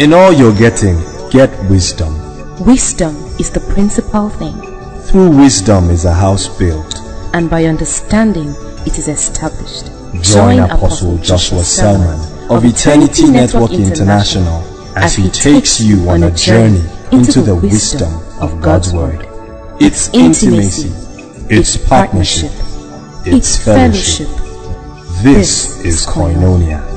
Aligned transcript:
In 0.00 0.14
all 0.14 0.32
you're 0.32 0.56
getting, 0.56 0.96
get 1.28 1.50
wisdom. 1.68 2.16
Wisdom 2.64 3.14
is 3.38 3.50
the 3.50 3.60
principal 3.60 4.30
thing, 4.30 4.56
Through 5.02 5.36
wisdom 5.36 5.90
is 5.90 6.06
a 6.06 6.14
house 6.14 6.48
built. 6.48 6.96
and 7.34 7.50
by 7.50 7.66
understanding 7.66 8.54
it 8.86 8.96
is 8.96 9.08
established. 9.08 9.90
Join 10.22 10.60
Apostle 10.60 11.18
Joshua 11.18 11.62
Selman 11.62 12.18
of 12.50 12.64
Eternity 12.64 13.30
Network 13.30 13.72
International 13.72 14.64
as 14.96 15.14
he 15.14 15.28
takes 15.28 15.82
you 15.82 16.08
on 16.08 16.22
a 16.22 16.30
journey 16.30 16.82
into 17.12 17.42
the 17.42 17.54
wisdom 17.54 18.10
of 18.40 18.58
God's 18.62 18.94
Word. 18.94 19.28
It's 19.80 20.08
intimacy, 20.14 20.94
it's 21.50 21.76
partnership, 21.76 22.52
it's 23.26 23.62
fellowship. 23.62 24.28
This 25.22 25.84
is 25.84 26.06
Koinonia. 26.06 26.89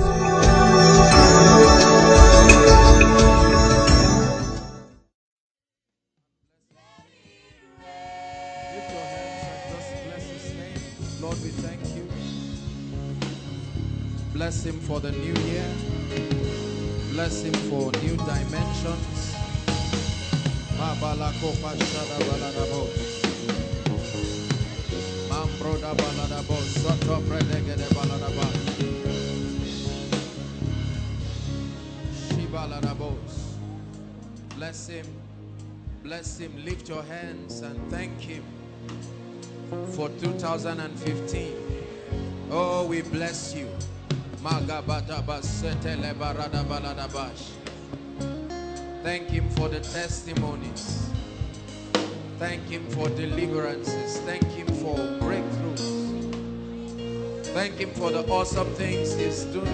Thank 49.03 49.29
him 49.29 49.49
for 49.51 49.67
the 49.67 49.81
testimonies. 49.81 51.09
Thank 52.39 52.63
him 52.69 52.87
for 52.91 53.09
deliverances. 53.09 54.19
Thank 54.21 54.45
him 54.45 54.67
for 54.67 54.95
breakthroughs. 55.19 56.23
Thank 57.47 57.75
him 57.75 57.91
for 57.91 58.09
the 58.09 58.25
awesome 58.27 58.67
things 58.75 59.15
he's 59.15 59.43
doing. 59.43 59.67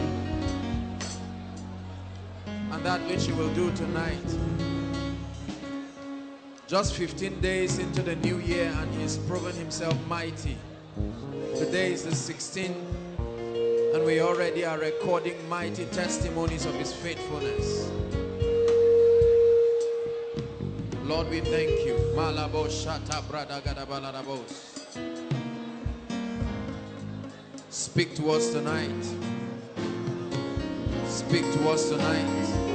And 2.72 2.84
that 2.84 3.00
which 3.08 3.26
he 3.28 3.32
will 3.34 3.54
do 3.54 3.72
tonight. 3.76 4.18
Just 6.68 6.96
15 6.96 7.42
days 7.42 7.78
into 7.78 8.02
the 8.02 8.16
new 8.16 8.40
year, 8.40 8.74
and 8.76 8.94
he's 8.96 9.18
proven 9.18 9.56
himself 9.56 9.96
mighty. 10.08 10.58
Today 11.56 11.94
is 11.94 12.04
the 12.04 12.12
16th, 12.12 12.76
and 13.94 14.06
we 14.06 14.22
already 14.22 14.66
are 14.66 14.78
recording 14.78 15.38
mighty 15.50 15.86
testimonies 15.86 16.66
of 16.66 16.76
his 16.76 16.94
faithfulness. 16.94 17.90
Lord, 21.04 21.30
we 21.30 21.40
thank 21.42 21.72
you. 21.86 21.96
Speak 27.70 28.16
to 28.16 28.32
us 28.32 28.52
tonight. 28.52 29.06
Speak 31.08 31.44
to 31.54 31.70
us 31.70 31.90
tonight. 31.90 32.70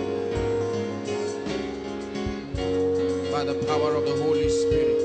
by 3.35 3.43
the 3.43 3.55
power 3.67 3.97
of 3.97 4.05
the 4.05 4.15
Holy 4.23 4.49
Spirit. 4.49 5.04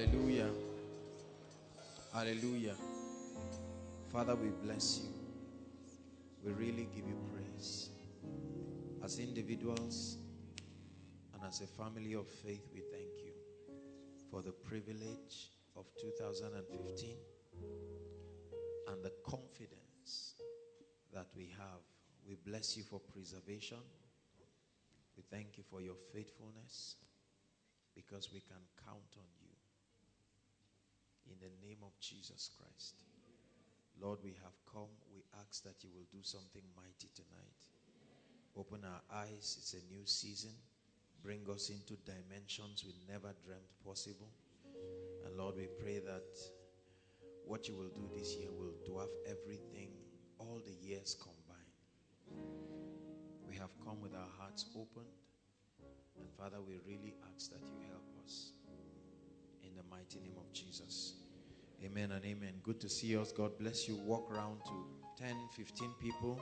Hallelujah. 0.00 0.48
Hallelujah. 2.14 2.74
Father, 4.10 4.34
we 4.34 4.48
bless 4.48 5.02
you. 5.02 5.10
We 6.42 6.52
really 6.52 6.88
give 6.96 7.06
you 7.06 7.18
praise. 7.34 7.90
As 9.04 9.18
individuals 9.18 10.16
and 11.34 11.42
as 11.46 11.60
a 11.60 11.66
family 11.66 12.14
of 12.14 12.26
faith, 12.26 12.66
we 12.72 12.80
thank 12.90 13.12
you 13.22 13.34
for 14.30 14.40
the 14.40 14.52
privilege 14.52 15.50
of 15.76 15.84
2015 16.00 17.16
and 18.88 19.04
the 19.04 19.12
confidence 19.26 20.36
that 21.12 21.26
we 21.36 21.52
have. 21.58 21.82
We 22.26 22.36
bless 22.36 22.74
you 22.74 22.84
for 22.84 23.00
preservation. 23.00 23.84
We 25.14 25.24
thank 25.30 25.58
you 25.58 25.64
for 25.70 25.82
your 25.82 25.96
faithfulness 26.14 26.96
because 27.94 28.32
we 28.32 28.40
can 28.40 28.64
count 28.86 29.18
on 29.18 29.28
you. 29.42 29.50
In 31.30 31.36
the 31.38 31.66
name 31.66 31.78
of 31.84 31.92
Jesus 32.00 32.50
Christ. 32.58 33.04
Lord, 34.10 34.24
we 34.24 34.34
have 34.42 34.58
come. 34.66 34.90
We 35.14 35.22
ask 35.38 35.62
that 35.62 35.84
you 35.84 35.90
will 35.94 36.10
do 36.10 36.18
something 36.24 36.66
mighty 36.74 37.06
tonight. 37.14 37.60
Open 38.58 38.82
our 38.82 39.02
eyes. 39.22 39.54
It's 39.62 39.74
a 39.74 39.94
new 39.94 40.02
season. 40.04 40.50
Bring 41.22 41.46
us 41.48 41.70
into 41.70 41.94
dimensions 42.02 42.84
we 42.84 42.92
never 43.06 43.32
dreamt 43.46 43.70
possible. 43.86 44.26
And 45.24 45.36
Lord, 45.36 45.54
we 45.54 45.68
pray 45.78 46.00
that 46.00 46.26
what 47.46 47.68
you 47.68 47.76
will 47.76 47.94
do 47.94 48.10
this 48.18 48.34
year 48.34 48.50
will 48.50 48.74
dwarf 48.82 49.14
everything, 49.30 49.90
all 50.40 50.60
the 50.66 50.74
years 50.84 51.14
combined. 51.14 51.78
We 53.48 53.54
have 53.58 53.70
come 53.86 54.00
with 54.02 54.16
our 54.16 54.32
hearts 54.40 54.64
opened. 54.74 55.14
And 56.18 56.26
Father, 56.36 56.58
we 56.66 56.80
really 56.84 57.14
ask 57.32 57.52
that 57.52 57.62
you 57.62 57.78
help 57.86 58.10
us. 58.24 58.54
In 59.62 59.76
the 59.76 59.84
mighty 59.88 60.18
name 60.18 60.34
of 60.36 60.52
Jesus. 60.52 61.19
Amen 61.82 62.12
and 62.12 62.24
amen. 62.24 62.52
Good 62.62 62.78
to 62.80 62.90
see 62.90 63.16
us. 63.16 63.32
God 63.32 63.58
bless 63.58 63.88
you. 63.88 63.96
Walk 64.04 64.30
around 64.30 64.60
to 64.66 65.24
10, 65.24 65.34
15 65.56 65.90
people. 65.98 66.38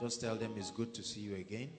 Just 0.00 0.20
tell 0.20 0.36
them 0.36 0.52
it's 0.56 0.70
good 0.70 0.92
to 0.94 1.02
see 1.02 1.20
you 1.20 1.36
again. 1.36 1.70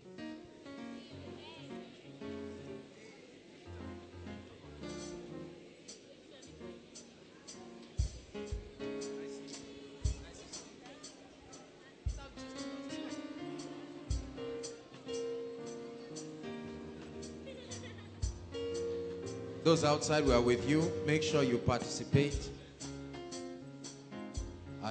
Those 19.63 19.83
outside, 19.83 20.25
we 20.25 20.33
are 20.33 20.41
with 20.41 20.67
you. 20.67 20.91
Make 21.05 21.23
sure 21.23 21.41
you 21.41 21.57
participate. 21.57 22.49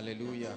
Hallelujah. 0.03 0.57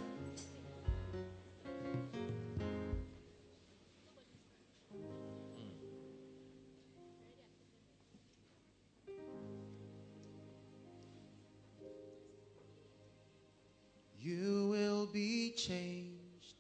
You 14.20 14.70
will 14.72 15.06
be 15.06 15.52
changed. 15.52 16.56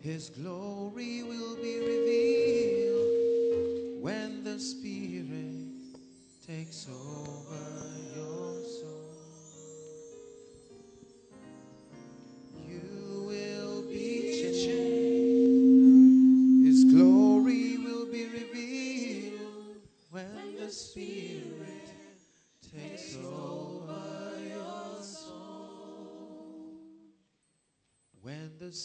His 0.00 0.28
glory 0.28 1.22
will 1.22 1.56
be 1.56 1.78
revealed 1.78 2.92
when 4.02 4.44
the 4.44 4.58
Spirit 4.58 5.96
takes 6.46 6.86
over 6.90 7.56
your 8.14 8.35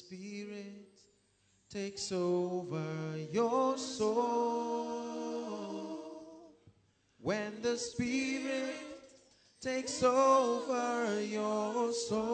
Spirit 0.05 0.89
takes 1.69 2.11
over 2.11 2.83
your 3.31 3.77
soul. 3.77 5.21
When 7.19 7.61
the 7.61 7.77
Spirit 7.77 8.75
takes 9.61 10.01
over 10.01 11.21
your 11.21 11.93
soul, 11.93 12.33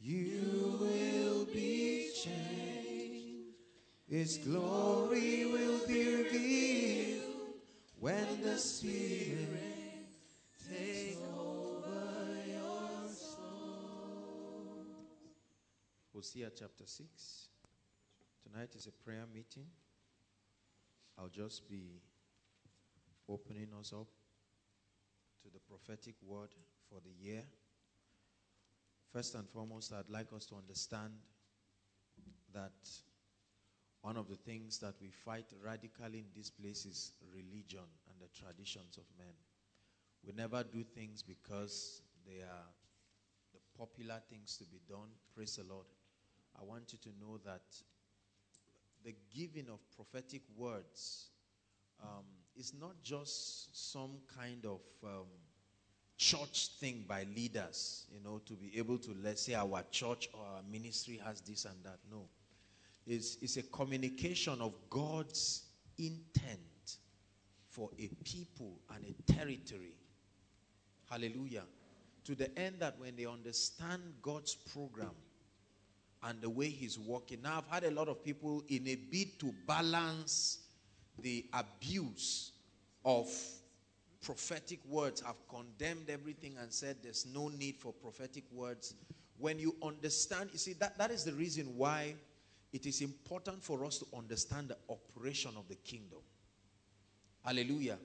you 0.00 0.78
will 0.80 1.44
be 1.52 2.10
changed. 2.14 3.52
It's 4.08 4.38
glory 4.38 4.65
Hosea 16.16 16.48
chapter 16.58 16.86
6. 16.86 17.48
Tonight 18.42 18.70
is 18.74 18.86
a 18.86 19.04
prayer 19.04 19.26
meeting. 19.34 19.66
I'll 21.18 21.28
just 21.28 21.68
be 21.68 22.00
opening 23.28 23.68
us 23.78 23.92
up 23.92 24.08
to 25.42 25.48
the 25.52 25.60
prophetic 25.68 26.14
word 26.26 26.48
for 26.88 27.00
the 27.04 27.12
year. 27.22 27.42
First 29.12 29.34
and 29.34 29.46
foremost, 29.46 29.92
I'd 29.92 30.08
like 30.08 30.32
us 30.34 30.46
to 30.46 30.54
understand 30.54 31.12
that 32.54 32.88
one 34.00 34.16
of 34.16 34.26
the 34.26 34.36
things 34.36 34.78
that 34.78 34.94
we 35.02 35.10
fight 35.10 35.52
radically 35.62 36.20
in 36.20 36.32
this 36.34 36.48
place 36.48 36.86
is 36.86 37.12
religion 37.30 37.90
and 38.08 38.18
the 38.18 38.28
traditions 38.34 38.96
of 38.96 39.04
men. 39.18 39.34
We 40.24 40.32
never 40.32 40.64
do 40.64 40.82
things 40.82 41.22
because 41.22 42.00
they 42.26 42.40
are 42.40 42.68
the 43.52 43.60
popular 43.78 44.22
things 44.30 44.56
to 44.56 44.64
be 44.64 44.80
done. 44.88 45.10
Praise 45.34 45.56
the 45.56 45.64
Lord. 45.70 45.84
I 46.58 46.64
want 46.64 46.92
you 46.92 46.98
to 47.02 47.08
know 47.20 47.38
that 47.44 47.62
the 49.04 49.14
giving 49.34 49.68
of 49.68 49.78
prophetic 49.94 50.42
words 50.56 51.26
um, 52.02 52.24
is 52.56 52.72
not 52.80 52.94
just 53.02 53.92
some 53.92 54.16
kind 54.36 54.64
of 54.64 54.80
um, 55.04 55.26
church 56.16 56.70
thing 56.80 57.04
by 57.06 57.26
leaders, 57.34 58.06
you 58.12 58.20
know, 58.24 58.40
to 58.46 58.54
be 58.54 58.78
able 58.78 58.98
to, 58.98 59.14
let's 59.22 59.42
say, 59.42 59.54
our 59.54 59.84
church 59.90 60.28
or 60.32 60.40
our 60.40 60.62
ministry 60.70 61.20
has 61.24 61.40
this 61.42 61.64
and 61.66 61.76
that. 61.84 61.98
No. 62.10 62.28
It's, 63.06 63.36
it's 63.40 63.56
a 63.56 63.62
communication 63.62 64.60
of 64.60 64.72
God's 64.90 65.62
intent 65.98 66.96
for 67.68 67.90
a 67.98 68.08
people 68.24 68.80
and 68.94 69.04
a 69.04 69.32
territory. 69.32 69.94
Hallelujah. 71.10 71.64
To 72.24 72.34
the 72.34 72.58
end 72.58 72.76
that 72.80 72.98
when 72.98 73.14
they 73.14 73.26
understand 73.26 74.02
God's 74.22 74.54
program 74.54 75.12
and 76.26 76.40
the 76.40 76.50
way 76.50 76.68
He's 76.68 76.98
working. 76.98 77.42
Now, 77.42 77.58
I've 77.58 77.72
had 77.72 77.84
a 77.84 77.94
lot 77.94 78.08
of 78.08 78.22
people 78.22 78.62
in 78.68 78.86
a 78.88 78.96
bid 78.96 79.38
to 79.40 79.54
balance 79.66 80.58
the 81.20 81.46
abuse 81.52 82.52
of 83.04 83.28
prophetic 84.22 84.80
words 84.88 85.20
have 85.20 85.36
condemned 85.48 86.10
everything 86.10 86.56
and 86.60 86.72
said 86.72 86.96
there's 87.02 87.26
no 87.32 87.48
need 87.48 87.76
for 87.76 87.92
prophetic 87.92 88.44
words. 88.52 88.94
When 89.38 89.58
you 89.58 89.76
understand, 89.82 90.50
you 90.52 90.58
see, 90.58 90.72
that, 90.74 90.98
that 90.98 91.10
is 91.10 91.24
the 91.24 91.32
reason 91.32 91.76
why 91.76 92.14
it 92.72 92.86
is 92.86 93.00
important 93.00 93.62
for 93.62 93.84
us 93.84 93.98
to 93.98 94.06
understand 94.16 94.68
the 94.68 94.76
operation 94.88 95.52
of 95.56 95.68
the 95.68 95.76
kingdom. 95.76 96.18
Hallelujah. 97.44 97.98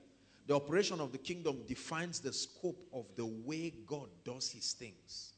The 0.46 0.54
operation 0.54 1.00
of 1.00 1.10
the 1.10 1.18
kingdom 1.18 1.62
defines 1.66 2.20
the 2.20 2.32
scope 2.32 2.86
of 2.92 3.06
the 3.16 3.26
way 3.26 3.72
God 3.86 4.08
does 4.24 4.50
his 4.50 4.72
things. 4.72 5.32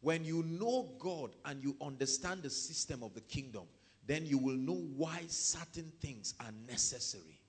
When 0.00 0.24
you 0.24 0.42
know 0.44 0.90
God 0.98 1.34
and 1.44 1.62
you 1.62 1.76
understand 1.80 2.42
the 2.42 2.50
system 2.50 3.02
of 3.02 3.14
the 3.14 3.22
kingdom, 3.22 3.64
then 4.06 4.24
you 4.24 4.38
will 4.38 4.56
know 4.56 4.80
why 4.96 5.22
certain 5.28 5.90
things 6.00 6.34
are 6.40 6.52
necessary. 6.68 7.40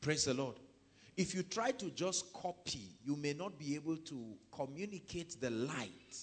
Praise 0.00 0.24
the 0.24 0.34
Lord. 0.34 0.56
If 1.16 1.34
you 1.34 1.42
try 1.42 1.72
to 1.72 1.90
just 1.90 2.32
copy, 2.32 2.88
you 3.04 3.16
may 3.16 3.32
not 3.32 3.58
be 3.58 3.74
able 3.74 3.96
to 3.96 4.34
communicate 4.50 5.40
the 5.40 5.50
light 5.50 6.16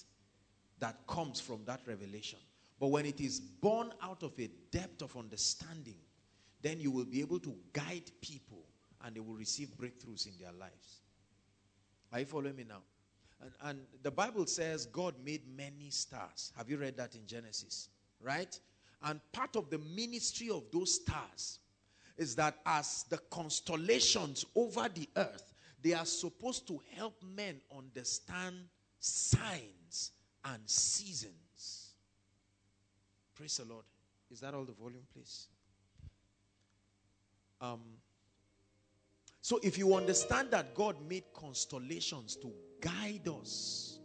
that 0.78 0.96
comes 1.06 1.40
from 1.40 1.60
that 1.66 1.80
revelation. 1.86 2.38
But 2.78 2.88
when 2.88 3.04
it 3.04 3.20
is 3.20 3.40
born 3.40 3.92
out 4.02 4.22
of 4.22 4.32
a 4.38 4.48
depth 4.70 5.02
of 5.02 5.16
understanding, 5.16 5.96
then 6.62 6.80
you 6.80 6.90
will 6.90 7.04
be 7.04 7.20
able 7.20 7.38
to 7.40 7.54
guide 7.72 8.10
people 8.20 8.64
and 9.04 9.14
they 9.14 9.20
will 9.20 9.34
receive 9.34 9.68
breakthroughs 9.80 10.26
in 10.26 10.32
their 10.40 10.52
lives. 10.52 11.00
Are 12.12 12.20
you 12.20 12.26
following 12.26 12.56
me 12.56 12.64
now? 12.68 12.82
And, 13.42 13.50
and 13.62 13.80
the 14.02 14.10
Bible 14.10 14.46
says 14.46 14.86
God 14.86 15.14
made 15.24 15.42
many 15.56 15.90
stars. 15.90 16.52
Have 16.56 16.68
you 16.68 16.76
read 16.76 16.96
that 16.96 17.14
in 17.14 17.26
Genesis? 17.26 17.88
Right? 18.22 18.58
And 19.02 19.20
part 19.32 19.56
of 19.56 19.70
the 19.70 19.78
ministry 19.78 20.50
of 20.50 20.64
those 20.72 20.96
stars 20.96 21.58
is 22.18 22.34
that 22.36 22.58
as 22.66 23.04
the 23.08 23.18
constellations 23.30 24.44
over 24.54 24.88
the 24.94 25.08
earth, 25.16 25.54
they 25.82 25.94
are 25.94 26.04
supposed 26.04 26.66
to 26.68 26.80
help 26.94 27.14
men 27.34 27.60
understand 27.74 28.56
signs 28.98 30.12
and 30.44 30.60
seasons. 30.66 31.94
Praise 33.34 33.56
the 33.56 33.64
Lord. 33.64 33.84
Is 34.30 34.40
that 34.40 34.52
all 34.52 34.64
the 34.64 34.72
volume, 34.72 35.06
please? 35.14 35.46
Um, 37.60 37.80
so 39.40 39.58
if 39.62 39.78
you 39.78 39.94
understand 39.94 40.50
that 40.50 40.74
God 40.74 40.96
made 41.08 41.24
constellations 41.34 42.36
to 42.36 42.52
guide 42.80 43.28
us 43.28 44.00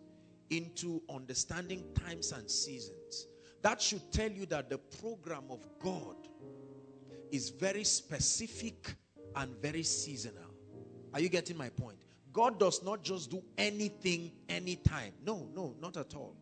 into 0.50 1.02
understanding 1.10 1.84
times 1.94 2.32
and 2.32 2.50
seasons, 2.50 3.28
that 3.62 3.82
should 3.82 4.12
tell 4.12 4.30
you 4.30 4.46
that 4.48 4.70
the 4.70 4.78
program 4.78 5.44
of 5.50 5.68
God 5.80 6.16
is 7.32 7.50
very 7.50 7.84
specific 7.84 8.96
and 9.36 9.56
very 9.62 9.84
seasonal. 9.84 10.44
Are 11.14 11.20
you 11.20 11.30
getting 11.30 11.58
my 11.58 11.70
point? 11.70 11.98
God 12.32 12.60
does 12.60 12.84
not 12.84 13.04
just 13.04 13.32
do 13.32 13.42
anything 13.58 14.32
anytime. 14.50 15.14
No, 15.26 15.48
no, 15.56 15.76
not 15.82 15.98
at 15.98 16.14
all. 16.16 16.36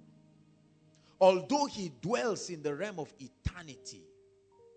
Although 1.21 1.65
he 1.68 1.91
dwells 2.01 2.50
in 2.50 2.63
the 2.63 2.75
realm 2.75 3.00
of 3.00 3.13
eternity, 3.19 4.03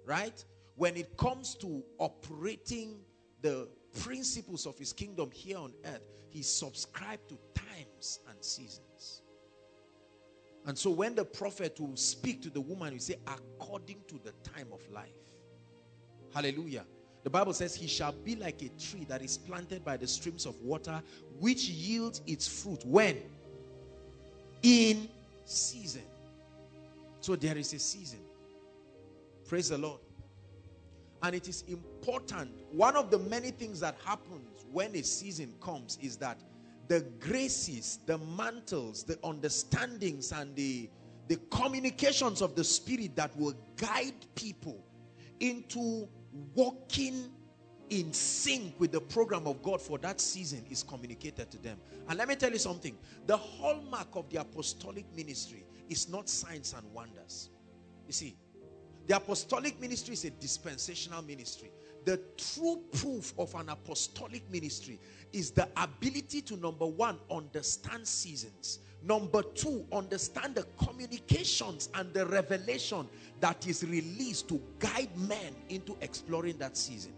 right? 0.05 0.44
When 0.76 0.97
it 0.97 1.17
comes 1.17 1.55
to 1.56 1.82
operating 1.99 3.00
the 3.41 3.69
principles 4.00 4.67
of 4.67 4.79
his 4.79 4.93
kingdom 4.93 5.31
here 5.31 5.59
on 5.59 5.73
earth, 5.85 6.03
he 6.31 6.43
subscribed 6.43 7.29
to 7.29 7.38
times 7.55 8.21
and 8.29 8.43
seasons. 8.44 9.23
And 10.67 10.77
so 10.77 10.91
when 10.91 11.15
the 11.15 11.25
prophet 11.25 11.79
will 11.79 11.97
speak 11.97 12.43
to 12.43 12.50
the 12.50 12.61
woman, 12.61 12.93
he 12.93 12.99
say, 12.99 13.17
according 13.27 13.99
to 14.09 14.21
the 14.25 14.33
time 14.50 14.69
of 14.73 14.81
life. 14.93 15.09
Hallelujah. 16.35 16.85
The 17.23 17.31
Bible 17.31 17.53
says, 17.55 17.75
He 17.75 17.87
shall 17.87 18.12
be 18.12 18.37
like 18.37 18.62
a 18.62 18.69
tree 18.81 19.05
that 19.09 19.23
is 19.23 19.38
planted 19.38 19.85
by 19.85 19.97
the 19.97 20.06
streams 20.06 20.47
of 20.47 20.61
water, 20.61 21.03
which 21.41 21.69
yields 21.69 22.21
its 22.27 22.47
fruit. 22.47 22.85
When? 22.85 23.21
In 24.62 25.09
season. 25.44 26.05
So 27.21 27.37
there 27.37 27.56
is 27.56 27.73
a 27.73 27.79
season. 27.79 28.21
Praise 29.49 29.69
the 29.69 29.79
Lord. 29.79 30.00
And 31.22 31.34
it 31.34 31.48
is 31.48 31.64
important. 31.68 32.50
One 32.70 32.96
of 32.96 33.10
the 33.10 33.18
many 33.18 33.50
things 33.50 33.80
that 33.80 33.96
happens 34.04 34.66
when 34.70 34.94
a 34.94 35.02
season 35.02 35.54
comes 35.60 35.98
is 36.00 36.16
that 36.18 36.40
the 36.88 37.00
graces, 37.20 37.99
the 38.06 38.18
mantles, 38.18 39.02
the 39.02 39.18
understandings, 39.25 40.32
and 40.32 40.54
the, 40.54 40.88
the 41.28 41.37
communications 41.50 42.42
of 42.42 42.54
the 42.54 42.62
Spirit 42.62 43.16
that 43.16 43.37
will 43.37 43.54
guide 43.76 44.14
people 44.35 44.85
into 45.40 46.08
walking 46.54 47.30
in 47.90 48.12
sync 48.12 48.75
with 48.78 48.92
the 48.92 49.00
program 49.00 49.46
of 49.46 49.62
God 49.62 49.80
for 49.80 49.99
that 49.99 50.20
season 50.20 50.64
is 50.70 50.82
communicated 50.82 51.50
to 51.50 51.58
them. 51.58 51.78
And 52.08 52.18
let 52.18 52.28
me 52.28 52.35
tell 52.35 52.50
you 52.50 52.58
something 52.58 52.96
the 53.26 53.37
hallmark 53.37 54.08
of 54.14 54.28
the 54.30 54.40
apostolic 54.40 55.04
ministry 55.14 55.64
is 55.88 56.08
not 56.08 56.28
signs 56.28 56.75
and 56.76 56.92
wonders. 56.92 57.50
You 58.06 58.12
see, 58.12 58.37
the 59.06 59.16
apostolic 59.16 59.80
ministry 59.80 60.14
is 60.14 60.25
a 60.25 60.30
dispensational 60.30 61.22
ministry. 61.22 61.70
The 62.04 62.20
true 62.36 62.82
proof 62.92 63.34
of 63.38 63.54
an 63.54 63.68
apostolic 63.68 64.48
ministry 64.50 65.00
is 65.32 65.50
the 65.50 65.68
ability 65.76 66.40
to, 66.42 66.56
number 66.56 66.86
one, 66.86 67.18
understand 67.30 68.06
seasons. 68.06 68.80
Number 69.02 69.42
two, 69.42 69.84
understand 69.92 70.54
the 70.54 70.66
communications 70.84 71.88
and 71.94 72.12
the 72.12 72.26
revelation 72.26 73.08
that 73.40 73.66
is 73.66 73.84
released 73.84 74.48
to 74.48 74.60
guide 74.78 75.10
men 75.16 75.54
into 75.68 75.96
exploring 76.00 76.58
that 76.58 76.76
season. 76.76 77.12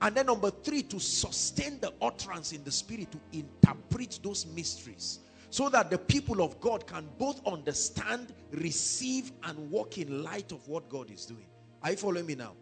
And 0.00 0.14
then 0.14 0.26
number 0.26 0.50
three, 0.50 0.82
to 0.84 1.00
sustain 1.00 1.80
the 1.80 1.92
utterance 2.00 2.52
in 2.52 2.62
the 2.64 2.70
spirit 2.70 3.10
to 3.12 3.18
interpret 3.32 4.20
those 4.22 4.46
mysteries 4.46 5.20
so 5.50 5.68
that 5.70 5.90
the 5.90 5.98
people 5.98 6.42
of 6.42 6.60
God 6.60 6.86
can 6.86 7.08
both 7.18 7.46
understand, 7.46 8.34
receive, 8.52 9.32
and 9.44 9.70
walk 9.70 9.98
in 9.98 10.22
light 10.22 10.52
of 10.52 10.66
what 10.68 10.88
God 10.88 11.10
is 11.10 11.24
doing. 11.24 11.46
Are 11.82 11.92
you 11.92 11.96
following 11.96 12.26
me 12.26 12.34
now? 12.34 12.52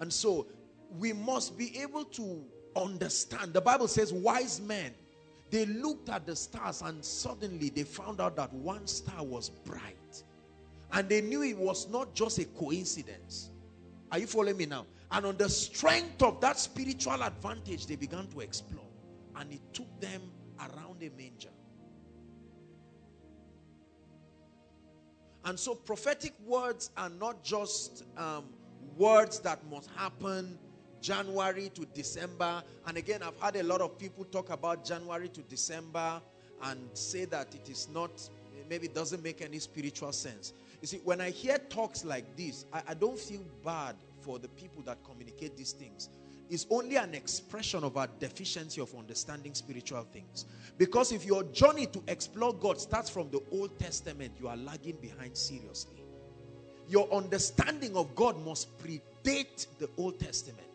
And 0.00 0.12
so 0.12 0.46
we 0.98 1.12
must 1.12 1.58
be 1.58 1.78
able 1.80 2.04
to 2.04 2.44
understand. 2.76 3.52
The 3.52 3.60
Bible 3.60 3.88
says, 3.88 4.12
wise 4.12 4.60
men, 4.60 4.92
they 5.50 5.66
looked 5.66 6.08
at 6.08 6.26
the 6.26 6.36
stars 6.36 6.82
and 6.82 7.04
suddenly 7.04 7.70
they 7.70 7.84
found 7.84 8.20
out 8.20 8.36
that 8.36 8.52
one 8.52 8.86
star 8.86 9.24
was 9.24 9.50
bright. 9.50 10.22
And 10.92 11.08
they 11.08 11.20
knew 11.20 11.42
it 11.42 11.56
was 11.56 11.88
not 11.88 12.14
just 12.14 12.38
a 12.38 12.44
coincidence. 12.44 13.50
Are 14.12 14.18
you 14.18 14.26
following 14.26 14.56
me 14.56 14.66
now? 14.66 14.86
And 15.10 15.26
on 15.26 15.36
the 15.36 15.48
strength 15.48 16.22
of 16.22 16.40
that 16.40 16.58
spiritual 16.58 17.22
advantage, 17.22 17.86
they 17.86 17.96
began 17.96 18.26
to 18.28 18.40
explore. 18.40 18.86
And 19.36 19.52
it 19.52 19.60
took 19.72 20.00
them 20.00 20.22
around 20.58 21.02
a 21.02 21.10
manger. 21.16 21.50
And 25.46 25.58
so 25.58 25.76
prophetic 25.76 26.34
words 26.44 26.90
are 26.96 27.08
not 27.08 27.42
just 27.44 28.02
um, 28.16 28.44
words 28.98 29.38
that 29.40 29.64
must 29.70 29.88
happen 29.96 30.58
January 31.00 31.70
to 31.74 31.86
December. 31.94 32.64
And 32.88 32.96
again, 32.96 33.22
I've 33.22 33.40
had 33.40 33.54
a 33.54 33.62
lot 33.62 33.80
of 33.80 33.96
people 33.96 34.24
talk 34.24 34.50
about 34.50 34.84
January 34.84 35.28
to 35.28 35.42
December 35.42 36.20
and 36.64 36.80
say 36.94 37.26
that 37.26 37.54
it 37.54 37.70
is 37.70 37.88
not, 37.94 38.28
maybe 38.68 38.88
doesn't 38.88 39.22
make 39.22 39.40
any 39.40 39.60
spiritual 39.60 40.12
sense. 40.12 40.52
You 40.80 40.88
see, 40.88 41.00
when 41.04 41.20
I 41.20 41.30
hear 41.30 41.58
talks 41.58 42.04
like 42.04 42.36
this, 42.36 42.66
I, 42.72 42.82
I 42.88 42.94
don't 42.94 43.18
feel 43.18 43.44
bad 43.64 43.94
for 44.22 44.40
the 44.40 44.48
people 44.48 44.82
that 44.82 44.98
communicate 45.04 45.56
these 45.56 45.72
things 45.72 46.08
is 46.50 46.66
only 46.70 46.96
an 46.96 47.14
expression 47.14 47.84
of 47.84 47.96
our 47.96 48.08
deficiency 48.18 48.80
of 48.80 48.94
understanding 48.94 49.54
spiritual 49.54 50.02
things. 50.12 50.46
Because 50.78 51.12
if 51.12 51.24
your 51.24 51.42
journey 51.44 51.86
to 51.86 52.02
explore 52.08 52.52
God 52.54 52.80
starts 52.80 53.10
from 53.10 53.30
the 53.30 53.42
Old 53.52 53.78
Testament, 53.78 54.32
you 54.40 54.48
are 54.48 54.56
lagging 54.56 54.96
behind 54.96 55.36
seriously. 55.36 56.04
Your 56.88 57.12
understanding 57.12 57.96
of 57.96 58.14
God 58.14 58.38
must 58.44 58.68
predate 58.78 59.66
the 59.78 59.88
Old 59.96 60.20
Testament 60.20 60.66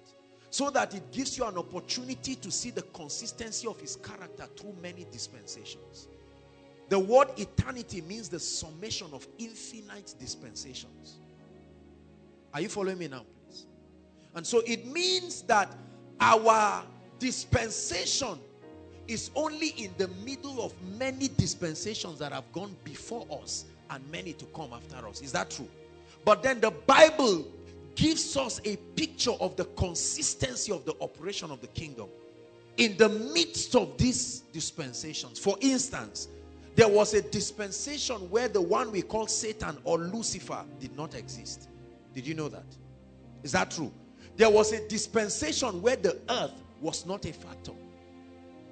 so 0.49 0.69
that 0.69 0.93
it 0.93 1.11
gives 1.11 1.37
you 1.37 1.45
an 1.45 1.57
opportunity 1.57 2.35
to 2.35 2.51
see 2.51 2.71
the 2.71 2.81
consistency 2.81 3.67
of 3.67 3.79
his 3.79 3.95
character 3.95 4.45
through 4.57 4.75
many 4.81 5.05
dispensations. 5.09 6.09
The 6.89 6.99
word 6.99 7.29
eternity 7.37 8.01
means 8.01 8.27
the 8.27 8.39
summation 8.39 9.07
of 9.13 9.25
infinite 9.37 10.13
dispensations. 10.19 11.19
Are 12.53 12.59
you 12.59 12.67
following 12.67 12.97
me 12.97 13.07
now? 13.07 13.23
And 14.35 14.45
so 14.45 14.61
it 14.65 14.85
means 14.85 15.41
that 15.43 15.75
our 16.19 16.83
dispensation 17.19 18.39
is 19.07 19.31
only 19.35 19.69
in 19.69 19.91
the 19.97 20.07
middle 20.23 20.61
of 20.63 20.73
many 20.97 21.27
dispensations 21.27 22.19
that 22.19 22.31
have 22.31 22.49
gone 22.53 22.75
before 22.83 23.27
us 23.41 23.65
and 23.89 24.09
many 24.11 24.33
to 24.33 24.45
come 24.45 24.71
after 24.73 25.07
us. 25.07 25.21
Is 25.21 25.31
that 25.33 25.49
true? 25.49 25.67
But 26.23 26.43
then 26.43 26.59
the 26.59 26.71
Bible 26.71 27.45
gives 27.95 28.37
us 28.37 28.61
a 28.63 28.77
picture 28.95 29.31
of 29.31 29.55
the 29.57 29.65
consistency 29.65 30.71
of 30.71 30.85
the 30.85 30.95
operation 31.01 31.51
of 31.51 31.61
the 31.61 31.67
kingdom 31.67 32.07
in 32.77 32.95
the 32.97 33.09
midst 33.09 33.75
of 33.75 33.97
these 33.97 34.43
dispensations. 34.53 35.37
For 35.39 35.57
instance, 35.61 36.29
there 36.75 36.87
was 36.87 37.13
a 37.13 37.21
dispensation 37.21 38.15
where 38.29 38.47
the 38.47 38.61
one 38.61 38.91
we 38.91 39.01
call 39.01 39.27
Satan 39.27 39.77
or 39.83 39.97
Lucifer 39.97 40.63
did 40.79 40.95
not 40.95 41.15
exist. 41.15 41.67
Did 42.13 42.25
you 42.25 42.33
know 42.33 42.47
that? 42.49 42.65
Is 43.43 43.51
that 43.51 43.71
true? 43.71 43.91
There 44.37 44.49
was 44.49 44.71
a 44.71 44.87
dispensation 44.87 45.81
where 45.81 45.95
the 45.95 46.19
earth 46.29 46.53
was 46.79 47.05
not 47.05 47.25
a 47.25 47.33
factor. 47.33 47.73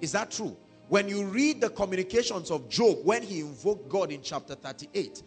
Is 0.02 0.12
that 0.14 0.32
true? 0.32 0.56
When 0.88 1.08
you 1.08 1.26
read 1.26 1.62
the 1.62 1.70
communications 1.70 2.50
of 2.50 2.68
Job, 2.70 2.98
when 3.04 3.22
he 3.22 3.42
invoked 3.42 3.90
God 3.90 4.12
in 4.12 4.22
chapter 4.22 4.56
38, 4.56 5.22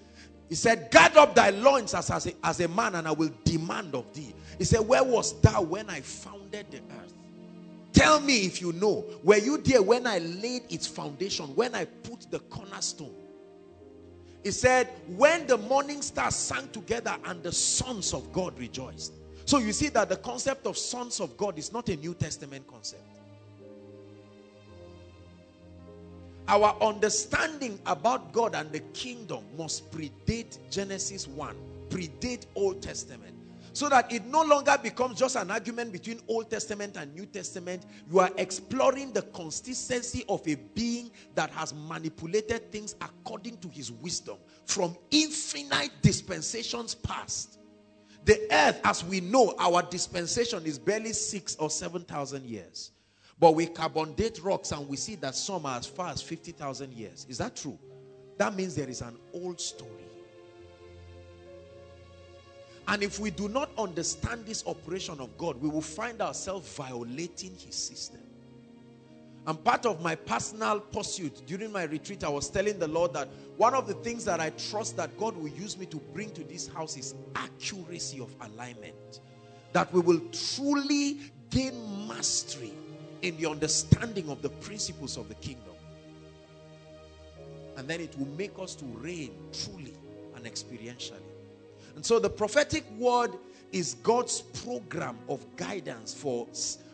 he 0.48 0.54
said, 0.56 0.90
Guard 0.90 1.16
up 1.16 1.34
thy 1.34 1.50
loins 1.50 1.94
as, 1.94 2.10
as, 2.10 2.26
a, 2.26 2.32
as 2.42 2.60
a 2.60 2.68
man, 2.68 2.96
and 2.96 3.06
I 3.06 3.12
will 3.12 3.30
demand 3.44 3.94
of 3.94 4.12
thee. 4.12 4.34
He 4.58 4.64
said, 4.64 4.80
Where 4.80 5.04
was 5.04 5.40
thou 5.40 5.62
when 5.62 5.88
I 5.88 6.00
founded 6.00 6.66
the 6.70 6.78
earth? 6.78 7.14
Tell 7.92 8.20
me 8.20 8.44
if 8.44 8.60
you 8.60 8.72
know. 8.72 9.04
Were 9.22 9.36
you 9.36 9.58
there 9.58 9.82
when 9.82 10.06
I 10.06 10.18
laid 10.18 10.62
its 10.70 10.86
foundation, 10.86 11.46
when 11.54 11.74
I 11.74 11.84
put 11.84 12.30
the 12.30 12.40
cornerstone? 12.40 13.14
He 14.42 14.50
said, 14.50 14.88
When 15.16 15.46
the 15.46 15.58
morning 15.58 16.02
stars 16.02 16.34
sang 16.34 16.68
together 16.70 17.16
and 17.24 17.42
the 17.42 17.52
sons 17.52 18.12
of 18.12 18.32
God 18.32 18.58
rejoiced. 18.58 19.12
So 19.52 19.58
you 19.58 19.74
see 19.74 19.90
that 19.90 20.08
the 20.08 20.16
concept 20.16 20.64
of 20.64 20.78
sons 20.78 21.20
of 21.20 21.36
God 21.36 21.58
is 21.58 21.74
not 21.74 21.90
a 21.90 21.96
New 21.96 22.14
Testament 22.14 22.66
concept. 22.66 23.02
Our 26.48 26.74
understanding 26.80 27.78
about 27.84 28.32
God 28.32 28.54
and 28.54 28.72
the 28.72 28.80
kingdom 28.94 29.44
must 29.58 29.90
predate 29.90 30.56
Genesis 30.70 31.28
1, 31.28 31.54
predate 31.90 32.46
Old 32.54 32.80
Testament. 32.80 33.36
So 33.74 33.90
that 33.90 34.10
it 34.10 34.24
no 34.24 34.42
longer 34.42 34.78
becomes 34.82 35.18
just 35.18 35.36
an 35.36 35.50
argument 35.50 35.92
between 35.92 36.20
Old 36.28 36.48
Testament 36.48 36.96
and 36.96 37.14
New 37.14 37.26
Testament. 37.26 37.84
You 38.10 38.20
are 38.20 38.30
exploring 38.38 39.12
the 39.12 39.20
consistency 39.20 40.24
of 40.30 40.48
a 40.48 40.54
being 40.54 41.10
that 41.34 41.50
has 41.50 41.74
manipulated 41.74 42.72
things 42.72 42.94
according 43.02 43.58
to 43.58 43.68
his 43.68 43.92
wisdom 43.92 44.38
from 44.64 44.96
infinite 45.10 45.90
dispensations 46.00 46.94
past 46.94 47.58
the 48.24 48.40
earth, 48.50 48.80
as 48.84 49.04
we 49.04 49.20
know, 49.20 49.54
our 49.58 49.82
dispensation 49.82 50.64
is 50.64 50.78
barely 50.78 51.12
six 51.12 51.56
or 51.56 51.70
seven 51.70 52.02
thousand 52.02 52.44
years. 52.44 52.92
But 53.42 53.56
we 53.56 53.66
carbon 53.66 54.14
date 54.14 54.40
rocks 54.42 54.70
and 54.70 54.88
we 54.88 54.96
see 54.96 55.16
that 55.16 55.34
some 55.34 55.66
are 55.66 55.76
as 55.76 55.84
far 55.84 56.10
as 56.10 56.22
50,000 56.22 56.92
years. 56.92 57.26
Is 57.28 57.38
that 57.38 57.56
true? 57.56 57.76
That 58.38 58.54
means 58.54 58.76
there 58.76 58.88
is 58.88 59.00
an 59.00 59.18
old 59.34 59.60
story. 59.60 59.90
And 62.86 63.02
if 63.02 63.18
we 63.18 63.30
do 63.30 63.48
not 63.48 63.70
understand 63.76 64.46
this 64.46 64.64
operation 64.64 65.20
of 65.20 65.36
God, 65.38 65.60
we 65.60 65.68
will 65.68 65.82
find 65.82 66.20
ourselves 66.20 66.72
violating 66.76 67.56
his 67.56 67.74
system. 67.74 68.20
And 69.46 69.62
part 69.64 69.86
of 69.86 70.00
my 70.00 70.14
personal 70.14 70.78
pursuit 70.78 71.42
during 71.46 71.72
my 71.72 71.82
retreat, 71.84 72.22
I 72.22 72.28
was 72.28 72.48
telling 72.48 72.78
the 72.78 72.86
Lord 72.86 73.12
that 73.14 73.28
one 73.56 73.74
of 73.74 73.88
the 73.88 73.94
things 73.94 74.24
that 74.24 74.38
I 74.38 74.50
trust 74.50 74.96
that 74.98 75.16
God 75.18 75.36
will 75.36 75.48
use 75.48 75.76
me 75.76 75.86
to 75.86 75.96
bring 75.96 76.30
to 76.30 76.44
this 76.44 76.68
house 76.68 76.96
is 76.96 77.14
accuracy 77.34 78.20
of 78.20 78.34
alignment. 78.40 79.20
That 79.72 79.92
we 79.92 80.00
will 80.00 80.20
truly 80.30 81.18
gain 81.50 81.74
mastery 82.06 82.72
in 83.22 83.36
the 83.36 83.48
understanding 83.48 84.28
of 84.28 84.42
the 84.42 84.48
principles 84.48 85.16
of 85.16 85.28
the 85.28 85.34
kingdom. 85.36 85.74
And 87.76 87.88
then 87.88 88.00
it 88.00 88.16
will 88.16 88.28
make 88.36 88.58
us 88.60 88.76
to 88.76 88.84
reign 88.84 89.34
truly 89.52 89.94
and 90.36 90.44
experientially. 90.44 91.18
And 91.96 92.04
so 92.04 92.18
the 92.18 92.30
prophetic 92.30 92.84
word 92.98 93.32
is 93.72 93.94
God's 94.02 94.42
program 94.42 95.18
of 95.28 95.44
guidance 95.56 96.14
for 96.14 96.46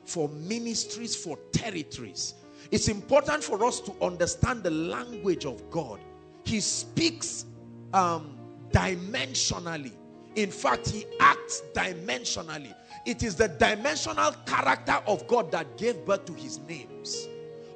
for 0.08 0.28
ministries, 0.30 1.14
for 1.14 1.38
territories. 1.52 2.34
It's 2.70 2.88
important 2.88 3.44
for 3.44 3.62
us 3.64 3.78
to 3.80 3.92
understand 4.00 4.62
the 4.62 4.70
language 4.70 5.44
of 5.44 5.70
God. 5.70 6.00
He 6.44 6.60
speaks 6.60 7.44
um, 7.92 8.38
dimensionally. 8.70 9.92
In 10.34 10.50
fact, 10.50 10.88
he 10.88 11.04
acts 11.20 11.62
dimensionally. 11.74 12.74
It 13.04 13.22
is 13.22 13.34
the 13.34 13.48
dimensional 13.48 14.32
character 14.46 15.02
of 15.06 15.26
God 15.26 15.52
that 15.52 15.76
gave 15.76 16.06
birth 16.06 16.24
to 16.24 16.32
his 16.32 16.58
names. 16.60 17.28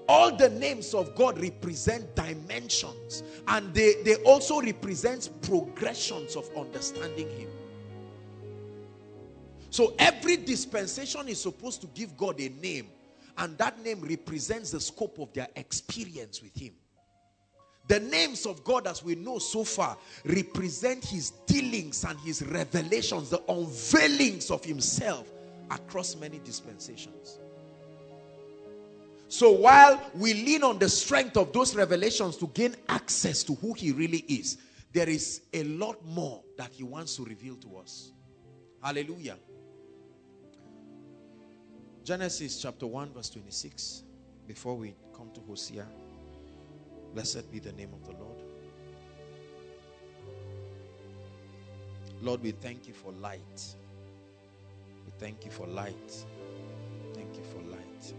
All 0.08 0.34
the 0.34 0.48
names 0.48 0.94
of 0.94 1.14
God 1.14 1.38
represent 1.40 2.14
dimensions 2.16 3.22
and 3.48 3.72
they, 3.74 4.02
they 4.04 4.16
also 4.24 4.60
represent 4.60 5.28
progressions 5.42 6.34
of 6.34 6.48
understanding 6.56 7.28
him. 7.28 7.50
So 9.72 9.94
every 9.98 10.36
dispensation 10.36 11.28
is 11.28 11.40
supposed 11.40 11.80
to 11.80 11.86
give 11.88 12.14
God 12.14 12.38
a 12.38 12.50
name. 12.50 12.88
And 13.38 13.56
that 13.56 13.82
name 13.82 14.02
represents 14.02 14.70
the 14.70 14.78
scope 14.78 15.18
of 15.18 15.32
their 15.32 15.48
experience 15.56 16.42
with 16.42 16.54
him. 16.54 16.74
The 17.88 17.98
names 17.98 18.44
of 18.44 18.62
God 18.64 18.86
as 18.86 19.02
we 19.02 19.14
know 19.14 19.38
so 19.38 19.64
far 19.64 19.96
represent 20.26 21.06
his 21.06 21.30
dealings 21.46 22.04
and 22.04 22.20
his 22.20 22.42
revelations, 22.42 23.30
the 23.30 23.38
unveilings 23.48 24.50
of 24.50 24.62
himself 24.62 25.32
across 25.70 26.16
many 26.16 26.38
dispensations. 26.44 27.38
So 29.28 29.52
while 29.52 30.02
we 30.14 30.34
lean 30.34 30.64
on 30.64 30.78
the 30.78 30.88
strength 30.90 31.38
of 31.38 31.54
those 31.54 31.74
revelations 31.74 32.36
to 32.36 32.46
gain 32.48 32.76
access 32.90 33.42
to 33.44 33.54
who 33.54 33.72
he 33.72 33.92
really 33.92 34.26
is, 34.28 34.58
there 34.92 35.08
is 35.08 35.40
a 35.54 35.64
lot 35.64 36.04
more 36.04 36.42
that 36.58 36.72
he 36.72 36.82
wants 36.82 37.16
to 37.16 37.24
reveal 37.24 37.56
to 37.56 37.78
us. 37.78 38.12
Hallelujah. 38.82 39.38
Genesis 42.04 42.60
chapter 42.60 42.86
1, 42.86 43.12
verse 43.12 43.30
26. 43.30 44.02
Before 44.48 44.76
we 44.76 44.92
come 45.16 45.30
to 45.34 45.40
Hosea, 45.42 45.86
blessed 47.14 47.50
be 47.52 47.60
the 47.60 47.70
name 47.72 47.90
of 47.92 48.04
the 48.04 48.12
Lord. 48.20 48.38
Lord, 52.20 52.42
we 52.42 52.50
thank 52.50 52.88
you 52.88 52.94
for 52.94 53.12
light. 53.12 53.74
We 55.06 55.12
thank 55.18 55.44
you 55.44 55.52
for 55.52 55.66
light. 55.68 56.24
Thank 57.14 57.36
you 57.36 57.44
for 57.44 57.62
light. 57.70 58.14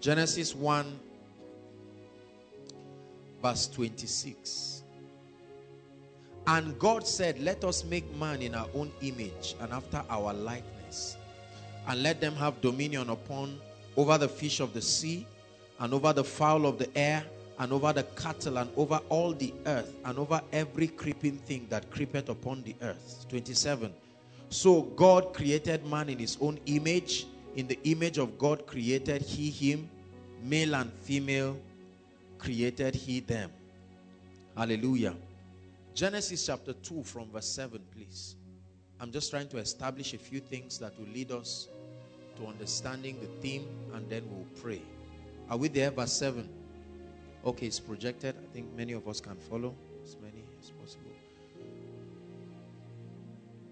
Genesis 0.00 0.54
1, 0.54 1.00
verse 3.42 3.68
26. 3.68 4.75
And 6.46 6.78
God 6.78 7.06
said, 7.06 7.40
Let 7.40 7.64
us 7.64 7.84
make 7.84 8.14
man 8.16 8.40
in 8.42 8.54
our 8.54 8.68
own 8.74 8.92
image 9.02 9.56
and 9.60 9.72
after 9.72 10.02
our 10.08 10.32
likeness, 10.32 11.16
and 11.88 12.02
let 12.02 12.20
them 12.20 12.34
have 12.36 12.60
dominion 12.60 13.10
upon 13.10 13.58
over 13.96 14.18
the 14.18 14.28
fish 14.28 14.60
of 14.60 14.72
the 14.72 14.82
sea, 14.82 15.26
and 15.80 15.92
over 15.92 16.12
the 16.12 16.24
fowl 16.24 16.66
of 16.66 16.78
the 16.78 16.88
air, 16.96 17.24
and 17.58 17.72
over 17.72 17.92
the 17.92 18.02
cattle, 18.02 18.58
and 18.58 18.70
over 18.76 19.00
all 19.08 19.32
the 19.32 19.52
earth, 19.66 19.92
and 20.04 20.18
over 20.18 20.40
every 20.52 20.86
creeping 20.86 21.38
thing 21.38 21.66
that 21.70 21.90
creepeth 21.90 22.28
upon 22.28 22.62
the 22.62 22.74
earth. 22.82 23.26
27. 23.28 23.92
So 24.50 24.82
God 24.82 25.34
created 25.34 25.84
man 25.86 26.08
in 26.08 26.18
his 26.18 26.36
own 26.40 26.58
image. 26.66 27.26
In 27.56 27.66
the 27.66 27.78
image 27.84 28.18
of 28.18 28.38
God 28.38 28.66
created 28.66 29.22
he 29.22 29.50
him, 29.50 29.88
male 30.42 30.74
and 30.74 30.92
female 30.92 31.56
created 32.38 32.94
he 32.94 33.20
them. 33.20 33.50
Hallelujah. 34.56 35.14
Genesis 35.96 36.44
chapter 36.44 36.74
2 36.74 37.04
from 37.04 37.30
verse 37.30 37.46
7, 37.46 37.80
please. 37.90 38.36
I'm 39.00 39.10
just 39.10 39.30
trying 39.30 39.48
to 39.48 39.56
establish 39.56 40.12
a 40.12 40.18
few 40.18 40.40
things 40.40 40.78
that 40.78 40.92
will 40.98 41.06
lead 41.06 41.32
us 41.32 41.68
to 42.36 42.46
understanding 42.46 43.16
the 43.18 43.28
theme 43.40 43.66
and 43.94 44.06
then 44.10 44.22
we'll 44.30 44.44
pray. 44.62 44.82
Are 45.48 45.56
we 45.56 45.68
there? 45.68 45.90
Verse 45.90 46.12
7. 46.12 46.46
Okay, 47.46 47.66
it's 47.68 47.80
projected. 47.80 48.34
I 48.36 48.52
think 48.52 48.76
many 48.76 48.92
of 48.92 49.08
us 49.08 49.22
can 49.22 49.36
follow 49.36 49.74
as 50.04 50.16
many 50.20 50.44
as 50.60 50.68
possible. 50.68 51.10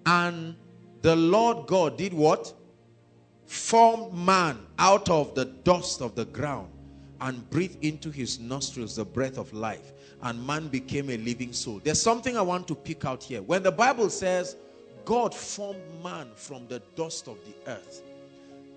And 0.06 0.56
the 1.02 1.16
Lord 1.16 1.66
God 1.66 1.98
did 1.98 2.14
what? 2.14 2.54
Formed 3.44 4.14
man 4.14 4.60
out 4.78 5.10
of 5.10 5.34
the 5.34 5.44
dust 5.44 6.00
of 6.00 6.14
the 6.14 6.24
ground 6.24 6.70
and 7.20 7.50
breathed 7.50 7.84
into 7.84 8.10
his 8.10 8.40
nostrils 8.40 8.96
the 8.96 9.04
breath 9.04 9.36
of 9.36 9.52
life. 9.52 9.92
And 10.24 10.44
man 10.46 10.68
became 10.68 11.10
a 11.10 11.16
living 11.18 11.52
soul. 11.52 11.80
There's 11.84 12.00
something 12.00 12.36
I 12.36 12.42
want 12.42 12.66
to 12.68 12.74
pick 12.74 13.04
out 13.04 13.22
here. 13.22 13.42
When 13.42 13.62
the 13.62 13.70
Bible 13.70 14.10
says 14.10 14.56
God 15.04 15.34
formed 15.34 15.82
man 16.02 16.28
from 16.34 16.66
the 16.66 16.80
dust 16.96 17.28
of 17.28 17.38
the 17.44 17.70
earth. 17.70 18.02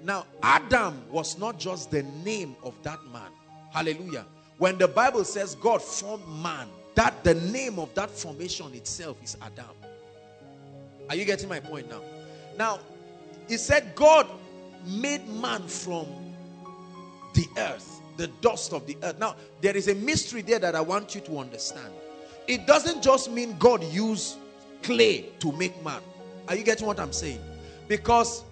Now, 0.03 0.25
Adam 0.43 1.01
was 1.09 1.37
not 1.37 1.57
just 1.57 1.89
the 1.89 2.03
name 2.23 2.55
of 2.63 2.75
that 2.83 2.99
man. 3.11 3.31
Hallelujah. 3.71 4.25
When 4.57 4.77
the 4.77 4.87
Bible 4.87 5.23
says 5.23 5.55
God 5.55 5.81
formed 5.81 6.27
man, 6.41 6.67
that 6.95 7.23
the 7.23 7.35
name 7.35 7.79
of 7.79 7.93
that 7.95 8.09
formation 8.09 8.73
itself 8.73 9.17
is 9.23 9.37
Adam. 9.41 9.65
Are 11.09 11.15
you 11.15 11.25
getting 11.25 11.47
my 11.47 11.59
point 11.59 11.89
now? 11.89 12.01
Now, 12.57 12.79
he 13.47 13.57
said 13.57 13.93
God 13.95 14.27
made 14.85 15.27
man 15.29 15.61
from 15.67 16.07
the 17.33 17.45
earth, 17.57 17.96
the 18.17 18.27
dust 18.41 18.73
of 18.73 18.85
the 18.87 18.97
earth. 19.03 19.19
Now, 19.19 19.35
there 19.61 19.77
is 19.77 19.87
a 19.87 19.95
mystery 19.95 20.41
there 20.41 20.59
that 20.59 20.75
I 20.75 20.81
want 20.81 21.15
you 21.15 21.21
to 21.21 21.39
understand. 21.39 21.93
It 22.47 22.65
doesn't 22.65 23.03
just 23.03 23.31
mean 23.31 23.55
God 23.57 23.83
used 23.83 24.37
clay 24.83 25.29
to 25.39 25.51
make 25.51 25.81
man. 25.83 26.01
Are 26.47 26.55
you 26.55 26.63
getting 26.63 26.87
what 26.87 26.99
I'm 26.99 27.13
saying? 27.13 27.41
Because 27.87 28.43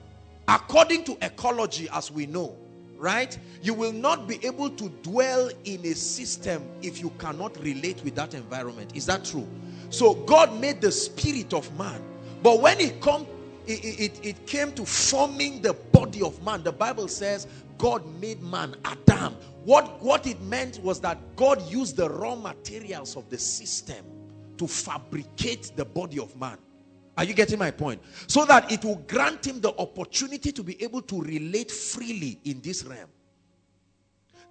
according 0.48 1.06
to 1.06 1.18
ecology, 1.22 1.88
as 1.92 2.12
we 2.12 2.26
know, 2.26 2.56
right, 2.98 3.38
you 3.62 3.74
will 3.74 3.92
not 3.92 4.28
be 4.28 4.44
able 4.46 4.70
to 4.70 4.90
dwell 5.02 5.50
in 5.64 5.86
a 5.86 5.94
system 5.94 6.64
if 6.82 7.02
you 7.02 7.10
cannot 7.20 7.58
relate 7.64 8.04
with 8.04 8.16
that 8.16 8.34
environment. 8.34 8.92
Is 8.96 9.06
that 9.06 9.26
true? 9.26 9.48
So 9.90 10.14
God 10.14 10.60
made 10.60 10.82
the 10.82 10.92
spirit 10.92 11.54
of 11.54 11.78
man. 11.78 12.02
But 12.44 12.62
when 12.62 12.80
it 12.80 13.02
come, 13.02 13.26
it, 13.66 13.84
it, 13.84 14.26
it 14.26 14.48
came 14.48 14.72
to 14.74 14.86
forming 14.86 15.62
the 15.62 15.74
body 16.06 16.22
of 16.22 16.44
man, 16.44 16.62
the 16.64 16.72
Bible 16.72 17.08
says 17.08 17.48
God 17.78 18.06
made 18.22 18.42
man 18.44 18.76
Adam. 18.86 19.36
What, 19.64 20.02
what 20.04 20.28
it 20.28 20.40
meant 20.42 20.80
was 20.84 21.00
that 21.02 21.18
God 21.36 21.62
used 21.70 21.98
the 21.98 22.08
raw 22.10 22.36
materials 22.36 23.18
of 23.18 23.28
the 23.30 23.38
system 23.38 24.06
to 24.58 24.68
fabricate 24.68 25.72
the 25.76 25.84
body 25.84 26.20
of 26.20 26.36
man. 26.40 26.58
Are 27.18 27.24
you 27.24 27.34
getting 27.34 27.58
my 27.58 27.72
point? 27.72 28.02
So 28.28 28.46
that 28.46 28.72
it 28.72 28.86
will 28.86 29.02
grant 29.08 29.48
him 29.48 29.62
the 29.62 29.76
opportunity 29.80 30.52
to 30.52 30.64
be 30.64 30.82
able 30.84 31.02
to 31.04 31.22
relate 31.22 31.72
freely 31.72 32.40
in 32.44 32.62
this 32.62 32.84
realm. 32.84 33.10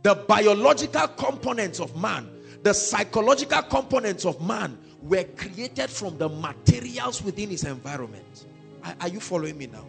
The 0.03 0.17
biological 0.17 1.09
components 1.09 1.79
of 1.79 1.97
man, 1.97 2.29
the 2.63 2.75
psychological 2.75 3.63
components 3.63 4.25
of 4.25 4.45
man 4.45 4.77
were 5.03 5.25
created 5.37 5.89
from 5.89 6.19
the 6.19 6.29
materials 6.29 7.23
within 7.23 7.51
his 7.51 7.65
environment. 7.65 8.47
Are, 8.83 8.97
are 9.03 9.09
you 9.09 9.21
following 9.21 9.57
me 9.57 9.69
now? 9.69 9.85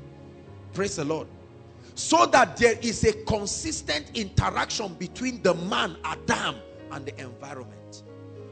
Praise 0.74 0.98
the 0.98 1.06
Lord. 1.06 1.28
So 1.96 2.26
that 2.28 2.58
there 2.58 2.78
is 2.82 3.04
a 3.06 3.14
consistent 3.24 4.12
interaction 4.14 4.94
between 4.96 5.42
the 5.42 5.54
man, 5.54 5.96
Adam, 6.04 6.56
and 6.92 7.06
the 7.06 7.20
environment. 7.20 8.04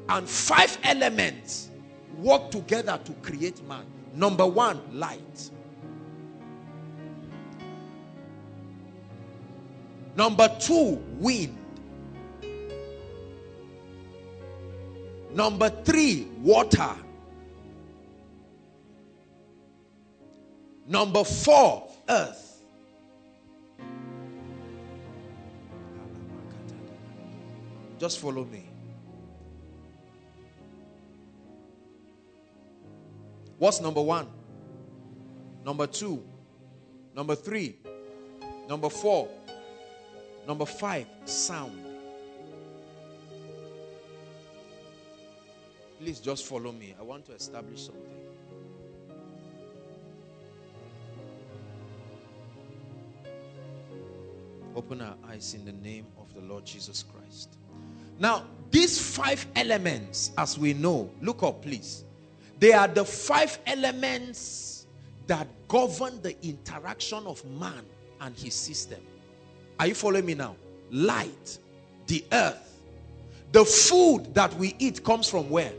And 0.10 0.28
five 0.28 0.78
elements 0.84 1.70
work 2.18 2.52
together 2.52 3.00
to 3.04 3.12
create 3.16 3.66
man. 3.68 3.86
Number 4.14 4.46
one, 4.46 4.80
light. 4.98 5.50
Number 10.16 10.48
two, 10.60 11.03
wind. 11.18 11.58
Number 15.34 15.70
three, 15.70 16.27
water. 16.42 16.92
Number 20.88 21.24
four, 21.24 21.90
earth. 22.08 22.43
Just 28.03 28.20
follow 28.20 28.44
me. 28.44 28.66
What's 33.57 33.79
number 33.79 34.01
one? 34.01 34.27
Number 35.63 35.87
two? 35.87 36.22
Number 37.16 37.33
three? 37.33 37.77
Number 38.68 38.89
four? 38.89 39.29
Number 40.46 40.66
five? 40.66 41.07
Sound. 41.24 41.81
Please 45.98 46.20
just 46.20 46.46
follow 46.46 46.74
me. 46.74 46.94
I 47.00 47.03
want 47.03 47.25
to 47.27 47.31
establish 47.31 47.85
something. 47.85 48.01
Open 54.75 55.00
our 55.00 55.16
eyes 55.29 55.53
in 55.53 55.63
the 55.63 55.72
name 55.72 56.07
of 56.20 56.33
the 56.33 56.42
Lord 56.42 56.66
Jesus 56.66 57.01
Christ. 57.03 57.59
Now, 58.20 58.44
these 58.72 59.00
five 59.00 59.46
elements, 59.56 60.32
as 60.38 60.58
we 60.58 60.74
know, 60.74 61.10
look 61.22 61.44
up, 61.44 61.62
please. 61.62 62.04
They 62.60 62.74
are 62.74 62.88
the 62.88 63.06
five 63.06 63.60
elements 63.68 64.88
that 65.28 65.48
govern 65.68 66.22
the 66.22 66.36
interaction 66.46 67.26
of 67.26 67.44
man 67.46 67.86
and 68.22 68.36
his 68.38 68.54
system. 68.54 69.00
Are 69.80 69.88
you 69.88 69.96
following 69.96 70.26
me 70.26 70.36
now? 70.36 70.56
Light, 70.92 71.58
the 72.08 72.24
earth. 72.32 72.82
The 73.52 73.66
food 73.66 74.34
that 74.34 74.54
we 74.56 74.76
eat 74.80 75.04
comes 75.04 75.30
from 75.30 75.50
where? 75.50 75.74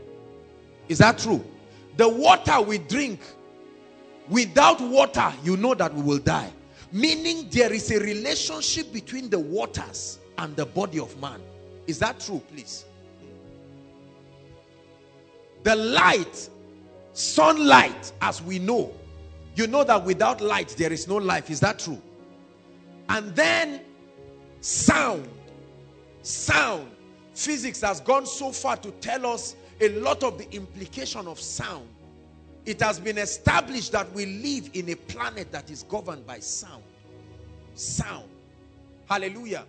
Is 0.87 0.99
that 0.99 1.17
true? 1.17 1.43
The 1.97 2.07
water 2.07 2.61
we 2.61 2.77
drink, 2.77 3.19
without 4.29 4.79
water, 4.79 5.33
you 5.43 5.57
know 5.57 5.73
that 5.73 5.93
we 5.93 6.01
will 6.01 6.19
die. 6.19 6.51
Meaning 6.91 7.47
there 7.49 7.73
is 7.73 7.91
a 7.91 7.99
relationship 7.99 8.93
between 8.93 9.29
the 9.29 9.39
waters 9.39 10.19
and 10.37 10.55
the 10.55 10.65
body 10.65 10.99
of 10.99 11.19
man. 11.19 11.41
Is 11.87 11.99
that 11.99 12.19
true, 12.19 12.41
please? 12.51 12.85
The 15.63 15.75
light 15.75 16.49
Sunlight, 17.15 18.11
as 18.19 18.41
we 18.41 18.59
know, 18.59 18.91
you 19.55 19.67
know 19.67 19.85
that 19.85 20.03
without 20.03 20.41
light 20.41 20.75
there 20.77 20.91
is 20.91 21.07
no 21.07 21.15
life. 21.15 21.49
Is 21.49 21.61
that 21.61 21.79
true? 21.79 22.01
And 23.07 23.33
then 23.33 23.79
sound. 24.59 25.29
Sound. 26.23 26.91
Physics 27.33 27.79
has 27.79 28.01
gone 28.01 28.25
so 28.25 28.51
far 28.51 28.75
to 28.75 28.91
tell 28.91 29.25
us 29.25 29.55
a 29.79 29.97
lot 29.99 30.23
of 30.23 30.37
the 30.37 30.53
implication 30.53 31.25
of 31.25 31.39
sound. 31.39 31.87
It 32.65 32.81
has 32.81 32.99
been 32.99 33.17
established 33.17 33.93
that 33.93 34.11
we 34.11 34.25
live 34.25 34.71
in 34.73 34.89
a 34.89 34.95
planet 34.95 35.53
that 35.53 35.71
is 35.71 35.83
governed 35.83 36.27
by 36.27 36.39
sound. 36.39 36.83
Sound. 37.75 38.27
Hallelujah. 39.07 39.63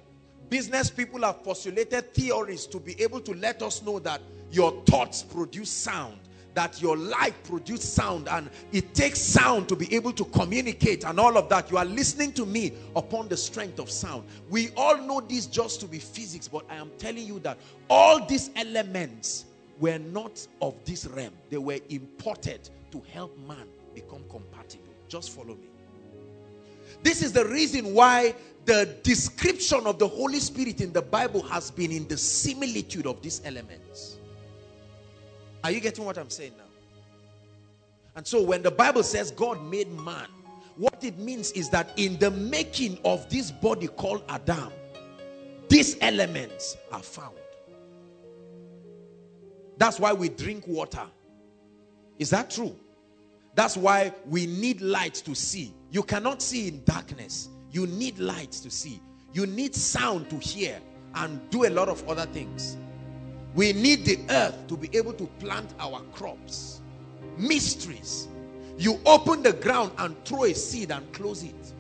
Business 0.49 0.91
people 0.91 1.23
have 1.23 1.43
postulated 1.43 2.15
theories 2.15 2.67
to 2.67 2.79
be 2.79 3.01
able 3.03 3.21
to 3.21 3.33
let 3.35 3.63
us 3.63 3.83
know 3.83 3.99
that 4.01 4.21
your 4.51 4.83
thoughts 4.85 5.23
produce 5.23 5.71
sound 5.71 6.19
that 6.57 6.81
your 6.81 6.97
life 6.97 7.35
produce 7.45 7.85
sound 7.85 8.29
and 8.29 8.49
it 8.73 8.95
takes 8.95 9.21
sound 9.21 9.69
to 9.69 9.77
be 9.77 9.95
able 9.95 10.11
to 10.11 10.25
communicate 10.25 11.05
and 11.05 11.21
all 11.21 11.37
of 11.37 11.51
that. 11.51 11.71
You 11.71 11.77
are 11.77 11.85
listening 11.85 12.33
to 12.33 12.47
me 12.47 12.73
upon 12.97 13.29
the 13.29 13.37
strength 13.37 13.79
of 13.79 13.91
sound. 13.91 14.25
We 14.49 14.71
all 14.75 14.97
know 14.97 15.21
this 15.21 15.45
just 15.45 15.81
to 15.81 15.87
be 15.87 15.99
physics, 15.99 16.49
but 16.49 16.65
I 16.71 16.77
am 16.77 16.91
telling 16.97 17.27
you 17.27 17.41
that 17.41 17.59
all 17.91 18.25
these 18.25 18.49
elements 18.57 19.45
were 19.79 19.99
not 19.99 20.47
of 20.63 20.75
this 20.87 21.07
realm. 21.07 21.35
They 21.51 21.59
were 21.59 21.79
imported 21.91 22.71
to 22.91 23.03
help 23.13 23.37
man 23.47 23.69
become 23.95 24.25
compatible. 24.31 24.95
Just 25.09 25.33
follow 25.33 25.57
me. 25.57 25.69
This 27.03 27.23
is 27.23 27.33
the 27.33 27.45
reason 27.45 27.93
why 27.93 28.35
the 28.67 28.97
description 29.03 29.87
of 29.87 29.99
the 29.99 30.09
Holy 30.09 30.41
Spirit 30.41 30.81
in 30.81 30.93
the 30.93 31.01
Bible 31.01 31.43
has 31.43 31.71
been 31.71 31.93
in 31.93 32.07
the 32.09 32.17
similitude 32.17 33.07
of 33.07 33.23
these 33.23 33.41
elements. 33.45 34.19
Are 35.65 35.71
you 35.71 35.81
getting 35.81 36.05
what 36.05 36.19
I'm 36.19 36.31
saying 36.31 36.53
now? 36.59 36.65
And 38.17 38.27
so 38.27 38.43
when 38.43 38.63
the 38.63 38.71
Bible 38.71 39.03
says 39.03 39.31
God 39.31 39.65
made 39.65 39.91
man, 39.93 40.27
what 40.77 41.03
it 41.03 41.19
means 41.19 41.53
is 41.53 41.71
that 41.71 41.91
in 41.97 42.19
the 42.19 42.31
making 42.31 42.99
of 43.05 43.29
this 43.31 43.51
body 43.51 43.87
called 43.87 44.23
Adam, 44.29 44.73
these 45.69 45.97
elements 46.01 46.77
are 46.93 47.03
found. 47.03 47.37
That's 49.79 50.01
why 50.01 50.13
we 50.13 50.29
drink 50.29 50.67
water. 50.67 51.07
Is 52.19 52.31
that 52.31 52.51
true? 52.51 52.75
That's 53.55 53.77
why 53.77 54.13
we 54.27 54.47
need 54.47 54.81
light 54.81 55.15
to 55.15 55.35
see. 55.35 55.73
You 55.91 56.03
cannot 56.03 56.43
see 56.43 56.69
in 56.69 56.85
darkness. 56.85 57.49
You 57.77 57.87
need 57.87 58.19
light 58.19 58.53
to 58.53 58.71
see. 58.71 59.03
You 59.35 59.45
need 59.45 59.75
sound 59.75 60.31
to 60.31 60.39
hear 60.39 60.81
and 61.15 61.39
do 61.51 61.67
a 61.67 61.69
lot 61.69 61.91
of 61.91 62.09
other 62.09 62.25
things. 62.25 62.79
We 63.55 63.75
need 63.75 64.07
the 64.07 64.19
earth 64.31 64.67
to 64.69 64.79
be 64.79 64.89
able 64.97 65.13
to 65.13 65.27
plant 65.39 65.75
our 65.79 66.01
crops. 66.15 66.81
Mysteries. 67.37 68.29
You 68.79 68.99
open 69.05 69.43
the 69.43 69.53
ground 69.53 69.93
and 69.99 70.17
throw 70.25 70.45
a 70.45 70.55
seed 70.55 70.91
and 70.91 71.13
close 71.13 71.43
it. 71.43 71.75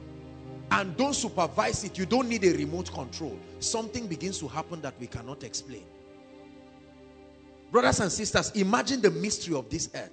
and 0.70 0.94
don't 0.98 1.14
supervise 1.14 1.82
it, 1.84 1.96
you 1.96 2.04
don't 2.04 2.28
need 2.28 2.44
a 2.44 2.52
remote 2.52 2.92
control. 2.92 3.38
Something 3.60 4.06
begins 4.06 4.38
to 4.40 4.48
happen 4.48 4.82
that 4.82 4.92
we 5.00 5.06
cannot 5.06 5.44
explain. 5.44 5.84
Brothers 7.70 8.00
and 8.00 8.12
sisters, 8.12 8.50
imagine 8.50 9.00
the 9.00 9.12
mystery 9.12 9.54
of 9.54 9.70
this 9.70 9.88
earth. 9.94 10.10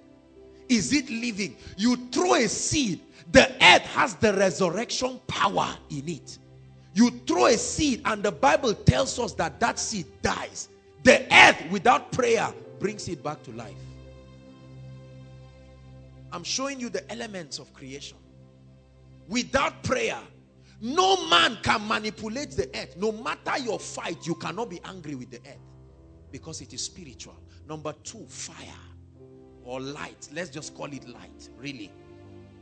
Is 0.69 0.93
it 0.93 1.09
living? 1.09 1.55
You 1.77 1.95
throw 2.11 2.35
a 2.35 2.47
seed, 2.47 3.01
the 3.31 3.51
earth 3.63 3.85
has 3.93 4.15
the 4.15 4.33
resurrection 4.33 5.19
power 5.27 5.75
in 5.89 6.09
it. 6.09 6.37
You 6.93 7.09
throw 7.25 7.47
a 7.47 7.57
seed, 7.57 8.01
and 8.05 8.21
the 8.21 8.31
Bible 8.31 8.73
tells 8.73 9.17
us 9.17 9.33
that 9.33 9.59
that 9.59 9.79
seed 9.79 10.05
dies. 10.21 10.69
The 11.03 11.25
earth, 11.33 11.71
without 11.71 12.11
prayer, 12.11 12.53
brings 12.79 13.07
it 13.07 13.23
back 13.23 13.41
to 13.43 13.51
life. 13.51 13.73
I'm 16.31 16.43
showing 16.43 16.79
you 16.79 16.89
the 16.89 17.09
elements 17.11 17.59
of 17.59 17.73
creation. 17.73 18.17
Without 19.27 19.83
prayer, 19.83 20.19
no 20.81 21.27
man 21.27 21.57
can 21.63 21.87
manipulate 21.87 22.51
the 22.51 22.69
earth. 22.75 22.95
No 22.97 23.11
matter 23.11 23.57
your 23.57 23.79
fight, 23.79 24.25
you 24.27 24.35
cannot 24.35 24.69
be 24.69 24.79
angry 24.83 25.15
with 25.15 25.31
the 25.31 25.39
earth 25.47 25.57
because 26.31 26.61
it 26.61 26.73
is 26.73 26.83
spiritual. 26.83 27.37
Number 27.67 27.93
two, 28.03 28.25
fire 28.27 28.92
or 29.65 29.79
light. 29.79 30.29
Let's 30.33 30.49
just 30.49 30.75
call 30.75 30.87
it 30.87 31.07
light, 31.07 31.49
really. 31.57 31.91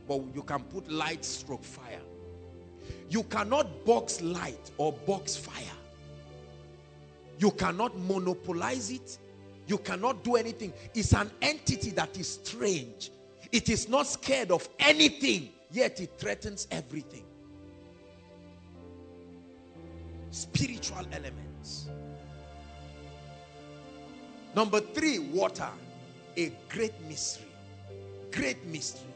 But 0.08 0.22
you 0.34 0.42
can 0.42 0.62
put 0.64 0.90
light 0.90 1.24
stroke 1.24 1.64
fire. 1.64 2.00
You 3.08 3.22
cannot 3.24 3.84
box 3.84 4.20
light 4.20 4.70
or 4.78 4.92
box 4.92 5.36
fire. 5.36 5.78
You 7.38 7.50
cannot 7.52 7.96
monopolize 7.98 8.90
it. 8.90 9.18
You 9.66 9.78
cannot 9.78 10.24
do 10.24 10.36
anything. 10.36 10.72
It's 10.94 11.12
an 11.14 11.30
entity 11.40 11.90
that 11.90 12.18
is 12.18 12.28
strange. 12.34 13.10
It 13.52 13.68
is 13.68 13.88
not 13.88 14.06
scared 14.06 14.50
of 14.50 14.68
anything, 14.78 15.50
yet 15.70 16.00
it 16.00 16.18
threatens 16.18 16.66
everything. 16.70 17.24
Spiritual 20.30 21.06
elements. 21.12 21.88
Number 24.54 24.80
three, 24.80 25.18
water. 25.18 25.68
A 26.36 26.52
great 26.68 26.94
mystery. 27.08 27.46
Great 28.30 28.64
mystery. 28.66 29.08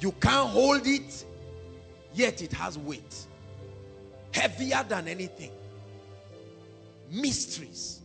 You 0.00 0.12
can't 0.12 0.48
hold 0.48 0.86
it, 0.86 1.24
yet 2.14 2.42
it 2.42 2.52
has 2.52 2.78
weight. 2.78 3.26
Heavier 4.32 4.84
than 4.88 5.08
anything. 5.08 5.52
Mysteries 7.10 8.00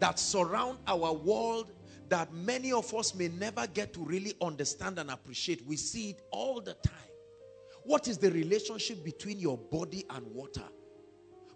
that 0.00 0.18
surround 0.18 0.78
our 0.86 1.12
world 1.12 1.72
that 2.08 2.32
many 2.32 2.72
of 2.72 2.92
us 2.94 3.14
may 3.14 3.28
never 3.28 3.66
get 3.68 3.92
to 3.94 4.00
really 4.00 4.34
understand 4.40 4.98
and 4.98 5.10
appreciate. 5.10 5.64
We 5.66 5.76
see 5.76 6.10
it 6.10 6.22
all 6.30 6.60
the 6.60 6.74
time. 6.74 6.94
What 7.84 8.08
is 8.08 8.18
the 8.18 8.30
relationship 8.30 9.04
between 9.04 9.38
your 9.38 9.58
body 9.58 10.04
and 10.10 10.26
water? 10.26 10.62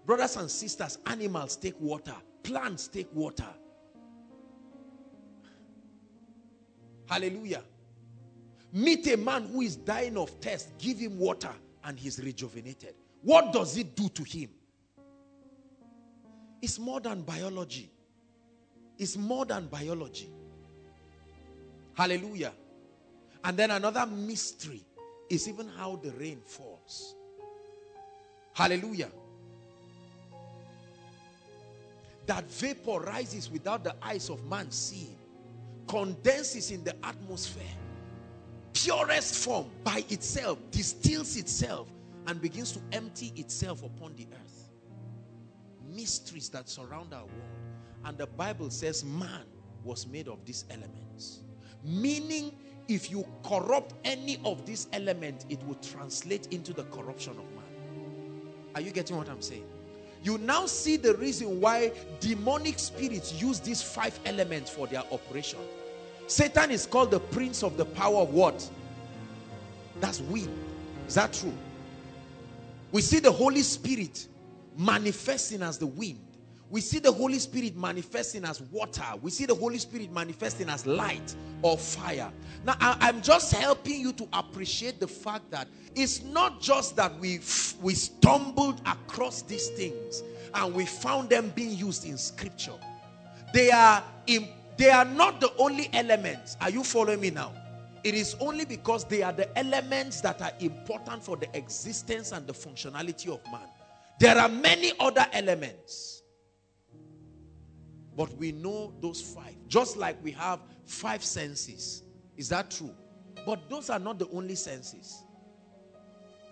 Brothers 0.04 0.36
and 0.36 0.50
sisters, 0.50 0.98
animals 1.06 1.56
take 1.56 1.78
water, 1.80 2.14
plants 2.42 2.88
take 2.88 3.12
water. 3.14 3.46
Hallelujah. 7.08 7.62
Meet 8.72 9.06
a 9.08 9.16
man 9.16 9.46
who 9.46 9.62
is 9.62 9.76
dying 9.76 10.16
of 10.16 10.30
thirst, 10.40 10.76
give 10.78 10.98
him 10.98 11.18
water, 11.18 11.52
and 11.84 11.98
he's 11.98 12.22
rejuvenated. 12.22 12.94
What 13.22 13.52
does 13.52 13.76
it 13.76 13.96
do 13.96 14.08
to 14.10 14.22
him? 14.22 14.50
It's 16.60 16.78
more 16.78 17.00
than 17.00 17.22
biology. 17.22 17.90
It's 18.98 19.16
more 19.16 19.46
than 19.46 19.68
biology. 19.68 20.30
Hallelujah. 21.94 22.52
And 23.44 23.56
then 23.56 23.70
another 23.70 24.04
mystery 24.06 24.84
is 25.30 25.48
even 25.48 25.68
how 25.68 25.96
the 25.96 26.10
rain 26.12 26.40
falls. 26.44 27.14
Hallelujah. 28.52 29.08
That 32.26 32.50
vapor 32.50 33.00
rises 33.00 33.50
without 33.50 33.84
the 33.84 33.94
eyes 34.02 34.28
of 34.28 34.44
man 34.44 34.70
seeing, 34.70 35.16
condenses 35.88 36.70
in 36.70 36.84
the 36.84 36.94
atmosphere, 37.04 37.62
purest 38.72 39.44
form 39.44 39.66
by 39.82 40.04
itself, 40.08 40.58
distills 40.70 41.36
itself, 41.36 41.88
and 42.26 42.40
begins 42.40 42.72
to 42.72 42.80
empty 42.92 43.32
itself 43.36 43.82
upon 43.82 44.14
the 44.14 44.26
earth. 44.32 44.70
Mysteries 45.88 46.50
that 46.50 46.68
surround 46.68 47.12
our 47.14 47.22
world. 47.22 47.32
And 48.04 48.16
the 48.18 48.26
Bible 48.26 48.70
says 48.70 49.04
man 49.04 49.44
was 49.82 50.06
made 50.06 50.28
of 50.28 50.44
these 50.44 50.64
elements. 50.70 51.40
Meaning, 51.82 52.52
if 52.88 53.10
you 53.10 53.26
corrupt 53.42 53.94
any 54.04 54.38
of 54.44 54.64
these 54.66 54.88
elements, 54.92 55.46
it 55.48 55.62
will 55.66 55.76
translate 55.76 56.48
into 56.52 56.72
the 56.72 56.84
corruption 56.84 57.32
of 57.32 57.44
man. 57.54 57.64
Are 58.74 58.80
you 58.80 58.90
getting 58.90 59.16
what 59.16 59.28
I'm 59.28 59.42
saying? 59.42 59.66
You 60.22 60.38
now 60.38 60.66
see 60.66 60.96
the 60.96 61.14
reason 61.14 61.60
why 61.60 61.92
demonic 62.20 62.78
spirits 62.78 63.40
use 63.40 63.60
these 63.60 63.80
five 63.80 64.18
elements 64.24 64.70
for 64.70 64.86
their 64.86 65.02
operation. 65.12 65.60
Satan 66.28 66.70
is 66.70 66.86
called 66.86 67.10
the 67.10 67.20
prince 67.20 67.62
of 67.62 67.76
the 67.76 67.84
power 67.84 68.18
of 68.18 68.30
what? 68.32 68.70
That's 70.00 70.20
wind. 70.20 70.56
Is 71.08 71.14
that 71.14 71.32
true? 71.32 71.54
We 72.92 73.02
see 73.02 73.18
the 73.18 73.32
Holy 73.32 73.62
Spirit 73.62 74.28
manifesting 74.76 75.62
as 75.62 75.78
the 75.78 75.86
wind. 75.86 76.20
We 76.70 76.82
see 76.82 76.98
the 76.98 77.10
Holy 77.10 77.38
Spirit 77.38 77.76
manifesting 77.76 78.44
as 78.44 78.60
water. 78.60 79.04
We 79.22 79.30
see 79.30 79.46
the 79.46 79.54
Holy 79.54 79.78
Spirit 79.78 80.12
manifesting 80.12 80.68
as 80.68 80.86
light 80.86 81.34
or 81.62 81.78
fire. 81.78 82.30
Now, 82.64 82.76
I, 82.78 83.08
am 83.08 83.22
just 83.22 83.54
helping 83.54 84.00
you 84.00 84.12
to 84.12 84.28
appreciate 84.34 85.00
the 85.00 85.08
fact 85.08 85.50
that 85.50 85.66
it's 85.94 86.22
not 86.22 86.60
just 86.60 86.94
that 86.96 87.18
we 87.18 87.40
we 87.80 87.94
stumbled 87.94 88.82
across 88.86 89.40
these 89.42 89.68
things 89.68 90.22
and 90.54 90.74
we 90.74 90.84
found 90.84 91.30
them 91.30 91.52
being 91.54 91.74
used 91.76 92.04
in 92.04 92.18
Scripture. 92.18 92.78
They 93.54 93.70
are 93.70 94.04
in, 94.26 94.48
they 94.78 94.90
are 94.90 95.04
not 95.04 95.40
the 95.40 95.52
only 95.58 95.90
elements. 95.92 96.56
Are 96.60 96.70
you 96.70 96.82
following 96.82 97.20
me 97.20 97.30
now? 97.30 97.52
It 98.04 98.14
is 98.14 98.34
only 98.40 98.64
because 98.64 99.04
they 99.04 99.22
are 99.22 99.32
the 99.32 99.56
elements 99.58 100.22
that 100.22 100.40
are 100.40 100.52
important 100.60 101.22
for 101.22 101.36
the 101.36 101.54
existence 101.56 102.32
and 102.32 102.46
the 102.46 102.54
functionality 102.54 103.28
of 103.28 103.44
man. 103.52 103.68
There 104.18 104.38
are 104.38 104.48
many 104.48 104.92
other 104.98 105.26
elements 105.32 106.18
but 108.18 108.36
we 108.36 108.50
know 108.50 108.92
those 109.00 109.22
five. 109.22 109.54
Just 109.68 109.96
like 109.96 110.22
we 110.24 110.32
have 110.32 110.58
five 110.84 111.22
senses. 111.22 112.02
Is 112.36 112.48
that 112.48 112.68
true? 112.68 112.90
But 113.46 113.70
those 113.70 113.90
are 113.90 114.00
not 114.00 114.18
the 114.18 114.28
only 114.30 114.56
senses. 114.56 115.22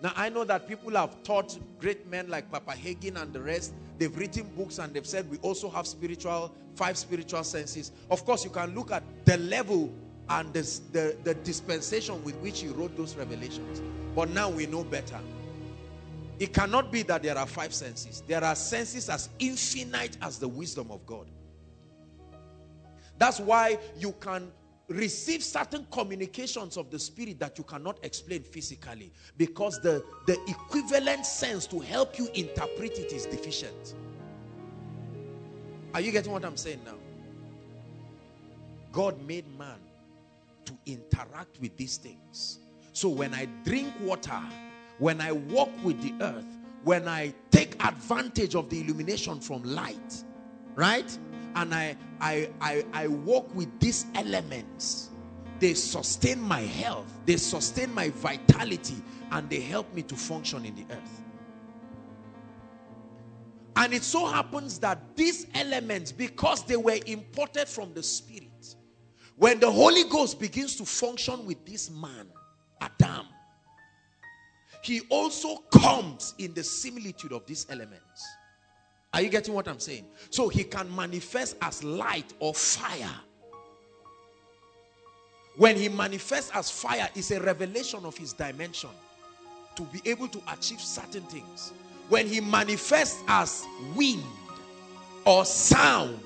Now, 0.01 0.13
I 0.15 0.29
know 0.29 0.43
that 0.43 0.67
people 0.67 0.91
have 0.91 1.23
taught 1.23 1.57
great 1.79 2.07
men 2.07 2.29
like 2.29 2.51
Papa 2.51 2.71
Hagin 2.71 3.19
and 3.19 3.33
the 3.33 3.41
rest. 3.41 3.73
They've 3.97 4.15
written 4.15 4.47
books 4.55 4.77
and 4.77 4.93
they've 4.93 5.05
said 5.05 5.29
we 5.29 5.37
also 5.39 5.69
have 5.69 5.87
spiritual, 5.87 6.53
five 6.75 6.97
spiritual 6.97 7.43
senses. 7.43 7.91
Of 8.11 8.23
course, 8.23 8.43
you 8.43 8.51
can 8.51 8.75
look 8.75 8.91
at 8.91 9.03
the 9.25 9.37
level 9.37 9.91
and 10.29 10.53
the, 10.53 10.61
the, 10.91 11.17
the 11.23 11.33
dispensation 11.35 12.23
with 12.23 12.35
which 12.35 12.61
he 12.61 12.67
wrote 12.67 12.95
those 12.95 13.15
revelations. 13.15 13.81
But 14.15 14.29
now 14.29 14.49
we 14.49 14.67
know 14.67 14.83
better. 14.83 15.19
It 16.39 16.53
cannot 16.53 16.91
be 16.91 17.01
that 17.03 17.23
there 17.23 17.37
are 17.37 17.47
five 17.47 17.73
senses. 17.73 18.21
There 18.27 18.43
are 18.43 18.55
senses 18.55 19.09
as 19.09 19.29
infinite 19.39 20.17
as 20.21 20.37
the 20.37 20.47
wisdom 20.47 20.91
of 20.91 21.03
God. 21.07 21.27
That's 23.17 23.39
why 23.39 23.79
you 23.97 24.11
can 24.19 24.51
receive 24.89 25.43
certain 25.43 25.85
communications 25.91 26.77
of 26.77 26.89
the 26.89 26.97
spirit 26.97 27.39
that 27.39 27.57
you 27.57 27.63
cannot 27.63 27.99
explain 28.03 28.41
physically 28.41 29.11
because 29.37 29.79
the, 29.81 30.03
the 30.25 30.39
equivalent 30.47 31.25
sense 31.25 31.67
to 31.67 31.79
help 31.79 32.17
you 32.17 32.29
interpret 32.33 32.97
it 32.97 33.11
is 33.11 33.25
deficient. 33.25 33.95
Are 35.93 36.01
you 36.01 36.11
getting 36.11 36.31
what 36.31 36.45
I'm 36.45 36.57
saying 36.57 36.81
now? 36.85 36.95
God 38.91 39.21
made 39.27 39.45
man 39.57 39.79
to 40.65 40.73
interact 40.85 41.59
with 41.59 41.75
these 41.77 41.97
things. 41.97 42.59
So 42.93 43.09
when 43.09 43.33
I 43.33 43.45
drink 43.63 43.93
water, 44.01 44.41
when 44.99 45.21
I 45.21 45.33
walk 45.33 45.69
with 45.83 46.01
the 46.01 46.13
earth, 46.23 46.45
when 46.83 47.07
I 47.07 47.33
take 47.51 47.75
advantage 47.85 48.55
of 48.55 48.69
the 48.69 48.81
illumination 48.81 49.39
from 49.39 49.63
light, 49.63 50.23
right? 50.75 51.17
And 51.57 51.73
I, 51.73 51.97
I, 52.21 52.49
I, 52.61 52.85
I 52.93 53.07
walk 53.07 53.53
with 53.55 53.79
these 53.79 54.05
elements, 54.13 55.09
they 55.59 55.73
sustain 55.73 56.39
my 56.39 56.61
health, 56.61 57.11
they 57.25 57.37
sustain 57.37 57.91
my 57.93 58.09
vitality, 58.09 58.97
and 59.31 59.49
they 59.49 59.59
help 59.59 59.91
me 59.93 60.03
to 60.03 60.15
function 60.15 60.65
in 60.65 60.75
the 60.75 60.85
earth. 60.93 61.23
And 63.75 63.91
it 63.91 64.03
so 64.03 64.27
happens 64.27 64.77
that 64.79 65.15
these 65.15 65.47
elements, 65.55 66.11
because 66.11 66.63
they 66.63 66.77
were 66.77 66.99
imported 67.07 67.67
from 67.67 67.91
the 67.95 68.03
Spirit, 68.03 68.75
when 69.35 69.59
the 69.59 69.71
Holy 69.71 70.03
Ghost 70.03 70.39
begins 70.39 70.75
to 70.75 70.85
function 70.85 71.43
with 71.45 71.65
this 71.65 71.89
man, 71.89 72.27
Adam, 72.81 73.25
he 74.83 75.01
also 75.09 75.57
comes 75.73 76.35
in 76.37 76.53
the 76.53 76.63
similitude 76.63 77.31
of 77.31 77.47
these 77.47 77.65
elements. 77.71 78.27
Are 79.13 79.21
you 79.21 79.29
getting 79.29 79.53
what 79.53 79.67
I'm 79.67 79.79
saying? 79.79 80.05
So 80.29 80.49
he 80.49 80.63
can 80.63 80.93
manifest 80.95 81.57
as 81.61 81.83
light 81.83 82.33
or 82.39 82.53
fire. 82.53 83.15
When 85.55 85.75
he 85.75 85.89
manifests 85.89 86.51
as 86.53 86.69
fire, 86.69 87.09
it's 87.15 87.31
a 87.31 87.41
revelation 87.41 88.05
of 88.05 88.17
his 88.17 88.33
dimension. 88.33 88.89
to 89.77 89.83
be 89.83 90.01
able 90.09 90.27
to 90.27 90.41
achieve 90.51 90.81
certain 90.81 91.21
things. 91.23 91.71
When 92.09 92.27
he 92.27 92.41
manifests 92.41 93.21
as 93.27 93.65
wind 93.95 94.23
or 95.25 95.45
sound, 95.45 96.19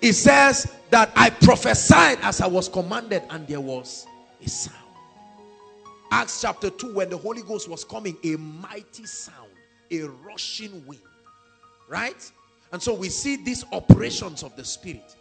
it 0.00 0.12
says 0.12 0.72
that 0.90 1.10
I 1.16 1.30
prophesied 1.30 2.18
as 2.22 2.40
I 2.40 2.46
was 2.46 2.68
commanded, 2.68 3.22
and 3.30 3.46
there 3.46 3.60
was 3.60 4.06
a 4.44 4.48
sound. 4.48 4.76
Acts 6.10 6.42
chapter 6.42 6.68
2, 6.70 6.94
when 6.94 7.08
the 7.08 7.16
Holy 7.16 7.42
Ghost 7.42 7.68
was 7.68 7.84
coming, 7.84 8.16
a 8.24 8.36
mighty 8.36 9.06
sound, 9.06 9.50
a 9.90 10.02
rushing 10.02 10.84
wind. 10.86 11.00
Right? 11.92 12.32
And 12.72 12.82
so 12.82 12.94
we 12.94 13.10
see 13.10 13.36
these 13.36 13.66
operations 13.70 14.42
of 14.42 14.56
the 14.56 14.64
Spirit. 14.64 15.14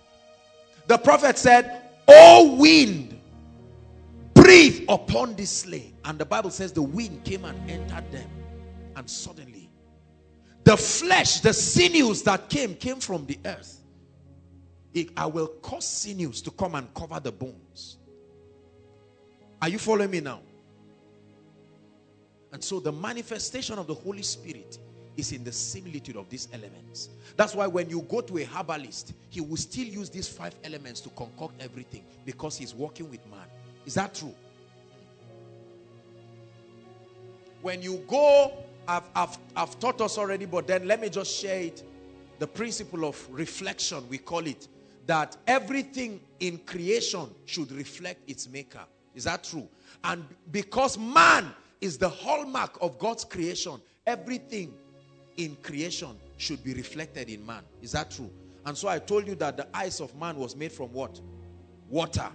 The 0.88 0.98
prophet 0.98 1.38
said, 1.38 1.90
O 2.08 2.56
wind, 2.56 3.20
breathe 4.34 4.86
upon 4.88 5.36
this 5.36 5.50
slain. 5.50 5.94
And 6.06 6.18
the 6.18 6.24
Bible 6.24 6.50
says 6.50 6.72
the 6.72 6.82
wind 6.82 7.26
came 7.26 7.44
and 7.44 7.70
entered 7.70 8.10
them. 8.14 8.30
And 8.96 9.10
suddenly, 9.10 9.70
the 10.64 10.78
flesh, 10.78 11.42
the 11.42 11.54
sinews 11.54 12.24
that 12.24 12.50
came, 12.50 12.76
came 12.76 13.02
from 13.02 13.26
the 13.26 13.38
earth. 13.44 13.82
I 15.18 15.26
will 15.26 15.48
cause 15.48 15.86
sinews 15.86 16.42
to 16.44 16.52
come 16.52 16.76
and 16.76 16.94
cover 16.94 17.20
the 17.20 17.34
bones. 17.34 17.98
Are 19.62 19.68
you 19.68 19.78
following 19.78 20.12
me 20.12 20.22
now? 20.22 20.40
And 22.54 22.64
so 22.64 22.80
the 22.80 22.94
manifestation 22.94 23.78
of 23.78 23.88
the 23.88 23.94
Holy 23.94 24.24
Spirit 24.24 24.78
is 25.22 25.32
in 25.32 25.44
the 25.44 25.52
similitude 25.52 26.18
of 26.18 26.28
these 26.30 26.50
elements. 26.52 27.10
That's 27.38 27.56
why 27.56 27.68
when 27.68 27.90
you 27.90 28.02
go 28.10 28.22
to 28.22 28.40
a 28.40 28.44
herbalist, 28.44 29.14
he 29.30 29.40
will 29.40 29.56
still 29.56 29.86
use 29.86 30.10
these 30.10 30.28
five 30.28 30.54
elements 30.64 31.00
to 31.02 31.10
concoct 31.12 31.62
everything 31.62 32.04
because 32.26 32.58
he's 32.58 32.76
working 32.76 33.10
with 33.10 33.26
man. 33.30 33.46
Is 33.86 33.94
that 33.94 34.14
true? 34.16 34.34
When 37.62 37.82
you 37.82 38.04
go, 38.08 38.52
I've, 38.88 39.04
I've, 39.16 39.38
I've 39.56 39.80
taught 39.80 40.02
us 40.02 40.18
already, 40.18 40.46
but 40.46 40.66
then 40.68 40.88
let 40.88 41.00
me 41.00 41.10
just 41.10 41.32
share 41.40 41.62
it. 41.62 41.84
The 42.40 42.48
principle 42.48 43.06
of 43.06 43.16
reflection, 43.30 44.04
we 44.10 44.18
call 44.18 44.48
it, 44.48 44.68
that 45.06 45.38
everything 45.46 46.20
in 46.40 46.58
creation 46.58 47.30
should 47.46 47.72
reflect 47.72 48.28
its 48.28 48.50
maker. 48.50 48.82
Is 49.14 49.26
that 49.26 49.44
true? 49.44 49.68
And 50.04 50.26
because 50.52 50.98
man 50.98 51.54
is 51.80 52.00
the 52.00 52.10
hallmark 52.10 52.80
of 52.82 52.98
God's 52.98 53.24
creation, 53.24 53.80
everything 54.08 54.74
in 55.46 55.56
creation 55.58 56.18
should 56.38 56.64
be 56.64 56.74
reflected 56.74 57.30
in 57.30 57.46
man. 57.46 57.64
Is 57.82 57.92
that 57.94 58.12
true? 58.12 58.30
And 58.66 58.78
so 58.78 58.88
I 58.88 59.00
told 59.00 59.28
you 59.28 59.36
that 59.36 59.58
the 59.58 59.68
eyes 59.76 60.00
of 60.00 60.16
man 60.16 60.38
was 60.38 60.56
made 60.56 60.72
from 60.72 60.94
what? 60.94 61.20
Water. 61.90 62.30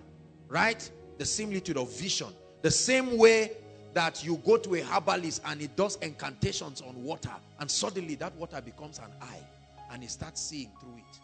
Right? 0.48 0.88
The 1.18 1.24
similitude 1.24 1.76
of 1.76 1.90
vision. 1.92 2.28
The 2.62 2.70
same 2.70 3.16
way 3.16 3.52
that 3.94 4.24
you 4.24 4.36
go 4.44 4.58
to 4.58 4.74
a 4.74 4.82
herbalist 4.82 5.42
and 5.46 5.62
it 5.62 5.74
does 5.76 5.96
incantations 5.96 6.82
on 6.82 7.02
water 7.02 7.30
and 7.60 7.70
suddenly 7.70 8.14
that 8.16 8.34
water 8.36 8.60
becomes 8.60 8.98
an 8.98 9.10
eye 9.22 9.40
and 9.90 10.02
he 10.02 10.08
starts 10.08 10.42
seeing 10.42 10.70
through 10.80 10.96
it. 10.98 11.18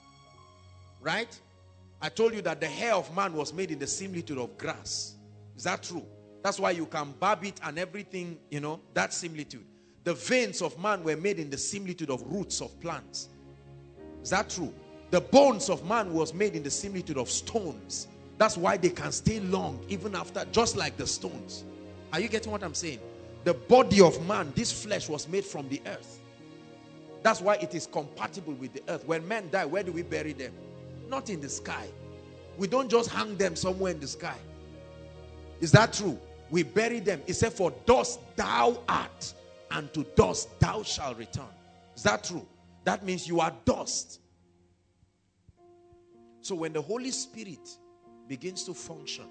Right? 1.00 1.38
I 2.00 2.08
told 2.08 2.34
you 2.34 2.42
that 2.42 2.60
the 2.60 2.66
hair 2.66 2.94
of 2.94 3.14
man 3.14 3.34
was 3.34 3.52
made 3.52 3.70
in 3.70 3.78
the 3.78 3.86
similitude 3.86 4.38
of 4.38 4.56
grass. 4.56 5.16
Is 5.56 5.64
that 5.64 5.82
true? 5.82 6.04
That's 6.42 6.58
why 6.58 6.70
you 6.70 6.86
can 6.86 7.12
barb 7.12 7.44
it 7.44 7.60
and 7.62 7.78
everything, 7.78 8.38
you 8.50 8.60
know, 8.60 8.80
that 8.94 9.12
similitude. 9.12 9.64
The 10.04 10.14
veins 10.14 10.62
of 10.62 10.78
man 10.78 11.04
were 11.04 11.16
made 11.16 11.38
in 11.38 11.48
the 11.48 11.58
similitude 11.58 12.10
of 12.10 12.22
roots 12.22 12.60
of 12.60 12.78
plants. 12.80 13.28
Is 14.22 14.30
that 14.30 14.50
true? 14.50 14.72
The 15.10 15.20
bones 15.20 15.68
of 15.68 15.86
man 15.86 16.12
was 16.12 16.34
made 16.34 16.56
in 16.56 16.62
the 16.62 16.70
similitude 16.70 17.18
of 17.18 17.30
stones. 17.30 18.08
That's 18.38 18.56
why 18.56 18.76
they 18.76 18.88
can 18.90 19.12
stay 19.12 19.40
long 19.40 19.84
even 19.88 20.16
after, 20.16 20.44
just 20.50 20.76
like 20.76 20.96
the 20.96 21.06
stones. 21.06 21.64
Are 22.12 22.20
you 22.20 22.28
getting 22.28 22.50
what 22.50 22.64
I'm 22.64 22.74
saying? 22.74 22.98
The 23.44 23.54
body 23.54 24.00
of 24.00 24.24
man, 24.26 24.52
this 24.56 24.72
flesh 24.72 25.08
was 25.08 25.28
made 25.28 25.44
from 25.44 25.68
the 25.68 25.80
earth. 25.86 26.20
That's 27.22 27.40
why 27.40 27.56
it 27.56 27.74
is 27.74 27.86
compatible 27.86 28.54
with 28.54 28.72
the 28.72 28.82
earth. 28.88 29.06
When 29.06 29.26
men 29.28 29.50
die, 29.50 29.64
where 29.64 29.82
do 29.82 29.92
we 29.92 30.02
bury 30.02 30.32
them? 30.32 30.52
Not 31.08 31.30
in 31.30 31.40
the 31.40 31.48
sky. 31.48 31.86
We 32.58 32.66
don't 32.66 32.88
just 32.90 33.10
hang 33.10 33.36
them 33.36 33.54
somewhere 33.54 33.92
in 33.92 34.00
the 34.00 34.08
sky. 34.08 34.36
Is 35.60 35.70
that 35.72 35.92
true? 35.92 36.18
We 36.50 36.64
bury 36.64 37.00
them. 37.00 37.22
It 37.26 37.34
said, 37.34 37.52
For 37.52 37.72
dust 37.86 38.20
thou 38.36 38.78
art 38.88 39.34
and 39.72 39.92
to 39.94 40.04
dust 40.16 40.48
thou 40.60 40.82
shalt 40.82 41.18
return. 41.18 41.44
Is 41.96 42.02
that 42.02 42.24
true? 42.24 42.46
That 42.84 43.04
means 43.04 43.28
you 43.28 43.40
are 43.40 43.52
dust. 43.64 44.20
So 46.40 46.54
when 46.54 46.72
the 46.72 46.82
Holy 46.82 47.10
Spirit 47.10 47.78
begins 48.28 48.64
to 48.64 48.74
function, 48.74 49.26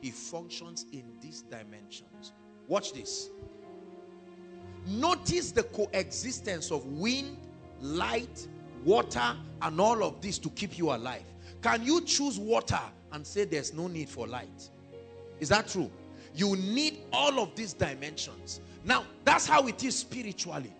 he 0.00 0.10
functions 0.10 0.86
in 0.92 1.04
these 1.20 1.42
dimensions. 1.42 2.32
Watch 2.66 2.92
this. 2.92 3.30
Notice 4.86 5.50
the 5.52 5.64
coexistence 5.64 6.70
of 6.70 6.84
wind, 6.86 7.36
light, 7.80 8.48
water, 8.84 9.36
and 9.62 9.80
all 9.80 10.02
of 10.02 10.20
this 10.20 10.38
to 10.38 10.50
keep 10.50 10.78
you 10.78 10.92
alive. 10.92 11.24
Can 11.62 11.84
you 11.84 12.00
choose 12.02 12.38
water 12.38 12.80
and 13.12 13.26
say 13.26 13.44
there's 13.44 13.74
no 13.74 13.88
need 13.88 14.08
for 14.08 14.26
light? 14.26 14.70
Is 15.40 15.48
that 15.50 15.68
true? 15.68 15.90
You 16.34 16.56
need 16.56 17.00
all 17.12 17.40
of 17.40 17.54
these 17.54 17.72
dimensions. 17.72 18.60
Now, 18.88 19.04
that's 19.22 19.46
how 19.46 19.66
it 19.68 19.84
is 19.84 19.98
spiritually. 19.98 20.72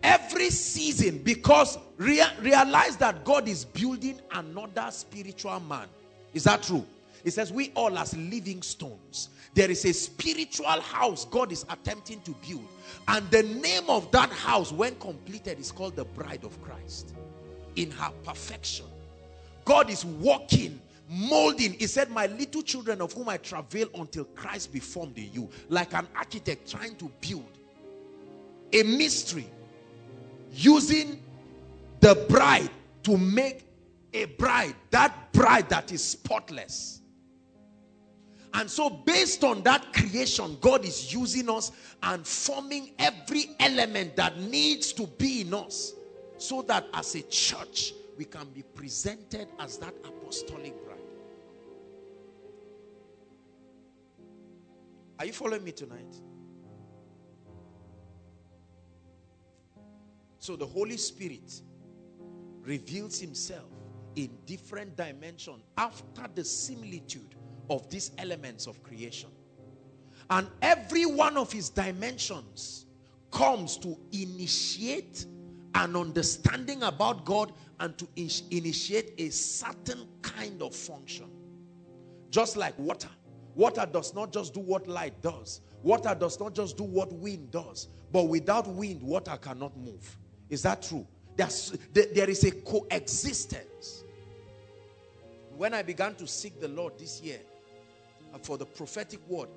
Every 0.00 0.48
season, 0.50 1.18
because 1.24 1.76
rea 1.96 2.26
realize 2.40 2.96
that 2.98 3.24
God 3.24 3.48
is 3.48 3.64
building 3.64 4.20
another 4.30 4.86
spiritual 4.92 5.58
man. 5.58 5.88
Is 6.32 6.44
that 6.44 6.62
true? 6.62 6.86
It 7.24 7.32
says, 7.32 7.52
We 7.52 7.72
all 7.74 7.98
as 7.98 8.16
living 8.16 8.62
stones. 8.62 9.30
There 9.54 9.68
is 9.68 9.84
a 9.84 9.92
spiritual 9.92 10.66
house 10.66 11.24
God 11.24 11.50
is 11.50 11.64
attempting 11.68 12.20
to 12.20 12.30
build. 12.48 12.68
And 13.08 13.28
the 13.32 13.42
name 13.42 13.88
of 13.88 14.08
that 14.12 14.30
house, 14.30 14.70
when 14.70 14.94
completed, 15.00 15.58
is 15.58 15.72
called 15.72 15.96
the 15.96 16.04
bride 16.04 16.44
of 16.44 16.62
Christ. 16.62 17.16
In 17.74 17.90
her 17.90 18.12
perfection. 18.22 18.86
God 19.64 19.90
is 19.90 20.04
walking 20.04 20.80
molding. 21.08 21.72
He 21.74 21.86
said, 21.86 22.10
My 22.10 22.26
little 22.26 22.62
children 22.62 23.00
of 23.00 23.12
whom 23.12 23.28
I 23.28 23.38
travail 23.38 23.88
until 23.94 24.24
Christ 24.24 24.72
be 24.72 24.80
formed 24.80 25.18
in 25.18 25.32
you. 25.32 25.48
Like 25.68 25.94
an 25.94 26.06
architect 26.16 26.70
trying 26.70 26.96
to 26.96 27.10
build 27.20 27.58
a 28.72 28.82
mystery 28.82 29.48
using 30.52 31.22
the 32.00 32.26
bride 32.28 32.70
to 33.04 33.16
make 33.16 33.66
a 34.12 34.26
bride, 34.26 34.74
that 34.90 35.32
bride 35.32 35.68
that 35.68 35.92
is 35.92 36.02
spotless. 36.02 37.00
And 38.54 38.70
so, 38.70 38.88
based 38.88 39.44
on 39.44 39.62
that 39.64 39.92
creation, 39.92 40.56
God 40.60 40.84
is 40.84 41.12
using 41.12 41.50
us 41.50 41.70
and 42.02 42.26
forming 42.26 42.92
every 42.98 43.50
element 43.60 44.16
that 44.16 44.38
needs 44.38 44.92
to 44.94 45.06
be 45.06 45.42
in 45.42 45.52
us 45.52 45.92
so 46.38 46.62
that 46.62 46.86
as 46.94 47.14
a 47.14 47.22
church, 47.22 47.92
we 48.16 48.24
can 48.24 48.48
be 48.50 48.62
presented 48.62 49.48
as 49.58 49.78
that 49.78 49.94
apostolic 50.04 50.74
Are 55.18 55.26
you 55.26 55.32
following 55.32 55.64
me 55.64 55.72
tonight? 55.72 56.14
So 60.38 60.56
the 60.56 60.66
Holy 60.66 60.96
Spirit 60.96 61.60
reveals 62.62 63.20
himself 63.20 63.70
in 64.14 64.30
different 64.46 64.96
dimensions 64.96 65.62
after 65.76 66.26
the 66.34 66.44
similitude 66.44 67.34
of 67.68 67.88
these 67.90 68.12
elements 68.18 68.66
of 68.66 68.82
creation. 68.82 69.30
And 70.30 70.46
every 70.62 71.06
one 71.06 71.36
of 71.36 71.50
his 71.52 71.70
dimensions 71.70 72.86
comes 73.30 73.76
to 73.78 73.98
initiate 74.12 75.26
an 75.74 75.96
understanding 75.96 76.82
about 76.82 77.24
God 77.24 77.52
and 77.80 77.96
to 77.98 78.08
in 78.16 78.30
initiate 78.50 79.14
a 79.18 79.30
certain 79.30 80.06
kind 80.22 80.62
of 80.62 80.74
function. 80.74 81.30
Just 82.30 82.56
like 82.56 82.78
water. 82.78 83.08
Water 83.58 83.88
does 83.92 84.14
not 84.14 84.32
just 84.32 84.54
do 84.54 84.60
what 84.60 84.86
light 84.86 85.20
does. 85.20 85.62
Water 85.82 86.14
does 86.14 86.38
not 86.38 86.54
just 86.54 86.76
do 86.76 86.84
what 86.84 87.12
wind 87.12 87.50
does. 87.50 87.88
But 88.12 88.28
without 88.28 88.68
wind, 88.68 89.02
water 89.02 89.36
cannot 89.36 89.76
move. 89.76 90.16
Is 90.48 90.62
that 90.62 90.80
true? 90.80 91.04
There's, 91.36 91.76
there 91.92 92.30
is 92.30 92.44
a 92.44 92.52
coexistence. 92.52 94.04
When 95.56 95.74
I 95.74 95.82
began 95.82 96.14
to 96.14 96.26
seek 96.28 96.60
the 96.60 96.68
Lord 96.68 97.00
this 97.00 97.20
year 97.20 97.40
uh, 98.32 98.38
for 98.38 98.58
the 98.58 98.64
prophetic 98.64 99.18
word, 99.28 99.48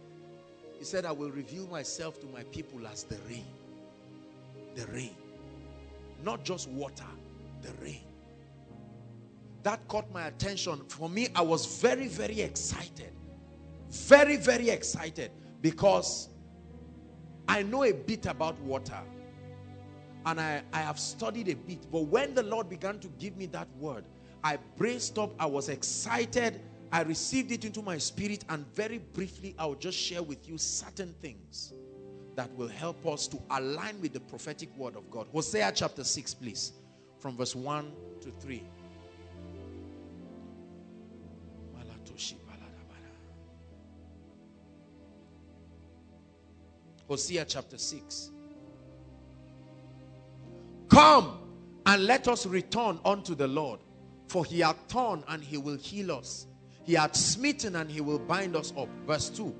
he 0.80 0.84
said, 0.84 1.06
I 1.06 1.12
will 1.12 1.30
reveal 1.30 1.68
myself 1.68 2.20
to 2.22 2.26
my 2.26 2.42
people 2.46 2.88
as 2.88 3.04
the 3.04 3.20
rain. 3.30 3.46
The 4.74 4.88
rain. 4.88 5.16
Not 6.24 6.44
just 6.44 6.68
water, 6.70 7.06
the 7.62 7.72
rain. 7.84 8.02
That 9.62 9.88
caught 9.88 10.12
my 10.12 10.26
attention. 10.26 10.82
For 10.88 11.08
me, 11.08 11.28
I 11.36 11.42
was 11.42 11.80
very, 11.80 12.08
very 12.08 12.42
excited 12.42 13.12
very, 13.91 14.38
very 14.38 14.69
excited 14.69 15.32
because 15.62 16.30
I 17.47 17.63
know 17.63 17.84
a 17.84 17.93
bit 17.93 18.25
about 18.25 18.60
water 18.62 18.99
and 20.25 20.39
I, 20.39 20.62
I 20.73 20.80
have 20.80 20.99
studied 20.99 21.49
a 21.49 21.56
bit. 21.56 21.91
But 21.91 22.01
when 22.01 22.34
the 22.34 22.43
Lord 22.43 22.69
began 22.69 22.99
to 22.99 23.08
give 23.19 23.36
me 23.38 23.47
that 23.47 23.67
word, 23.77 24.06
I 24.43 24.58
braced 24.77 25.17
up, 25.17 25.34
I 25.39 25.45
was 25.45 25.69
excited, 25.69 26.62
I 26.91 27.04
received 27.04 27.51
it 27.51 27.65
into 27.65 27.82
my 27.82 27.97
spirit, 27.97 28.43
and 28.49 28.65
very 28.73 28.97
briefly, 28.97 29.56
I'll 29.58 29.75
just 29.75 29.97
share 29.97 30.21
with 30.23 30.47
you 30.47 30.58
certain 30.58 31.13
things 31.21 31.73
that 32.36 32.54
will 32.56 32.67
help 32.67 33.06
us 33.06 33.27
to 33.27 33.41
align 33.51 33.99
with 34.01 34.13
the 34.13 34.19
prophetic 34.19 34.75
word 34.77 34.95
of 34.95 35.10
God. 35.12 35.27
Hosea 35.34 35.71
chapter 35.75 36.04
6, 36.04 36.34
please, 36.36 36.73
from 37.19 37.38
verse 37.38 37.56
1 37.56 37.91
to 38.21 38.32
3. 38.39 38.63
Hosea 47.12 47.43
chapter 47.43 47.78
6. 47.78 48.32
Come 50.88 51.39
and 51.86 52.06
let 52.06 52.30
us 52.30 52.45
return 52.45 53.02
unto 53.04 53.36
the 53.36 53.50
Lord, 53.50 53.82
for 54.30 54.45
he 54.45 54.62
hath 54.62 54.88
torn 54.88 55.21
and 55.28 55.43
he 55.43 55.58
will 55.58 55.76
heal 55.76 56.13
us. 56.13 56.47
He 56.86 56.93
hath 56.93 57.17
smitten 57.17 57.76
and 57.76 57.91
he 57.91 58.00
will 58.00 58.17
bind 58.17 58.56
us 58.56 58.71
up. 58.78 58.88
Verse 59.06 59.28
2. 59.28 59.54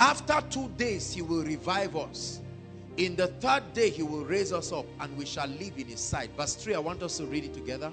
After 0.00 0.42
two 0.50 0.68
days, 0.70 1.12
he 1.12 1.22
will 1.22 1.44
revive 1.44 1.94
us. 1.94 2.40
In 2.96 3.14
the 3.14 3.28
third 3.28 3.72
day, 3.72 3.90
he 3.90 4.02
will 4.02 4.24
raise 4.24 4.52
us 4.52 4.72
up 4.72 4.86
and 4.98 5.16
we 5.16 5.26
shall 5.26 5.46
live 5.46 5.74
in 5.78 5.86
his 5.86 6.00
sight. 6.00 6.30
Verse 6.36 6.56
3, 6.56 6.74
I 6.74 6.80
want 6.80 7.04
us 7.04 7.18
to 7.18 7.26
read 7.26 7.44
it 7.44 7.54
together. 7.54 7.92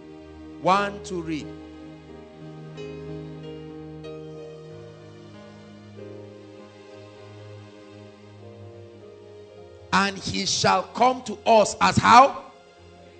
One, 0.63 1.03
to 1.03 1.21
read. 1.21 1.45
And 9.97 10.15
he 10.15 10.45
shall 10.45 10.83
come 10.83 11.23
to 11.23 11.39
us 11.47 11.75
as 11.81 11.97
how? 11.97 12.51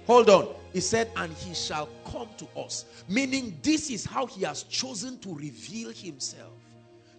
Hold 0.06 0.30
on. 0.30 0.50
He 0.74 0.80
said, 0.80 1.10
and 1.16 1.34
he 1.34 1.56
shall 1.56 1.90
come 2.06 2.30
to 2.38 2.48
us. 2.56 2.86
Meaning, 3.08 3.58
this 3.64 3.90
is 3.90 4.06
how 4.06 4.28
he 4.28 4.44
has 4.44 4.62
chosen 4.62 5.18
to 5.22 5.34
reveal 5.34 5.92
himself 5.92 6.54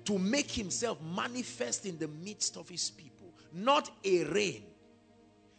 to 0.04 0.16
make 0.16 0.48
himself 0.48 0.96
manifest 1.02 1.86
in 1.86 1.98
the 1.98 2.06
midst 2.24 2.56
of 2.56 2.68
his 2.68 2.88
people. 2.90 3.34
Not 3.52 3.90
a 4.04 4.22
rain. 4.26 4.62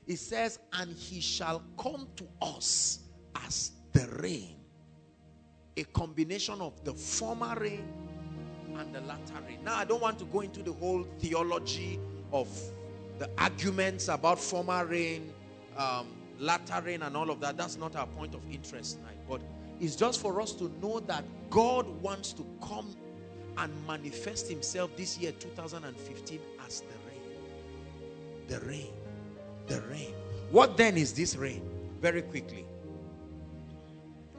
He 0.08 0.16
says, 0.16 0.60
and 0.72 0.96
he 0.96 1.20
shall 1.20 1.62
come 1.78 2.08
to 2.16 2.26
us 2.42 3.00
as 3.46 3.72
the 3.92 4.08
rain. 4.22 4.56
A 5.76 5.84
combination 5.84 6.62
of 6.62 6.82
the 6.86 6.94
former 6.94 7.54
rain 7.60 7.84
and 8.78 8.96
the 8.96 9.02
latter 9.02 9.36
rain. 9.46 9.60
Now, 9.66 9.76
I 9.76 9.84
don't 9.84 10.02
want 10.02 10.18
to 10.20 10.26
go 10.26 10.40
into 10.40 10.64
the 10.64 10.72
whole 10.72 11.04
theology 11.20 12.00
of 12.32 12.48
the 13.20 13.30
arguments 13.38 14.08
about 14.08 14.40
former 14.40 14.86
rain, 14.86 15.32
um, 15.78 16.08
latter 16.40 16.82
rain, 16.84 17.04
and 17.04 17.16
all 17.16 17.30
of 17.30 17.42
that. 17.42 17.58
That's 17.58 17.78
not 17.78 17.96
our 17.96 18.08
point 18.08 18.34
of 18.34 18.42
interest 18.50 18.98
tonight. 18.98 19.18
But 19.30 19.42
it's 19.80 19.96
just 19.96 20.22
for 20.22 20.42
us 20.42 20.54
to 20.54 20.72
know 20.82 21.02
that 21.02 21.26
God 21.50 21.86
wants 22.02 22.34
to 22.34 22.46
come 22.66 22.96
and 23.58 23.74
manifest 23.86 24.50
himself 24.50 24.96
this 24.96 25.18
year 25.18 25.34
2015 25.34 26.40
as 26.66 26.82
the 26.82 26.88
rain. 27.08 27.22
The 28.48 28.66
rain. 28.66 28.94
The 29.68 29.82
rain. 29.82 30.14
What 30.52 30.78
then 30.78 30.98
is 30.98 31.14
this 31.14 31.36
rain? 31.36 31.62
Very 32.00 32.22
quickly. 32.22 32.66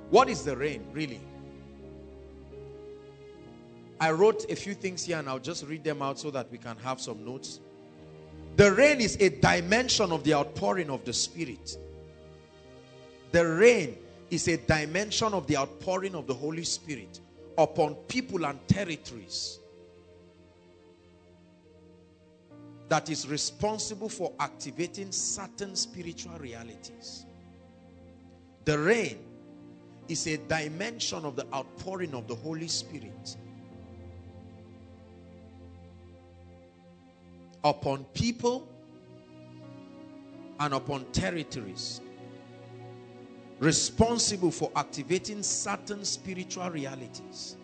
What 0.08 0.28
is 0.28 0.42
the 0.42 0.56
rain 0.56 0.84
really? 0.92 1.20
I 4.00 4.10
wrote 4.10 4.50
a 4.50 4.56
few 4.56 4.72
things 4.72 5.04
here 5.04 5.18
and 5.18 5.28
I'll 5.28 5.38
just 5.38 5.66
read 5.66 5.84
them 5.84 6.00
out 6.00 6.18
so 6.18 6.30
that 6.30 6.50
we 6.50 6.56
can 6.56 6.78
have 6.78 6.98
some 6.98 7.22
notes. 7.22 7.60
The 8.56 8.72
rain 8.72 9.00
is 9.00 9.16
a 9.20 9.28
dimension 9.28 10.12
of 10.12 10.24
the 10.24 10.34
outpouring 10.34 10.90
of 10.90 11.04
the 11.04 11.12
Spirit. 11.12 11.76
The 13.32 13.46
rain 13.46 13.96
is 14.30 14.48
a 14.48 14.56
dimension 14.56 15.32
of 15.34 15.46
the 15.46 15.56
outpouring 15.56 16.14
of 16.14 16.26
the 16.26 16.34
Holy 16.34 16.64
Spirit 16.64 17.20
upon 17.56 17.94
people 18.08 18.44
and 18.44 18.58
territories 18.68 19.58
that 22.88 23.08
is 23.08 23.28
responsible 23.28 24.08
for 24.08 24.32
activating 24.40 25.12
certain 25.12 25.76
spiritual 25.76 26.36
realities. 26.38 27.24
The 28.64 28.78
rain 28.78 29.18
is 30.08 30.26
a 30.26 30.38
dimension 30.38 31.24
of 31.24 31.36
the 31.36 31.46
outpouring 31.54 32.14
of 32.14 32.26
the 32.26 32.34
Holy 32.34 32.66
Spirit 32.66 33.36
upon 37.64 38.04
people 38.14 38.68
and 40.58 40.74
upon 40.74 41.04
territories 41.12 42.00
responsible 43.58 44.50
for 44.50 44.70
activating 44.74 45.42
certain 45.42 46.04
spiritual 46.04 46.70
realities. 46.70 47.56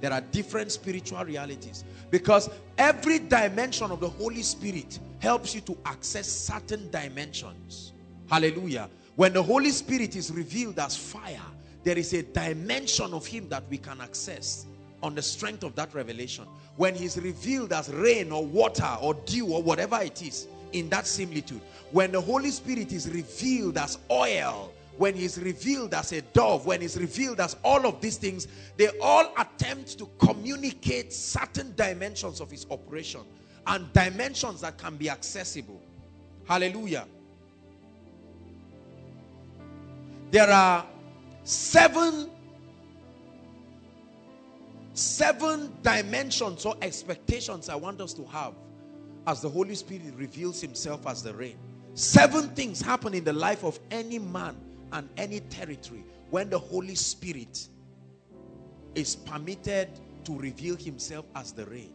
There 0.00 0.12
are 0.12 0.20
different 0.20 0.72
spiritual 0.72 1.24
realities 1.24 1.84
because 2.10 2.48
every 2.78 3.18
dimension 3.18 3.90
of 3.90 4.00
the 4.00 4.08
Holy 4.08 4.42
Spirit 4.42 4.98
helps 5.18 5.54
you 5.54 5.60
to 5.62 5.76
access 5.84 6.26
certain 6.28 6.90
dimensions. 6.90 7.92
Hallelujah. 8.28 8.88
When 9.16 9.32
the 9.32 9.42
Holy 9.42 9.70
Spirit 9.70 10.16
is 10.16 10.30
revealed 10.30 10.78
as 10.78 10.96
fire, 10.96 11.42
there 11.82 11.98
is 11.98 12.14
a 12.14 12.22
dimension 12.22 13.12
of 13.12 13.26
Him 13.26 13.48
that 13.48 13.64
we 13.68 13.76
can 13.76 14.00
access 14.00 14.66
on 15.02 15.14
the 15.14 15.22
strength 15.22 15.62
of 15.62 15.74
that 15.76 15.94
revelation. 15.94 16.46
When 16.76 16.94
He's 16.94 17.18
revealed 17.18 17.72
as 17.72 17.88
rain 17.90 18.32
or 18.32 18.44
water 18.44 18.96
or 19.00 19.14
dew 19.14 19.46
or 19.46 19.62
whatever 19.62 20.00
it 20.00 20.22
is, 20.22 20.46
in 20.72 20.88
that 20.88 21.04
similitude. 21.04 21.60
When 21.90 22.12
the 22.12 22.20
Holy 22.20 22.50
Spirit 22.50 22.92
is 22.92 23.08
revealed 23.08 23.76
as 23.76 23.98
oil 24.08 24.72
when 25.00 25.14
he's 25.14 25.38
revealed 25.38 25.94
as 25.94 26.12
a 26.12 26.20
dove, 26.20 26.66
when 26.66 26.82
he's 26.82 26.98
revealed 26.98 27.40
as 27.40 27.56
all 27.64 27.86
of 27.86 28.02
these 28.02 28.18
things, 28.18 28.46
they 28.76 28.90
all 29.00 29.32
attempt 29.38 29.98
to 29.98 30.06
communicate 30.18 31.10
certain 31.10 31.72
dimensions 31.74 32.38
of 32.38 32.50
his 32.50 32.66
operation 32.70 33.22
and 33.66 33.90
dimensions 33.94 34.60
that 34.60 34.76
can 34.76 34.96
be 34.96 35.08
accessible. 35.08 35.80
Hallelujah. 36.46 37.06
There 40.30 40.50
are 40.50 40.84
seven 41.44 42.28
seven 44.94 45.72
dimensions 45.82 46.66
or 46.66 46.74
expectations 46.82 47.68
I 47.68 47.76
want 47.76 48.00
us 48.00 48.12
to 48.14 48.24
have 48.26 48.54
as 49.26 49.40
the 49.40 49.48
Holy 49.48 49.74
Spirit 49.74 50.14
reveals 50.16 50.60
himself 50.60 51.06
as 51.06 51.22
the 51.22 51.34
rain. 51.34 51.56
Seven 51.94 52.48
things 52.50 52.80
happen 52.80 53.14
in 53.14 53.24
the 53.24 53.32
life 53.32 53.64
of 53.64 53.78
any 53.90 54.18
man 54.18 54.56
and 54.92 55.08
any 55.16 55.40
territory 55.40 56.04
when 56.30 56.48
the 56.50 56.58
Holy 56.58 56.94
Spirit 56.94 57.68
is 58.94 59.16
permitted 59.16 59.88
to 60.24 60.38
reveal 60.38 60.76
himself 60.76 61.26
as 61.34 61.52
the 61.52 61.64
rain. 61.66 61.92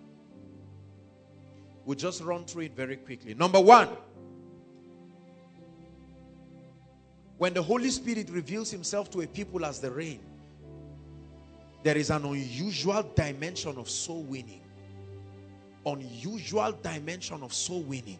We'll 1.86 1.98
just 1.98 2.22
run 2.22 2.46
through 2.46 2.64
it 2.64 2.76
very 2.76 2.96
quickly. 2.96 3.34
Number 3.34 3.60
one, 3.60 3.90
when 7.38 7.54
the 7.54 7.62
Holy 7.62 7.90
Spirit 7.90 8.30
reveals 8.30 8.72
himself 8.72 9.12
to 9.12 9.22
a 9.22 9.28
people 9.28 9.66
as 9.66 9.80
the 9.80 9.92
rain, 9.92 10.20
there 11.86 11.98
is 11.98 12.10
an 12.10 12.26
unusual 12.26 13.04
dimension 13.16 13.78
of 13.78 13.90
soul 13.90 14.24
winning. 14.24 14.62
Unusual 15.86 16.74
dimension 16.84 17.42
of 17.44 17.54
soul 17.54 17.84
winning. 17.84 18.20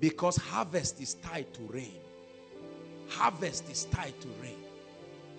Because 0.00 0.36
harvest 0.36 1.00
is 1.00 1.14
tied 1.14 1.54
to 1.54 1.62
rain 1.68 2.02
harvest 3.12 3.68
is 3.70 3.84
tied 3.84 4.18
to 4.20 4.28
rain. 4.42 4.56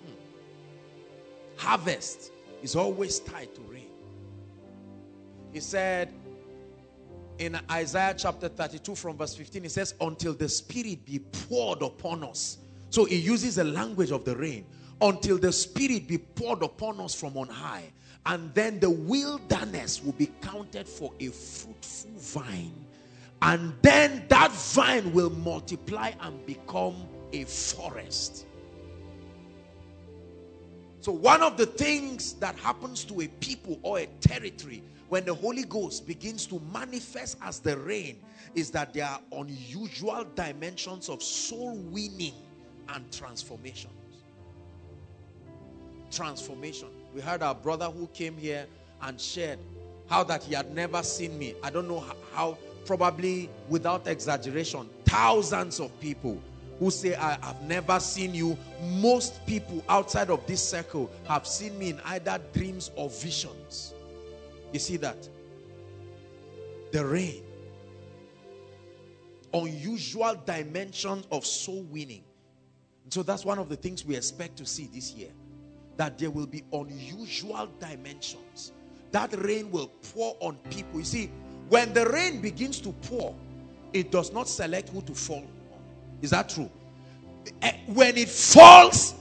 Hmm. 0.06 0.12
Harvest 1.56 2.30
is 2.62 2.76
always 2.76 3.18
tied 3.20 3.54
to 3.54 3.60
rain. 3.62 3.90
He 5.52 5.60
said 5.60 6.12
in 7.38 7.58
Isaiah 7.70 8.14
chapter 8.16 8.48
32 8.48 8.94
from 8.94 9.16
verse 9.16 9.34
15, 9.34 9.62
he 9.64 9.68
says, 9.68 9.94
until 10.00 10.34
the 10.34 10.48
spirit 10.48 11.04
be 11.04 11.18
poured 11.48 11.82
upon 11.82 12.24
us. 12.24 12.58
So 12.90 13.04
he 13.04 13.16
uses 13.16 13.56
the 13.56 13.64
language 13.64 14.12
of 14.12 14.24
the 14.24 14.36
rain. 14.36 14.66
Until 15.00 15.38
the 15.38 15.52
spirit 15.52 16.06
be 16.06 16.18
poured 16.18 16.62
upon 16.62 17.00
us 17.00 17.14
from 17.14 17.36
on 17.36 17.48
high. 17.48 17.92
And 18.26 18.52
then 18.54 18.80
the 18.80 18.90
wilderness 18.90 20.02
will 20.02 20.12
be 20.12 20.30
counted 20.40 20.88
for 20.88 21.12
a 21.20 21.28
fruitful 21.28 22.10
vine. 22.16 22.86
And 23.42 23.74
then 23.82 24.24
that 24.28 24.50
vine 24.50 25.12
will 25.12 25.30
multiply 25.30 26.12
and 26.20 26.44
become 26.46 26.96
a 27.32 27.44
forest. 27.44 28.46
So, 31.00 31.12
one 31.12 31.42
of 31.42 31.58
the 31.58 31.66
things 31.66 32.32
that 32.34 32.56
happens 32.56 33.04
to 33.04 33.20
a 33.20 33.28
people 33.28 33.78
or 33.82 33.98
a 33.98 34.06
territory 34.22 34.82
when 35.10 35.26
the 35.26 35.34
Holy 35.34 35.64
Ghost 35.64 36.06
begins 36.06 36.46
to 36.46 36.58
manifest 36.72 37.36
as 37.42 37.60
the 37.60 37.76
rain 37.76 38.18
is 38.54 38.70
that 38.70 38.94
there 38.94 39.04
are 39.04 39.20
unusual 39.32 40.24
dimensions 40.34 41.10
of 41.10 41.22
soul 41.22 41.76
winning 41.76 42.32
and 42.88 43.12
transformations. 43.12 43.92
Transformation. 46.14 46.88
We 47.14 47.20
had 47.20 47.42
our 47.42 47.54
brother 47.54 47.86
who 47.86 48.06
came 48.08 48.36
here 48.36 48.66
and 49.02 49.20
shared 49.20 49.58
how 50.08 50.24
that 50.24 50.42
he 50.42 50.54
had 50.54 50.74
never 50.74 51.02
seen 51.02 51.38
me. 51.38 51.54
I 51.62 51.70
don't 51.70 51.88
know 51.88 52.04
how, 52.32 52.58
probably 52.84 53.50
without 53.68 54.06
exaggeration, 54.06 54.88
thousands 55.04 55.80
of 55.80 55.98
people 56.00 56.40
who 56.78 56.90
say, 56.90 57.14
I 57.14 57.38
have 57.40 57.62
never 57.62 58.00
seen 58.00 58.34
you. 58.34 58.58
Most 58.82 59.46
people 59.46 59.82
outside 59.88 60.30
of 60.30 60.46
this 60.46 60.62
circle 60.62 61.10
have 61.26 61.46
seen 61.46 61.78
me 61.78 61.90
in 61.90 62.00
either 62.04 62.40
dreams 62.52 62.90
or 62.96 63.08
visions. 63.08 63.94
You 64.72 64.80
see 64.80 64.96
that? 64.98 65.28
The 66.90 67.04
rain. 67.04 67.42
Unusual 69.52 70.34
dimensions 70.44 71.26
of 71.30 71.46
soul 71.46 71.82
winning. 71.90 72.24
So 73.10 73.22
that's 73.22 73.44
one 73.44 73.58
of 73.58 73.68
the 73.68 73.76
things 73.76 74.04
we 74.04 74.16
expect 74.16 74.56
to 74.56 74.66
see 74.66 74.88
this 74.92 75.12
year. 75.12 75.30
That 75.96 76.18
there 76.18 76.30
will 76.30 76.46
be 76.46 76.64
unusual 76.72 77.68
dimensions. 77.78 78.72
That 79.12 79.32
rain 79.38 79.70
will 79.70 79.88
pour 80.14 80.36
on 80.40 80.56
people. 80.70 80.98
You 80.98 81.04
see, 81.04 81.30
when 81.68 81.92
the 81.94 82.06
rain 82.08 82.40
begins 82.40 82.80
to 82.80 82.92
pour, 82.92 83.34
it 83.92 84.10
does 84.10 84.32
not 84.32 84.48
select 84.48 84.88
who 84.88 85.02
to 85.02 85.14
fall 85.14 85.38
on. 85.38 85.80
Is 86.20 86.30
that 86.30 86.48
true? 86.48 86.70
Eh, 87.62 87.72
when 87.86 88.16
it 88.16 88.28
falls, 88.28 89.14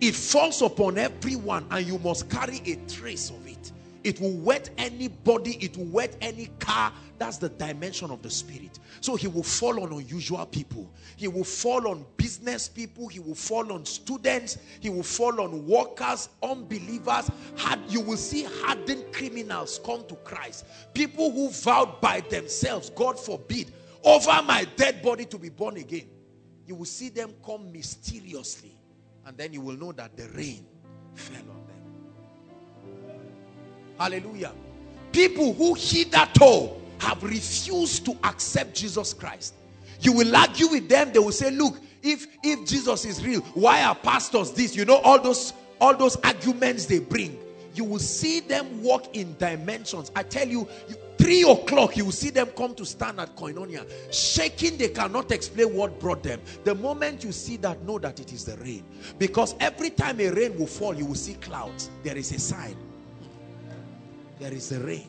it 0.00 0.14
falls 0.14 0.62
upon 0.62 0.98
everyone, 0.98 1.66
and 1.70 1.86
you 1.86 1.98
must 1.98 2.28
carry 2.28 2.60
a 2.66 2.76
trace 2.88 3.30
of 3.30 3.46
it. 3.46 3.72
It 4.04 4.20
will 4.20 4.36
wet 4.36 4.70
anybody, 4.78 5.56
it 5.60 5.76
will 5.76 5.86
wet 5.86 6.16
any 6.20 6.46
car. 6.58 6.92
That's 7.18 7.38
the 7.38 7.48
dimension 7.48 8.10
of 8.10 8.22
the 8.22 8.30
spirit. 8.30 8.78
So 9.00 9.16
he 9.16 9.26
will 9.26 9.42
fall 9.42 9.82
on 9.82 9.92
unusual 9.92 10.44
people. 10.46 10.92
He 11.16 11.28
will 11.28 11.44
fall 11.44 11.88
on 11.88 12.04
business 12.16 12.68
people. 12.68 13.08
He 13.08 13.20
will 13.20 13.34
fall 13.34 13.72
on 13.72 13.84
students. 13.84 14.58
He 14.80 14.90
will 14.90 15.02
fall 15.02 15.40
on 15.40 15.66
workers, 15.66 16.28
unbelievers. 16.42 17.30
You 17.88 18.00
will 18.00 18.16
see 18.16 18.44
hardened 18.44 19.12
criminals 19.12 19.80
come 19.84 20.04
to 20.08 20.14
Christ. 20.16 20.66
People 20.94 21.30
who 21.30 21.50
vowed 21.50 22.00
by 22.00 22.20
themselves, 22.20 22.90
God 22.90 23.18
forbid, 23.18 23.72
over 24.04 24.42
my 24.42 24.66
dead 24.76 25.02
body 25.02 25.24
to 25.24 25.38
be 25.38 25.48
born 25.48 25.76
again. 25.78 26.08
You 26.66 26.74
will 26.74 26.84
see 26.84 27.08
them 27.08 27.32
come 27.44 27.72
mysteriously. 27.72 28.76
And 29.24 29.36
then 29.36 29.52
you 29.52 29.60
will 29.60 29.76
know 29.76 29.92
that 29.92 30.16
the 30.16 30.28
rain 30.36 30.66
fell 31.14 31.42
on 31.42 31.66
them. 31.66 31.76
Hallelujah. 33.98 34.52
People 35.12 35.54
who 35.54 35.74
hitherto 35.74 36.70
have 37.00 37.22
refused 37.22 38.04
to 38.06 38.16
accept 38.24 38.74
Jesus 38.74 39.12
Christ. 39.14 39.54
You 40.00 40.12
will 40.12 40.34
argue 40.36 40.68
with 40.68 40.88
them, 40.88 41.12
they 41.12 41.18
will 41.18 41.32
say, 41.32 41.50
Look, 41.50 41.78
if 42.02 42.26
if 42.42 42.66
Jesus 42.68 43.04
is 43.04 43.24
real, 43.24 43.40
why 43.54 43.82
are 43.82 43.94
pastors 43.94 44.52
this? 44.52 44.76
You 44.76 44.84
know, 44.84 44.96
all 44.96 45.20
those 45.20 45.52
all 45.80 45.96
those 45.96 46.16
arguments 46.16 46.86
they 46.86 46.98
bring. 46.98 47.38
You 47.74 47.84
will 47.84 47.98
see 47.98 48.40
them 48.40 48.82
walk 48.82 49.14
in 49.14 49.36
dimensions. 49.38 50.10
I 50.16 50.22
tell 50.22 50.48
you, 50.48 50.66
you 50.88 50.96
three 51.18 51.42
o'clock, 51.42 51.96
you 51.96 52.06
will 52.06 52.12
see 52.12 52.30
them 52.30 52.46
come 52.56 52.74
to 52.76 52.86
stand 52.86 53.20
at 53.20 53.36
Koinonia, 53.36 53.86
shaking. 54.10 54.78
They 54.78 54.88
cannot 54.88 55.30
explain 55.30 55.74
what 55.74 56.00
brought 56.00 56.22
them. 56.22 56.40
The 56.64 56.74
moment 56.74 57.22
you 57.22 57.32
see 57.32 57.58
that, 57.58 57.82
know 57.82 57.98
that 57.98 58.18
it 58.18 58.32
is 58.32 58.46
the 58.46 58.56
rain. 58.58 58.82
Because 59.18 59.54
every 59.60 59.90
time 59.90 60.20
a 60.20 60.30
rain 60.30 60.58
will 60.58 60.66
fall, 60.66 60.94
you 60.94 61.04
will 61.04 61.14
see 61.14 61.34
clouds. 61.34 61.90
There 62.02 62.16
is 62.16 62.32
a 62.32 62.38
sign 62.38 62.76
there 64.38 64.52
is 64.52 64.72
a 64.72 64.80
rain. 64.80 65.08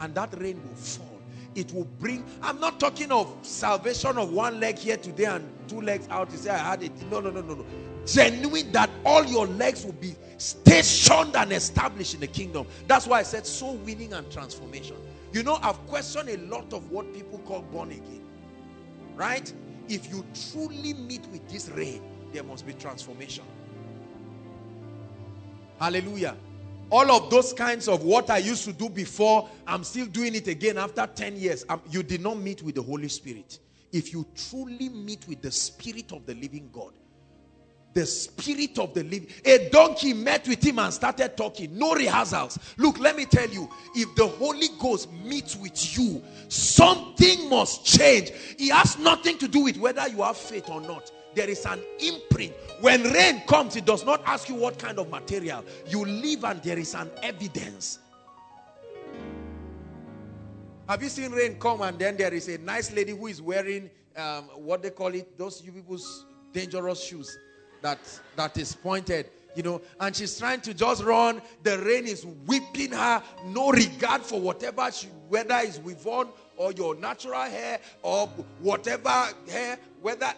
And 0.00 0.14
that 0.14 0.38
rain 0.40 0.60
will 0.62 0.74
fall. 0.74 1.18
It 1.54 1.72
will 1.72 1.88
bring, 1.98 2.24
I'm 2.42 2.60
not 2.60 2.78
talking 2.78 3.10
of 3.10 3.34
salvation 3.42 4.16
of 4.16 4.32
one 4.32 4.60
leg 4.60 4.78
here 4.78 4.96
today 4.96 5.24
and 5.24 5.48
two 5.66 5.80
legs 5.80 6.06
out. 6.10 6.30
You 6.30 6.38
say, 6.38 6.50
I 6.50 6.58
had 6.58 6.82
it. 6.82 7.10
No, 7.10 7.20
no, 7.20 7.30
no, 7.30 7.40
no, 7.40 7.54
no. 7.54 7.66
Genuine 8.06 8.70
that 8.72 8.90
all 9.04 9.24
your 9.24 9.46
legs 9.46 9.84
will 9.84 9.92
be 9.94 10.14
stationed 10.36 11.34
and 11.34 11.52
established 11.52 12.14
in 12.14 12.20
the 12.20 12.26
kingdom. 12.26 12.66
That's 12.86 13.06
why 13.06 13.18
I 13.20 13.22
said 13.22 13.46
so 13.46 13.72
winning 13.72 14.12
and 14.12 14.30
transformation. 14.30 14.96
You 15.32 15.42
know, 15.42 15.58
I've 15.60 15.84
questioned 15.88 16.28
a 16.28 16.36
lot 16.46 16.72
of 16.72 16.90
what 16.90 17.12
people 17.12 17.38
call 17.40 17.62
born 17.62 17.90
again. 17.90 18.24
Right? 19.16 19.52
If 19.88 20.08
you 20.10 20.24
truly 20.52 20.94
meet 20.94 21.26
with 21.32 21.48
this 21.48 21.68
rain, 21.70 22.02
there 22.32 22.44
must 22.44 22.66
be 22.66 22.72
transformation. 22.74 23.44
Hallelujah 25.80 26.36
all 26.90 27.10
of 27.10 27.30
those 27.30 27.52
kinds 27.52 27.88
of 27.88 28.02
what 28.02 28.30
I 28.30 28.38
used 28.38 28.64
to 28.64 28.72
do 28.72 28.88
before, 28.88 29.48
I'm 29.66 29.84
still 29.84 30.06
doing 30.06 30.34
it 30.34 30.48
again 30.48 30.78
after 30.78 31.06
10 31.06 31.36
years. 31.36 31.64
Um, 31.68 31.82
you 31.90 32.02
did 32.02 32.20
not 32.20 32.38
meet 32.38 32.62
with 32.62 32.76
the 32.76 32.82
Holy 32.82 33.08
Spirit. 33.08 33.58
If 33.92 34.12
you 34.12 34.26
truly 34.34 34.88
meet 34.88 35.26
with 35.28 35.42
the 35.42 35.50
Spirit 35.50 36.12
of 36.12 36.26
the 36.26 36.34
living 36.34 36.70
God, 36.72 36.92
the 37.94 38.06
Spirit 38.06 38.78
of 38.78 38.94
the 38.94 39.02
living, 39.02 39.28
a 39.44 39.68
donkey 39.70 40.12
met 40.12 40.46
with 40.46 40.62
him 40.62 40.78
and 40.78 40.92
started 40.92 41.36
talking, 41.36 41.76
no 41.76 41.94
rehearsals. 41.94 42.58
Look, 42.76 42.98
let 42.98 43.16
me 43.16 43.24
tell 43.24 43.48
you, 43.48 43.68
if 43.94 44.14
the 44.14 44.26
Holy 44.26 44.68
Ghost 44.78 45.12
meets 45.24 45.56
with 45.56 45.98
you, 45.98 46.22
something 46.48 47.48
must 47.48 47.84
change. 47.84 48.30
It 48.58 48.72
has 48.72 48.98
nothing 48.98 49.38
to 49.38 49.48
do 49.48 49.64
with 49.64 49.78
whether 49.78 50.06
you 50.08 50.22
have 50.22 50.36
faith 50.36 50.68
or 50.68 50.80
not 50.80 51.10
there 51.38 51.48
is 51.48 51.64
an 51.66 51.80
imprint. 52.00 52.52
When 52.80 53.04
rain 53.04 53.42
comes, 53.46 53.76
it 53.76 53.84
does 53.84 54.04
not 54.04 54.22
ask 54.26 54.48
you 54.48 54.56
what 54.56 54.76
kind 54.76 54.98
of 54.98 55.08
material. 55.08 55.64
You 55.86 56.04
live 56.04 56.42
and 56.42 56.60
there 56.64 56.76
is 56.76 56.94
an 56.94 57.12
evidence. 57.22 58.00
Have 60.88 61.00
you 61.00 61.08
seen 61.08 61.30
rain 61.30 61.56
come 61.60 61.82
and 61.82 61.96
then 61.96 62.16
there 62.16 62.34
is 62.34 62.48
a 62.48 62.58
nice 62.58 62.92
lady 62.92 63.12
who 63.12 63.28
is 63.28 63.40
wearing 63.40 63.88
um, 64.16 64.44
what 64.56 64.82
they 64.82 64.90
call 64.90 65.14
it, 65.14 65.38
those 65.38 65.62
you 65.64 65.70
people's 65.70 66.26
dangerous 66.52 67.04
shoes 67.04 67.38
that 67.82 68.00
that 68.34 68.56
is 68.58 68.74
pointed, 68.74 69.30
you 69.54 69.62
know, 69.62 69.80
and 70.00 70.16
she's 70.16 70.36
trying 70.36 70.60
to 70.62 70.74
just 70.74 71.04
run. 71.04 71.40
The 71.62 71.78
rain 71.78 72.08
is 72.08 72.26
whipping 72.46 72.90
her, 72.90 73.22
no 73.46 73.70
regard 73.70 74.22
for 74.22 74.40
whatever 74.40 74.90
she, 74.90 75.06
whether 75.28 75.56
it's 75.58 75.78
with 75.78 76.04
on 76.04 76.30
or 76.56 76.72
your 76.72 76.96
natural 76.96 77.42
hair 77.42 77.78
or 78.02 78.26
whatever 78.60 79.28
hair, 79.48 79.78
whether 80.02 80.32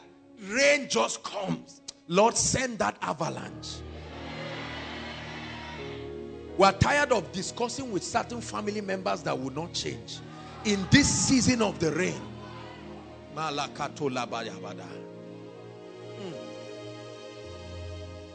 rain 0.48 0.88
just 0.88 1.22
comes. 1.22 1.80
Lord, 2.08 2.36
send 2.36 2.78
that 2.78 2.96
avalanche. 3.02 3.76
We're 6.56 6.72
tired 6.72 7.12
of 7.12 7.30
discussing 7.32 7.90
with 7.90 8.02
certain 8.02 8.40
family 8.40 8.80
members 8.80 9.22
that 9.22 9.38
will 9.38 9.52
not 9.52 9.72
change. 9.72 10.18
In 10.64 10.86
this 10.90 11.08
season 11.08 11.62
of 11.62 11.78
the 11.78 11.92
rain, 11.92 12.20
hmm. 16.16 16.32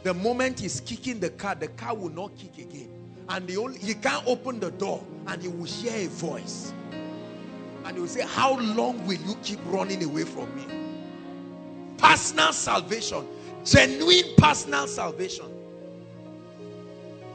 the 0.02 0.14
moment 0.14 0.58
he's 0.60 0.80
kicking 0.80 1.20
the 1.20 1.30
car, 1.30 1.54
the 1.54 1.68
car 1.68 1.94
will 1.94 2.08
not 2.08 2.36
kick 2.36 2.58
again. 2.58 2.90
And 3.28 3.46
the 3.46 3.56
only, 3.58 3.78
he 3.78 3.94
can't 3.94 4.26
open 4.26 4.58
the 4.58 4.70
door 4.72 5.04
and 5.26 5.42
he 5.42 5.48
will 5.48 5.64
hear 5.64 5.92
a 6.06 6.08
voice. 6.08 6.72
And 7.84 7.94
he 7.94 8.00
will 8.00 8.08
say, 8.08 8.22
How 8.26 8.58
long 8.58 9.06
will 9.06 9.20
you 9.20 9.36
keep 9.42 9.60
running 9.66 10.02
away 10.02 10.24
from 10.24 10.52
me? 10.56 10.85
Personal 11.98 12.52
salvation, 12.52 13.26
genuine 13.64 14.34
personal 14.36 14.86
salvation. 14.86 15.46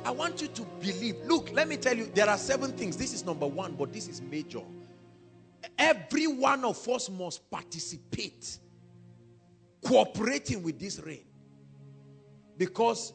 I 0.03 0.11
want 0.11 0.41
you 0.41 0.47
to 0.47 0.61
believe. 0.79 1.17
Look, 1.25 1.51
let 1.53 1.67
me 1.67 1.77
tell 1.77 1.95
you, 1.95 2.05
there 2.05 2.29
are 2.29 2.37
seven 2.37 2.71
things. 2.71 2.97
This 2.97 3.13
is 3.13 3.25
number 3.25 3.45
one, 3.45 3.73
but 3.73 3.93
this 3.93 4.07
is 4.07 4.21
major. 4.21 4.61
Every 5.77 6.27
one 6.27 6.65
of 6.65 6.87
us 6.89 7.09
must 7.09 7.49
participate, 7.51 8.57
cooperating 9.85 10.63
with 10.63 10.79
this 10.79 10.99
rain. 10.99 11.25
Because 12.57 13.13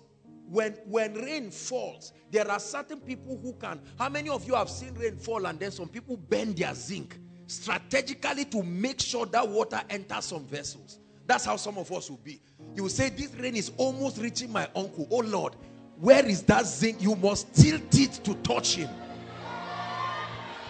when, 0.48 0.72
when 0.86 1.14
rain 1.14 1.50
falls, 1.50 2.12
there 2.30 2.48
are 2.48 2.60
certain 2.60 3.00
people 3.00 3.38
who 3.42 3.52
can. 3.54 3.80
How 3.98 4.08
many 4.08 4.28
of 4.28 4.46
you 4.46 4.54
have 4.54 4.70
seen 4.70 4.94
rain 4.94 5.16
fall 5.16 5.46
and 5.46 5.58
then 5.58 5.70
some 5.70 5.88
people 5.88 6.16
bend 6.16 6.56
their 6.56 6.74
zinc 6.74 7.18
strategically 7.46 8.44
to 8.46 8.62
make 8.62 9.00
sure 9.00 9.26
that 9.26 9.46
water 9.48 9.80
enters 9.90 10.26
some 10.26 10.44
vessels? 10.44 10.98
That's 11.26 11.44
how 11.44 11.56
some 11.56 11.76
of 11.78 11.90
us 11.92 12.08
will 12.08 12.20
be. 12.22 12.40
You 12.74 12.84
will 12.84 12.90
say, 12.90 13.08
This 13.08 13.34
rain 13.34 13.56
is 13.56 13.72
almost 13.76 14.18
reaching 14.18 14.52
my 14.52 14.68
uncle. 14.76 15.08
Oh 15.10 15.18
Lord, 15.18 15.54
where 15.98 16.24
is 16.24 16.42
that 16.44 16.66
zinc? 16.66 17.02
You 17.02 17.16
must 17.16 17.52
tilt 17.54 17.94
it 17.98 18.12
to 18.24 18.34
touch 18.36 18.76
him. 18.76 18.88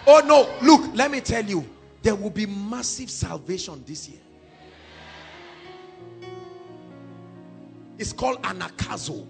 Oh 0.07 0.21
no, 0.25 0.49
look, 0.65 0.89
let 0.95 1.11
me 1.11 1.19
tell 1.19 1.45
you, 1.45 1.67
there 2.01 2.15
will 2.15 2.29
be 2.29 2.45
massive 2.45 3.09
salvation 3.11 3.83
this 3.85 4.07
year. 4.07 4.21
It's 7.97 8.13
called 8.13 8.41
anagkazo 8.43 9.27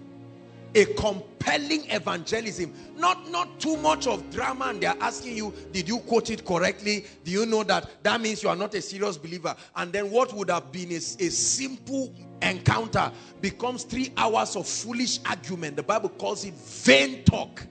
a 0.74 0.84
compelling 0.94 1.90
evangelism. 1.90 2.72
Not 2.96 3.30
not 3.30 3.58
too 3.60 3.76
much 3.76 4.06
of 4.06 4.28
drama 4.30 4.66
and 4.66 4.80
they're 4.80 4.96
asking 5.00 5.36
you 5.36 5.52
did 5.72 5.88
you 5.88 5.98
quote 6.00 6.30
it 6.30 6.44
correctly? 6.44 7.04
Do 7.24 7.30
you 7.30 7.46
know 7.46 7.62
that 7.64 8.02
that 8.02 8.20
means 8.20 8.42
you 8.42 8.48
are 8.48 8.56
not 8.56 8.74
a 8.74 8.82
serious 8.82 9.16
believer? 9.16 9.54
And 9.76 9.92
then 9.92 10.10
what 10.10 10.32
would 10.34 10.50
have 10.50 10.70
been 10.72 10.90
a, 10.92 10.96
a 10.96 11.00
simple 11.00 12.12
encounter 12.42 13.10
becomes 13.40 13.84
three 13.84 14.12
hours 14.16 14.56
of 14.56 14.66
foolish 14.68 15.20
argument. 15.26 15.76
The 15.76 15.82
bible 15.82 16.10
calls 16.10 16.44
it 16.44 16.54
vain 16.54 17.24
talk. 17.24 17.66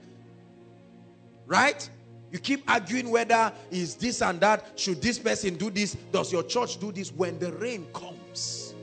Right? 1.46 1.88
You 2.30 2.38
keep 2.38 2.70
arguing 2.70 3.08
whether 3.10 3.52
is 3.70 3.94
this 3.94 4.20
and 4.20 4.38
that 4.40 4.78
should 4.78 5.00
this 5.00 5.18
person 5.18 5.56
do 5.56 5.70
this? 5.70 5.96
Does 6.12 6.30
your 6.30 6.42
church 6.42 6.78
do 6.78 6.92
this? 6.92 7.10
When 7.10 7.38
the 7.38 7.52
rain 7.52 7.86
comes 7.94 8.74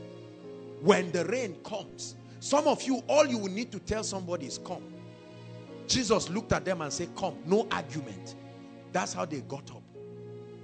when 0.85 1.11
the 1.11 1.25
rain 1.25 1.55
comes 1.63 2.15
some 2.45 2.67
of 2.67 2.83
you, 2.83 3.01
all 3.07 3.25
you 3.25 3.39
will 3.39 3.51
need 3.51 3.71
to 3.71 3.79
tell 3.79 4.03
somebody 4.03 4.45
is 4.45 4.59
come. 4.59 4.83
Jesus 5.87 6.29
looked 6.29 6.53
at 6.53 6.63
them 6.63 6.81
and 6.81 6.93
said, 6.93 7.09
come. 7.15 7.35
No 7.43 7.67
argument. 7.71 8.35
That's 8.91 9.13
how 9.13 9.25
they 9.25 9.41
got 9.41 9.67
up. 9.71 9.81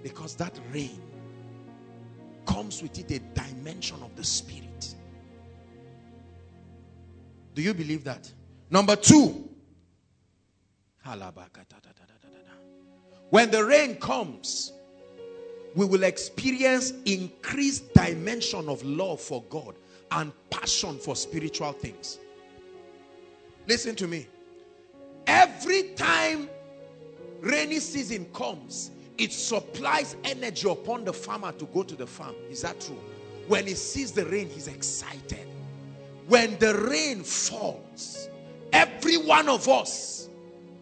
Because 0.04 0.36
that 0.36 0.60
rain 0.72 1.02
comes 2.46 2.84
with 2.84 3.00
it 3.00 3.10
a 3.10 3.18
dimension 3.34 3.98
of 4.04 4.16
the 4.16 4.24
spirit. 4.24 4.94
Do 7.56 7.64
you 7.64 7.74
believe 7.74 8.04
that? 8.04 8.32
Number 8.70 8.96
two, 8.96 9.50
When 13.32 13.50
the 13.50 13.66
rain 13.66 13.96
comes, 13.96 14.72
we 15.76 15.88
will 15.88 16.04
experience 16.04 16.94
increased 17.06 17.92
dimension 17.96 18.70
of 18.70 18.84
love 18.84 19.20
for 19.20 19.42
God 19.50 19.74
and 20.12 20.32
passion 20.50 20.98
for 20.98 21.16
spiritual 21.16 21.72
things. 21.72 22.20
Listen 23.68 23.96
to 23.96 24.08
me. 24.08 24.28
Every 25.28 25.90
time 25.96 26.50
rainy 27.40 27.80
season 27.80 28.26
comes, 28.34 28.92
it 29.18 29.32
supplies 29.32 30.16
energy 30.24 30.70
upon 30.70 31.06
the 31.06 31.14
farmer 31.14 31.52
to 31.54 31.66
go 31.66 31.84
to 31.84 31.96
the 31.96 32.08
farm. 32.08 32.36
Is 32.50 32.62
that 32.64 32.80
true? 32.82 33.00
When 33.48 33.68
he 33.68 33.74
sees 33.74 34.12
the 34.12 34.26
rain, 34.26 34.50
he's 34.50 34.68
excited. 34.68 35.48
When 36.28 36.58
the 36.60 36.76
rain 36.90 37.24
falls, 37.24 38.30
every 38.74 39.18
one 39.18 39.50
of 39.50 39.68
us, 39.68 40.30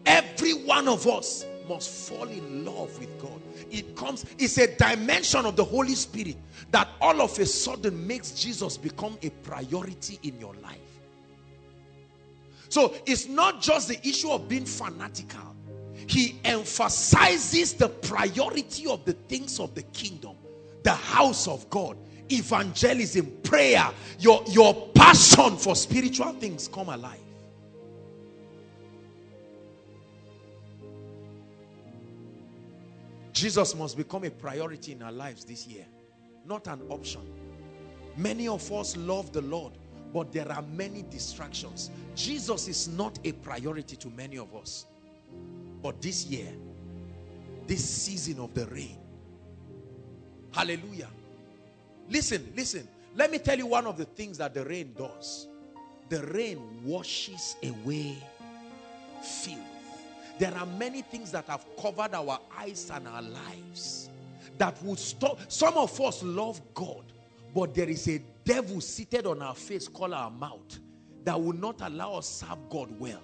every 0.06 0.54
one 0.54 0.88
of 0.88 1.06
us 1.06 1.44
must 1.70 2.10
fall 2.10 2.28
in 2.28 2.64
love 2.64 2.98
with 2.98 3.16
God. 3.22 3.40
It 3.70 3.94
comes, 3.94 4.26
it's 4.38 4.58
a 4.58 4.76
dimension 4.76 5.46
of 5.46 5.54
the 5.54 5.64
Holy 5.64 5.94
Spirit 5.94 6.36
that 6.72 6.88
all 7.00 7.22
of 7.22 7.38
a 7.38 7.46
sudden 7.46 8.06
makes 8.08 8.32
Jesus 8.32 8.76
become 8.76 9.16
a 9.22 9.30
priority 9.30 10.18
in 10.24 10.38
your 10.40 10.52
life. 10.54 10.78
So 12.68 12.94
it's 13.06 13.28
not 13.28 13.62
just 13.62 13.86
the 13.86 14.06
issue 14.06 14.30
of 14.30 14.48
being 14.48 14.64
fanatical. 14.64 15.54
He 16.08 16.40
emphasizes 16.44 17.74
the 17.74 17.88
priority 17.88 18.88
of 18.88 19.04
the 19.04 19.12
things 19.12 19.60
of 19.60 19.72
the 19.76 19.82
kingdom, 19.82 20.34
the 20.82 20.94
house 20.94 21.46
of 21.46 21.70
God, 21.70 21.96
evangelism, 22.32 23.30
prayer, 23.44 23.88
your, 24.18 24.42
your 24.48 24.88
passion 24.94 25.56
for 25.56 25.76
spiritual 25.76 26.32
things 26.32 26.66
come 26.66 26.88
alive. 26.88 27.29
Jesus 33.40 33.74
must 33.74 33.96
become 33.96 34.24
a 34.24 34.30
priority 34.30 34.92
in 34.92 35.02
our 35.02 35.10
lives 35.10 35.46
this 35.46 35.66
year, 35.66 35.86
not 36.44 36.66
an 36.66 36.82
option. 36.90 37.22
Many 38.14 38.48
of 38.48 38.70
us 38.70 38.98
love 38.98 39.32
the 39.32 39.40
Lord, 39.40 39.72
but 40.12 40.30
there 40.30 40.52
are 40.52 40.60
many 40.60 41.06
distractions. 41.08 41.88
Jesus 42.14 42.68
is 42.68 42.86
not 42.88 43.18
a 43.24 43.32
priority 43.32 43.96
to 43.96 44.10
many 44.10 44.36
of 44.36 44.54
us. 44.54 44.84
But 45.82 46.02
this 46.02 46.26
year, 46.26 46.52
this 47.66 47.82
season 47.82 48.40
of 48.40 48.52
the 48.52 48.66
rain, 48.66 48.98
hallelujah. 50.52 51.08
Listen, 52.10 52.52
listen. 52.54 52.86
Let 53.16 53.30
me 53.30 53.38
tell 53.38 53.56
you 53.56 53.68
one 53.68 53.86
of 53.86 53.96
the 53.96 54.04
things 54.04 54.36
that 54.36 54.52
the 54.52 54.66
rain 54.66 54.92
does. 54.98 55.48
The 56.10 56.22
rain 56.26 56.60
washes 56.84 57.56
away 57.62 58.18
filth. 59.22 59.69
There 60.40 60.56
are 60.56 60.64
many 60.64 61.02
things 61.02 61.30
that 61.32 61.44
have 61.48 61.66
covered 61.76 62.14
our 62.14 62.38
eyes 62.58 62.90
and 62.94 63.06
our 63.06 63.20
lives 63.20 64.08
that 64.56 64.82
would 64.82 64.98
stop. 64.98 65.38
Some 65.48 65.74
of 65.76 66.00
us 66.00 66.22
love 66.22 66.62
God, 66.72 67.04
but 67.54 67.74
there 67.74 67.90
is 67.90 68.08
a 68.08 68.22
devil 68.42 68.80
seated 68.80 69.26
on 69.26 69.42
our 69.42 69.54
face 69.54 69.86
call 69.86 70.14
our 70.14 70.30
mouth 70.30 70.78
that 71.24 71.38
will 71.38 71.52
not 71.52 71.82
allow 71.82 72.14
us 72.14 72.26
to 72.40 72.46
serve 72.46 72.70
God 72.70 72.88
well. 72.98 73.20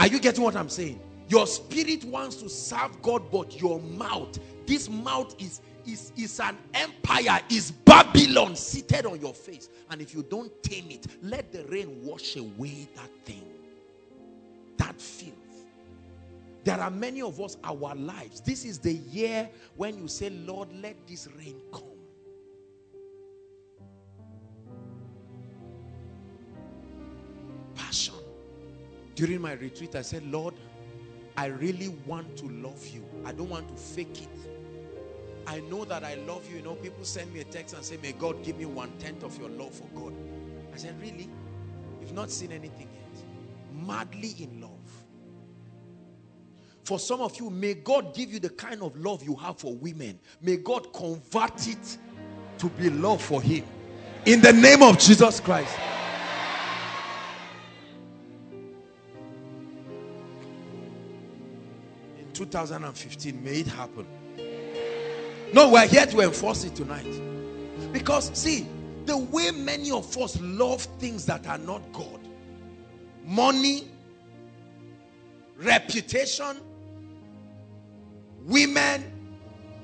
Are 0.00 0.08
you 0.08 0.18
getting 0.18 0.42
what 0.42 0.56
I'm 0.56 0.68
saying? 0.68 0.98
Your 1.28 1.46
spirit 1.46 2.02
wants 2.02 2.34
to 2.42 2.48
serve 2.48 3.00
God, 3.00 3.30
but 3.30 3.60
your 3.60 3.78
mouth, 3.78 4.40
this 4.66 4.88
mouth 4.88 5.40
is, 5.40 5.60
is, 5.86 6.10
is 6.16 6.40
an 6.40 6.58
empire, 6.74 7.40
is 7.48 7.70
Babylon 7.70 8.56
seated 8.56 9.06
on 9.06 9.20
your 9.20 9.34
face. 9.34 9.68
And 9.88 10.02
if 10.02 10.16
you 10.16 10.24
don't 10.24 10.50
tame 10.64 10.90
it, 10.90 11.06
let 11.22 11.52
the 11.52 11.62
rain 11.66 12.00
wash 12.02 12.34
away 12.34 12.88
that 12.96 13.10
thing, 13.24 13.46
that 14.78 15.00
filth. 15.00 15.45
There 16.66 16.80
are 16.80 16.90
many 16.90 17.22
of 17.22 17.40
us, 17.40 17.56
our 17.62 17.94
lives. 17.94 18.40
This 18.40 18.64
is 18.64 18.80
the 18.80 18.94
year 18.94 19.48
when 19.76 19.96
you 19.96 20.08
say, 20.08 20.30
Lord, 20.30 20.68
let 20.82 20.96
this 21.06 21.28
rain 21.38 21.60
come. 21.70 21.84
Passion. 27.76 28.16
During 29.14 29.40
my 29.42 29.52
retreat, 29.52 29.94
I 29.94 30.02
said, 30.02 30.26
Lord, 30.26 30.54
I 31.36 31.46
really 31.46 31.94
want 32.04 32.36
to 32.38 32.48
love 32.48 32.84
you. 32.88 33.04
I 33.24 33.30
don't 33.30 33.48
want 33.48 33.68
to 33.68 33.80
fake 33.80 34.22
it. 34.22 34.28
I 35.46 35.60
know 35.60 35.84
that 35.84 36.02
I 36.02 36.16
love 36.26 36.50
you. 36.50 36.56
You 36.56 36.62
know, 36.62 36.74
people 36.74 37.04
send 37.04 37.32
me 37.32 37.42
a 37.42 37.44
text 37.44 37.76
and 37.76 37.84
say, 37.84 37.96
may 38.02 38.10
God 38.10 38.42
give 38.42 38.58
me 38.58 38.64
one 38.64 38.90
tenth 38.98 39.22
of 39.22 39.38
your 39.38 39.50
love 39.50 39.72
for 39.72 39.86
God. 39.94 40.14
I 40.74 40.78
said, 40.78 41.00
really? 41.00 41.28
You've 42.00 42.12
not 42.12 42.28
seen 42.28 42.50
anything 42.50 42.88
yet. 42.92 43.86
Madly 43.86 44.34
in 44.40 44.60
love. 44.60 44.75
For 46.86 47.00
some 47.00 47.20
of 47.20 47.36
you, 47.40 47.50
may 47.50 47.74
God 47.74 48.14
give 48.14 48.32
you 48.32 48.38
the 48.38 48.48
kind 48.48 48.80
of 48.80 48.96
love 48.96 49.24
you 49.24 49.34
have 49.34 49.58
for 49.58 49.74
women. 49.74 50.20
May 50.40 50.56
God 50.56 50.92
convert 50.92 51.66
it 51.66 51.98
to 52.58 52.68
be 52.68 52.90
love 52.90 53.20
for 53.20 53.42
him. 53.42 53.64
In 54.24 54.40
the 54.40 54.52
name 54.52 54.84
of 54.84 54.96
Jesus 54.96 55.40
Christ. 55.40 55.76
In 62.18 62.32
2015. 62.32 63.42
May 63.42 63.60
it 63.60 63.66
happen. 63.66 64.06
No, 65.52 65.70
we're 65.70 65.88
here 65.88 66.06
to 66.06 66.20
enforce 66.20 66.62
it 66.62 66.76
tonight. 66.76 67.20
Because, 67.92 68.30
see, 68.38 68.64
the 69.06 69.16
way 69.16 69.50
many 69.50 69.90
of 69.90 70.16
us 70.18 70.40
love 70.40 70.82
things 71.00 71.26
that 71.26 71.48
are 71.48 71.58
not 71.58 71.82
God 71.92 72.20
money, 73.26 73.88
reputation, 75.58 76.60
women, 78.46 79.04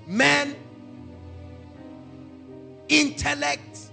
men, 0.07 0.57
intellect. 2.89 3.91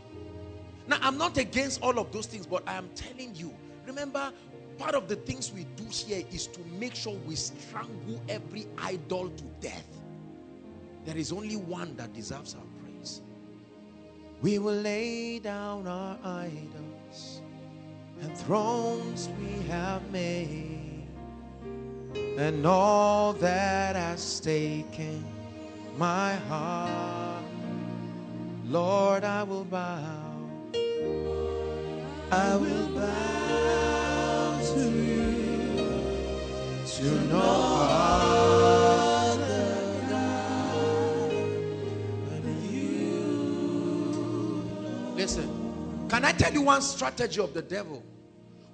Now, 0.87 0.97
I'm 1.01 1.17
not 1.17 1.37
against 1.37 1.81
all 1.81 1.99
of 1.99 2.11
those 2.11 2.25
things, 2.25 2.45
but 2.45 2.67
I 2.67 2.73
am 2.73 2.89
telling 2.95 3.35
you, 3.35 3.53
remember, 3.85 4.31
part 4.77 4.95
of 4.95 5.07
the 5.07 5.15
things 5.17 5.51
we 5.51 5.65
do 5.75 5.83
here 5.91 6.23
is 6.31 6.47
to 6.47 6.61
make 6.79 6.95
sure 6.95 7.13
we 7.27 7.35
strangle 7.35 8.21
every 8.29 8.67
idol 8.77 9.29
to 9.29 9.43
death. 9.59 9.87
There 11.05 11.17
is 11.17 11.31
only 11.31 11.55
one 11.55 11.95
that 11.97 12.13
deserves 12.13 12.55
our 12.55 12.63
praise. 12.81 13.21
We 14.41 14.57
will 14.59 14.75
lay 14.75 15.39
down 15.39 15.87
our 15.87 16.17
idols 16.23 17.41
and 18.21 18.37
thrones 18.37 19.29
we 19.39 19.67
have 19.67 20.09
made, 20.11 20.78
and 22.15 22.65
all 22.65 23.33
that 23.33 23.95
has 23.95 24.39
taken 24.39 25.23
my 25.97 26.35
heart. 26.47 27.43
Lord, 28.65 29.23
I 29.23 29.43
will 29.43 29.65
bow. 29.65 30.25
I 32.31 32.55
will 32.55 32.87
bow 32.89 34.59
to 34.73 34.79
you 34.79 35.75
to 36.85 37.21
no 37.27 37.41
other 39.09 39.75
God 40.09 41.31
you. 42.71 43.19
Listen, 45.15 45.49
can 46.09 46.23
I 46.25 46.31
tell 46.33 46.53
you 46.53 46.61
one 46.61 46.81
strategy 46.81 47.41
of 47.41 47.53
the 47.53 47.61
devil? 47.63 48.03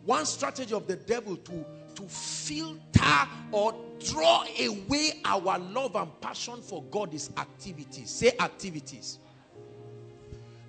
One 0.05 0.25
strategy 0.25 0.73
of 0.75 0.87
the 0.87 0.97
devil 0.97 1.37
to 1.37 1.65
to 1.95 2.03
filter 2.03 3.29
or 3.51 3.75
draw 3.99 4.43
away 4.59 5.21
our 5.25 5.59
love 5.59 5.95
and 5.95 6.09
passion 6.21 6.61
for 6.61 6.83
God 6.91 7.13
is 7.13 7.29
activities. 7.37 8.09
Say 8.09 8.33
activities. 8.39 9.19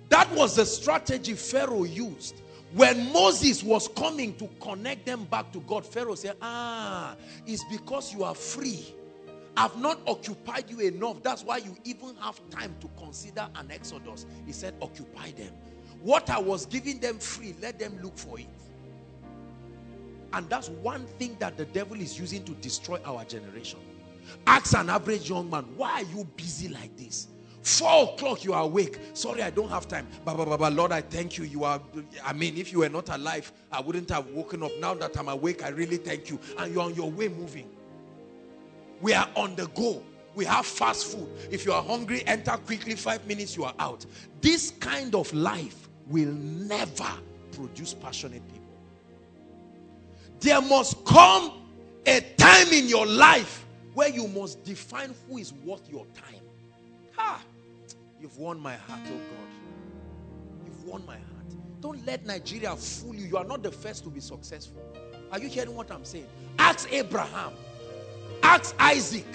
That 0.09 0.31
was 0.31 0.55
the 0.55 0.65
strategy 0.65 1.33
Pharaoh 1.33 1.83
used. 1.83 2.41
When 2.73 3.11
Moses 3.13 3.63
was 3.63 3.87
coming 3.87 4.35
to 4.35 4.47
connect 4.59 5.05
them 5.05 5.25
back 5.25 5.51
to 5.53 5.59
God, 5.61 5.85
Pharaoh 5.85 6.15
said, 6.15 6.35
ah, 6.41 7.15
it's 7.45 7.63
because 7.65 8.13
you 8.13 8.23
are 8.23 8.35
free. 8.35 8.93
I've 9.55 9.77
not 9.77 9.99
occupied 10.05 10.69
you 10.69 10.79
enough. 10.81 11.23
That's 11.23 11.43
why 11.43 11.57
you 11.57 11.75
even 11.83 12.15
have 12.17 12.39
time 12.49 12.75
to 12.81 12.89
consider 12.97 13.47
an 13.55 13.71
exodus. 13.71 14.25
He 14.45 14.51
said, 14.51 14.75
occupy 14.81 15.31
them. 15.31 15.51
What 16.01 16.29
I 16.29 16.39
was 16.39 16.65
giving 16.65 16.99
them 16.99 17.17
free, 17.17 17.55
let 17.61 17.79
them 17.79 17.97
look 18.03 18.17
for 18.17 18.39
it. 18.39 18.47
And 20.33 20.49
that's 20.49 20.69
one 20.69 21.05
thing 21.19 21.37
that 21.39 21.57
the 21.57 21.65
devil 21.65 21.99
is 21.99 22.19
using 22.19 22.43
to 22.45 22.51
destroy 22.53 22.99
our 23.05 23.23
generation. 23.25 23.79
Ask 24.45 24.75
an 24.75 24.89
average 24.89 25.29
young 25.29 25.49
man, 25.49 25.63
why 25.75 25.91
are 25.91 26.03
you 26.03 26.25
busy 26.35 26.67
like 26.67 26.95
this? 26.97 27.27
Four 27.61 28.13
o'clock, 28.13 28.43
you 28.43 28.53
are 28.53 28.63
awake. 28.63 28.99
Sorry, 29.13 29.41
I 29.41 29.49
don't 29.49 29.69
have 29.69 29.87
time. 29.87 30.07
Baba, 30.23 30.45
Baba, 30.45 30.69
Lord, 30.73 30.91
I 30.91 31.01
thank 31.01 31.37
you. 31.37 31.43
You 31.43 31.63
are, 31.65 31.81
I 32.23 32.31
mean, 32.33 32.57
if 32.57 32.71
you 32.71 32.79
were 32.79 32.89
not 32.89 33.09
alive, 33.09 33.51
I 33.71 33.81
wouldn't 33.81 34.09
have 34.09 34.27
woken 34.27 34.63
up. 34.63 34.71
Now 34.79 34.93
that 34.95 35.17
I'm 35.17 35.27
awake, 35.27 35.63
I 35.63 35.69
really 35.69 35.97
thank 35.97 36.29
you. 36.29 36.39
And 36.57 36.73
you're 36.73 36.83
on 36.83 36.95
your 36.95 37.11
way 37.11 37.27
moving. 37.27 37.69
We 39.01 39.13
are 39.13 39.27
on 39.35 39.55
the 39.55 39.67
go. 39.67 40.01
We 40.33 40.45
have 40.45 40.65
fast 40.65 41.07
food. 41.07 41.27
If 41.51 41.65
you 41.65 41.73
are 41.73 41.83
hungry, 41.83 42.23
enter 42.25 42.51
quickly. 42.51 42.95
Five 42.95 43.25
minutes, 43.27 43.57
you 43.57 43.65
are 43.65 43.73
out. 43.79 44.05
This 44.39 44.71
kind 44.79 45.13
of 45.15 45.33
life 45.33 45.89
will 46.07 46.31
never 46.31 47.11
produce 47.51 47.93
passionate 47.93 48.47
people. 48.47 48.56
There 50.39 50.61
must 50.61 51.03
come 51.05 51.51
A 52.05 52.21
time 52.37 52.69
in 52.71 52.87
your 52.87 53.05
life 53.05 53.65
where 53.93 54.07
you 54.07 54.27
must 54.29 54.63
define 54.63 55.13
who 55.27 55.37
is 55.39 55.51
worth 55.65 55.89
your 55.89 56.05
time. 56.15 56.41
Ha! 57.17 57.41
You've 58.21 58.37
won 58.37 58.59
my 58.59 58.75
heart, 58.75 59.01
oh 59.07 59.09
God. 59.09 60.65
You've 60.65 60.85
won 60.85 61.05
my 61.05 61.15
heart. 61.15 61.27
Don't 61.81 62.05
let 62.05 62.25
Nigeria 62.25 62.75
fool 62.75 63.13
you. 63.15 63.27
You 63.27 63.37
are 63.37 63.43
not 63.43 63.61
the 63.61 63.71
first 63.71 64.03
to 64.05 64.09
be 64.09 64.19
successful. 64.21 64.81
Are 65.31 65.39
you 65.39 65.49
hearing 65.49 65.75
what 65.75 65.91
I'm 65.91 66.05
saying? 66.05 66.27
Ask 66.57 66.91
Abraham. 66.93 67.51
Ask 68.41 68.73
Isaac. 68.79 69.25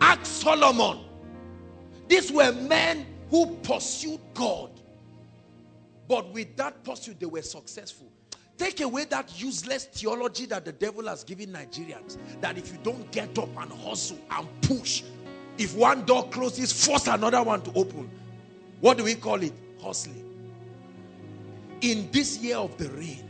Ask 0.00 0.26
Solomon. 0.26 0.98
These 2.08 2.30
were 2.30 2.52
men 2.52 3.06
who 3.30 3.56
pursued 3.62 4.20
God. 4.34 4.70
But 6.06 6.30
with 6.34 6.54
that 6.56 6.84
pursuit, 6.84 7.18
they 7.18 7.26
were 7.26 7.42
successful. 7.42 8.12
Take 8.56 8.80
away 8.80 9.04
that 9.06 9.40
useless 9.40 9.86
theology 9.86 10.46
that 10.46 10.64
the 10.64 10.72
devil 10.72 11.08
has 11.08 11.24
given 11.24 11.50
Nigerians. 11.50 12.18
That 12.40 12.56
if 12.56 12.72
you 12.72 12.78
don't 12.82 13.10
get 13.10 13.36
up 13.38 13.48
and 13.58 13.72
hustle 13.72 14.18
and 14.30 14.46
push, 14.62 15.02
if 15.58 15.74
one 15.74 16.04
door 16.04 16.28
closes, 16.28 16.72
force 16.72 17.06
another 17.06 17.42
one 17.42 17.62
to 17.62 17.72
open. 17.74 18.10
What 18.80 18.98
do 18.98 19.04
we 19.04 19.14
call 19.14 19.42
it? 19.42 19.52
Hustling. 19.82 20.22
In 21.80 22.08
this 22.12 22.38
year 22.38 22.56
of 22.56 22.76
the 22.78 22.88
rain, 22.90 23.24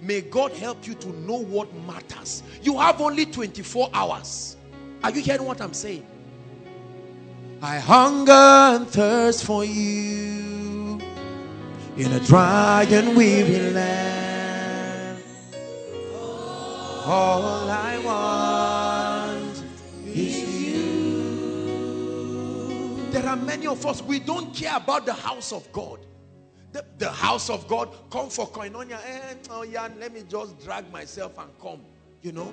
may 0.00 0.20
God 0.20 0.52
help 0.52 0.86
you 0.86 0.94
to 0.94 1.08
know 1.20 1.38
what 1.38 1.72
matters. 1.86 2.42
You 2.62 2.78
have 2.78 3.00
only 3.00 3.26
24 3.26 3.90
hours. 3.92 4.56
Are 5.02 5.10
you 5.10 5.20
hearing 5.22 5.44
what 5.44 5.60
I'm 5.60 5.72
saying? 5.72 6.06
I 7.62 7.78
hunger 7.78 8.32
and 8.32 8.86
thirst 8.88 9.44
for 9.44 9.64
you 9.64 11.00
in 11.96 12.12
a 12.12 12.20
dry 12.20 12.86
and 12.88 13.16
weary 13.16 13.70
land. 13.72 14.27
All 17.10 17.70
I 17.70 17.98
want 18.04 19.64
is 20.04 20.44
you. 20.60 21.06
There 23.10 23.24
are 23.24 23.34
many 23.34 23.66
of 23.66 23.86
us, 23.86 24.02
we 24.02 24.18
don't 24.18 24.54
care 24.54 24.76
about 24.76 25.06
the 25.06 25.14
house 25.14 25.50
of 25.50 25.72
God. 25.72 26.00
The, 26.72 26.84
the 26.98 27.10
house 27.10 27.48
of 27.48 27.66
God, 27.66 27.88
come 28.10 28.28
for 28.28 28.46
koinonia. 28.46 28.98
Eh, 29.06 29.36
oh 29.48 29.62
yeah, 29.62 29.88
let 29.98 30.12
me 30.12 30.22
just 30.28 30.62
drag 30.62 30.92
myself 30.92 31.38
and 31.38 31.48
come. 31.58 31.80
You 32.20 32.32
know? 32.32 32.52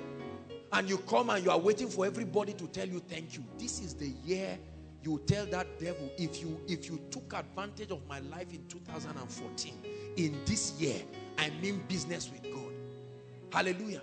And 0.72 0.88
you 0.88 0.96
come 0.98 1.28
and 1.28 1.44
you 1.44 1.50
are 1.50 1.58
waiting 1.58 1.90
for 1.90 2.06
everybody 2.06 2.54
to 2.54 2.66
tell 2.68 2.88
you 2.88 3.00
thank 3.00 3.34
you. 3.34 3.44
This 3.58 3.80
is 3.82 3.92
the 3.92 4.14
year 4.24 4.58
you 5.02 5.20
tell 5.26 5.44
that 5.46 5.78
devil 5.78 6.10
if 6.16 6.40
you 6.40 6.58
if 6.66 6.88
you 6.88 6.98
took 7.10 7.34
advantage 7.34 7.90
of 7.90 8.00
my 8.08 8.20
life 8.20 8.54
in 8.54 8.66
2014 8.66 9.74
in 10.16 10.40
this 10.46 10.72
year 10.80 11.00
i 11.38 11.48
mean 11.62 11.80
business 11.86 12.28
with 12.28 12.42
god 12.52 12.72
hallelujah 13.52 14.02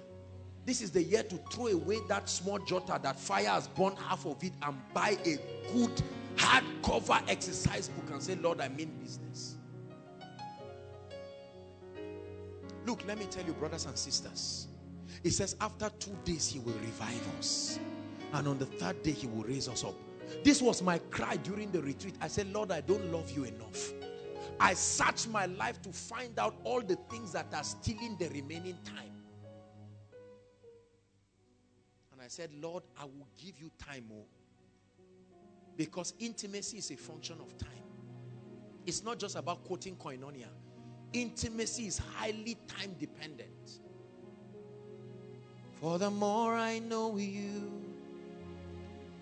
this 0.65 0.81
is 0.81 0.91
the 0.91 1.03
year 1.03 1.23
to 1.23 1.37
throw 1.51 1.67
away 1.67 1.97
that 2.07 2.29
small 2.29 2.59
jotter 2.59 3.01
that 3.01 3.19
fire 3.19 3.49
has 3.49 3.67
burned 3.67 3.97
half 3.97 4.25
of 4.25 4.41
it 4.43 4.53
and 4.61 4.75
buy 4.93 5.17
a 5.25 5.37
good 5.71 6.01
hardcover 6.35 7.21
exercise 7.29 7.89
book 7.89 8.09
and 8.11 8.21
say 8.21 8.35
lord 8.35 8.59
i 8.61 8.67
mean 8.69 8.91
business 9.01 9.57
look 12.85 13.05
let 13.07 13.17
me 13.17 13.25
tell 13.25 13.45
you 13.45 13.53
brothers 13.53 13.85
and 13.85 13.97
sisters 13.97 14.67
it 15.23 15.31
says 15.31 15.55
after 15.61 15.89
two 15.99 16.15
days 16.23 16.47
he 16.47 16.59
will 16.59 16.73
revive 16.73 17.27
us 17.37 17.79
and 18.33 18.47
on 18.47 18.57
the 18.57 18.65
third 18.65 19.01
day 19.03 19.11
he 19.11 19.27
will 19.27 19.43
raise 19.43 19.67
us 19.67 19.83
up 19.83 19.93
this 20.43 20.61
was 20.61 20.81
my 20.81 20.97
cry 20.97 21.37
during 21.37 21.71
the 21.71 21.81
retreat. 21.81 22.15
I 22.21 22.27
said, 22.27 22.51
Lord, 22.51 22.71
I 22.71 22.81
don't 22.81 23.11
love 23.11 23.31
you 23.31 23.43
enough. 23.43 23.91
I 24.59 24.73
search 24.73 25.27
my 25.27 25.45
life 25.45 25.81
to 25.83 25.91
find 25.91 26.37
out 26.39 26.55
all 26.63 26.81
the 26.81 26.95
things 27.09 27.31
that 27.33 27.47
are 27.53 27.63
stealing 27.63 28.17
the 28.19 28.29
remaining 28.29 28.77
time. 28.83 29.12
Said, 32.33 32.49
Lord, 32.59 32.83
I 32.99 33.05
will 33.05 33.27
give 33.37 33.59
you 33.59 33.69
time 33.77 34.05
more. 34.09 34.25
Because 35.77 36.13
intimacy 36.19 36.77
is 36.77 36.89
a 36.89 36.95
function 36.97 37.37
of 37.39 37.55
time. 37.59 37.69
It's 38.85 39.03
not 39.03 39.19
just 39.19 39.35
about 39.35 39.63
quoting 39.63 39.95
koinonia. 39.95 40.47
Intimacy 41.13 41.87
is 41.87 41.99
highly 41.99 42.57
time 42.67 42.95
dependent. 42.99 43.79
For 45.79 45.99
the 45.99 46.09
more 46.09 46.55
I 46.55 46.79
know 46.79 47.17
you, 47.17 47.71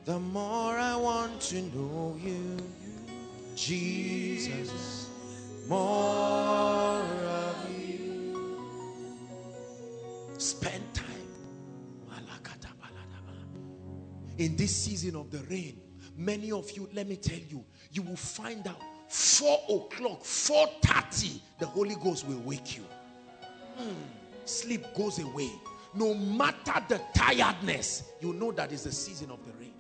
the 0.06 0.20
more 0.20 0.78
I 0.78 0.96
want 0.96 1.42
to 1.42 1.62
know 1.62 2.18
you, 2.24 2.58
Jesus, 3.56 5.10
more 5.68 5.78
of 5.78 7.56
you. 7.78 8.38
Spend 10.38 11.01
In 14.38 14.56
this 14.56 14.76
season 14.76 15.16
of 15.16 15.30
the 15.30 15.40
rain, 15.50 15.80
many 16.16 16.52
of 16.52 16.72
you, 16.72 16.90
let 16.94 17.08
me 17.08 17.16
tell 17.16 17.40
you, 17.50 17.64
you 17.92 18.02
will 18.02 18.16
find 18.16 18.68
out 18.68 18.82
4 19.10 19.60
o'clock, 19.70 20.24
4.30, 20.24 21.40
the 21.60 21.66
Holy 21.66 21.96
Ghost 21.96 22.28
will 22.28 22.40
wake 22.40 22.78
you. 22.78 22.86
Mm, 23.80 23.94
sleep 24.46 24.86
goes 24.96 25.20
away. 25.20 25.52
No 25.94 26.14
matter 26.14 26.82
the 26.88 27.02
tiredness, 27.14 28.04
you 28.22 28.34
know 28.34 28.52
that 28.54 28.72
is 28.72 28.84
the 28.84 28.92
season 28.92 29.30
of 29.30 29.46
the 29.46 29.52
rain 29.54 29.74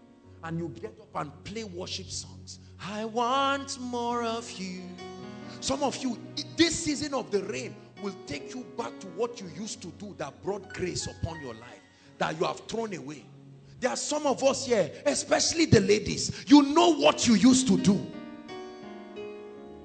and 0.44 0.60
you 0.60 0.70
get 0.70 0.94
up 1.00 1.22
and 1.22 1.44
play 1.44 1.64
worship 1.64 2.10
songs. 2.10 2.60
I 2.84 3.06
want 3.06 3.80
more 3.80 4.24
of 4.24 4.50
you. 4.52 4.84
Some 5.60 5.84
of 5.84 5.96
you, 5.98 6.18
this 6.58 6.76
season 6.76 7.14
of 7.14 7.30
the 7.32 7.44
rain 7.44 7.76
will 8.02 8.16
take 8.26 8.54
you 8.56 8.66
back 8.78 9.00
to 9.00 9.08
what 9.08 9.40
you 9.40 9.48
used 9.56 9.82
to 9.84 9.90
do 10.00 10.16
that 10.18 10.42
brought 10.44 10.74
grace 10.74 11.08
upon 11.08 11.40
your 11.42 11.54
life 11.54 11.82
that 12.18 12.40
you 12.40 12.46
have 12.46 12.60
thrown 12.62 12.94
away. 12.96 13.24
There 13.82 13.90
are 13.90 13.98
some 13.98 14.28
of 14.28 14.44
us 14.44 14.68
here, 14.68 14.92
especially 15.08 15.66
the 15.66 15.80
ladies, 15.80 16.46
you 16.48 16.62
know 16.62 16.94
what 16.94 17.28
you 17.28 17.34
used 17.34 17.68
to 17.68 17.78
do 17.78 17.96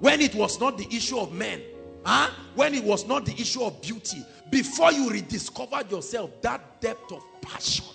when 0.01 0.21
it 0.21 0.35
was 0.35 0.61
not 0.61 0.77
the 0.77 0.87
issue 0.95 1.19
of 1.19 1.33
men, 1.33 1.63
huh? 2.05 2.31
when 2.55 2.75
it 2.75 2.85
was 2.85 3.07
not 3.07 3.25
the 3.25 3.33
issue 3.33 3.63
of 3.63 3.81
beauty, 3.81 4.23
before 4.51 4.93
you 4.93 5.09
rediscovered 5.09 5.91
yourself, 5.91 6.31
that 6.43 6.79
depth 6.83 7.11
of 7.11 7.25
passion 7.41 7.87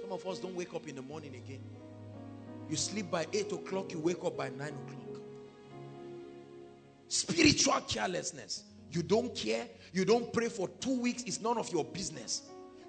Some 0.00 0.10
of 0.10 0.26
us 0.26 0.38
don't 0.38 0.56
wake 0.56 0.72
up 0.72 0.88
in 0.88 0.96
the 0.96 1.02
morning 1.02 1.34
again. 1.34 1.60
You 2.70 2.76
sleep 2.76 3.10
by 3.10 3.26
8 3.30 3.52
o'clock, 3.52 3.92
you 3.92 3.98
wake 3.98 4.24
up 4.24 4.38
by 4.38 4.48
9 4.48 4.60
o'clock. 4.68 5.22
Spiritual 7.08 7.78
carelessness. 7.86 8.64
You 8.90 9.02
don't 9.02 9.34
care. 9.34 9.66
You 9.92 10.06
don't 10.06 10.32
pray 10.32 10.48
for 10.48 10.66
two 10.80 10.98
weeks. 10.98 11.24
It's 11.24 11.42
none 11.42 11.58
of 11.58 11.70
your 11.70 11.84
business. 11.84 12.42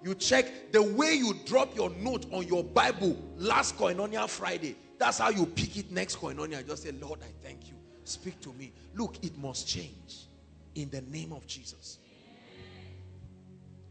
You 0.04 0.14
check 0.16 0.72
the 0.74 0.84
way 0.84 1.14
you 1.14 1.34
drop 1.46 1.76
your 1.76 1.90
note 1.92 2.26
on 2.32 2.46
your 2.46 2.64
Bible 2.64 3.18
last 3.38 3.78
Koinonia 3.78 4.28
Friday. 4.28 4.76
That's 5.00 5.20
how 5.20 5.30
you 5.30 5.46
pick 5.46 5.78
it 5.78 5.92
next 5.92 6.18
Koinonia. 6.18 6.66
Just 6.68 6.84
say, 6.84 6.92
Lord, 6.92 7.20
I 7.22 7.32
thank 7.42 7.70
you. 7.70 7.76
Speak 8.04 8.40
to 8.42 8.52
me. 8.54 8.74
Look, 8.94 9.24
it 9.24 9.38
must 9.38 9.68
change 9.68 10.28
in 10.76 10.90
the 10.90 11.02
name 11.02 11.32
of 11.32 11.48
Jesus. 11.48 12.00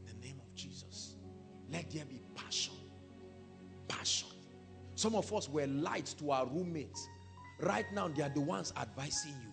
In 0.01 0.21
the 0.21 0.27
name 0.27 0.41
of 0.47 0.55
Jesus. 0.55 1.15
Let 1.71 1.91
there 1.91 2.05
be 2.05 2.21
passion. 2.35 2.75
Passion. 3.89 4.29
Some 4.95 5.15
of 5.15 5.33
us 5.33 5.49
were 5.49 5.67
lights 5.67 6.13
to 6.15 6.31
our 6.31 6.47
roommates. 6.47 7.09
Right 7.59 7.87
now, 7.95 8.09
they 8.09 8.23
are 8.23 8.29
the 8.29 8.41
ones 8.41 8.73
advising 8.77 9.33
you. 9.33 9.53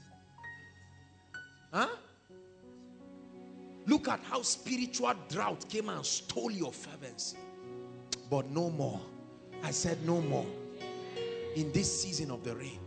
Huh? 1.71 1.87
Look 3.85 4.07
at 4.07 4.19
how 4.23 4.41
spiritual 4.41 5.13
drought 5.29 5.67
came 5.69 5.89
and 5.89 6.05
stole 6.05 6.51
your 6.51 6.71
fervency. 6.71 7.37
But 8.29 8.49
no 8.49 8.69
more. 8.69 9.01
I 9.63 9.71
said 9.71 10.05
no 10.05 10.21
more. 10.21 10.45
In 11.55 11.71
this 11.71 12.01
season 12.01 12.31
of 12.31 12.43
the 12.43 12.55
rain. 12.55 12.79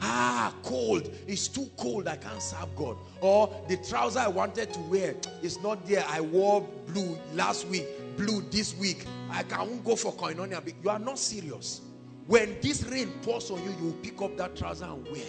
Ah, 0.00 0.54
cold. 0.62 1.10
It's 1.26 1.48
too 1.48 1.68
cold. 1.76 2.08
I 2.08 2.16
can't 2.16 2.40
serve 2.40 2.74
God. 2.76 2.96
Or 3.20 3.54
the 3.68 3.76
trouser 3.76 4.20
I 4.20 4.28
wanted 4.28 4.72
to 4.72 4.80
wear 4.80 5.14
is 5.42 5.60
not 5.62 5.86
there. 5.86 6.04
I 6.08 6.20
wore 6.20 6.66
blue 6.86 7.18
last 7.34 7.66
week 7.68 7.86
blue 8.16 8.42
this 8.50 8.76
week. 8.76 9.04
I 9.30 9.42
can't 9.42 9.84
go 9.84 9.96
for 9.96 10.12
koinonia. 10.12 10.62
You 10.82 10.90
are 10.90 10.98
not 10.98 11.18
serious. 11.18 11.80
When 12.26 12.56
this 12.60 12.84
rain 12.84 13.12
pours 13.22 13.50
on 13.50 13.62
you, 13.62 13.70
you 13.78 13.84
will 13.86 13.92
pick 14.02 14.20
up 14.22 14.36
that 14.38 14.56
trouser 14.56 14.86
and 14.86 15.06
wear. 15.08 15.26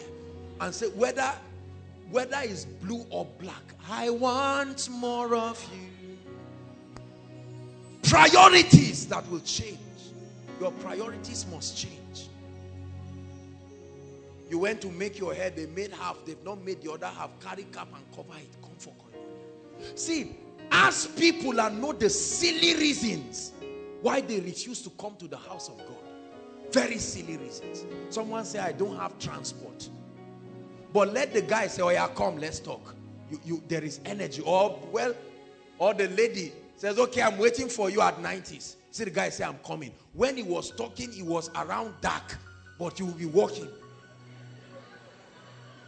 And 0.61 0.73
say, 0.73 0.87
whether 0.87 1.31
whether 2.15 2.37
it's 2.43 2.63
blue 2.65 3.05
or 3.09 3.25
black, 3.39 3.75
I 3.89 4.09
want 4.09 4.89
more 4.89 5.35
of 5.35 5.61
you. 5.73 6.17
Priorities 8.03 9.05
that 9.07 9.29
will 9.29 9.41
change. 9.41 9.79
Your 10.61 10.71
priorities 10.71 11.45
must 11.51 11.77
change. 11.77 12.29
You 14.49 14.59
went 14.59 14.79
to 14.81 14.87
make 14.89 15.19
your 15.19 15.33
hair, 15.33 15.49
they 15.49 15.65
made 15.65 15.91
half, 15.91 16.23
they've 16.25 16.43
not 16.45 16.63
made 16.63 16.81
the 16.81 16.91
other 16.91 17.07
half. 17.07 17.31
Carry 17.41 17.63
cap 17.63 17.89
and 17.93 18.05
cover 18.15 18.39
it. 18.39 18.55
Come 18.61 18.75
for 18.77 18.93
koinonia. 18.93 19.99
See, 19.99 20.37
Ask 20.71 21.15
people 21.17 21.59
and 21.61 21.81
know 21.81 21.93
the 21.93 22.09
silly 22.09 22.75
reasons 22.75 23.51
why 24.01 24.21
they 24.21 24.39
refuse 24.39 24.81
to 24.81 24.89
come 24.91 25.15
to 25.17 25.27
the 25.27 25.37
house 25.37 25.69
of 25.69 25.77
God. 25.77 26.71
Very 26.71 26.97
silly 26.97 27.37
reasons. 27.37 27.85
Someone 28.09 28.45
say, 28.45 28.59
I 28.59 28.71
don't 28.71 28.97
have 28.97 29.17
transport. 29.19 29.89
But 30.95 31.11
let 31.11 31.33
the 31.33 31.41
guy 31.41 31.67
say, 31.67 31.81
oh 31.81 31.89
yeah, 31.89 32.07
come, 32.07 32.37
let's 32.37 32.57
talk. 32.57 32.95
You, 33.29 33.41
you, 33.43 33.63
there 33.67 33.83
is 33.83 33.99
energy. 34.05 34.41
Or, 34.45 34.79
well, 34.93 35.13
Or 35.77 35.93
the 35.93 36.07
lady 36.07 36.53
says, 36.77 36.97
okay, 36.97 37.21
I'm 37.21 37.37
waiting 37.37 37.67
for 37.67 37.89
you 37.89 37.99
at 37.99 38.17
90s. 38.21 38.75
See 38.91 39.03
the 39.03 39.09
guy 39.09 39.27
say, 39.27 39.43
I'm 39.43 39.57
coming. 39.57 39.91
When 40.13 40.37
he 40.37 40.43
was 40.43 40.71
talking, 40.71 41.11
he 41.11 41.21
was 41.21 41.49
around 41.53 41.95
dark, 41.99 42.37
but 42.79 42.97
you 42.97 43.07
will 43.07 43.13
be 43.15 43.25
walking. 43.25 43.67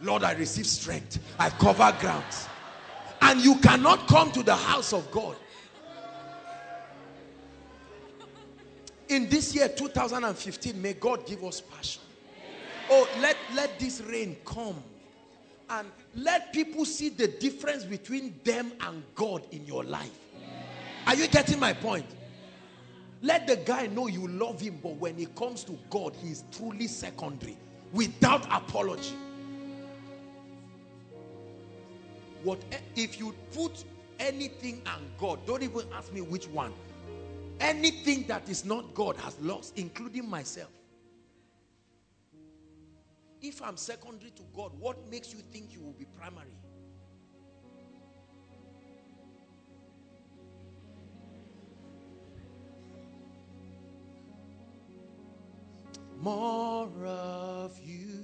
Lord, 0.01 0.23
I 0.23 0.33
receive 0.33 0.67
strength. 0.67 1.19
I 1.39 1.51
cover 1.51 1.95
grounds. 2.01 2.49
And 3.21 3.39
you 3.39 3.55
cannot 3.59 4.09
come 4.09 4.29
to 4.33 4.43
the 4.43 4.57
house 4.57 4.91
of 4.91 5.09
God. 5.11 5.37
In 9.07 9.29
this 9.29 9.55
year, 9.55 9.69
2015, 9.69 10.81
may 10.81 10.95
God 10.95 11.25
give 11.25 11.45
us 11.45 11.61
passion. 11.61 12.01
Oh, 12.89 13.07
let, 13.21 13.37
let 13.55 13.79
this 13.79 14.01
rain 14.01 14.35
come. 14.43 14.83
And 15.69 15.89
let 16.15 16.53
people 16.53 16.85
see 16.85 17.09
the 17.09 17.27
difference 17.27 17.83
between 17.83 18.39
them 18.43 18.71
and 18.81 19.03
God 19.15 19.43
in 19.51 19.65
your 19.65 19.83
life. 19.83 20.17
Are 21.05 21.15
you 21.15 21.27
getting 21.27 21.59
my 21.59 21.73
point? 21.73 22.05
Let 23.21 23.47
the 23.47 23.57
guy 23.57 23.87
know 23.87 24.07
you 24.07 24.27
love 24.27 24.61
him, 24.61 24.79
but 24.81 24.95
when 24.95 25.17
it 25.19 25.35
comes 25.35 25.63
to 25.65 25.77
God, 25.89 26.15
he 26.21 26.29
is 26.29 26.43
truly 26.51 26.87
secondary 26.87 27.57
without 27.91 28.45
apology. 28.51 29.15
What 32.43 32.59
if 32.95 33.19
you 33.19 33.33
put 33.53 33.83
anything 34.19 34.81
and 34.85 35.05
God, 35.17 35.39
don't 35.45 35.63
even 35.63 35.83
ask 35.93 36.11
me 36.13 36.21
which 36.21 36.47
one. 36.47 36.73
Anything 37.59 38.25
that 38.27 38.47
is 38.49 38.65
not 38.65 38.93
God 38.93 39.17
has 39.17 39.39
lost, 39.41 39.77
including 39.77 40.29
myself. 40.29 40.69
If 43.41 43.61
I'm 43.61 43.77
secondary 43.77 44.31
to 44.31 44.43
God, 44.55 44.71
what 44.79 45.09
makes 45.09 45.31
you 45.31 45.39
think 45.39 45.73
you 45.73 45.81
will 45.81 45.93
be 45.93 46.05
primary? 46.05 46.57
More 56.19 56.89
of 57.05 57.79
you, 57.79 58.23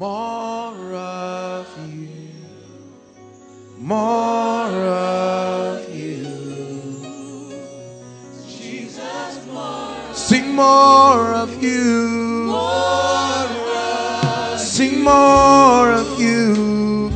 more 0.00 0.94
of 0.94 1.68
you, 1.92 2.08
more 3.78 4.70
of 4.70 5.94
you. 5.94 6.24
Jesus, 8.48 9.46
more. 9.46 10.03
Sing 10.14 10.54
more 10.54 11.34
of 11.34 11.62
you. 11.62 12.50
Sing 14.56 15.02
more 15.02 15.92
of 15.92 16.20
you. 16.20 17.10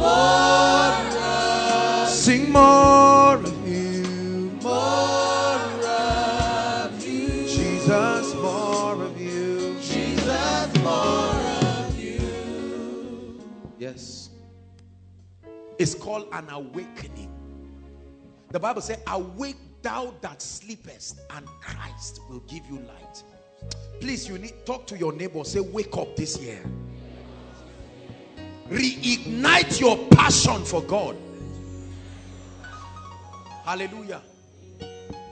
Sing 2.08 2.52
more 2.52 3.36
of 3.36 3.68
you. 3.68 4.50
More 4.62 5.58
of 5.86 7.04
you. 7.06 7.28
Jesus, 7.48 8.34
more 8.34 9.02
of 9.02 9.20
you. 9.20 9.78
Jesus, 9.80 10.82
more 10.82 11.34
of 11.72 11.98
you. 11.98 13.40
Yes. 13.78 14.30
It's 15.78 15.94
called 15.94 16.28
an 16.32 16.48
awakening. 16.50 17.32
The 18.50 18.58
Bible 18.58 18.82
says, 18.82 18.98
Awake 19.06 19.56
thou 19.88 20.12
that 20.20 20.42
sleepest, 20.42 21.18
and 21.30 21.46
Christ 21.62 22.20
will 22.28 22.40
give 22.40 22.66
you 22.66 22.78
light. 22.80 23.22
Please, 24.00 24.28
you 24.28 24.36
need 24.36 24.52
talk 24.66 24.86
to 24.88 24.98
your 24.98 25.14
neighbor. 25.14 25.42
Say, 25.44 25.60
wake 25.60 25.96
up 25.96 26.14
this 26.14 26.38
year. 26.38 26.62
Reignite 28.68 29.80
your 29.80 29.96
passion 30.08 30.62
for 30.64 30.82
God. 30.82 31.16
Hallelujah. 33.64 34.20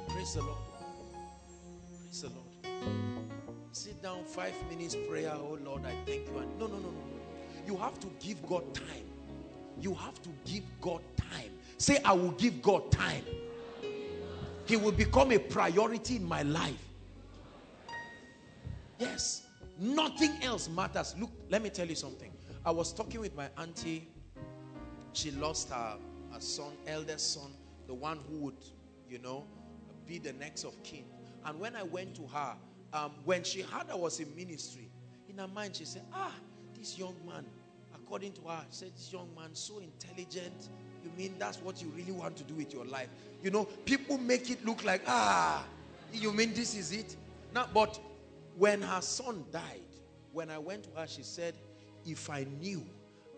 Praise 0.09 0.33
the 0.35 0.43
Lord. 0.43 0.57
Praise 2.01 2.23
the 2.23 2.31
Lord. 2.31 2.87
Sit 3.73 4.03
down, 4.03 4.25
five 4.25 4.55
minutes 4.71 4.97
prayer. 5.07 5.35
Oh 5.35 5.59
Lord, 5.63 5.83
I 5.85 5.93
thank 6.07 6.29
you. 6.29 6.39
And 6.39 6.59
no, 6.59 6.67
no, 6.67 6.77
no, 6.77 6.81
no, 6.81 6.89
no. 6.89 7.67
You 7.67 7.77
have 7.77 8.01
to 8.01 8.07
give 8.21 8.41
God 8.49 8.75
time. 8.75 9.05
You 9.83 9.93
have 9.93 10.21
to 10.23 10.31
give 10.47 10.65
God 10.81 11.03
time. 11.19 11.51
Say, 11.77 11.99
I 12.03 12.13
will 12.15 12.31
give 12.33 12.63
God 12.63 12.91
time. 12.91 13.23
He 14.67 14.77
will 14.77 14.93
become 14.93 15.33
a 15.33 15.39
priority 15.39 16.17
in 16.17 16.25
my 16.25 16.43
life. 16.43 16.75
Yes. 18.99 19.47
Nothing 19.79 20.43
else 20.43 20.69
matters. 20.69 21.15
Look, 21.19 21.31
let 21.51 21.63
me 21.63 21.71
tell 21.71 21.87
you 21.87 21.95
something. 21.95 22.33
I 22.65 22.71
was 22.71 22.93
talking 22.93 23.21
with 23.21 23.37
my 23.37 23.49
auntie. 23.59 24.09
She 25.13 25.31
lost 25.31 25.71
her, 25.71 25.97
her 26.33 26.41
son, 26.41 26.73
eldest 26.87 27.35
son, 27.35 27.53
the 27.87 27.95
one 27.95 28.19
who 28.29 28.39
would, 28.41 28.65
you 29.09 29.19
know, 29.19 29.45
be 30.07 30.19
the 30.19 30.33
next 30.33 30.65
of 30.65 30.83
kin. 30.83 31.05
And 31.45 31.61
when 31.61 31.77
I 31.77 31.85
went 31.85 32.17
to 32.17 32.27
her, 32.27 32.55
um, 32.93 33.13
when 33.25 33.45
she 33.45 33.61
heard 33.61 33.91
I 33.91 33.95
was 33.95 34.19
in 34.19 34.35
ministry, 34.35 34.91
in 35.29 35.39
her 35.39 35.49
mind 35.49 35.77
she 35.77 35.85
said, 35.85 36.03
ah, 36.13 36.33
this 36.75 36.99
young 36.99 37.15
man, 37.27 37.45
according 37.95 38.33
to 38.35 38.43
her, 38.43 38.65
said, 38.71 38.93
this 38.95 39.13
young 39.13 39.29
man, 39.37 39.55
so 39.55 39.79
intelligent. 39.79 40.71
You 41.07 41.13
mean 41.17 41.37
that's 41.39 41.59
what 41.59 41.81
you 41.81 41.89
really 41.97 42.11
want 42.11 42.37
to 42.37 42.45
do 42.45 42.55
with 42.55 42.73
your 42.75 42.85
life? 42.85 43.09
You 43.41 43.51
know, 43.53 43.65
people 43.85 44.19
make 44.19 44.51
it 44.51 44.65
look 44.67 44.85
like, 44.85 45.03
ah, 45.07 45.65
you 46.13 46.33
mean 46.33 46.53
this 46.53 46.75
is 46.75 46.91
it? 46.91 47.17
Now, 47.55 47.69
but 47.73 48.01
when 48.57 48.83
her 48.83 49.01
son 49.01 49.45
died, 49.53 49.63
when 50.33 50.51
I 50.51 50.59
went 50.59 50.83
to 50.85 50.91
her, 50.99 51.07
she 51.07 51.23
said, 51.23 51.55
if 52.05 52.29
I 52.29 52.45
knew, 52.61 52.85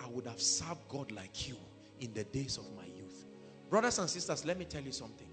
I 0.02 0.08
would 0.08 0.26
have 0.26 0.40
served 0.40 0.88
God 0.88 1.12
like 1.12 1.46
you 1.46 1.56
in 2.00 2.14
the 2.14 2.24
days 2.24 2.56
of 2.56 2.64
my 2.74 2.86
youth. 2.86 3.26
Brothers 3.68 3.98
and 3.98 4.08
sisters, 4.08 4.46
let 4.46 4.58
me 4.58 4.64
tell 4.64 4.82
you 4.82 4.92
something. 4.92 5.28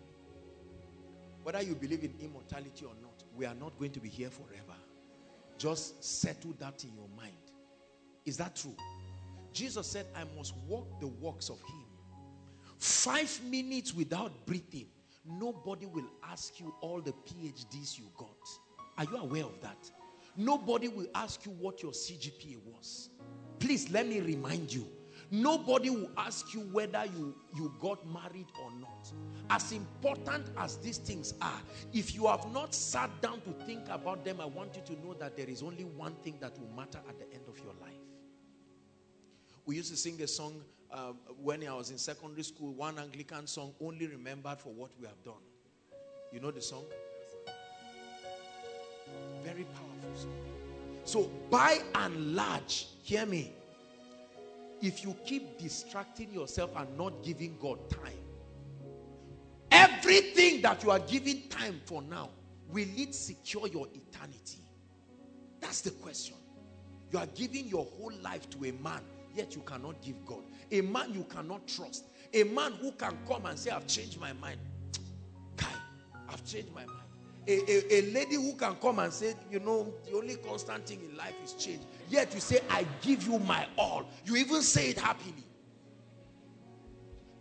Whether 1.44 1.62
you 1.62 1.76
believe 1.76 2.04
in 2.04 2.14
immortality 2.20 2.86
or 2.86 2.96
not, 3.02 3.24
we 3.38 3.46
are 3.46 3.56
not 3.56 3.78
going 3.80 3.92
to 3.92 4.00
be 4.02 4.10
here 4.10 4.30
forever. 4.30 4.78
Just 5.58 6.04
settle 6.04 6.54
that 6.60 6.84
in 6.84 6.94
your 6.96 7.08
mind. 7.16 7.32
Is 8.26 8.36
that 8.38 8.58
true? 8.58 8.76
Jesus 9.54 9.88
said, 9.88 10.08
I 10.16 10.26
must 10.36 10.54
walk 10.68 11.00
the 11.00 11.08
works 11.08 11.50
of 11.50 11.60
him. 11.62 11.85
Five 12.86 13.42
minutes 13.50 13.96
without 13.96 14.46
breathing, 14.46 14.86
nobody 15.26 15.88
will 15.88 16.06
ask 16.24 16.60
you 16.60 16.72
all 16.82 17.02
the 17.02 17.14
PhDs 17.14 17.98
you 17.98 18.06
got. 18.16 18.38
Are 19.00 19.06
you 19.12 19.18
aware 19.18 19.46
of 19.46 19.60
that? 19.62 19.90
Nobody 20.38 20.88
will 20.88 21.08
ask 21.16 21.48
you 21.48 21.52
what 21.54 21.82
your 21.82 21.94
CGPA 21.94 22.58
was. 22.64 23.10
Please 23.58 23.90
let 23.90 24.08
me 24.08 24.20
remind 24.20 24.72
you. 24.72 24.88
Nobody 25.32 25.90
will 25.90 26.12
ask 26.16 26.54
you 26.54 26.60
whether 26.60 27.04
you, 27.18 27.36
you 27.56 27.74
got 27.80 28.06
married 28.06 28.46
or 28.64 28.70
not. 28.80 29.12
As 29.50 29.72
important 29.72 30.46
as 30.56 30.78
these 30.78 31.00
things 31.00 31.34
are, 31.42 31.62
if 31.92 32.14
you 32.14 32.28
have 32.28 32.54
not 32.54 32.76
sat 32.76 33.10
down 33.20 33.42
to 33.42 33.66
think 33.66 33.90
about 33.90 34.24
them, 34.24 34.40
I 34.40 34.46
want 34.46 34.76
you 34.76 34.84
to 34.96 35.02
know 35.04 35.16
that 35.16 35.36
there 35.36 35.50
is 35.50 35.64
only 35.64 35.86
one 35.86 36.14
thing 36.22 36.36
that 36.40 36.56
will 36.60 36.70
matter 36.76 37.00
at 37.10 37.18
the 37.18 37.26
end 37.34 37.46
of 37.48 37.58
your 37.58 37.74
life. 37.82 37.98
We 39.66 39.78
used 39.78 39.90
to 39.90 39.98
sing 39.98 40.22
a 40.22 40.28
song 40.28 40.62
uh, 40.96 41.12
when 41.44 41.68
I 41.68 41.74
was 41.74 41.92
in 41.92 41.98
secondary 41.98 42.44
school, 42.44 42.74
one 42.74 42.98
Anglican 42.98 43.48
song, 43.48 43.74
only 43.82 44.08
remembered 44.08 44.60
for 44.60 44.70
what 44.70 44.92
we 45.00 45.06
have 45.06 45.22
done. 45.24 45.44
You 46.32 46.40
know 46.40 46.52
the 46.52 46.62
song? 46.62 46.86
Very 49.44 49.66
powerful 49.66 50.16
song. 50.16 50.32
So, 51.04 51.30
by 51.50 51.82
and 51.96 52.36
large, 52.36 52.88
hear 53.04 53.26
me. 53.26 53.52
If 54.82 55.04
you 55.04 55.16
keep 55.26 55.58
distracting 55.60 56.32
yourself 56.34 56.72
and 56.78 56.98
not 56.98 57.24
giving 57.24 57.58
God 57.62 57.78
time, 57.90 58.14
everything 59.72 60.62
that 60.62 60.84
you 60.84 60.92
are 60.92 61.00
giving 61.00 61.48
time 61.50 61.82
for 61.86 62.02
now, 62.04 62.30
will 62.70 62.88
it 62.96 63.14
secure 63.14 63.68
your 63.68 63.88
eternity? 63.88 64.60
That's 65.60 65.82
the 65.82 65.92
question. 65.92 66.36
You 67.12 67.20
are 67.20 67.28
giving 67.28 67.68
your 67.68 67.86
whole 67.86 68.14
life 68.22 68.50
to 68.52 68.66
a 68.66 68.72
man, 68.72 69.02
yet 69.36 69.56
you 69.56 69.62
cannot 69.62 70.02
give 70.02 70.26
God. 70.26 70.44
A 70.72 70.82
man 70.82 71.14
you 71.14 71.24
cannot 71.24 71.68
trust. 71.68 72.06
A 72.34 72.44
man 72.44 72.74
who 72.74 72.92
can 72.94 73.18
come 73.28 73.46
and 73.46 73.58
say, 73.58 73.72
I've 73.72 73.88
changed 73.88 74.20
my 74.20 74.34
mind. 74.34 74.60
Kai, 75.58 75.68
I've 76.30 76.46
changed 76.46 76.74
my 76.74 76.86
mind 76.86 77.00
a, 77.48 77.72
a, 77.72 77.96
a, 78.00 78.12
lady 78.12 78.36
who 78.36 78.54
can 78.54 78.76
come 78.76 79.00
and 79.00 79.14
say, 79.14 79.36
you 79.52 79.60
know, 79.60 79.94
the 80.06 80.16
only 80.16 80.36
constant 80.36 80.88
thing 80.88 81.02
in 81.10 81.16
life 81.16 81.36
is 81.44 81.54
change. 81.54 81.82
Yet 82.10 82.34
you 82.34 82.40
say, 82.40 82.60
I 82.70 82.86
give 83.02 83.28
you 83.28 83.40
my 83.40 83.68
all. 83.78 84.06
You 84.26 84.36
even 84.38 84.62
say 84.62 84.90
it 84.90 85.00
happily. 85.00 85.44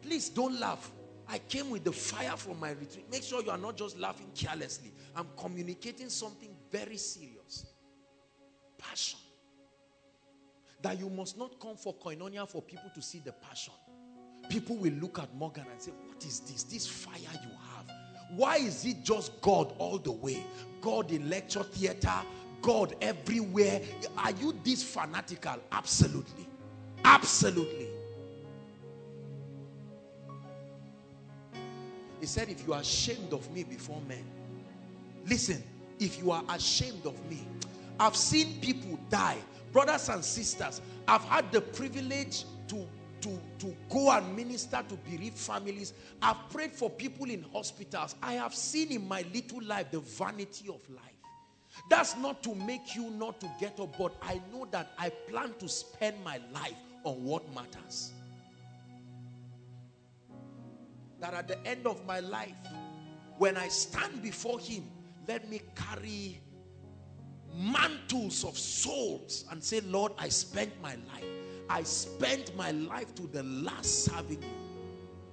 Please 0.02 0.28
don't 0.28 0.58
laugh. 0.60 0.92
I 1.26 1.38
came 1.38 1.70
with 1.70 1.84
the 1.84 1.92
fire 1.92 2.36
from 2.36 2.60
my 2.60 2.70
retreat. 2.70 3.06
Make 3.10 3.22
sure 3.22 3.42
you 3.42 3.50
are 3.50 3.58
not 3.58 3.76
just 3.78 3.98
laughing 3.98 4.30
carelessly. 4.34 4.92
I'm 5.16 5.26
communicating 5.38 6.10
something 6.10 6.54
very 6.70 6.98
serious. 6.98 7.66
Passion. 8.76 9.18
That 10.84 11.00
you 11.00 11.10
must 11.10 11.36
not 11.36 11.58
come 11.58 11.76
for 11.76 11.94
koinonia 11.94 12.48
for 12.48 12.62
people 12.62 12.90
to 12.94 13.02
see 13.02 13.18
the 13.18 13.32
passion. 13.32 13.74
People 14.48 14.76
will 14.76 14.92
look 14.92 15.18
at 15.18 15.34
Morgan 15.34 15.64
and 15.68 15.82
say, 15.82 15.90
what 16.06 16.24
is 16.24 16.38
this? 16.40 16.62
This 16.62 16.86
fire 16.86 17.18
you 17.18 17.50
have 17.74 17.90
why 18.30 18.56
is 18.56 18.84
it 18.84 19.02
just 19.02 19.40
God 19.40 19.74
all 19.78 19.98
the 19.98 20.12
way? 20.12 20.44
God 20.80 21.12
in 21.12 21.28
lecture 21.28 21.62
theater, 21.62 22.14
God 22.62 22.94
everywhere. 23.00 23.80
Are 24.18 24.32
you 24.32 24.54
this 24.64 24.82
fanatical? 24.82 25.56
Absolutely. 25.70 26.46
Absolutely. 27.04 27.88
He 32.20 32.26
said, 32.26 32.48
if 32.48 32.66
you 32.66 32.72
are 32.72 32.80
ashamed 32.80 33.32
of 33.32 33.50
me 33.52 33.64
before 33.64 34.00
men, 34.08 34.24
listen, 35.26 35.62
if 36.00 36.18
you 36.18 36.30
are 36.30 36.42
ashamed 36.48 37.04
of 37.06 37.30
me, 37.30 37.46
I've 38.00 38.16
seen 38.16 38.60
people 38.60 38.98
die. 39.10 39.36
Brothers 39.74 40.08
and 40.08 40.24
sisters, 40.24 40.80
I've 41.08 41.24
had 41.24 41.50
the 41.50 41.60
privilege 41.60 42.44
to, 42.68 42.86
to, 43.22 43.40
to 43.58 43.76
go 43.90 44.12
and 44.12 44.36
minister 44.36 44.84
to 44.88 44.94
bereaved 44.94 45.36
families. 45.36 45.92
I've 46.22 46.48
prayed 46.50 46.70
for 46.70 46.88
people 46.88 47.28
in 47.28 47.44
hospitals. 47.52 48.14
I 48.22 48.34
have 48.34 48.54
seen 48.54 48.92
in 48.92 49.08
my 49.08 49.24
little 49.34 49.60
life 49.64 49.90
the 49.90 49.98
vanity 49.98 50.68
of 50.68 50.88
life. 50.90 51.02
That's 51.90 52.16
not 52.16 52.40
to 52.44 52.54
make 52.54 52.94
you 52.94 53.10
not 53.10 53.40
to 53.40 53.50
get 53.58 53.80
up, 53.80 53.98
but 53.98 54.14
I 54.22 54.40
know 54.52 54.68
that 54.70 54.92
I 54.96 55.08
plan 55.08 55.52
to 55.58 55.68
spend 55.68 56.22
my 56.22 56.38
life 56.52 56.76
on 57.02 57.24
what 57.24 57.52
matters. 57.52 58.12
That 61.18 61.34
at 61.34 61.48
the 61.48 61.66
end 61.66 61.84
of 61.88 62.06
my 62.06 62.20
life, 62.20 62.54
when 63.38 63.56
I 63.56 63.66
stand 63.66 64.22
before 64.22 64.60
Him, 64.60 64.84
let 65.26 65.50
me 65.50 65.62
carry 65.74 66.40
mantles 67.56 68.44
of 68.44 68.58
souls 68.58 69.44
and 69.50 69.62
say, 69.62 69.80
Lord, 69.80 70.12
I 70.18 70.28
spent 70.28 70.72
my 70.82 70.94
life. 71.12 71.24
I 71.68 71.82
spent 71.82 72.54
my 72.56 72.72
life 72.72 73.14
to 73.16 73.22
the 73.22 73.42
last 73.42 74.04
serving 74.04 74.42
you. 74.42 74.48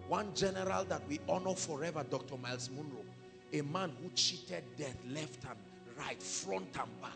One 0.08 0.34
general 0.36 0.84
that 0.86 1.08
we 1.08 1.20
honor 1.28 1.56
forever, 1.56 2.06
Dr. 2.10 2.38
Miles 2.38 2.70
Munroe, 2.70 3.06
a 3.54 3.62
man 3.62 3.92
who 4.02 4.10
cheated 4.10 4.64
death 4.78 4.98
left 5.10 5.44
and 5.46 5.58
right, 5.98 6.22
front 6.22 6.78
and 6.78 7.02
back. 7.02 7.12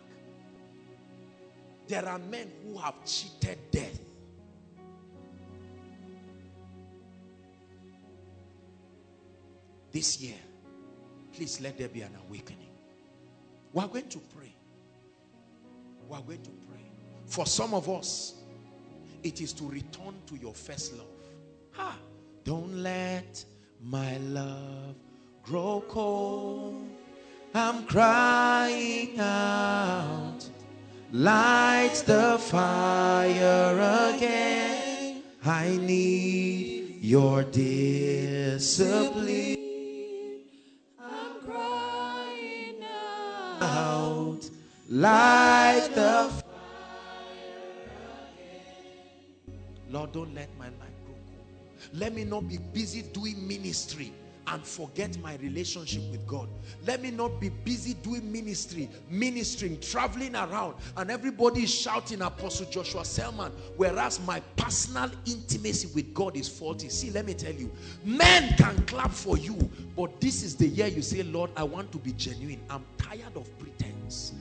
There 1.88 2.08
are 2.08 2.20
men 2.20 2.51
who 2.64 2.78
have 2.78 2.95
cheated 3.06 3.60
death. 3.72 3.99
This 9.91 10.20
year, 10.20 10.36
please 11.32 11.62
let 11.62 11.78
there 11.78 11.88
be 11.88 12.01
an 12.01 12.16
awakening. 12.28 12.72
We 13.72 13.84
are 13.84 13.88
going 13.88 14.10
to 14.10 14.20
pray. 14.36 14.55
We 16.08 16.16
are 16.16 16.22
going 16.22 16.43
to 16.43 16.51
pray. 16.70 16.86
For 17.26 17.45
some 17.45 17.74
of 17.74 17.89
us, 17.89 18.36
it 19.24 19.41
is 19.41 19.53
to 19.53 19.68
return 19.68 20.14
to 20.28 20.36
your 20.36 20.53
first 20.53 20.93
love. 20.93 21.08
Ha! 21.72 21.97
Don't 22.43 22.84
let 22.84 23.43
my 23.82 24.18
love 24.18 24.95
grow 25.43 25.84
cold. 25.88 26.88
I'm 27.53 27.86
crying 27.86 29.20
out. 29.20 30.47
Light 31.12 32.03
the 32.06 32.38
fire 32.39 34.14
again. 34.14 35.24
I 35.43 35.78
need 35.78 36.99
your 37.01 37.43
discipline. 37.43 39.55
Light 44.88 45.90
the 45.96 46.30
fire 46.30 46.44
Lord, 49.90 50.12
don't 50.12 50.36
let 50.36 50.56
my 50.58 50.66
life 50.66 50.78
grow 51.06 51.16
cold. 51.16 51.94
Let 51.94 52.14
me 52.14 52.24
not 52.24 52.48
be 52.48 52.58
busy 52.58 53.02
doing 53.02 53.48
ministry 53.48 54.14
and 54.48 54.64
forget 54.64 55.18
my 55.20 55.38
relationship 55.38 56.04
with 56.12 56.28
God. 56.28 56.50
Let 56.86 57.02
me 57.02 57.10
not 57.10 57.40
be 57.40 57.50
busy 57.50 57.96
doing 57.96 58.32
ministry, 58.32 58.90
ministering, 59.10 59.80
traveling 59.80 60.36
around, 60.36 60.76
and 60.98 61.10
everybody 61.10 61.64
is 61.64 61.74
shouting 61.74 62.22
Apostle 62.22 62.68
Joshua 62.70 63.06
Selman, 63.06 63.52
whereas 63.78 64.20
my 64.20 64.40
personal 64.56 65.10
intimacy 65.26 65.90
with 65.96 66.14
God 66.14 66.38
is 66.38 66.48
faulty. 66.48 66.90
See, 66.90 67.10
let 67.10 67.26
me 67.26 67.34
tell 67.34 67.54
you, 67.54 67.72
men 68.04 68.56
can 68.58 68.86
clap 68.86 69.12
for 69.12 69.38
you, 69.38 69.58
but 69.96 70.22
this 70.22 70.44
is 70.44 70.56
the 70.56 70.68
year 70.68 70.88
you 70.88 71.02
say, 71.02 71.24
Lord, 71.24 71.50
I 71.58 71.64
want 71.64 71.92
to 71.94 71.98
be 71.98 72.12
genuine. 72.12 72.62
I'm 72.70 72.86
tired 73.00 73.36
of 73.36 73.50
pretense. 73.58 74.34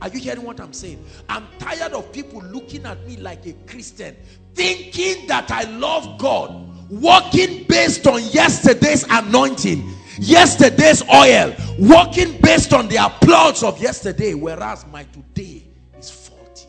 Are 0.00 0.08
you 0.08 0.18
hearing 0.18 0.44
what 0.44 0.60
I'm 0.60 0.72
saying? 0.72 1.04
I'm 1.28 1.46
tired 1.58 1.92
of 1.92 2.12
people 2.12 2.42
looking 2.42 2.86
at 2.86 3.06
me 3.06 3.16
like 3.18 3.46
a 3.46 3.52
Christian, 3.66 4.16
thinking 4.54 5.26
that 5.26 5.50
I 5.50 5.64
love 5.64 6.18
God 6.18 6.70
walking 6.90 7.64
based 7.64 8.06
on 8.06 8.22
yesterday's 8.24 9.04
anointing, 9.08 9.88
yesterday's 10.18 11.02
oil, 11.08 11.54
walking 11.78 12.40
based 12.40 12.72
on 12.72 12.88
the 12.88 12.96
applause 12.96 13.62
of 13.62 13.80
yesterday, 13.80 14.34
whereas 14.34 14.84
my 14.90 15.04
today 15.04 15.64
is 15.98 16.10
faulty. 16.10 16.66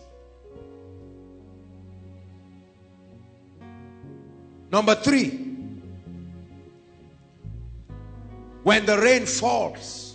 Number 4.72 4.96
three, 4.96 5.48
when 8.64 8.86
the 8.86 8.98
rain 9.00 9.26
falls, 9.26 10.11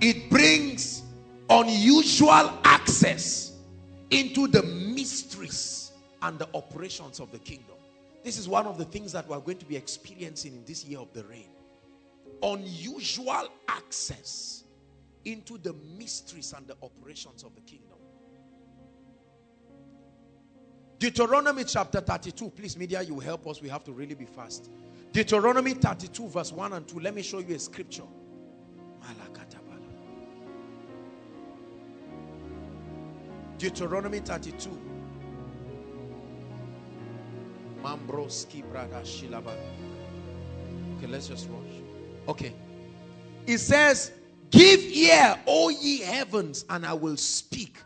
it 0.00 0.30
brings 0.30 1.02
unusual 1.48 2.52
access 2.64 3.52
into 4.10 4.46
the 4.46 4.62
mysteries 4.62 5.92
and 6.22 6.38
the 6.38 6.48
operations 6.54 7.20
of 7.20 7.30
the 7.32 7.38
kingdom. 7.38 7.76
This 8.24 8.38
is 8.38 8.48
one 8.48 8.66
of 8.66 8.78
the 8.78 8.84
things 8.84 9.12
that 9.12 9.26
we're 9.28 9.40
going 9.40 9.58
to 9.58 9.66
be 9.66 9.76
experiencing 9.76 10.54
in 10.54 10.64
this 10.64 10.84
year 10.84 10.98
of 10.98 11.12
the 11.12 11.24
rain. 11.24 11.48
Unusual 12.42 13.48
access 13.68 14.64
into 15.24 15.58
the 15.58 15.74
mysteries 15.98 16.54
and 16.56 16.66
the 16.66 16.76
operations 16.82 17.42
of 17.42 17.54
the 17.54 17.60
kingdom. 17.62 17.96
Deuteronomy 20.98 21.64
chapter 21.64 22.00
32. 22.00 22.50
Please, 22.50 22.76
media, 22.76 23.00
you 23.02 23.18
help 23.18 23.46
us. 23.46 23.62
We 23.62 23.70
have 23.70 23.84
to 23.84 23.92
really 23.92 24.14
be 24.14 24.26
fast. 24.26 24.70
Deuteronomy 25.12 25.72
32, 25.72 26.28
verse 26.28 26.52
1 26.52 26.74
and 26.74 26.86
2. 26.86 27.00
Let 27.00 27.14
me 27.14 27.22
show 27.22 27.38
you 27.38 27.54
a 27.54 27.58
scripture. 27.58 28.02
Deuteronomy 33.60 34.20
32. 34.20 34.70
Mambroski 37.82 38.64
brada 38.64 39.02
shilaba. 39.02 39.52
Okay, 40.96 41.06
let's 41.06 41.28
just 41.28 41.46
rush. 41.50 41.82
Okay. 42.26 42.54
It 43.46 43.58
says, 43.58 44.12
Give 44.50 44.80
ear, 44.80 45.38
O 45.46 45.68
ye 45.68 46.00
heavens, 46.00 46.64
and 46.70 46.86
I 46.86 46.94
will 46.94 47.18
speak, 47.18 47.76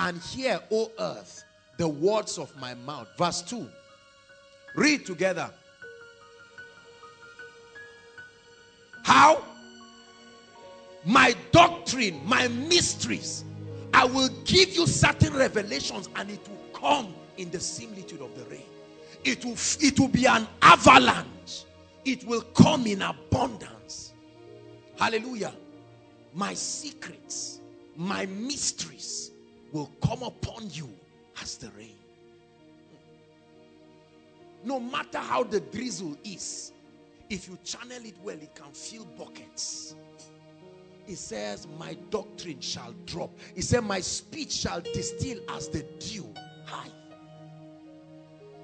and 0.00 0.20
hear, 0.20 0.60
O 0.72 0.90
earth, 0.98 1.44
the 1.78 1.86
words 1.86 2.36
of 2.36 2.54
my 2.60 2.74
mouth. 2.74 3.06
Verse 3.16 3.40
2. 3.42 3.68
Read 4.74 5.06
together. 5.06 5.48
How? 9.04 9.44
My 11.04 11.36
doctrine, 11.52 12.20
my 12.26 12.48
mysteries. 12.48 13.44
I 13.92 14.04
will 14.04 14.28
give 14.44 14.74
you 14.74 14.86
certain 14.86 15.34
revelations, 15.34 16.08
and 16.16 16.30
it 16.30 16.40
will 16.48 16.80
come 16.80 17.14
in 17.36 17.50
the 17.50 17.60
similitude 17.60 18.20
of 18.20 18.36
the 18.36 18.44
rain 18.50 18.62
it 19.24 19.44
will, 19.44 19.56
it 19.80 19.98
will 19.98 20.08
be 20.08 20.26
an 20.26 20.46
avalanche. 20.62 21.64
It 22.04 22.24
will 22.24 22.42
come 22.54 22.86
in 22.86 23.02
abundance. 23.02 24.12
Hallelujah. 24.98 25.52
My 26.32 26.54
secrets, 26.54 27.60
my 27.96 28.26
mysteries 28.26 29.32
will 29.72 29.90
come 30.02 30.22
upon 30.22 30.70
you 30.70 30.88
as 31.42 31.56
the 31.56 31.70
rain. 31.70 31.96
No 34.64 34.78
matter 34.80 35.18
how 35.18 35.42
the 35.42 35.60
drizzle 35.60 36.16
is, 36.24 36.72
if 37.28 37.48
you 37.48 37.58
channel 37.64 38.04
it 38.04 38.14
well, 38.22 38.36
it 38.36 38.54
can 38.54 38.72
fill 38.72 39.04
buckets. 39.18 39.94
It 41.10 41.18
says, 41.18 41.66
My 41.76 41.94
doctrine 42.10 42.60
shall 42.60 42.94
drop. 43.04 43.36
It 43.56 43.62
said, 43.62 43.82
My 43.82 43.98
speech 43.98 44.52
shall 44.52 44.80
distill 44.80 45.40
as 45.48 45.68
the 45.68 45.82
dew 45.98 46.32
high 46.64 46.86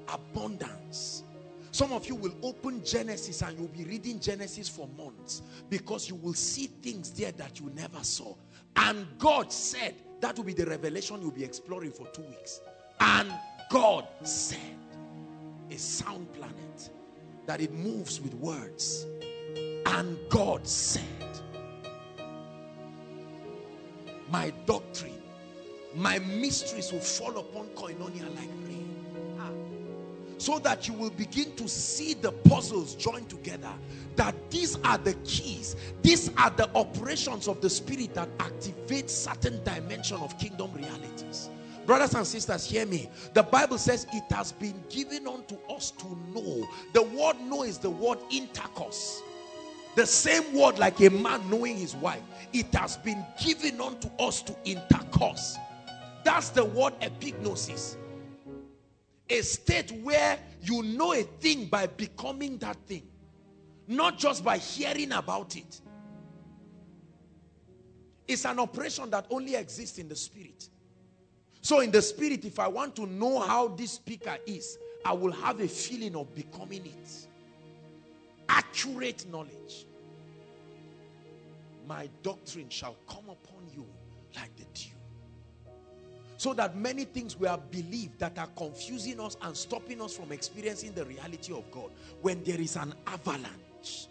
abundance. 0.08 1.24
Some 1.72 1.92
of 1.92 2.06
you 2.06 2.14
will 2.14 2.34
open 2.44 2.84
Genesis 2.84 3.42
and 3.42 3.58
you'll 3.58 3.66
be 3.66 3.82
reading 3.82 4.20
Genesis 4.20 4.68
for 4.68 4.88
months 4.96 5.42
because 5.68 6.08
you 6.08 6.14
will 6.14 6.34
see 6.34 6.68
things 6.68 7.10
there 7.10 7.32
that 7.32 7.58
you 7.58 7.68
never 7.74 8.02
saw. 8.04 8.32
And 8.76 9.06
God 9.18 9.52
said 9.52 9.96
that 10.20 10.36
will 10.36 10.44
be 10.44 10.54
the 10.54 10.66
revelation 10.66 11.20
you'll 11.20 11.32
be 11.32 11.44
exploring 11.44 11.90
for 11.90 12.06
two 12.08 12.22
weeks. 12.22 12.60
And 13.00 13.32
God 13.70 14.06
said, 14.22 14.78
a 15.68 15.76
sound 15.76 16.32
planet, 16.32 16.90
that 17.46 17.60
it 17.60 17.72
moves 17.72 18.20
with 18.20 18.34
words. 18.34 19.04
And 19.86 20.16
God 20.30 20.66
said, 20.66 21.02
my 24.30 24.52
doctrine, 24.66 25.22
my 25.94 26.18
mysteries 26.18 26.92
will 26.92 27.00
fall 27.00 27.38
upon 27.38 27.66
koinonia 27.68 28.28
like 28.36 28.50
rain 28.66 29.36
ah. 29.40 29.48
so 30.38 30.58
that 30.58 30.86
you 30.86 30.94
will 30.94 31.10
begin 31.10 31.54
to 31.56 31.68
see 31.68 32.12
the 32.14 32.32
puzzles 32.32 32.94
joined 32.94 33.28
together 33.30 33.72
that 34.14 34.34
these 34.50 34.76
are 34.84 34.98
the 34.98 35.14
keys 35.24 35.74
these 36.02 36.30
are 36.36 36.50
the 36.50 36.68
operations 36.74 37.48
of 37.48 37.60
the 37.62 37.70
spirit 37.70 38.12
that 38.14 38.28
activate 38.40 39.08
certain 39.08 39.62
dimension 39.64 40.18
of 40.18 40.36
kingdom 40.38 40.70
realities 40.74 41.48
Brothers 41.86 42.14
and 42.14 42.26
sisters, 42.26 42.68
hear 42.68 42.84
me. 42.84 43.08
The 43.32 43.44
Bible 43.44 43.78
says 43.78 44.08
it 44.12 44.24
has 44.32 44.50
been 44.50 44.74
given 44.90 45.28
unto 45.28 45.56
us 45.70 45.92
to 45.92 46.18
know. 46.34 46.68
The 46.92 47.02
word 47.02 47.40
know 47.42 47.62
is 47.62 47.78
the 47.78 47.90
word 47.90 48.18
intercourse. 48.28 49.22
The 49.96 50.06
same 50.06 50.52
word 50.52 50.78
like 50.78 51.00
a 51.00 51.08
man 51.08 51.48
knowing 51.48 51.76
his 51.76 51.96
wife. 51.96 52.22
It 52.52 52.72
has 52.74 52.98
been 52.98 53.24
given 53.42 53.80
unto 53.80 54.08
us 54.18 54.42
to 54.42 54.54
intercourse. 54.64 55.56
That's 56.22 56.50
the 56.50 56.66
word 56.66 56.92
epignosis. 57.00 57.96
A 59.30 59.40
state 59.40 59.90
where 60.02 60.38
you 60.62 60.82
know 60.82 61.14
a 61.14 61.22
thing 61.22 61.64
by 61.64 61.86
becoming 61.86 62.58
that 62.58 62.76
thing. 62.86 63.04
Not 63.88 64.18
just 64.18 64.44
by 64.44 64.58
hearing 64.58 65.12
about 65.12 65.56
it. 65.56 65.80
It's 68.28 68.44
an 68.44 68.58
operation 68.58 69.08
that 69.10 69.26
only 69.30 69.54
exists 69.54 69.98
in 69.98 70.08
the 70.08 70.16
spirit. 70.16 70.68
So 71.62 71.80
in 71.80 71.90
the 71.90 72.02
spirit, 72.02 72.44
if 72.44 72.58
I 72.58 72.68
want 72.68 72.94
to 72.96 73.06
know 73.06 73.40
how 73.40 73.68
this 73.68 73.92
speaker 73.92 74.36
is, 74.46 74.78
I 75.06 75.14
will 75.14 75.32
have 75.32 75.60
a 75.60 75.68
feeling 75.68 76.16
of 76.16 76.34
becoming 76.34 76.84
it. 76.84 77.28
Accurate 78.48 79.26
knowledge. 79.30 79.86
My 81.86 82.08
doctrine 82.22 82.68
shall 82.68 82.96
come 83.08 83.24
upon 83.28 83.68
you 83.74 83.86
like 84.34 84.54
the 84.56 84.64
dew. 84.74 84.90
So 86.38 86.52
that 86.54 86.76
many 86.76 87.04
things 87.04 87.38
we 87.38 87.48
have 87.48 87.70
believed 87.70 88.18
that 88.18 88.38
are 88.38 88.48
confusing 88.56 89.20
us 89.20 89.36
and 89.42 89.56
stopping 89.56 90.02
us 90.02 90.14
from 90.16 90.32
experiencing 90.32 90.92
the 90.92 91.04
reality 91.04 91.52
of 91.52 91.70
God. 91.70 91.90
When 92.20 92.42
there 92.44 92.60
is 92.60 92.76
an 92.76 92.92
avalanche 93.06 94.08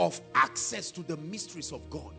of 0.00 0.20
access 0.34 0.90
to 0.92 1.02
the 1.02 1.16
mysteries 1.18 1.72
of 1.72 1.88
God, 1.90 2.12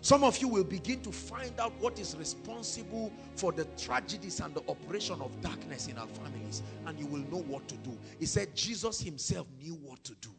some 0.00 0.24
of 0.24 0.36
you 0.38 0.48
will 0.48 0.64
begin 0.64 1.00
to 1.02 1.12
find 1.12 1.58
out 1.60 1.72
what 1.80 1.98
is 1.98 2.16
responsible 2.16 3.12
for 3.36 3.52
the 3.52 3.64
tragedies 3.78 4.40
and 4.40 4.54
the 4.54 4.62
operation 4.68 5.20
of 5.22 5.40
darkness 5.40 5.86
in 5.86 5.96
our 5.96 6.08
families. 6.08 6.62
And 6.86 6.98
you 6.98 7.06
will 7.06 7.24
know 7.30 7.42
what 7.46 7.66
to 7.68 7.76
do. 7.76 7.96
He 8.18 8.26
said 8.26 8.54
Jesus 8.54 9.00
himself 9.00 9.46
knew 9.62 9.74
what 9.82 10.02
to 10.04 10.14
do. 10.20 10.30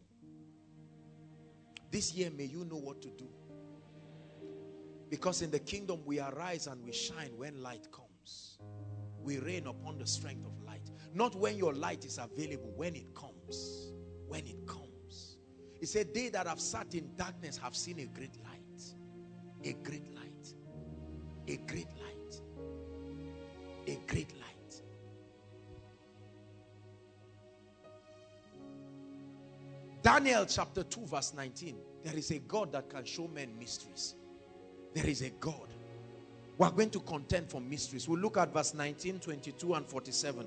This 1.95 2.13
year, 2.13 2.29
may 2.29 2.43
you 2.43 2.65
know 2.65 2.75
what 2.75 3.01
to 3.03 3.07
do. 3.11 3.29
Because 5.09 5.41
in 5.41 5.49
the 5.49 5.59
kingdom, 5.59 6.01
we 6.05 6.19
arise 6.19 6.67
and 6.67 6.83
we 6.83 6.91
shine 6.91 7.31
when 7.37 7.63
light 7.63 7.87
comes. 7.89 8.57
We 9.23 9.39
reign 9.39 9.65
upon 9.65 9.99
the 9.99 10.05
strength 10.05 10.45
of 10.45 10.61
light. 10.67 10.91
Not 11.13 11.35
when 11.35 11.55
your 11.55 11.73
light 11.73 12.03
is 12.03 12.17
available, 12.17 12.73
when 12.75 12.97
it 12.97 13.15
comes. 13.15 13.93
When 14.27 14.45
it 14.45 14.67
comes. 14.67 15.37
He 15.79 15.85
said, 15.85 16.13
They 16.13 16.27
that 16.27 16.47
have 16.47 16.59
sat 16.59 16.93
in 16.95 17.15
darkness 17.15 17.57
have 17.59 17.77
seen 17.77 17.99
a 17.99 18.07
great 18.07 18.35
light 18.43 18.51
a 19.63 19.73
great 19.83 20.13
light. 20.13 20.53
A 21.47 21.55
great 21.65 21.87
light. 21.87 22.41
A 23.87 23.97
great 24.05 24.33
light. 24.41 24.44
Daniel 30.06 30.45
chapter 30.45 30.84
2 30.84 31.08
verse 31.08 31.34
19. 31.34 31.76
There 32.03 32.16
is 32.16 32.30
a 32.30 32.38
God 32.38 32.72
that 32.74 32.91
can 32.91 33.03
show 33.06 33.28
men 33.28 33.49
mysteries. 33.58 34.14
There 34.93 35.08
is 35.08 35.24
a 35.24 35.32
God. 35.32 35.68
We're 36.60 36.70
going 36.70 36.91
to 36.91 36.99
contend 36.99 37.49
for 37.49 37.60
mysteries. 37.60 38.08
We'll 38.08 38.20
look 38.20 38.38
at 38.38 38.53
verse 38.53 38.76
19, 38.76 39.18
22 39.18 39.74
and 39.74 39.84
47. 39.84 40.45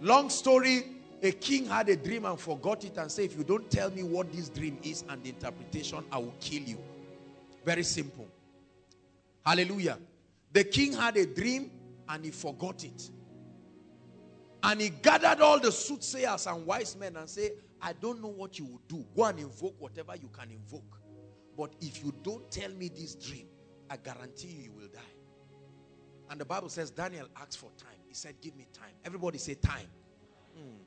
Long 0.00 0.30
story, 0.30 0.84
a 1.24 1.32
king 1.32 1.66
had 1.66 1.88
a 1.88 1.96
dream 1.96 2.24
and 2.24 2.38
forgot 2.38 2.84
it 2.84 2.96
and 2.96 3.10
said, 3.10 3.24
if 3.24 3.36
you 3.36 3.42
don't 3.42 3.68
tell 3.68 3.90
me 3.90 4.04
what 4.04 4.32
this 4.32 4.48
dream 4.48 4.78
is 4.84 5.02
and 5.08 5.24
the 5.24 5.30
interpretation, 5.30 6.04
I 6.12 6.18
will 6.18 6.34
kill 6.38 6.62
you. 6.62 6.78
Very 7.64 7.82
simple. 7.82 8.28
Hallelujah. 9.44 9.98
The 10.52 10.62
king 10.62 10.92
had 10.92 11.16
a 11.16 11.26
dream 11.26 11.72
and 12.08 12.24
he 12.24 12.30
forgot 12.30 12.84
it. 12.84 13.10
And 14.62 14.80
he 14.80 14.90
gathered 14.90 15.40
all 15.40 15.58
the 15.58 15.72
soothsayers 15.72 16.46
and 16.46 16.64
wise 16.64 16.96
men 16.96 17.16
and 17.16 17.28
said, 17.28 17.50
I 17.84 17.92
don't 17.92 18.22
know 18.22 18.28
what 18.28 18.58
you 18.58 18.64
will 18.64 18.80
do. 18.88 19.04
Go 19.14 19.24
and 19.24 19.38
invoke 19.38 19.78
whatever 19.78 20.14
you 20.16 20.28
can 20.28 20.50
invoke. 20.50 20.98
But 21.54 21.74
if 21.82 22.02
you 22.02 22.14
don't 22.22 22.50
tell 22.50 22.70
me 22.70 22.88
this 22.88 23.14
dream, 23.14 23.46
I 23.90 23.98
guarantee 23.98 24.48
you, 24.48 24.62
you 24.64 24.72
will 24.72 24.88
die. 24.88 25.00
And 26.30 26.40
the 26.40 26.46
Bible 26.46 26.70
says 26.70 26.90
Daniel 26.90 27.28
asked 27.36 27.58
for 27.58 27.70
time. 27.76 27.98
He 28.08 28.14
said, 28.14 28.36
Give 28.40 28.56
me 28.56 28.66
time. 28.72 28.94
Everybody 29.04 29.36
say 29.36 29.54
time. 29.54 29.86
Hmm. 30.56 30.78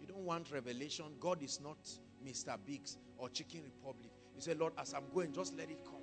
You 0.00 0.06
don't 0.06 0.24
want 0.24 0.52
revelation. 0.52 1.06
God 1.18 1.42
is 1.42 1.60
not 1.60 1.78
Mr. 2.24 2.56
Biggs 2.64 2.96
or 3.18 3.28
Chicken 3.30 3.62
Republic. 3.64 4.12
You 4.36 4.40
say, 4.40 4.54
Lord, 4.54 4.72
as 4.78 4.94
I'm 4.94 5.04
going, 5.12 5.32
just 5.32 5.56
let 5.58 5.68
it 5.68 5.84
come. 5.84 5.94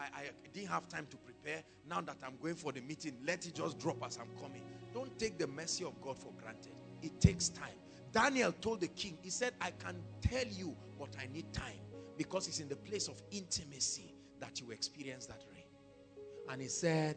I, 0.00 0.04
I 0.04 0.22
didn't 0.52 0.70
have 0.70 0.88
time 0.88 1.06
to 1.10 1.16
prepare. 1.16 1.62
Now 1.88 2.00
that 2.00 2.16
I'm 2.26 2.34
going 2.42 2.56
for 2.56 2.72
the 2.72 2.80
meeting, 2.80 3.16
let 3.24 3.46
it 3.46 3.54
just 3.54 3.78
drop 3.78 4.04
as 4.04 4.18
I'm 4.18 4.30
coming. 4.42 4.62
Don't 4.92 5.16
take 5.16 5.38
the 5.38 5.46
mercy 5.46 5.84
of 5.84 6.00
God 6.00 6.18
for 6.18 6.32
granted. 6.42 6.72
It 7.02 7.20
takes 7.20 7.48
time. 7.50 7.79
Daniel 8.12 8.52
told 8.60 8.80
the 8.80 8.88
king, 8.88 9.18
he 9.22 9.30
said, 9.30 9.52
I 9.60 9.70
can 9.70 9.96
tell 10.20 10.46
you, 10.46 10.76
but 10.98 11.16
I 11.20 11.32
need 11.32 11.52
time 11.52 11.78
because 12.16 12.48
it's 12.48 12.60
in 12.60 12.68
the 12.68 12.76
place 12.76 13.08
of 13.08 13.22
intimacy 13.30 14.14
that 14.40 14.60
you 14.60 14.70
experience 14.72 15.26
that 15.26 15.42
rain. 15.52 15.64
And 16.48 16.60
he 16.60 16.68
said, 16.68 17.16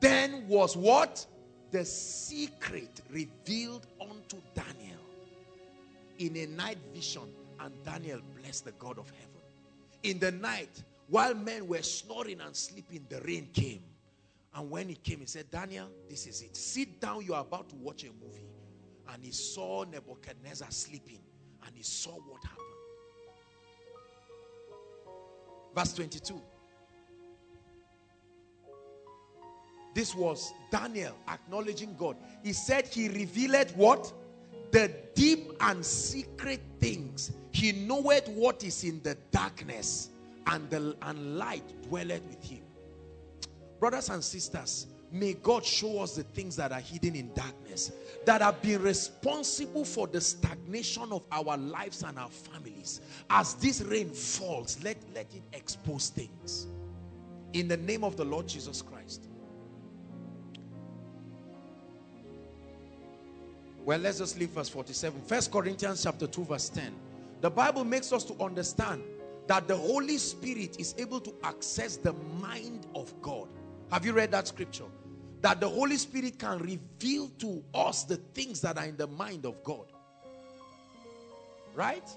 then 0.00 0.46
was 0.48 0.76
what? 0.76 1.24
The 1.70 1.84
secret 1.84 3.00
revealed 3.10 3.86
unto 4.00 4.38
Daniel 4.54 4.98
in 6.18 6.36
a 6.36 6.46
night 6.46 6.78
vision 6.92 7.28
and 7.60 7.72
Daniel 7.84 8.20
blessed 8.40 8.66
the 8.66 8.72
God 8.72 8.98
of 8.98 9.10
heaven. 9.10 9.40
In 10.02 10.18
the 10.18 10.32
night, 10.32 10.82
while 11.08 11.34
men 11.34 11.66
were 11.66 11.82
snoring 11.82 12.40
and 12.40 12.54
sleeping, 12.54 13.06
the 13.08 13.20
rain 13.22 13.48
came. 13.52 13.82
And 14.54 14.70
when 14.70 14.90
it 14.90 15.02
came, 15.02 15.20
he 15.20 15.26
said, 15.26 15.50
Daniel, 15.50 15.88
this 16.08 16.26
is 16.26 16.42
it. 16.42 16.56
Sit 16.56 17.00
down, 17.00 17.24
you 17.24 17.34
are 17.34 17.42
about 17.42 17.68
to 17.70 17.76
watch 17.76 18.04
a 18.04 18.06
movie. 18.24 18.49
And 19.12 19.24
he 19.24 19.32
saw 19.32 19.84
Nebuchadnezzar 19.84 20.70
sleeping. 20.70 21.20
And 21.66 21.74
he 21.74 21.82
saw 21.82 22.12
what 22.12 22.42
happened. 22.44 22.66
Verse 25.74 25.92
22. 25.94 26.40
This 29.94 30.14
was 30.14 30.52
Daniel 30.70 31.16
acknowledging 31.28 31.96
God. 31.98 32.16
He 32.42 32.52
said 32.52 32.86
he 32.86 33.08
revealed 33.08 33.72
what? 33.76 34.12
The 34.70 34.92
deep 35.14 35.52
and 35.60 35.84
secret 35.84 36.60
things. 36.78 37.32
He 37.52 37.72
knoweth 37.72 38.28
what 38.28 38.62
is 38.62 38.84
in 38.84 39.02
the 39.02 39.16
darkness 39.32 40.10
and, 40.46 40.70
the, 40.70 40.96
and 41.02 41.36
light 41.36 41.64
dwelleth 41.88 42.22
with 42.28 42.42
him. 42.42 42.62
Brothers 43.80 44.10
and 44.10 44.22
sisters, 44.22 44.86
may 45.12 45.34
God 45.34 45.64
show 45.64 46.00
us 46.00 46.16
the 46.16 46.22
things 46.22 46.56
that 46.56 46.72
are 46.72 46.80
hidden 46.80 47.16
in 47.16 47.32
darkness, 47.34 47.92
that 48.24 48.42
have 48.42 48.60
been 48.62 48.82
responsible 48.82 49.84
for 49.84 50.06
the 50.06 50.20
stagnation 50.20 51.10
of 51.10 51.22
our 51.32 51.56
lives 51.56 52.02
and 52.02 52.18
our 52.18 52.28
families. 52.28 53.00
As 53.28 53.54
this 53.54 53.82
rain 53.82 54.10
falls, 54.10 54.82
let, 54.82 54.96
let 55.14 55.32
it 55.34 55.42
expose 55.52 56.10
things. 56.10 56.66
In 57.52 57.66
the 57.66 57.76
name 57.76 58.04
of 58.04 58.16
the 58.16 58.24
Lord 58.24 58.46
Jesus 58.46 58.82
Christ. 58.82 59.26
Well, 63.84 63.98
let's 63.98 64.18
just 64.18 64.38
leave 64.38 64.50
verse 64.50 64.68
47. 64.68 65.20
First 65.22 65.50
Corinthians 65.50 66.02
chapter 66.02 66.26
2, 66.26 66.44
verse 66.44 66.68
10. 66.68 66.92
The 67.40 67.50
Bible 67.50 67.84
makes 67.84 68.12
us 68.12 68.22
to 68.24 68.34
understand 68.42 69.02
that 69.46 69.66
the 69.66 69.76
Holy 69.76 70.18
Spirit 70.18 70.78
is 70.78 70.94
able 70.98 71.18
to 71.20 71.34
access 71.42 71.96
the 71.96 72.12
mind 72.40 72.86
of 72.94 73.12
God. 73.22 73.48
Have 73.90 74.06
you 74.06 74.12
read 74.12 74.30
that 74.30 74.46
scripture? 74.46 74.84
That 75.42 75.60
the 75.60 75.68
Holy 75.68 75.96
Spirit 75.96 76.38
can 76.38 76.58
reveal 76.58 77.28
to 77.38 77.62
us 77.74 78.04
the 78.04 78.16
things 78.16 78.60
that 78.60 78.76
are 78.76 78.84
in 78.84 78.96
the 78.96 79.06
mind 79.06 79.46
of 79.46 79.62
God. 79.64 79.86
Right? 81.74 82.08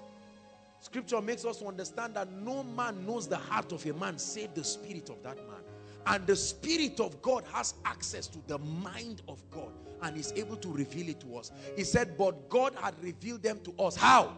Scripture 0.80 1.20
makes 1.22 1.44
us 1.44 1.62
understand 1.62 2.14
that 2.14 2.30
no 2.30 2.62
man 2.62 3.06
knows 3.06 3.26
the 3.26 3.38
heart 3.38 3.72
of 3.72 3.86
a 3.86 3.94
man 3.94 4.18
save 4.18 4.52
the 4.54 4.64
spirit 4.64 5.08
of 5.08 5.22
that 5.22 5.36
man. 5.36 5.62
And 6.06 6.26
the 6.26 6.36
spirit 6.36 7.00
of 7.00 7.22
God 7.22 7.44
has 7.52 7.74
access 7.86 8.26
to 8.26 8.38
the 8.46 8.58
mind 8.58 9.22
of 9.26 9.42
God 9.50 9.72
and 10.02 10.18
is 10.18 10.34
able 10.36 10.56
to 10.56 10.68
reveal 10.68 11.08
it 11.08 11.20
to 11.20 11.38
us. 11.38 11.50
He 11.76 11.84
said, 11.84 12.18
but 12.18 12.50
God 12.50 12.74
had 12.74 12.94
revealed 13.02 13.42
them 13.42 13.60
to 13.64 13.72
us. 13.82 13.96
How? 13.96 14.36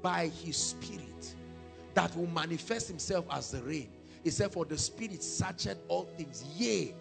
By 0.00 0.28
his 0.28 0.56
spirit 0.56 1.34
that 1.94 2.16
will 2.16 2.28
manifest 2.28 2.88
himself 2.88 3.24
as 3.30 3.50
the 3.50 3.62
rain. 3.62 3.90
He 4.24 4.30
said, 4.30 4.52
For 4.52 4.64
the 4.64 4.78
Spirit 4.78 5.22
searched 5.22 5.76
all 5.88 6.04
things, 6.16 6.44
yea, 6.56 6.94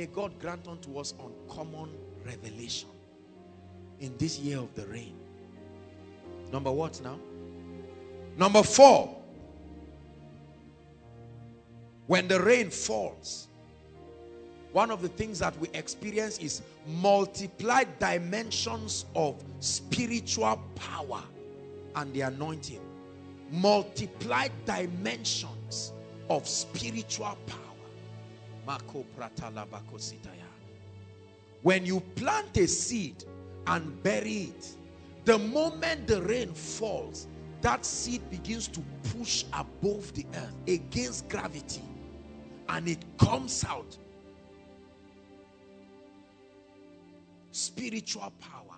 May 0.00 0.06
God 0.06 0.32
grant 0.38 0.66
unto 0.66 0.96
us 0.98 1.12
uncommon 1.22 1.90
revelation 2.24 2.88
in 4.00 4.16
this 4.16 4.38
year 4.38 4.56
of 4.56 4.74
the 4.74 4.86
rain. 4.86 5.14
Number 6.50 6.72
what 6.72 6.98
now? 7.02 7.18
Number 8.34 8.62
four. 8.62 9.14
When 12.06 12.28
the 12.28 12.40
rain 12.40 12.70
falls, 12.70 13.48
one 14.72 14.90
of 14.90 15.02
the 15.02 15.08
things 15.08 15.38
that 15.40 15.54
we 15.60 15.68
experience 15.74 16.38
is 16.38 16.62
multiplied 16.86 17.98
dimensions 17.98 19.04
of 19.14 19.44
spiritual 19.58 20.62
power 20.76 21.22
and 21.96 22.14
the 22.14 22.22
anointing. 22.22 22.80
Multiplied 23.50 24.52
dimensions 24.64 25.92
of 26.30 26.48
spiritual 26.48 27.36
power. 27.46 27.69
When 31.62 31.84
you 31.84 32.00
plant 32.00 32.56
a 32.56 32.66
seed 32.66 33.24
and 33.66 34.02
bury 34.02 34.54
it, 34.54 34.76
the 35.24 35.38
moment 35.38 36.06
the 36.06 36.22
rain 36.22 36.54
falls, 36.54 37.26
that 37.60 37.84
seed 37.84 38.28
begins 38.30 38.68
to 38.68 38.80
push 39.14 39.44
above 39.52 40.12
the 40.14 40.24
earth 40.34 40.54
against 40.66 41.28
gravity 41.28 41.82
and 42.68 42.88
it 42.88 43.04
comes 43.18 43.64
out. 43.64 43.98
Spiritual 47.50 48.32
power. 48.38 48.76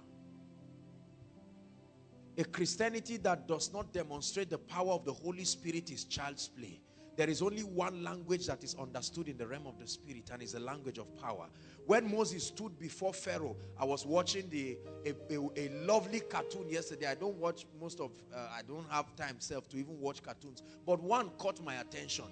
A 2.38 2.44
Christianity 2.44 3.18
that 3.18 3.46
does 3.46 3.72
not 3.72 3.92
demonstrate 3.92 4.48
the 4.48 4.58
power 4.58 4.92
of 4.92 5.04
the 5.04 5.12
Holy 5.12 5.44
Spirit 5.44 5.90
is 5.90 6.04
child's 6.04 6.48
play. 6.48 6.80
There 7.22 7.30
is 7.30 7.40
only 7.40 7.62
one 7.62 8.02
language 8.02 8.48
that 8.48 8.64
is 8.64 8.74
understood 8.74 9.28
in 9.28 9.36
the 9.36 9.46
realm 9.46 9.68
of 9.68 9.78
the 9.78 9.86
spirit 9.86 10.30
and 10.32 10.42
is 10.42 10.54
the 10.54 10.58
language 10.58 10.98
of 10.98 11.06
power. 11.22 11.46
When 11.86 12.10
Moses 12.12 12.42
stood 12.48 12.76
before 12.80 13.14
Pharaoh, 13.14 13.54
I 13.78 13.84
was 13.84 14.04
watching 14.04 14.48
the 14.48 14.76
a, 15.06 15.14
a, 15.32 15.38
a 15.56 15.68
lovely 15.86 16.18
cartoon 16.18 16.68
yesterday. 16.68 17.06
I 17.06 17.14
don't 17.14 17.36
watch 17.36 17.64
most 17.80 18.00
of, 18.00 18.10
uh, 18.34 18.48
I 18.50 18.62
don't 18.66 18.90
have 18.90 19.14
time 19.14 19.36
self 19.38 19.68
to 19.68 19.76
even 19.76 20.00
watch 20.00 20.20
cartoons. 20.20 20.64
But 20.84 21.00
one 21.00 21.30
caught 21.38 21.62
my 21.62 21.76
attention. 21.76 22.24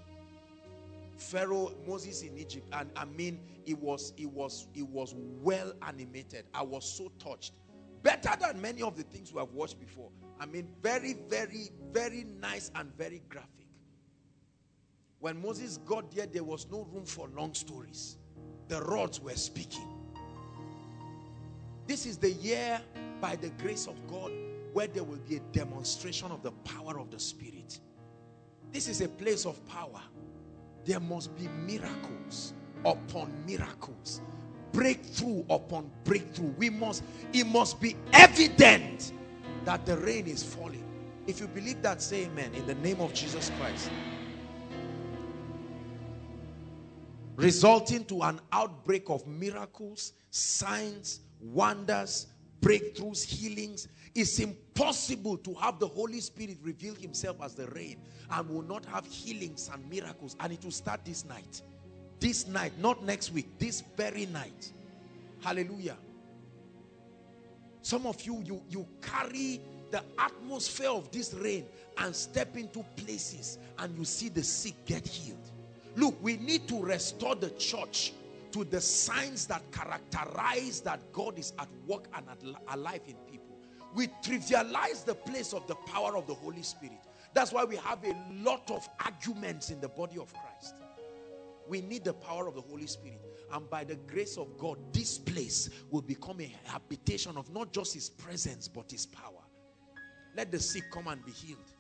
Pharaoh, 1.16 1.72
Moses 1.86 2.22
in 2.22 2.36
Egypt, 2.36 2.66
and 2.72 2.90
I 2.96 3.04
mean, 3.04 3.38
it 3.66 3.78
was, 3.78 4.12
it 4.16 4.28
was, 4.28 4.66
it 4.74 4.88
was 4.88 5.14
well 5.40 5.72
animated. 5.86 6.46
I 6.52 6.62
was 6.62 6.84
so 6.84 7.12
touched. 7.20 7.52
Better 8.02 8.32
than 8.40 8.60
many 8.60 8.82
of 8.82 8.96
the 8.96 9.04
things 9.04 9.32
we 9.32 9.38
have 9.38 9.52
watched 9.52 9.78
before. 9.78 10.10
I 10.40 10.46
mean, 10.46 10.66
very, 10.82 11.14
very, 11.28 11.70
very 11.92 12.26
nice 12.40 12.72
and 12.74 12.92
very 12.96 13.22
graphic. 13.28 13.59
When 15.20 15.40
Moses 15.42 15.78
got 15.84 16.10
there, 16.10 16.26
there 16.26 16.44
was 16.44 16.66
no 16.70 16.88
room 16.92 17.04
for 17.04 17.28
long 17.36 17.52
stories. 17.52 18.16
The 18.68 18.80
rods 18.82 19.20
were 19.20 19.36
speaking. 19.36 19.86
This 21.86 22.06
is 22.06 22.16
the 22.16 22.30
year, 22.30 22.80
by 23.20 23.36
the 23.36 23.50
grace 23.50 23.86
of 23.86 23.94
God, 24.08 24.32
where 24.72 24.86
there 24.86 25.04
will 25.04 25.18
be 25.28 25.36
a 25.36 25.40
demonstration 25.52 26.30
of 26.30 26.42
the 26.42 26.52
power 26.64 26.98
of 26.98 27.10
the 27.10 27.18
Spirit. 27.18 27.80
This 28.72 28.88
is 28.88 29.02
a 29.02 29.08
place 29.08 29.44
of 29.44 29.64
power. 29.68 30.00
There 30.84 31.00
must 31.00 31.36
be 31.36 31.48
miracles 31.66 32.54
upon 32.86 33.30
miracles, 33.46 34.22
breakthrough 34.72 35.44
upon 35.50 35.90
breakthrough. 36.04 36.54
We 36.56 36.70
must, 36.70 37.02
it 37.34 37.46
must 37.46 37.78
be 37.80 37.94
evident 38.14 39.12
that 39.66 39.84
the 39.84 39.98
rain 39.98 40.26
is 40.26 40.42
falling. 40.42 40.84
If 41.26 41.40
you 41.40 41.48
believe 41.48 41.82
that, 41.82 42.00
say 42.00 42.24
amen 42.24 42.54
in 42.54 42.66
the 42.66 42.76
name 42.76 43.00
of 43.00 43.12
Jesus 43.12 43.50
Christ. 43.58 43.90
Resulting 47.40 48.04
to 48.04 48.22
an 48.22 48.40
outbreak 48.52 49.08
of 49.08 49.26
miracles, 49.26 50.12
signs, 50.30 51.20
wonders, 51.40 52.26
breakthroughs, 52.60 53.24
healings. 53.24 53.88
It's 54.14 54.38
impossible 54.38 55.38
to 55.38 55.54
have 55.54 55.78
the 55.78 55.86
Holy 55.86 56.20
Spirit 56.20 56.58
reveal 56.62 56.94
himself 56.94 57.38
as 57.42 57.54
the 57.54 57.66
rain 57.68 57.96
and 58.30 58.48
will 58.48 58.62
not 58.62 58.84
have 58.86 59.06
healings 59.06 59.70
and 59.72 59.88
miracles. 59.88 60.36
And 60.40 60.52
it 60.52 60.62
will 60.62 60.70
start 60.70 61.04
this 61.04 61.24
night. 61.24 61.62
This 62.18 62.46
night, 62.46 62.72
not 62.78 63.02
next 63.04 63.32
week, 63.32 63.46
this 63.58 63.82
very 63.96 64.26
night. 64.26 64.72
Hallelujah. 65.40 65.96
Some 67.80 68.06
of 68.06 68.20
you, 68.22 68.42
you, 68.44 68.62
you 68.68 68.86
carry 69.00 69.60
the 69.90 70.02
atmosphere 70.18 70.90
of 70.90 71.10
this 71.10 71.32
rain 71.32 71.64
and 71.96 72.14
step 72.14 72.56
into 72.56 72.84
places 72.96 73.58
and 73.78 73.96
you 73.96 74.04
see 74.04 74.28
the 74.28 74.42
sick 74.42 74.74
get 74.84 75.06
healed. 75.06 75.39
Look, 75.96 76.22
we 76.22 76.36
need 76.36 76.68
to 76.68 76.80
restore 76.80 77.34
the 77.34 77.50
church 77.50 78.12
to 78.52 78.64
the 78.64 78.80
signs 78.80 79.46
that 79.46 79.62
characterize 79.72 80.80
that 80.82 81.00
God 81.12 81.38
is 81.38 81.52
at 81.58 81.68
work 81.86 82.06
and 82.14 82.26
at, 82.28 82.42
alive 82.74 83.02
in 83.06 83.16
people. 83.30 83.56
We 83.94 84.08
trivialize 84.22 85.04
the 85.04 85.14
place 85.14 85.52
of 85.52 85.66
the 85.66 85.74
power 85.74 86.16
of 86.16 86.26
the 86.26 86.34
Holy 86.34 86.62
Spirit. 86.62 86.98
That's 87.34 87.52
why 87.52 87.64
we 87.64 87.76
have 87.76 88.04
a 88.04 88.14
lot 88.42 88.70
of 88.70 88.88
arguments 89.04 89.70
in 89.70 89.80
the 89.80 89.88
body 89.88 90.18
of 90.18 90.32
Christ. 90.32 90.76
We 91.68 91.80
need 91.80 92.04
the 92.04 92.14
power 92.14 92.48
of 92.48 92.54
the 92.54 92.60
Holy 92.60 92.86
Spirit. 92.86 93.20
And 93.52 93.68
by 93.70 93.84
the 93.84 93.96
grace 93.96 94.36
of 94.36 94.58
God, 94.58 94.78
this 94.92 95.18
place 95.18 95.70
will 95.90 96.02
become 96.02 96.40
a 96.40 96.52
habitation 96.64 97.36
of 97.36 97.52
not 97.52 97.72
just 97.72 97.94
his 97.94 98.10
presence, 98.10 98.66
but 98.68 98.90
his 98.90 99.06
power. 99.06 99.42
Let 100.36 100.50
the 100.50 100.58
sick 100.58 100.84
come 100.92 101.08
and 101.08 101.24
be 101.24 101.32
healed. 101.32 101.72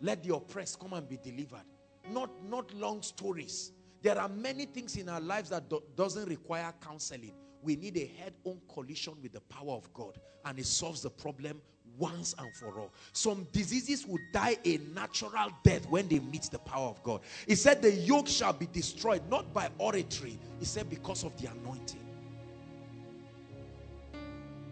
Let 0.00 0.22
the 0.22 0.34
oppressed 0.34 0.80
come 0.80 0.92
and 0.92 1.08
be 1.08 1.18
delivered 1.18 1.64
not 2.10 2.30
not 2.44 2.72
long 2.74 3.02
stories. 3.02 3.72
There 4.02 4.18
are 4.18 4.28
many 4.28 4.66
things 4.66 4.96
in 4.96 5.08
our 5.08 5.20
lives 5.20 5.50
that 5.50 5.70
do, 5.70 5.82
doesn't 5.96 6.28
require 6.28 6.72
counseling. 6.80 7.32
We 7.62 7.76
need 7.76 7.96
a 7.96 8.06
head-on 8.06 8.60
collision 8.72 9.14
with 9.22 9.32
the 9.32 9.40
power 9.40 9.72
of 9.72 9.90
god 9.94 10.18
and 10.44 10.58
it 10.58 10.66
solves 10.66 11.00
the 11.02 11.10
problem 11.10 11.62
once 11.96 12.34
and 12.38 12.54
for 12.54 12.78
all. 12.78 12.92
Some 13.12 13.46
diseases 13.52 14.06
will 14.06 14.18
die 14.32 14.56
a 14.64 14.78
natural 14.94 15.48
death 15.62 15.88
when 15.88 16.08
they 16.08 16.18
meet 16.18 16.48
the 16.50 16.58
power 16.58 16.88
of 16.88 17.02
god. 17.02 17.20
He 17.46 17.54
said 17.54 17.80
the 17.80 17.92
yoke 17.92 18.28
shall 18.28 18.52
be 18.52 18.66
destroyed 18.66 19.22
not 19.30 19.52
by 19.54 19.68
oratory. 19.78 20.38
He 20.58 20.64
said 20.64 20.90
because 20.90 21.24
of 21.24 21.40
the 21.40 21.50
anointing. 21.50 22.00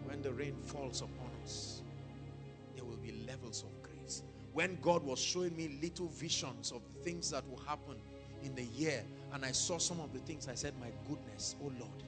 When 0.05 0.21
the 0.21 0.31
rain 0.33 0.55
falls 0.63 1.01
upon 1.01 1.22
when 4.53 4.77
God 4.81 5.03
was 5.03 5.19
showing 5.19 5.55
me 5.55 5.79
little 5.81 6.07
visions 6.07 6.71
of 6.71 6.81
things 7.03 7.31
that 7.31 7.47
will 7.49 7.61
happen 7.65 7.95
in 8.43 8.53
the 8.55 8.63
year 8.63 9.03
and 9.33 9.43
I 9.43 9.51
saw 9.51 9.77
some 9.77 9.99
of 9.99 10.13
the 10.13 10.19
things 10.19 10.47
I 10.47 10.55
said 10.55 10.73
my 10.79 10.91
goodness 11.07 11.55
oh 11.63 11.71
Lord 11.79 12.03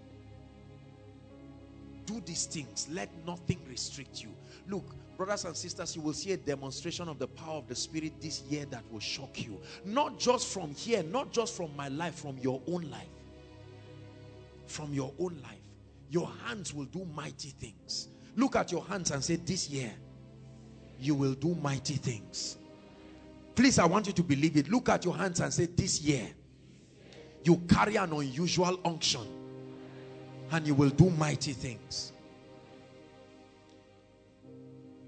do 2.05 2.21
these 2.25 2.45
things. 2.45 2.87
Let 2.91 3.09
nothing 3.25 3.59
restrict 3.69 4.23
you. 4.23 4.29
Look 4.67 4.83
brothers 5.17 5.45
and 5.45 5.55
sisters 5.55 5.95
you 5.95 6.01
will 6.01 6.13
see 6.13 6.33
a 6.33 6.37
demonstration 6.37 7.07
of 7.07 7.19
the 7.19 7.27
power 7.27 7.57
of 7.57 7.67
the 7.67 7.75
spirit 7.75 8.13
this 8.21 8.41
year 8.49 8.65
that 8.65 8.83
will 8.91 8.99
shock 8.99 9.45
you. 9.45 9.59
Not 9.83 10.19
just 10.19 10.47
from 10.47 10.73
here 10.73 11.03
not 11.03 11.31
just 11.31 11.55
from 11.55 11.75
my 11.75 11.87
life 11.89 12.15
from 12.15 12.37
your 12.39 12.61
own 12.67 12.89
life. 12.91 13.07
From 14.67 14.93
your 14.93 15.11
own 15.19 15.39
life. 15.43 15.59
Your 16.09 16.29
hands 16.45 16.73
will 16.73 16.85
do 16.85 17.05
mighty 17.15 17.49
things. 17.49 18.09
Look 18.35 18.55
at 18.55 18.71
your 18.71 18.83
hands 18.83 19.11
and 19.11 19.23
say 19.23 19.37
this 19.37 19.69
year 19.69 19.91
you 20.99 21.15
will 21.15 21.33
do 21.33 21.55
mighty 21.55 21.95
things. 21.95 22.57
Please, 23.55 23.79
I 23.79 23.85
want 23.85 24.07
you 24.07 24.13
to 24.13 24.23
believe 24.23 24.57
it. 24.57 24.69
Look 24.69 24.89
at 24.89 25.05
your 25.05 25.15
hands 25.15 25.39
and 25.39 25.53
say, 25.53 25.65
This 25.65 26.01
year, 26.01 26.27
you 27.43 27.57
carry 27.69 27.95
an 27.95 28.11
unusual 28.11 28.79
unction 28.83 29.21
and 30.51 30.67
you 30.67 30.73
will 30.73 30.89
do 30.89 31.09
mighty 31.11 31.53
things. 31.53 32.11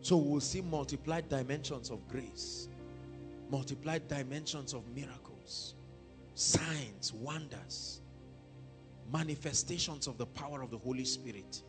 So 0.01 0.15
we'll 0.15 0.39
see 0.39 0.61
multiplied 0.61 1.27
dimensions 1.27 1.89
of 1.89 2.07
grace, 2.07 2.69
multiplied 3.49 4.07
dimensions 4.07 4.73
of 4.73 4.88
miracles, 4.95 5.76
signs, 6.34 7.11
wonders, 7.11 7.99
manifestations 9.11 10.07
of 10.07 10.18
the 10.18 10.26
power 10.26 10.61
of 10.61 10.72
the 10.72 10.77
Holy 10.77 11.05
Spirit. 11.05 11.61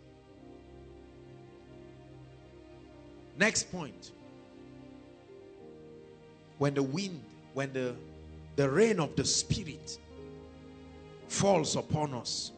Next 3.38 3.70
point. 3.70 4.12
When 6.58 6.74
the 6.74 6.82
wind, 6.82 7.22
when 7.54 7.72
the, 7.72 7.94
the 8.56 8.68
rain 8.68 8.98
of 8.98 9.14
the 9.14 9.24
Spirit 9.24 9.98
falls 11.28 11.76
upon 11.76 12.14
us. 12.14 12.52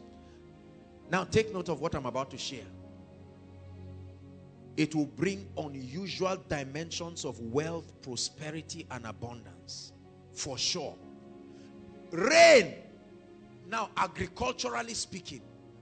Now 1.11 1.23
take 1.25 1.53
note 1.53 1.69
of 1.69 1.81
what 1.81 1.93
I'm 1.93 2.07
about 2.07 2.31
to 2.31 2.37
share. 2.37 2.65
It 4.77 4.95
will 4.95 5.05
bring 5.05 5.47
unusual 5.57 6.37
dimensions 6.49 7.25
of 7.25 7.39
wealth, 7.39 8.01
prosperity, 8.01 8.87
and 8.89 9.05
abundance. 9.05 9.91
For 10.33 10.57
sure. 10.57 10.95
Rain. 12.11 12.73
Now, 13.69 13.89
agriculturally 13.97 14.93
speaking, 14.93 15.41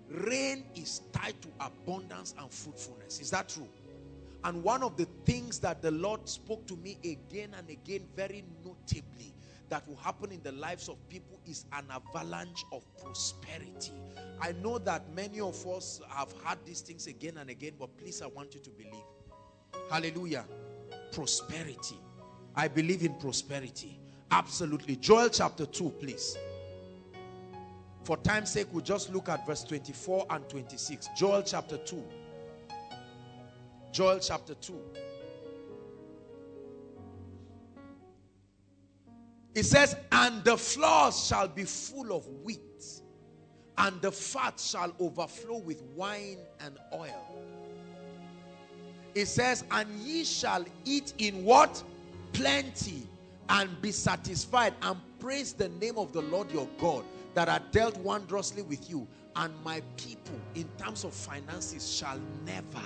rain 0.09 0.65
is 0.75 1.01
tied 1.13 1.39
to 1.43 1.47
abundance 1.59 2.33
and 2.37 2.51
fruitfulness. 2.51 3.21
Is 3.21 3.29
that 3.31 3.47
true? 3.47 3.67
And 4.43 4.63
one 4.63 4.83
of 4.83 4.95
the 4.95 5.05
things 5.25 5.59
that 5.59 5.81
the 5.81 5.91
Lord 5.91 6.27
spoke 6.27 6.65
to 6.67 6.77
me 6.77 6.97
again 7.03 7.53
and 7.57 7.69
again, 7.69 8.05
very 8.15 8.45
notably, 8.63 9.33
that 9.69 9.87
will 9.87 9.97
happen 9.97 10.31
in 10.31 10.41
the 10.41 10.51
lives 10.53 10.89
of 10.89 10.97
people 11.09 11.39
is 11.45 11.65
an 11.73 11.85
avalanche 11.91 12.63
of 12.71 12.83
prosperity. 12.97 13.91
I 14.41 14.53
know 14.53 14.79
that 14.79 15.13
many 15.13 15.39
of 15.39 15.65
us 15.67 16.01
have 16.09 16.33
had 16.43 16.57
these 16.65 16.81
things 16.81 17.07
again 17.07 17.37
and 17.37 17.49
again, 17.49 17.73
but 17.77 17.95
please, 17.97 18.21
I 18.21 18.27
want 18.27 18.55
you 18.55 18.61
to 18.61 18.69
believe. 18.71 19.03
Hallelujah. 19.91 20.45
Prosperity. 21.11 21.97
I 22.55 22.67
believe 22.67 23.03
in 23.03 23.13
prosperity. 23.15 23.99
Absolutely. 24.31 24.95
Joel 24.95 25.29
chapter 25.29 25.65
2, 25.65 25.89
please. 25.99 26.37
For 28.03 28.17
time's 28.17 28.51
sake, 28.51 28.67
we'll 28.71 28.83
just 28.83 29.13
look 29.13 29.29
at 29.29 29.45
verse 29.45 29.63
24 29.63 30.25
and 30.31 30.47
26. 30.49 31.09
Joel 31.15 31.43
chapter 31.43 31.77
2. 31.77 32.03
Joel 33.91 34.19
chapter 34.19 34.53
2. 34.55 34.79
It 39.55 39.63
says, 39.63 39.95
and 40.11 40.43
the 40.43 40.57
floors 40.57 41.25
shall 41.25 41.47
be 41.47 41.63
full 41.63 42.15
of 42.15 42.27
wheat, 42.43 42.85
and 43.77 44.01
the 44.01 44.11
fat 44.11 44.59
shall 44.59 44.93
overflow 44.99 45.57
with 45.57 45.81
wine 45.95 46.37
and 46.59 46.77
oil. 46.93 47.43
It 49.15 49.25
says, 49.25 49.63
and 49.71 49.89
ye 49.99 50.23
shall 50.23 50.63
eat 50.85 51.13
in 51.17 51.43
what? 51.43 51.83
Plenty 52.31 53.07
and 53.49 53.81
be 53.81 53.91
satisfied 53.91 54.75
and 54.83 54.97
praise 55.19 55.53
the 55.53 55.69
name 55.69 55.97
of 55.97 56.13
the 56.13 56.21
Lord 56.21 56.51
your 56.51 56.67
God 56.79 57.03
that 57.33 57.49
are 57.49 57.61
dealt 57.71 57.97
wondrously 57.97 58.61
with 58.61 58.89
you. 58.89 59.07
And 59.35 59.53
my 59.63 59.81
people, 59.97 60.39
in 60.55 60.69
terms 60.77 61.03
of 61.03 61.13
finances, 61.13 61.91
shall 61.91 62.19
never 62.45 62.85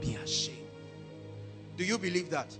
be 0.00 0.14
ashamed. 0.16 0.58
Do 1.76 1.84
you 1.84 1.98
believe 1.98 2.30
that? 2.30 2.56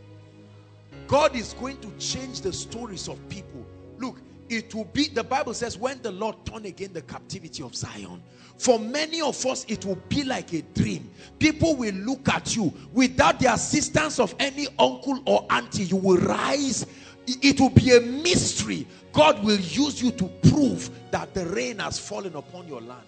God 1.06 1.34
is 1.34 1.54
going 1.54 1.78
to 1.80 1.90
change 1.98 2.40
the 2.40 2.52
stories 2.52 3.08
of 3.08 3.18
people. 3.28 3.66
Look, 3.98 4.20
it 4.48 4.74
will 4.74 4.84
be, 4.84 5.08
the 5.08 5.24
Bible 5.24 5.54
says, 5.54 5.76
when 5.76 6.00
the 6.02 6.10
Lord 6.10 6.36
turn 6.46 6.64
again 6.64 6.92
the 6.92 7.02
captivity 7.02 7.62
of 7.62 7.74
Zion. 7.74 8.22
For 8.56 8.78
many 8.78 9.20
of 9.20 9.44
us, 9.46 9.64
it 9.68 9.84
will 9.84 10.00
be 10.08 10.24
like 10.24 10.52
a 10.52 10.62
dream. 10.62 11.10
People 11.38 11.76
will 11.76 11.94
look 11.94 12.28
at 12.28 12.56
you 12.56 12.72
without 12.92 13.38
the 13.38 13.52
assistance 13.52 14.18
of 14.18 14.34
any 14.38 14.66
uncle 14.78 15.22
or 15.26 15.46
auntie. 15.50 15.84
You 15.84 15.96
will 15.96 16.18
rise. 16.18 16.86
It 17.26 17.60
will 17.60 17.70
be 17.70 17.96
a 17.96 18.00
mystery. 18.00 18.86
God 19.12 19.44
will 19.44 19.60
use 19.60 20.02
you 20.02 20.10
to 20.12 20.24
prove 20.50 20.90
that 21.10 21.34
the 21.34 21.46
rain 21.46 21.78
has 21.78 21.98
fallen 21.98 22.34
upon 22.34 22.66
your 22.66 22.80
land. 22.80 23.06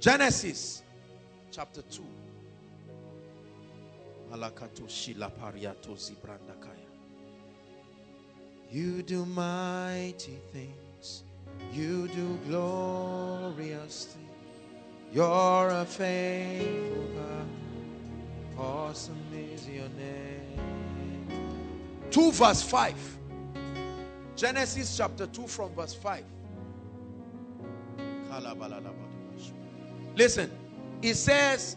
Genesis 0.00 0.82
chapter 1.50 1.82
2. 1.82 2.02
You 8.70 9.02
do 9.02 9.26
mighty 9.26 10.38
things. 10.52 11.24
You 11.72 12.08
do 12.08 12.38
glorious 12.48 14.06
things. 14.06 14.30
You're 15.12 15.68
a 15.68 15.84
faithful 15.84 17.04
God. 17.14 17.46
Awesome 18.58 19.22
is 19.34 19.68
your 19.68 19.88
name. 19.90 21.28
2 22.10 22.32
verse 22.32 22.62
5. 22.62 23.18
Genesis 24.34 24.96
chapter 24.96 25.26
2 25.26 25.46
from 25.46 25.74
verse 25.74 25.92
5. 25.92 26.24
Listen, 30.16 30.50
it 31.02 31.14
says, 31.16 31.76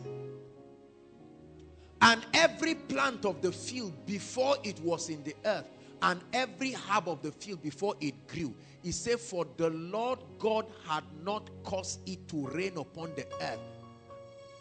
and 2.02 2.26
every 2.34 2.76
plant 2.76 3.26
of 3.26 3.42
the 3.42 3.52
field 3.52 3.94
before 4.06 4.58
it 4.64 4.80
was 4.82 5.10
in 5.10 5.24
the 5.24 5.36
earth 5.46 5.66
and 6.02 6.22
every 6.34 6.74
herb 6.74 7.08
of 7.08 7.22
the 7.22 7.32
field 7.32 7.62
before 7.62 7.96
it 8.00 8.28
grew. 8.28 8.54
He 8.84 8.92
said, 8.92 9.20
For 9.20 9.48
the 9.58 9.70
Lord 9.72 10.20
God 10.38 10.66
had 10.88 11.04
not 11.24 11.50
caused 11.64 12.08
it 12.08 12.28
to 12.30 12.48
rain 12.50 12.78
upon 12.78 13.12
the 13.16 13.26
earth, 13.42 13.60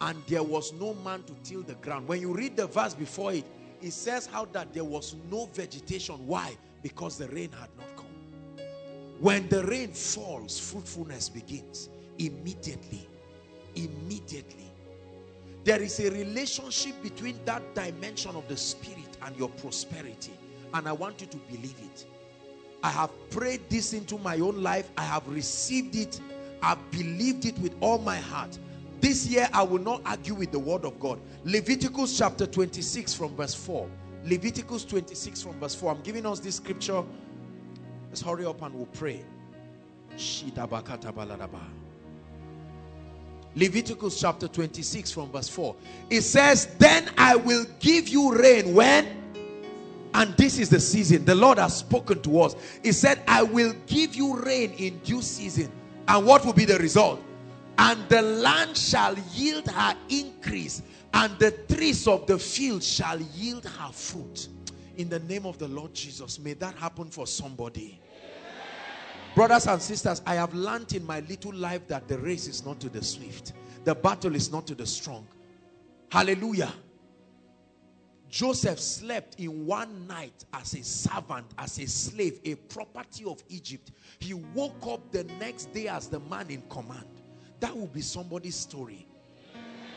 and 0.01 0.17
there 0.27 0.43
was 0.43 0.73
no 0.73 0.95
man 0.95 1.23
to 1.25 1.35
till 1.43 1.63
the 1.63 1.75
ground. 1.75 2.09
When 2.09 2.21
you 2.21 2.33
read 2.35 2.57
the 2.57 2.67
verse 2.67 2.95
before 2.95 3.33
it, 3.35 3.45
it 3.83 3.93
says 3.93 4.27
how 4.27 4.47
that 4.47 4.73
there 4.73 4.85
was 4.85 5.17
no 5.31 5.47
vegetation. 5.47 6.27
Why? 6.27 6.57
Because 6.83 7.19
the 7.19 7.29
rain 7.29 7.51
had 7.53 7.69
not 7.77 7.97
come. 7.97 8.07
When 9.21 9.49
the 9.49 9.65
rain 9.65 9.93
falls, 9.93 10.59
fruitfulness 10.59 11.29
begins 11.29 11.91
immediately. 12.19 13.07
Immediately. 13.75 14.64
There 15.65 15.83
is 15.83 15.99
a 16.01 16.11
relationship 16.11 17.03
between 17.03 17.39
that 17.47 17.75
dimension 17.75 18.37
of 18.37 18.47
the 18.49 18.57
spirit 18.57 19.17
and 19.23 19.37
your 19.37 19.49
prosperity 19.49 20.33
and 20.75 20.89
I 20.89 20.93
want 20.93 21.21
you 21.21 21.27
to 21.29 21.37
believe 21.37 21.77
it. 21.79 22.05
I 22.83 22.91
have 22.91 23.11
prayed 23.31 23.63
this 23.71 23.95
into 23.95 24.19
my 24.19 24.39
own 24.41 24.63
life. 24.63 24.91
I 24.99 25.05
have 25.05 25.27
received 25.29 25.97
it. 25.97 26.21
I've 26.61 26.91
believed 26.91 27.47
it 27.47 27.59
with 27.61 27.75
all 27.81 27.99
my 27.99 28.17
heart. 28.19 28.59
This 29.01 29.27
year, 29.27 29.49
I 29.53 29.63
will 29.63 29.81
not 29.81 30.03
argue 30.05 30.35
with 30.35 30.51
the 30.51 30.59
word 30.59 30.85
of 30.85 30.99
God. 30.99 31.21
Leviticus 31.45 32.19
chapter 32.19 32.47
26 32.47 33.15
from 33.15 33.35
verse 33.37 33.55
4. 33.55 33.89
Leviticus 34.25 34.85
26 34.85 35.43
from 35.43 35.61
verse 35.61 35.75
4. 35.75 35.93
I'm 35.93 36.03
giving 36.03 36.27
us 36.27 36.41
this 36.41 36.57
scripture. 36.57 37.03
Let's 38.09 38.21
hurry 38.21 38.45
up 38.45 38.61
and 38.63 38.75
we'll 38.75 38.87
pray. 38.87 39.25
Leviticus 43.57 44.21
chapter 44.21 44.49
26 44.49 45.13
from 45.13 45.31
verse 45.31 45.49
4. 45.49 45.77
It 46.11 46.23
says, 46.23 46.67
Then 46.79 47.11
I 47.17 47.37
will 47.37 47.65
give 47.79 48.09
you 48.09 48.35
rain 48.35 48.75
when? 48.75 49.07
And 50.15 50.37
this 50.37 50.59
is 50.59 50.69
the 50.69 50.81
season. 50.81 51.25
The 51.25 51.35
Lord 51.35 51.59
has 51.59 51.77
spoken 51.77 52.23
to 52.23 52.41
us. 52.41 52.55
He 52.83 52.93
said, 52.93 53.21
I 53.27 53.43
will 53.43 53.75
give 53.87 54.15
you 54.15 54.39
rain 54.39 54.73
in 54.79 54.99
due 55.01 55.23
season. 55.23 55.71
And 56.07 56.27
what 56.27 56.45
will 56.45 56.53
be 56.53 56.65
the 56.65 56.79
result? 56.79 57.21
And 57.79 58.09
the 58.09 58.23
land 58.23 58.77
shall 58.77 59.17
yield 59.33 59.67
her 59.67 59.97
increase, 60.09 60.83
and 61.13 61.37
the 61.41 61.51
trees 61.51 62.07
of 62.07 62.27
the 62.27 62.39
field 62.39 62.83
shall 62.85 63.21
yield 63.21 63.65
her 63.65 63.93
fruit. 63.93 64.49
In 64.97 65.09
the 65.09 65.19
name 65.21 65.45
of 65.45 65.59
the 65.59 65.67
Lord 65.67 65.93
Jesus, 65.93 66.39
may 66.39 66.55
that 66.55 66.77
happen 66.77 67.11
for 67.11 67.27
somebody. 67.27 68.01
Brothers 69.35 69.67
and 69.67 69.83
sisters, 69.83 70.23
I 70.27 70.37
have 70.37 70.55
learned 70.55 70.93
in 70.93 71.05
my 71.05 71.19
little 71.21 71.53
life 71.53 71.89
that 71.89 72.07
the 72.07 72.19
race 72.19 72.47
is 72.47 72.65
not 72.65 72.79
to 72.81 72.89
the 72.89 73.03
swift. 73.03 73.53
The 73.83 73.95
battle 73.95 74.37
is 74.37 74.53
not 74.53 74.65
to 74.69 74.77
the 74.77 74.87
strong. 74.87 75.27
Hallelujah. 76.13 76.73
Joseph 78.29 78.79
slept 78.79 79.41
in 79.41 79.67
one 79.67 80.07
night 80.07 80.45
as 80.53 80.75
a 80.75 80.85
servant, 80.85 81.47
as 81.59 81.79
a 81.79 81.87
slave, 81.87 82.39
a 82.45 82.55
property 82.55 83.25
of 83.25 83.43
Egypt. 83.49 83.91
He 84.21 84.35
woke 84.35 84.87
up 84.87 85.11
the 85.11 85.25
next 85.41 85.73
day 85.73 85.89
as 85.89 86.07
the 86.07 86.21
man 86.21 86.49
in 86.51 86.63
command. 86.69 87.07
That 87.59 87.77
will 87.77 87.89
be 87.89 88.03
somebody's 88.03 88.57
story. 88.57 89.07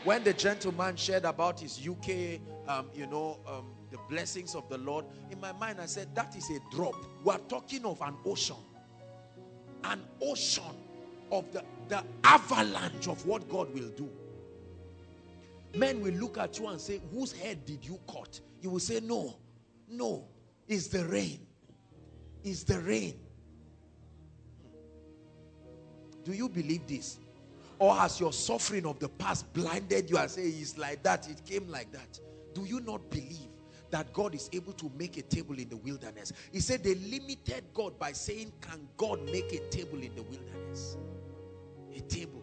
When 0.02 0.24
the 0.24 0.32
gentleman 0.32 0.96
shared 0.96 1.24
about 1.24 1.60
his 1.60 1.78
UK, 1.78 2.40
um, 2.68 2.90
you 2.92 3.06
know, 3.06 3.38
um, 3.46 3.66
the 3.90 3.98
blessings 4.08 4.54
of 4.56 4.68
the 4.68 4.78
Lord, 4.78 5.04
in 5.30 5.40
my 5.40 5.52
mind 5.52 5.80
I 5.80 5.86
said, 5.86 6.14
that 6.14 6.34
is 6.36 6.50
a 6.50 6.58
drop. 6.74 6.94
We're 7.22 7.38
talking 7.38 7.84
of 7.84 8.00
an 8.02 8.14
ocean. 8.24 8.56
An 9.84 10.02
ocean 10.22 10.62
of 11.30 11.50
the, 11.52 11.62
the 11.88 12.02
avalanche 12.24 13.08
of 13.08 13.24
what 13.26 13.48
God 13.48 13.72
will 13.74 13.88
do. 13.90 14.08
Men 15.74 16.00
will 16.00 16.14
look 16.14 16.38
at 16.38 16.58
you 16.58 16.68
and 16.68 16.80
say, 16.80 17.00
whose 17.12 17.32
head 17.32 17.64
did 17.64 17.84
you 17.84 17.98
cut? 18.10 18.40
You 18.62 18.70
will 18.70 18.80
say, 18.80 19.00
no, 19.00 19.36
no, 19.88 20.24
it's 20.66 20.88
the 20.88 21.04
rain. 21.04 21.46
It's 22.42 22.62
the 22.62 22.80
rain. 22.80 23.14
Do 26.24 26.32
you 26.32 26.48
believe 26.48 26.86
this? 26.86 27.18
Or 27.78 27.94
has 27.94 28.18
your 28.18 28.32
suffering 28.32 28.86
of 28.86 28.98
the 28.98 29.08
past 29.08 29.52
blinded 29.52 30.10
you 30.10 30.18
and 30.18 30.30
say, 30.30 30.42
it's 30.42 30.76
like 30.76 31.02
that, 31.04 31.28
it 31.28 31.44
came 31.44 31.68
like 31.68 31.92
that? 31.92 32.18
Do 32.54 32.64
you 32.64 32.80
not 32.80 33.08
believe 33.10 33.48
that 33.90 34.12
God 34.12 34.34
is 34.34 34.50
able 34.52 34.72
to 34.74 34.90
make 34.98 35.16
a 35.16 35.22
table 35.22 35.58
in 35.58 35.68
the 35.68 35.76
wilderness? 35.76 36.32
He 36.52 36.60
said 36.60 36.84
they 36.84 36.94
limited 36.94 37.64
God 37.74 37.98
by 37.98 38.12
saying, 38.12 38.52
can 38.60 38.86
God 38.96 39.24
make 39.26 39.52
a 39.52 39.60
table 39.70 40.02
in 40.02 40.14
the 40.14 40.22
wilderness? 40.22 40.96
A 41.96 42.00
table. 42.00 42.42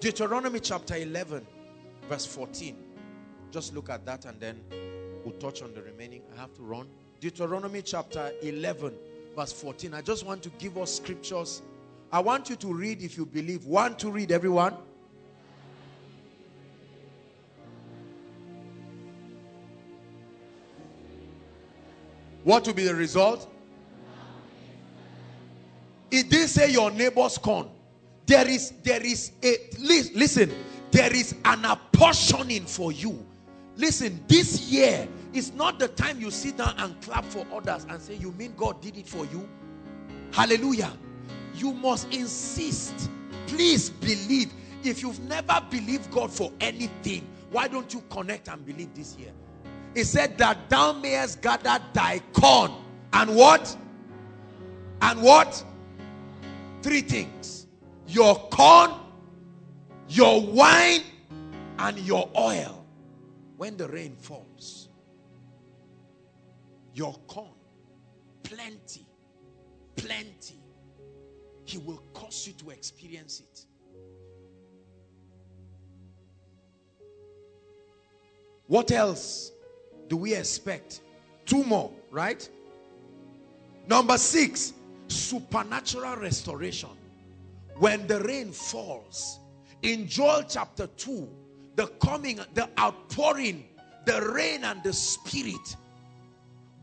Deuteronomy 0.00 0.60
chapter 0.60 0.96
11, 0.96 1.46
verse 2.08 2.26
14. 2.26 2.76
Just 3.50 3.74
look 3.74 3.88
at 3.88 4.04
that 4.04 4.26
and 4.26 4.38
then 4.38 4.60
we'll 5.24 5.34
touch 5.34 5.62
on 5.62 5.72
the 5.72 5.82
remaining. 5.82 6.22
I 6.36 6.40
have 6.40 6.52
to 6.54 6.62
run. 6.62 6.88
Deuteronomy 7.20 7.80
chapter 7.80 8.32
11, 8.42 8.92
verse 9.34 9.52
14. 9.52 9.94
I 9.94 10.02
just 10.02 10.26
want 10.26 10.42
to 10.42 10.50
give 10.58 10.76
us 10.76 10.94
scriptures. 10.94 11.62
I 12.12 12.18
want 12.18 12.50
you 12.50 12.56
to 12.56 12.74
read 12.74 13.00
if 13.00 13.16
you 13.16 13.24
believe. 13.24 13.64
One 13.64 13.96
to 13.96 14.10
read, 14.10 14.30
everyone. 14.30 14.74
What 22.44 22.66
will 22.66 22.74
be 22.74 22.84
the 22.84 22.94
result? 22.94 23.50
It 26.10 26.28
didn't 26.28 26.48
say 26.48 26.70
your 26.70 26.90
neighbor's 26.90 27.38
corn. 27.38 27.68
There 28.26 28.46
is, 28.46 28.72
there 28.82 29.04
is 29.04 29.32
a, 29.42 29.56
listen, 29.80 30.52
there 30.90 31.12
is 31.12 31.34
an 31.44 31.64
apportioning 31.64 32.66
for 32.66 32.92
you. 32.92 33.26
Listen, 33.76 34.22
this 34.28 34.70
year 34.70 35.08
is 35.32 35.52
not 35.52 35.78
the 35.78 35.88
time 35.88 36.20
you 36.20 36.30
sit 36.30 36.58
down 36.58 36.74
and 36.78 37.00
clap 37.02 37.24
for 37.24 37.44
others 37.52 37.86
and 37.88 38.00
say, 38.00 38.14
you 38.14 38.30
mean 38.32 38.54
God 38.56 38.80
did 38.80 38.96
it 38.96 39.08
for 39.08 39.24
you? 39.26 39.48
Hallelujah. 40.30 40.92
You 41.54 41.72
must 41.72 42.12
insist. 42.14 43.10
Please 43.46 43.90
believe. 43.90 44.52
If 44.84 45.02
you've 45.02 45.20
never 45.20 45.60
believed 45.70 46.10
God 46.10 46.30
for 46.30 46.52
anything, 46.60 47.26
why 47.50 47.68
don't 47.68 47.92
you 47.92 48.02
connect 48.10 48.48
and 48.48 48.64
believe 48.64 48.94
this 48.94 49.16
year? 49.16 49.32
He 49.94 50.02
said 50.02 50.36
that 50.38 50.68
thou 50.68 50.92
mayest 50.92 51.40
gather 51.40 51.78
thy 51.92 52.20
corn. 52.32 52.72
And 53.12 53.34
what? 53.36 53.76
And 55.00 55.22
what? 55.22 55.64
Three 56.82 57.00
things 57.00 57.66
your 58.06 58.36
corn, 58.50 58.92
your 60.08 60.44
wine, 60.44 61.02
and 61.78 61.98
your 62.00 62.28
oil 62.36 62.84
when 63.56 63.76
the 63.76 63.88
rain 63.88 64.16
falls. 64.16 64.88
Your 66.92 67.14
corn, 67.26 67.48
plenty, 68.42 69.06
plenty, 69.96 70.60
He 71.64 71.78
will 71.78 72.02
cause 72.12 72.46
you 72.46 72.52
to 72.54 72.70
experience 72.70 73.40
it. 73.40 73.66
What 78.66 78.90
else 78.92 79.53
do 80.08 80.16
we 80.16 80.34
expect? 80.34 81.00
Two 81.46 81.64
more, 81.64 81.90
right? 82.10 82.48
Number 83.86 84.16
six, 84.16 84.72
supernatural 85.08 86.16
restoration. 86.16 86.90
When 87.76 88.06
the 88.06 88.20
rain 88.20 88.52
falls, 88.52 89.40
in 89.82 90.06
Joel 90.08 90.44
chapter 90.48 90.86
2, 90.86 91.28
the 91.76 91.86
coming, 92.02 92.40
the 92.54 92.68
outpouring, 92.78 93.66
the 94.06 94.32
rain 94.32 94.64
and 94.64 94.82
the 94.82 94.92
spirit 94.92 95.76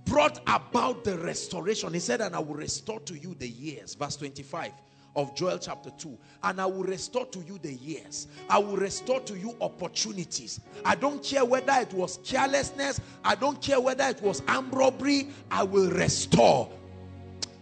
brought 0.05 0.39
about 0.47 1.03
the 1.03 1.17
restoration. 1.17 1.93
He 1.93 1.99
said, 1.99 2.21
and 2.21 2.35
I 2.35 2.39
will 2.39 2.55
restore 2.55 2.99
to 3.01 3.17
you 3.17 3.35
the 3.35 3.47
years. 3.47 3.95
Verse 3.95 4.17
25 4.17 4.71
of 5.15 5.35
Joel 5.35 5.57
chapter 5.57 5.89
2. 5.91 6.17
And 6.43 6.61
I 6.61 6.65
will 6.65 6.83
restore 6.83 7.25
to 7.27 7.39
you 7.39 7.59
the 7.61 7.73
years. 7.73 8.27
I 8.49 8.59
will 8.59 8.77
restore 8.77 9.19
to 9.21 9.37
you 9.37 9.55
opportunities. 9.61 10.59
I 10.85 10.95
don't 10.95 11.23
care 11.23 11.45
whether 11.45 11.73
it 11.73 11.93
was 11.93 12.19
carelessness. 12.23 12.99
I 13.23 13.35
don't 13.35 13.61
care 13.61 13.79
whether 13.79 14.05
it 14.05 14.21
was 14.21 14.41
armed 14.47 14.73
robbery. 14.73 15.29
I 15.49 15.63
will 15.63 15.89
restore. 15.89 16.69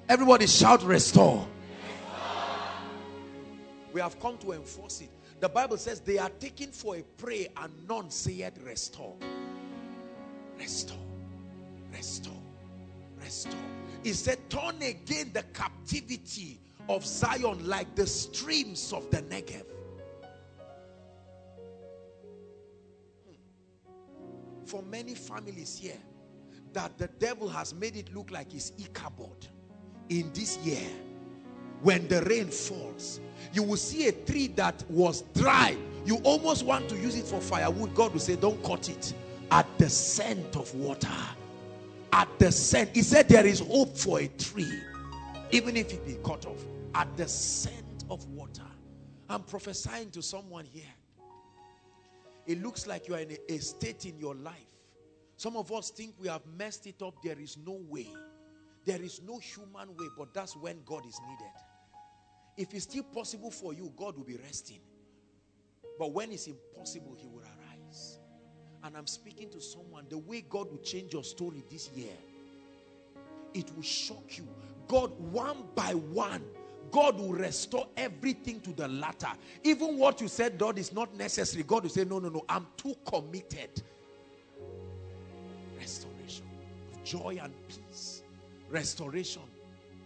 Everybody 0.08 0.48
shout 0.48 0.84
restore. 0.84 1.38
restore. 1.38 1.48
We 3.94 4.02
have 4.02 4.20
come 4.20 4.38
to 4.40 4.54
enforce 4.54 5.02
it. 5.02 5.10
The 5.40 5.50
Bible 5.50 5.78
says 5.78 6.02
they 6.02 6.18
are 6.18 6.30
taken 6.30 6.72
for 6.72 6.98
a 6.98 7.02
prey 7.02 7.48
and 7.58 7.72
none 7.88 8.10
say 8.12 8.34
it 8.34 8.56
restore. 8.64 9.16
Restore. 10.60 10.98
Restore. 11.94 12.34
Restore. 13.24 13.54
He 14.04 14.14
said 14.14 14.38
turn 14.50 14.82
again 14.82 15.32
the 15.34 15.44
captivity 15.54 16.60
of 16.90 17.06
Zion 17.06 17.66
like 17.68 17.94
the 17.95 18.06
streams 18.06 18.91
of 18.91 19.10
the 19.11 19.22
Negev. 19.22 19.64
Hmm. 23.26 23.36
For 24.66 24.82
many 24.82 25.14
families 25.14 25.78
here, 25.78 25.99
that 26.74 26.98
the 26.98 27.07
devil 27.20 27.48
has 27.48 27.74
made 27.76 27.95
it 27.95 28.14
look 28.14 28.32
like 28.32 28.53
it's 28.53 28.74
Ichabod 28.80 29.48
in 30.10 30.32
this 30.34 30.57
year. 30.57 30.90
When 31.82 32.07
the 32.07 32.24
rain 32.24 32.48
falls, 32.48 33.22
you 33.53 33.64
will 33.64 33.78
see 33.78 34.07
a 34.07 34.11
tree 34.11 34.48
that 34.48 34.84
was 34.90 35.22
dry. 35.36 35.78
You 36.06 36.18
almost 36.24 36.66
want 36.66 36.90
to 36.90 36.98
use 36.98 37.16
it 37.16 37.26
for 37.26 37.40
firewood. 37.40 37.95
God 37.95 38.11
will 38.14 38.20
say, 38.20 38.36
Don't 38.36 38.61
cut 38.64 38.90
it. 38.90 39.14
At 39.52 39.66
the 39.78 39.90
scent 39.90 40.56
of 40.57 40.74
water. 40.76 41.07
At 42.11 42.28
the 42.38 42.52
scent. 42.52 42.95
He 42.95 43.02
said, 43.02 43.30
There 43.30 43.45
is 43.45 43.60
hope 43.61 43.95
for 43.95 44.20
a 44.20 44.28
tree, 44.28 44.82
even 45.52 45.78
if 45.78 45.94
it 45.94 46.06
be 46.06 46.18
cut 46.24 46.45
off 46.45 46.66
at 46.95 47.16
the 47.18 47.28
scent 47.28 48.06
of 48.10 48.26
water. 48.28 48.64
I'm 49.30 49.44
prophesying 49.44 50.11
to 50.11 50.22
someone 50.22 50.66
here. 50.66 50.84
It 52.48 52.64
looks 52.64 52.88
like 52.88 53.07
you 53.07 53.16
are 53.16 53.20
in 53.20 53.32
a, 53.32 53.53
a 53.53 53.57
state 53.60 54.06
in 54.06 54.18
your 54.20 54.36
life. 54.36 54.56
Some 55.38 55.56
of 55.56 55.72
us 55.72 55.91
think 55.91 56.16
we 56.20 56.28
have 56.28 56.41
messed 56.57 56.88
it 56.88 57.02
up. 57.02 57.22
There 57.24 57.40
is 57.40 57.57
no 57.66 57.80
way. 57.90 58.07
There 58.86 59.02
is 59.02 59.22
no 59.26 59.38
human 59.38 59.95
way, 59.95 60.07
but 60.18 60.34
that's 60.34 60.56
when 60.56 60.82
God 60.86 61.06
is 61.06 61.20
needed. 61.28 61.53
If 62.57 62.74
it's 62.74 62.84
still 62.84 63.03
possible 63.03 63.52
for 63.52 63.74
you, 63.74 63.94
God 63.95 64.18
will 64.18 64.24
be 64.24 64.38
resting. 64.38 64.80
But 65.98 66.11
when 66.11 66.32
it's 66.32 66.48
impossible, 66.48 67.16
He 67.18 67.28
will 67.28 67.44
arise. 67.44 68.20
And 68.84 68.98
I'm 68.98 69.07
speaking 69.07 69.49
to 69.52 69.61
someone, 69.61 70.06
the 70.10 70.18
way 70.18 70.41
God 70.41 70.72
will 70.72 70.80
change 70.80 71.14
your 71.14 71.24
story 71.24 71.64
this 71.70 71.90
year, 71.95 72.14
it 73.53 73.74
will 73.76 73.84
shock 73.84 74.38
you. 74.38 74.48
God, 74.88 75.11
one 75.32 75.66
by 75.76 75.91
one, 75.94 76.44
God 76.91 77.20
will 77.20 77.34
restore 77.34 77.88
everything 77.98 78.60
to 78.61 78.72
the 78.72 78.88
latter. 78.88 79.32
Even 79.64 79.98
what 79.98 80.22
you 80.22 80.28
said, 80.28 80.57
God, 80.57 80.78
is 80.78 80.94
not 80.94 81.16
necessary. 81.16 81.64
God 81.64 81.84
will 81.84 81.90
say, 81.90 82.06
No, 82.06 82.20
no, 82.20 82.30
no, 82.30 82.44
I'm 82.48 82.68
too 82.78 82.95
committed. 83.06 83.82
Restoration 85.78 86.45
of 86.94 87.03
joy 87.03 87.40
and 87.41 87.53
peace. 87.68 88.24
Restoration 88.70 89.41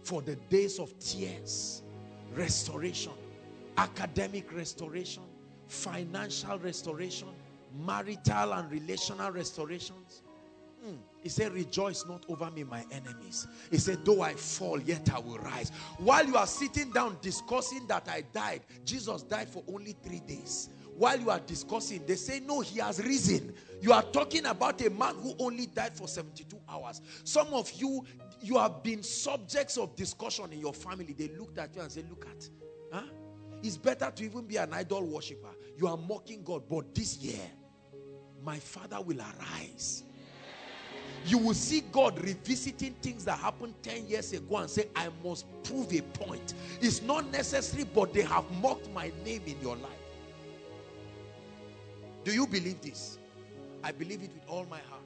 for 0.02 0.22
the 0.22 0.36
days 0.36 0.78
of 0.78 0.98
tears. 0.98 1.82
Restoration. 2.34 3.12
Academic 3.76 4.52
restoration. 4.52 5.22
Financial 5.68 6.58
restoration. 6.58 7.28
Marital 7.84 8.52
and 8.52 8.70
relational 8.70 9.30
restorations. 9.30 10.23
He 11.24 11.30
said, 11.30 11.54
Rejoice 11.54 12.04
not 12.06 12.26
over 12.28 12.50
me, 12.50 12.64
my 12.64 12.84
enemies. 12.92 13.46
He 13.70 13.78
said, 13.78 14.04
Though 14.04 14.20
I 14.20 14.34
fall, 14.34 14.78
yet 14.82 15.10
I 15.12 15.18
will 15.18 15.38
rise. 15.38 15.72
While 15.96 16.26
you 16.26 16.36
are 16.36 16.46
sitting 16.46 16.90
down 16.90 17.16
discussing 17.22 17.86
that 17.86 18.06
I 18.10 18.24
died, 18.34 18.60
Jesus 18.84 19.22
died 19.22 19.48
for 19.48 19.64
only 19.72 19.96
three 20.04 20.20
days. 20.20 20.68
While 20.94 21.18
you 21.18 21.30
are 21.30 21.40
discussing, 21.40 22.04
they 22.06 22.16
say, 22.16 22.40
No, 22.40 22.60
he 22.60 22.78
has 22.78 23.02
risen. 23.02 23.54
You 23.80 23.94
are 23.94 24.02
talking 24.02 24.44
about 24.44 24.82
a 24.82 24.90
man 24.90 25.14
who 25.14 25.34
only 25.38 25.64
died 25.64 25.96
for 25.96 26.06
72 26.08 26.60
hours. 26.68 27.00
Some 27.24 27.48
of 27.54 27.72
you, 27.72 28.04
you 28.42 28.58
have 28.58 28.82
been 28.82 29.02
subjects 29.02 29.78
of 29.78 29.96
discussion 29.96 30.52
in 30.52 30.60
your 30.60 30.74
family. 30.74 31.14
They 31.16 31.28
looked 31.28 31.56
at 31.56 31.74
you 31.74 31.80
and 31.80 31.90
said, 31.90 32.04
Look 32.10 32.26
at, 32.26 32.50
huh? 32.92 33.06
It's 33.62 33.78
better 33.78 34.12
to 34.14 34.24
even 34.24 34.44
be 34.44 34.58
an 34.58 34.74
idol 34.74 35.02
worshiper. 35.04 35.56
You 35.78 35.88
are 35.88 35.96
mocking 35.96 36.44
God, 36.44 36.64
but 36.68 36.94
this 36.94 37.16
year, 37.16 37.40
my 38.42 38.58
father 38.58 39.00
will 39.00 39.20
arise 39.22 40.04
you 41.24 41.38
will 41.38 41.54
see 41.54 41.80
God 41.92 42.22
revisiting 42.22 42.94
things 43.00 43.24
that 43.24 43.38
happened 43.38 43.74
10 43.82 44.06
years 44.06 44.32
ago 44.32 44.58
and 44.58 44.68
say, 44.68 44.88
I 44.94 45.08
must 45.24 45.46
prove 45.62 45.92
a 45.92 46.02
point. 46.02 46.54
It's 46.80 47.00
not 47.02 47.30
necessary, 47.32 47.84
but 47.84 48.12
they 48.12 48.22
have 48.22 48.44
mocked 48.60 48.90
my 48.92 49.10
name 49.24 49.42
in 49.46 49.60
your 49.62 49.76
life. 49.76 49.90
Do 52.24 52.32
you 52.32 52.46
believe 52.46 52.80
this? 52.82 53.18
I 53.82 53.92
believe 53.92 54.22
it 54.22 54.32
with 54.34 54.48
all 54.48 54.66
my 54.70 54.78
heart. 54.78 55.00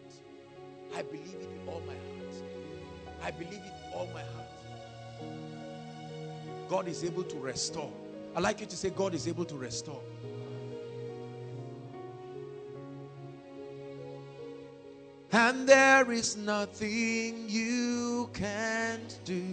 I 0.97 1.03
believe 1.03 1.37
it 1.41 1.49
with 1.51 1.69
all 1.69 1.83
my 1.87 1.95
heart. 1.95 2.35
I 3.23 3.31
believe 3.31 3.55
it 3.55 3.73
with 3.73 3.95
all 3.95 4.09
my 4.15 4.23
heart. 4.23 4.49
God 6.69 6.89
is 6.89 7.05
able 7.05 7.25
to 7.25 7.37
restore. 7.39 7.91
I 8.37 8.41
like 8.41 8.61
you 8.61 8.67
to 8.67 8.77
say, 8.77 8.91
God 8.91 9.15
is 9.15 9.27
able 9.27 9.45
to 9.47 9.57
restore. 9.57 10.01
And 15.33 15.69
there 15.69 16.11
is 16.11 16.37
nothing 16.37 17.49
you 17.49 18.31
can't 18.33 19.19
do. 19.25 19.45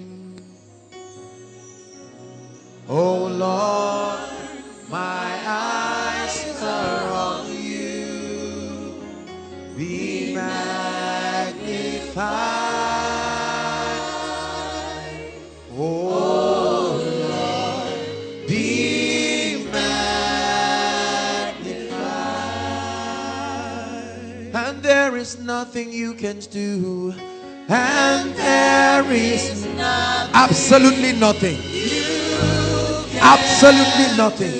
Oh 2.87 3.25
Lord, 3.25 4.29
my 4.89 5.39
eyes 5.45 6.61
are 6.61 7.09
on 7.09 7.51
you. 7.51 9.03
Be 9.75 10.33
magnified. 10.35 11.55
Is 25.25 25.39
nothing 25.39 25.91
you 25.91 26.13
can 26.13 26.37
do. 26.51 27.11
And 27.67 28.35
there 28.35 29.11
is 29.11 29.65
absolutely 30.33 31.13
nothing. 31.13 31.57
Absolutely 33.19 34.17
nothing. 34.17 34.53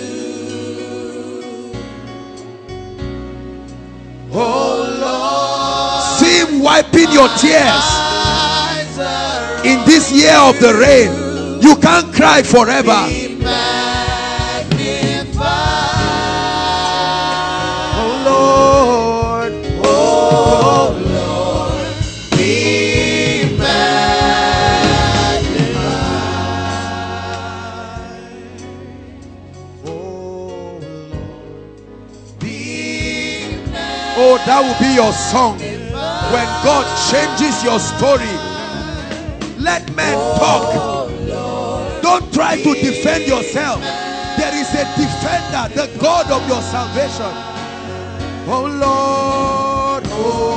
Oh 4.34 4.78
Lord. 5.04 6.04
See 6.18 6.36
him 6.40 6.64
wiping 6.64 7.12
your 7.12 7.30
tears. 7.38 7.88
In 9.70 9.86
this 9.86 10.12
year 10.12 10.40
of 10.50 10.60
the 10.60 10.74
rain, 10.74 11.62
you 11.62 11.76
can't 11.76 12.12
cry 12.12 12.42
forever. 12.42 13.25
That 34.46 34.62
will 34.62 34.78
be 34.80 34.94
your 34.94 35.12
song. 35.12 35.58
When 36.32 36.48
God 36.64 36.86
changes 37.10 37.64
your 37.64 37.80
story, 37.80 38.30
let 39.58 39.84
men 39.96 40.18
talk. 40.38 41.10
Don't 42.02 42.32
try 42.34 42.56
to 42.62 42.74
defend 42.74 43.26
yourself. 43.26 43.82
There 44.38 44.54
is 44.54 44.70
a 44.74 44.86
defender, 44.96 45.74
the 45.74 46.00
God 46.00 46.30
of 46.32 46.48
your 46.48 46.62
salvation. 46.62 47.34
Oh 48.48 48.66
Lord, 48.70 50.04
oh 50.12 50.55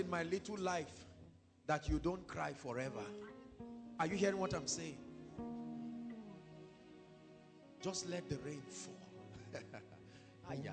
in 0.00 0.08
my 0.08 0.22
little 0.24 0.56
life 0.58 1.06
that 1.66 1.88
you 1.88 1.98
don't 1.98 2.26
cry 2.26 2.52
forever. 2.52 3.04
Are 3.98 4.06
you 4.06 4.16
hearing 4.16 4.38
what 4.38 4.54
I'm 4.54 4.66
saying? 4.66 4.96
Just 7.82 8.08
let 8.08 8.28
the 8.28 8.36
rain 8.38 8.62
fall. 8.68 8.94
Ah, 9.74 10.52
Aya. 10.52 10.72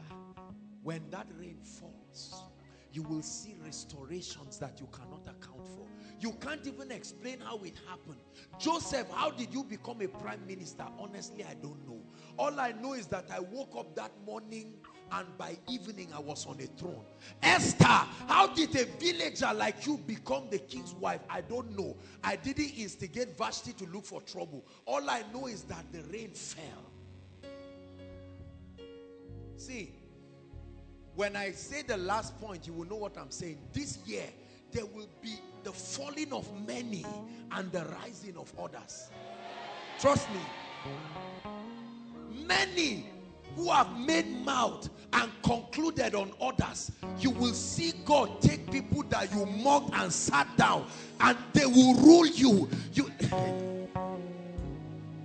When 0.81 1.01
that 1.11 1.27
rain 1.39 1.57
falls, 1.61 2.41
you 2.93 3.03
will 3.03 3.21
see 3.21 3.55
restorations 3.63 4.57
that 4.57 4.79
you 4.79 4.87
cannot. 4.91 5.16
You 6.19 6.31
can't 6.33 6.65
even 6.65 6.91
explain 6.91 7.39
how 7.41 7.59
it 7.63 7.75
happened. 7.87 8.19
Joseph, 8.59 9.07
how 9.11 9.29
did 9.29 9.53
you 9.53 9.63
become 9.63 10.01
a 10.01 10.07
prime 10.07 10.45
minister? 10.47 10.85
Honestly, 10.99 11.43
I 11.43 11.53
don't 11.55 11.87
know. 11.87 12.01
All 12.37 12.59
I 12.59 12.71
know 12.71 12.93
is 12.93 13.05
that 13.07 13.25
I 13.31 13.39
woke 13.39 13.75
up 13.77 13.95
that 13.95 14.11
morning 14.25 14.73
and 15.11 15.37
by 15.37 15.57
evening 15.69 16.09
I 16.15 16.19
was 16.19 16.45
on 16.47 16.59
a 16.59 16.65
throne. 16.79 17.05
Esther, 17.43 17.85
how 17.85 18.47
did 18.47 18.75
a 18.75 18.85
villager 18.99 19.51
like 19.53 19.85
you 19.85 19.97
become 20.07 20.47
the 20.49 20.59
king's 20.59 20.93
wife? 20.95 21.21
I 21.29 21.41
don't 21.41 21.77
know. 21.77 21.95
I 22.23 22.35
didn't 22.35 22.71
instigate 22.77 23.37
Vashti 23.37 23.73
to 23.73 23.85
look 23.85 24.05
for 24.05 24.21
trouble. 24.21 24.65
All 24.85 25.09
I 25.09 25.23
know 25.33 25.47
is 25.47 25.63
that 25.63 25.85
the 25.91 26.01
rain 26.11 26.31
fell. 26.31 26.63
See, 29.55 29.93
when 31.15 31.35
I 31.35 31.51
say 31.51 31.81
the 31.81 31.97
last 31.97 32.39
point, 32.39 32.67
you 32.67 32.73
will 32.73 32.85
know 32.85 32.95
what 32.95 33.17
I'm 33.17 33.31
saying. 33.31 33.57
This 33.73 33.99
year, 34.05 34.25
there 34.71 34.85
will 34.85 35.09
be 35.21 35.35
the 35.63 35.71
falling 35.71 36.31
of 36.31 36.47
many 36.67 37.05
and 37.51 37.71
the 37.71 37.85
rising 37.85 38.37
of 38.37 38.51
others. 38.59 39.09
Trust 39.99 40.27
me. 40.31 40.39
Many 42.45 43.09
who 43.55 43.71
have 43.71 43.97
made 43.99 44.27
mouth 44.45 44.89
and 45.13 45.31
concluded 45.41 46.13
on 46.13 46.31
others, 46.39 46.91
you 47.19 47.31
will 47.31 47.53
see 47.53 47.93
God 48.05 48.41
take 48.41 48.69
people 48.71 49.03
that 49.09 49.33
you 49.33 49.45
mocked 49.45 49.93
and 49.95 50.11
sat 50.11 50.47
down 50.57 50.87
and 51.19 51.37
they 51.53 51.65
will 51.65 51.95
rule 51.95 52.27
you. 52.27 52.69
You 52.93 53.11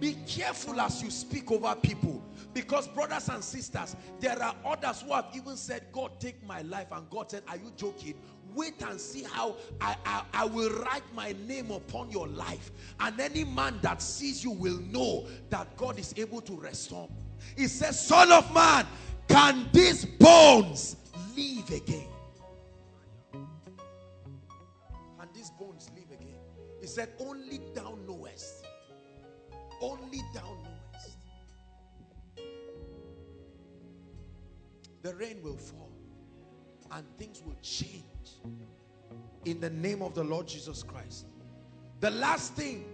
be 0.02 0.16
careful 0.26 0.80
as 0.80 1.00
you 1.00 1.12
speak 1.12 1.52
over 1.52 1.76
people 1.76 2.20
because 2.52 2.88
brothers 2.88 3.28
and 3.28 3.42
sisters, 3.42 3.94
there 4.18 4.42
are 4.42 4.56
others 4.66 5.00
who 5.00 5.12
have 5.12 5.26
even 5.32 5.56
said, 5.56 5.84
God 5.92 6.18
take 6.18 6.44
my 6.44 6.62
life. 6.62 6.88
And 6.90 7.08
God 7.08 7.30
said, 7.30 7.44
are 7.46 7.56
you 7.56 7.72
joking? 7.76 8.14
Wait 8.52 8.82
and 8.82 9.00
see 9.00 9.22
how 9.22 9.54
I, 9.80 9.94
I, 10.04 10.24
I 10.34 10.44
will 10.46 10.70
write 10.80 11.04
my 11.14 11.36
name 11.46 11.70
upon 11.70 12.10
your 12.10 12.26
life. 12.26 12.72
And 12.98 13.18
any 13.20 13.44
man 13.44 13.78
that 13.82 14.02
sees 14.02 14.42
you 14.42 14.50
will 14.50 14.80
know 14.90 15.28
that 15.50 15.76
God 15.76 16.00
is 16.00 16.12
able 16.16 16.40
to 16.40 16.56
restore. 16.56 17.08
He 17.56 17.68
says, 17.68 18.04
son 18.04 18.32
of 18.32 18.52
man, 18.52 18.84
can 19.28 19.68
these 19.72 20.04
bones 20.04 20.96
live 21.36 21.70
again? 21.70 22.08
Can 23.32 25.28
these 25.32 25.50
bones 25.50 25.92
live 25.94 26.10
again? 26.10 26.40
He 26.80 26.88
said, 26.88 27.10
only 27.20 27.60
thou 27.72 27.96
knowest. 28.04 28.61
Only 29.82 30.22
thou 30.32 30.56
knowest. 30.62 30.82
the 35.02 35.14
rain 35.16 35.42
will 35.42 35.56
fall 35.56 35.90
and 36.92 37.04
things 37.18 37.42
will 37.44 37.56
change 37.60 38.04
in 39.44 39.60
the 39.60 39.70
name 39.70 40.02
of 40.02 40.14
the 40.14 40.22
Lord 40.22 40.46
Jesus 40.46 40.82
Christ. 40.82 41.26
The 42.00 42.10
last 42.10 42.54
thing 42.54 42.84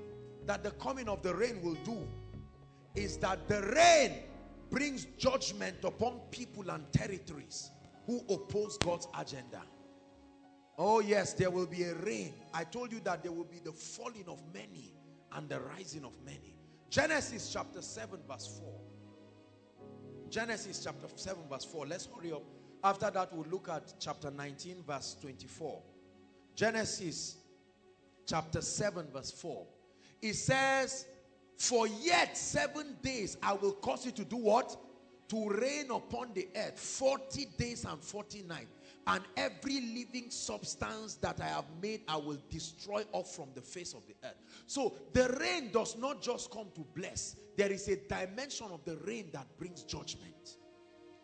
that 0.46 0.64
the 0.64 0.70
coming 0.72 1.08
of 1.08 1.22
the 1.22 1.34
rain 1.34 1.60
will 1.62 1.76
do 1.84 2.08
is 2.94 3.18
that 3.18 3.46
the 3.48 3.62
rain 3.74 4.22
brings 4.70 5.06
judgment 5.18 5.76
upon 5.84 6.20
people 6.30 6.70
and 6.70 6.90
territories 6.92 7.70
who 8.06 8.22
oppose 8.30 8.78
God's 8.78 9.08
agenda. 9.18 9.62
Oh 10.78 11.00
yes, 11.00 11.34
there 11.34 11.50
will 11.50 11.66
be 11.66 11.82
a 11.82 11.94
rain. 11.96 12.34
I 12.54 12.64
told 12.64 12.92
you 12.92 13.00
that 13.00 13.22
there 13.22 13.32
will 13.32 13.44
be 13.44 13.58
the 13.58 13.72
falling 13.72 14.26
of 14.28 14.40
many 14.54 14.94
and 15.32 15.48
the 15.48 15.60
rising 15.60 16.04
of 16.04 16.12
many. 16.24 16.57
Genesis 16.90 17.50
chapter 17.52 17.82
7 17.82 18.18
verse 18.28 18.60
4. 18.60 18.72
Genesis 20.30 20.82
chapter 20.82 21.06
7 21.14 21.42
verse 21.50 21.64
4. 21.64 21.86
Let's 21.86 22.06
hurry 22.06 22.32
up. 22.32 22.42
After 22.82 23.10
that, 23.10 23.32
we'll 23.32 23.46
look 23.50 23.68
at 23.68 23.94
chapter 23.98 24.30
19 24.30 24.82
verse 24.86 25.16
24. 25.20 25.82
Genesis 26.54 27.36
chapter 28.26 28.60
7 28.60 29.06
verse 29.12 29.30
4. 29.30 29.66
It 30.22 30.34
says, 30.34 31.06
For 31.56 31.86
yet 31.86 32.36
seven 32.36 32.96
days 33.02 33.36
I 33.42 33.52
will 33.52 33.72
cause 33.72 34.06
you 34.06 34.12
to 34.12 34.24
do 34.24 34.36
what? 34.36 34.76
To 35.28 35.48
rain 35.50 35.90
upon 35.90 36.32
the 36.34 36.48
earth 36.56 36.78
40 36.78 37.46
days 37.58 37.84
and 37.84 38.02
40 38.02 38.44
nights 38.44 38.77
and 39.08 39.24
every 39.38 39.80
living 39.80 40.30
substance 40.30 41.14
that 41.16 41.40
I 41.40 41.46
have 41.46 41.64
made, 41.80 42.02
I 42.06 42.18
will 42.18 42.36
destroy 42.50 43.04
off 43.12 43.34
from 43.34 43.48
the 43.54 43.62
face 43.62 43.94
of 43.94 44.06
the 44.06 44.14
earth. 44.22 44.36
So 44.66 44.92
the 45.14 45.34
rain 45.40 45.70
does 45.72 45.96
not 45.96 46.20
just 46.20 46.50
come 46.50 46.66
to 46.74 46.84
bless. 46.94 47.36
There 47.56 47.72
is 47.72 47.88
a 47.88 47.96
dimension 47.96 48.66
of 48.70 48.84
the 48.84 48.98
rain 48.98 49.30
that 49.32 49.46
brings 49.58 49.82
judgment. 49.84 50.58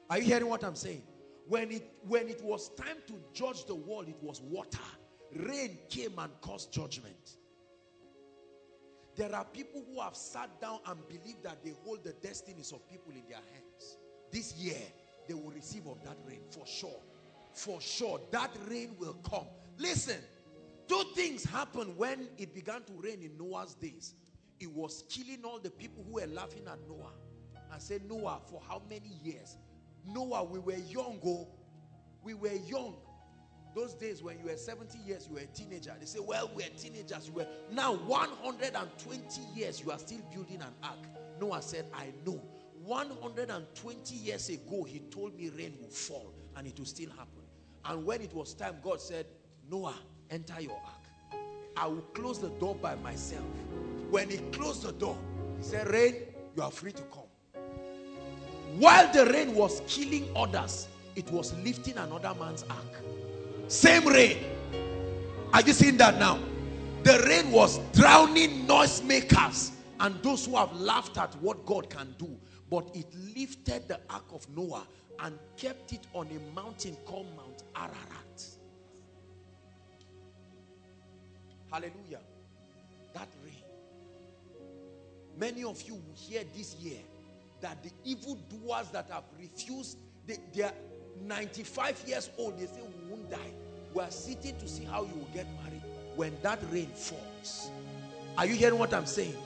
Are 0.09 0.19
you 0.19 0.25
hearing 0.25 0.49
what 0.49 0.65
I'm 0.65 0.75
saying? 0.75 1.03
When 1.47 1.71
it, 1.71 1.93
when 2.09 2.29
it 2.29 2.43
was 2.43 2.71
time 2.71 2.97
to 3.07 3.15
judge 3.35 3.67
the 3.67 3.75
world, 3.75 4.09
it 4.09 4.17
was 4.23 4.41
water. 4.41 4.79
Rain 5.37 5.77
came 5.91 6.19
and 6.19 6.33
caused 6.41 6.73
judgment. 6.73 7.37
There 9.15 9.35
are 9.35 9.45
people 9.45 9.85
who 9.87 10.01
have 10.01 10.17
sat 10.17 10.59
down 10.59 10.79
and 10.87 10.99
believe 11.07 11.43
that 11.43 11.63
they 11.63 11.75
hold 11.85 12.03
the 12.03 12.15
destinies 12.15 12.73
of 12.73 12.89
people 12.89 13.13
in 13.13 13.25
their 13.29 13.43
hands. 13.53 13.99
This 14.33 14.55
year, 14.55 14.81
they 15.29 15.35
will 15.35 15.51
receive 15.51 15.87
of 15.87 16.03
that 16.05 16.17
rain 16.27 16.41
for 16.51 16.67
sure 16.67 17.01
for 17.55 17.81
sure 17.81 18.21
that 18.31 18.51
rain 18.69 18.95
will 18.99 19.17
come. 19.29 19.47
Listen, 19.79 20.19
two 20.89 21.03
things 21.15 21.45
happened 21.45 21.97
when 21.97 22.29
it 22.37 22.55
began 22.55 22.83
to 22.83 22.93
rain 23.01 23.23
in 23.23 23.37
Noah's 23.39 23.75
days. 23.75 24.15
It 24.61 24.71
was 24.71 25.05
killing 25.09 25.45
all 25.45 25.59
the 25.59 25.71
people 25.71 26.05
who 26.07 26.15
were 26.15 26.27
laughing 26.27 26.63
at 26.67 26.79
Noah 26.89 27.13
and 27.73 27.83
said, 27.83 28.03
Noah, 28.09 28.41
for 28.47 28.61
how 28.69 28.83
many 28.89 29.11
years? 29.23 29.57
Noah, 30.07 30.45
we 30.45 30.59
were 30.59 30.77
young, 30.89 31.19
oh, 31.25 31.49
we 32.23 32.35
were 32.35 32.53
young. 32.67 32.95
Those 33.75 33.95
days 33.95 34.23
when 34.23 34.39
you 34.39 34.47
were 34.47 34.57
70 34.57 34.99
years, 34.99 35.27
you 35.29 35.35
were 35.35 35.41
a 35.41 35.47
teenager. 35.47 35.93
They 35.99 36.07
say, 36.07 36.21
well, 36.21 36.49
we're 36.55 36.69
teenagers. 36.79 37.27
You 37.27 37.35
were 37.35 37.47
now 37.73 37.95
120 37.95 39.41
years, 39.55 39.81
you 39.81 39.91
are 39.91 39.99
still 39.99 40.21
building 40.33 40.61
an 40.61 40.73
ark. 40.83 40.99
Noah 41.41 41.61
said, 41.63 41.87
I 41.93 42.13
know. 42.25 42.41
120 42.85 44.15
years 44.15 44.49
ago, 44.51 44.85
he 44.85 45.01
told 45.01 45.37
me 45.37 45.49
rain 45.49 45.75
will 45.81 45.89
fall 45.89 46.35
and 46.57 46.67
it 46.67 46.79
will 46.79 46.87
still 46.87 47.11
happen. 47.11 47.34
And 47.87 48.05
when 48.05 48.21
it 48.23 48.33
was 48.33 48.55
time, 48.55 48.77
God 48.83 49.01
said, 49.01 49.27
Noah, 49.71 49.95
enter 50.31 50.61
your 50.61 50.73
ark. 50.73 51.41
I 51.77 51.87
will 51.87 52.03
close 52.15 52.39
the 52.39 52.51
door 52.51 52.75
by 52.75 52.95
myself. 52.97 53.45
When 54.11 54.31
he 54.31 54.39
closed 54.53 54.83
the 54.83 54.93
door, 54.93 55.19
he 55.59 55.65
said, 55.65 55.89
rain, 55.89 56.15
you 56.57 56.63
are 56.63 56.71
free 56.71 56.93
to 56.93 57.03
come. 57.05 57.25
While 58.79 59.13
the 59.13 59.27
rain 59.27 59.55
was 59.55 59.83
killing 59.87 60.29
others, 60.35 60.89
it 61.17 61.31
was 61.31 61.53
lifting 61.59 61.97
another 61.97 62.35
man's 62.39 62.65
ark. 62.65 63.03
Same 63.69 64.07
rain. 64.07 64.39
Are 65.53 65.61
you 65.61 65.73
seeing 65.73 65.97
that 65.99 66.19
now? 66.19 66.39
The 67.03 67.23
rain 67.29 67.53
was 67.53 67.79
drowning 67.93 68.67
noisemakers 68.67 69.71
and 70.01 70.15
those 70.23 70.47
who 70.47 70.57
have 70.57 70.73
laughed 70.75 71.19
at 71.19 71.35
what 71.43 71.65
God 71.67 71.89
can 71.91 72.15
do. 72.19 72.37
But 72.71 72.91
it 72.95 73.07
lifted 73.37 73.89
the 73.89 74.01
ark 74.11 74.25
of 74.33 74.49
Noah 74.57 74.87
and 75.21 75.39
kept 75.57 75.93
it 75.93 76.07
on 76.13 76.29
a 76.29 76.55
mountain 76.55 76.97
called 77.05 77.27
Mount 77.37 77.63
Ararat. 77.77 78.45
Hallelujah. 81.71 82.21
That 83.15 83.29
rain. 83.45 83.55
Many 85.39 85.65
of 85.65 85.83
you 85.83 85.95
will 85.95 86.15
hear 86.15 86.43
this 86.57 86.75
year 86.77 86.99
that 87.61 87.83
the 87.83 87.91
evil 88.05 88.39
doers 88.49 88.89
that 88.93 89.11
have 89.11 89.25
refused, 89.41 89.99
they, 90.27 90.39
they 90.55 90.63
are 90.63 90.73
95 91.23 92.03
years 92.07 92.31
old, 92.39 92.59
they 92.59 92.67
say 92.67 92.81
we 92.83 93.11
won't 93.11 93.31
die. 93.31 93.39
We 93.93 94.03
are 94.03 94.11
sitting 94.11 94.57
to 94.59 94.69
see 94.69 94.85
how 94.85 95.03
you 95.03 95.15
will 95.15 95.29
get 95.33 95.47
married 95.63 95.83
when 96.17 96.37
that 96.43 96.59
rain 96.71 96.89
falls. 96.89 97.71
Are 98.37 98.47
you 98.47 98.55
hearing 98.55 98.79
what 98.79 98.93
I'm 98.93 99.07
saying? 99.07 99.37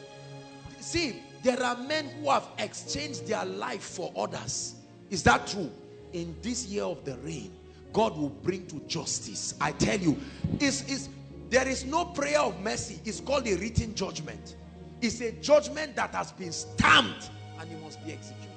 See, 0.80 1.22
there 1.42 1.62
are 1.62 1.76
men 1.76 2.08
who 2.20 2.30
have 2.30 2.48
exchanged 2.58 3.26
their 3.26 3.44
life 3.44 3.82
for 3.82 4.12
others. 4.16 4.74
Is 5.10 5.22
that 5.24 5.46
true? 5.46 5.70
In 6.12 6.34
this 6.42 6.66
year 6.66 6.84
of 6.84 7.04
the 7.04 7.16
rain, 7.18 7.52
God 7.92 8.16
will 8.16 8.30
bring 8.30 8.66
to 8.68 8.80
justice. 8.80 9.54
I 9.60 9.72
tell 9.72 9.98
you, 9.98 10.18
it's, 10.58 10.82
it's, 10.90 11.08
there 11.50 11.68
is 11.68 11.84
no 11.84 12.06
prayer 12.06 12.40
of 12.40 12.60
mercy. 12.60 13.00
It's 13.04 13.20
called 13.20 13.46
a 13.46 13.56
written 13.56 13.94
judgment. 13.94 14.56
It's 15.00 15.20
a 15.20 15.32
judgment 15.32 15.96
that 15.96 16.14
has 16.14 16.32
been 16.32 16.52
stamped 16.52 17.30
and 17.60 17.70
it 17.70 17.82
must 17.82 18.04
be 18.04 18.12
executed. 18.12 18.48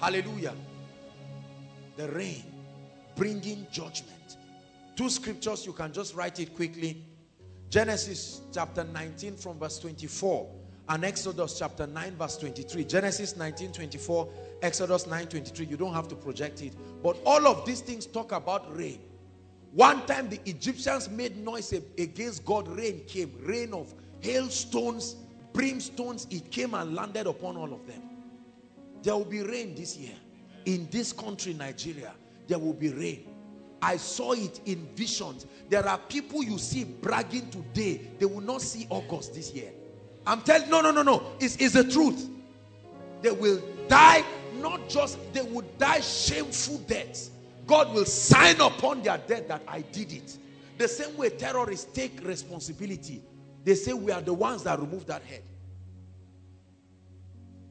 Hallelujah. 0.00 0.54
The 1.96 2.08
rain 2.08 2.44
bringing 3.16 3.66
judgment. 3.70 4.38
Two 4.96 5.08
scriptures, 5.08 5.66
you 5.66 5.72
can 5.72 5.92
just 5.92 6.14
write 6.14 6.40
it 6.40 6.54
quickly. 6.56 7.04
Genesis 7.68 8.40
chapter 8.52 8.82
19 8.82 9.36
from 9.36 9.58
verse 9.58 9.78
24 9.78 10.50
and 10.90 11.04
Exodus 11.04 11.56
chapter 11.56 11.86
9 11.86 12.16
verse 12.16 12.36
23. 12.36 12.84
Genesis 12.84 13.36
19, 13.36 13.72
24, 13.72 14.28
Exodus 14.62 15.06
9, 15.06 15.26
23. 15.28 15.64
You 15.66 15.76
don't 15.76 15.94
have 15.94 16.08
to 16.08 16.16
project 16.16 16.62
it. 16.62 16.74
But 17.02 17.16
all 17.24 17.46
of 17.46 17.64
these 17.64 17.80
things 17.80 18.06
talk 18.06 18.32
about 18.32 18.76
rain. 18.76 18.98
One 19.72 20.04
time 20.06 20.28
the 20.28 20.40
Egyptians 20.46 21.08
made 21.08 21.36
noise 21.44 21.72
against 21.72 22.44
God, 22.44 22.66
rain 22.66 23.02
came, 23.06 23.32
rain 23.42 23.72
of 23.72 23.94
hailstones, 24.18 25.14
brimstones, 25.52 26.26
it 26.34 26.50
came 26.50 26.74
and 26.74 26.92
landed 26.96 27.28
upon 27.28 27.56
all 27.56 27.72
of 27.72 27.86
them. 27.86 28.02
There 29.04 29.14
will 29.14 29.24
be 29.24 29.42
rain 29.42 29.76
this 29.76 29.96
year. 29.96 30.16
In 30.64 30.88
this 30.90 31.12
country, 31.12 31.54
Nigeria, 31.54 32.12
there 32.48 32.58
will 32.58 32.74
be 32.74 32.88
rain. 32.88 33.28
I 33.80 33.96
saw 33.96 34.32
it 34.32 34.60
in 34.66 34.88
visions. 34.96 35.46
There 35.68 35.86
are 35.86 35.98
people 35.98 36.42
you 36.42 36.58
see 36.58 36.82
bragging 36.82 37.48
today. 37.50 38.10
They 38.18 38.26
will 38.26 38.42
not 38.42 38.60
see 38.60 38.88
August 38.90 39.34
this 39.34 39.54
year. 39.54 39.70
I'm 40.30 40.42
telling 40.42 40.70
no, 40.70 40.80
no, 40.80 40.92
no, 40.92 41.02
no. 41.02 41.24
It's, 41.40 41.56
it's 41.56 41.74
the 41.74 41.82
truth. 41.82 42.28
They 43.20 43.32
will 43.32 43.60
die, 43.88 44.24
not 44.60 44.88
just, 44.88 45.18
they 45.32 45.42
will 45.42 45.66
die 45.76 45.98
shameful 45.98 46.78
deaths. 46.86 47.30
God 47.66 47.92
will 47.92 48.04
sign 48.04 48.60
upon 48.60 49.02
their 49.02 49.18
death 49.18 49.48
that 49.48 49.62
I 49.66 49.80
did 49.80 50.12
it. 50.12 50.38
The 50.78 50.86
same 50.86 51.16
way 51.16 51.30
terrorists 51.30 51.92
take 51.92 52.24
responsibility. 52.24 53.20
They 53.64 53.74
say 53.74 53.92
we 53.92 54.12
are 54.12 54.20
the 54.20 54.32
ones 54.32 54.62
that 54.62 54.78
removed 54.78 55.08
that 55.08 55.22
head. 55.24 55.42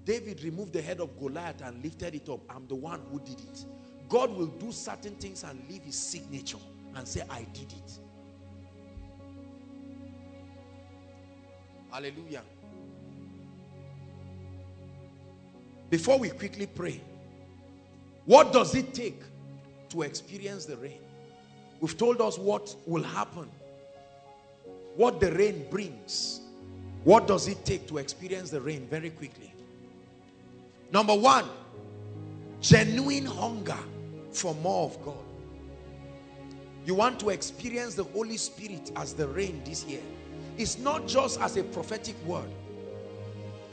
David 0.04 0.44
removed 0.44 0.74
the 0.74 0.82
head 0.82 1.00
of 1.00 1.18
Goliath 1.18 1.62
and 1.62 1.82
lifted 1.82 2.14
it 2.14 2.28
up. 2.28 2.42
I'm 2.50 2.68
the 2.68 2.76
one 2.76 3.02
who 3.10 3.22
did 3.22 3.40
it. 3.40 3.64
God 4.10 4.36
will 4.36 4.48
do 4.48 4.74
certain 4.74 5.16
things 5.16 5.46
and 5.46 5.62
leave 5.70 5.84
his 5.84 5.98
signature 5.98 6.58
and 6.96 7.08
say, 7.08 7.22
I 7.30 7.44
did 7.54 7.72
it. 7.72 8.00
Hallelujah. 11.92 12.44
Before 15.90 16.20
we 16.20 16.30
quickly 16.30 16.68
pray, 16.68 17.02
what 18.26 18.54
does 18.54 18.76
it 18.76 18.94
take 18.94 19.22
to 19.90 20.04
experience 20.04 20.66
the 20.66 20.78
rain? 20.78 21.00
We've 21.80 21.98
told 21.98 22.22
us 22.22 22.38
what 22.38 22.76
will 22.86 23.02
happen, 23.04 23.50
what 24.96 25.20
the 25.20 25.32
rain 25.32 25.66
brings. 25.72 26.42
What 27.06 27.28
does 27.28 27.48
it 27.48 27.64
take 27.64 27.88
to 27.88 27.98
experience 27.98 28.50
the 28.50 28.60
rain 28.60 28.86
very 28.90 29.10
quickly? 29.10 29.54
Number 30.92 31.16
one, 31.16 31.46
genuine 32.62 33.26
hunger 33.26 33.78
for 34.32 34.54
more 34.56 34.86
of 34.86 35.04
God. 35.04 35.16
You 36.86 36.96
want 36.96 37.20
to 37.22 37.30
experience 37.30 37.96
the 37.96 38.04
Holy 38.04 38.38
Spirit 38.38 38.92
as 38.96 39.14
the 39.14 39.28
rain 39.28 39.62
this 39.64 39.86
year. 39.86 40.02
It's 40.60 40.78
not 40.78 41.08
just 41.08 41.40
as 41.40 41.56
a 41.56 41.64
prophetic 41.64 42.16
word. 42.26 42.50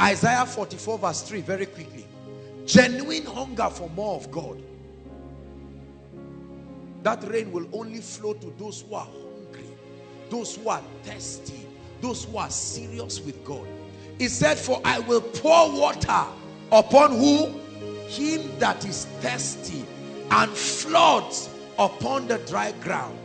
Isaiah 0.01 0.47
44 0.47 0.99
verse 0.99 1.23
3 1.23 1.41
very 1.41 1.67
quickly. 1.67 2.07
Genuine 2.65 3.25
hunger 3.25 3.69
for 3.71 3.91
more 3.91 4.15
of 4.15 4.31
God. 4.31 4.63
That 7.03 7.29
rain 7.29 7.51
will 7.51 7.67
only 7.73 8.01
flow 8.01 8.35
to 8.35 8.55
those 8.57 8.83
who 8.83 8.95
are 8.95 9.05
hungry, 9.05 9.67
those 10.31 10.55
who 10.55 10.69
are 10.69 10.83
thirsty, 11.03 11.67
those 12.01 12.25
who 12.25 12.39
are 12.39 12.51
serious 12.51 13.21
with 13.21 13.45
God. 13.45 13.67
He 14.19 14.29
said, 14.29 14.57
for 14.57 14.81
I 14.85 15.01
will 15.01 15.21
pour 15.21 15.73
water 15.73 16.25
upon 16.71 17.13
who? 17.13 17.47
Him 18.07 18.49
that 18.61 18.85
is 18.85 19.07
thirsty 19.21 19.85
and 20.31 20.51
floods 20.53 21.51
upon 21.81 22.29
the 22.29 22.39
dry 22.39 22.71
ground. 22.81 23.19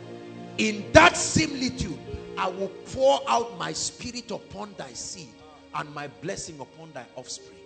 In 0.58 0.84
that 0.94 1.16
similitude, 1.16 2.00
I 2.38 2.48
will 2.48 2.72
pour 2.94 3.22
out 3.28 3.58
my 3.58 3.74
spirit 3.74 4.32
upon 4.32 4.74
thy 4.78 4.94
seed 4.94 5.34
and 5.76 5.94
my 5.94 6.08
blessing 6.22 6.60
upon 6.60 6.92
thy 6.94 7.06
offspring. 7.16 7.58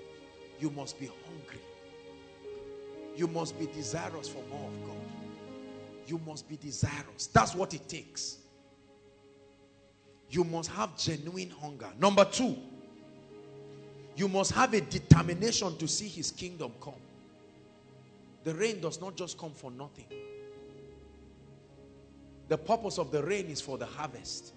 You 0.59 0.69
must 0.71 0.99
be 0.99 1.07
hungry. 1.25 1.61
You 3.15 3.27
must 3.27 3.57
be 3.57 3.67
desirous 3.67 4.27
for 4.27 4.43
more 4.49 4.67
of 4.67 4.87
God. 4.87 4.95
You 6.07 6.19
must 6.25 6.47
be 6.47 6.57
desirous. 6.57 7.27
That's 7.33 7.55
what 7.55 7.73
it 7.73 7.87
takes. 7.87 8.37
You 10.29 10.43
must 10.43 10.69
have 10.71 10.97
genuine 10.97 11.51
hunger. 11.61 11.89
Number 11.99 12.25
two, 12.25 12.57
you 14.15 14.27
must 14.27 14.51
have 14.51 14.73
a 14.73 14.81
determination 14.81 15.77
to 15.77 15.87
see 15.87 16.07
his 16.07 16.31
kingdom 16.31 16.71
come. 16.81 16.93
The 18.43 18.53
rain 18.53 18.79
does 18.79 19.01
not 19.01 19.15
just 19.15 19.37
come 19.37 19.51
for 19.51 19.71
nothing. 19.71 20.05
The 22.47 22.57
purpose 22.57 22.97
of 22.97 23.11
the 23.11 23.23
rain 23.23 23.47
is 23.47 23.61
for 23.61 23.77
the 23.77 23.85
harvest. 23.85 24.53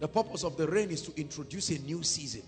The 0.00 0.08
purpose 0.08 0.44
of 0.44 0.56
the 0.56 0.68
rain 0.68 0.90
is 0.90 1.02
to 1.02 1.18
introduce 1.18 1.70
a 1.70 1.78
new 1.78 2.02
season. 2.02 2.42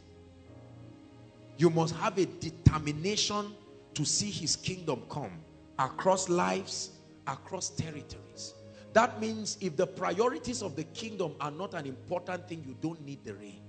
You 1.56 1.70
must 1.70 1.94
have 1.96 2.18
a 2.18 2.26
determination 2.26 3.54
to 3.94 4.04
see 4.04 4.30
his 4.30 4.56
kingdom 4.56 5.02
come 5.10 5.32
across 5.78 6.28
lives, 6.28 6.90
across 7.26 7.70
territories. 7.70 8.54
That 8.92 9.20
means 9.20 9.58
if 9.60 9.76
the 9.76 9.86
priorities 9.86 10.62
of 10.62 10.76
the 10.76 10.84
kingdom 10.84 11.34
are 11.40 11.50
not 11.50 11.74
an 11.74 11.86
important 11.86 12.48
thing, 12.48 12.64
you 12.66 12.76
don't 12.80 13.00
need 13.04 13.24
the 13.24 13.34
rain. 13.34 13.60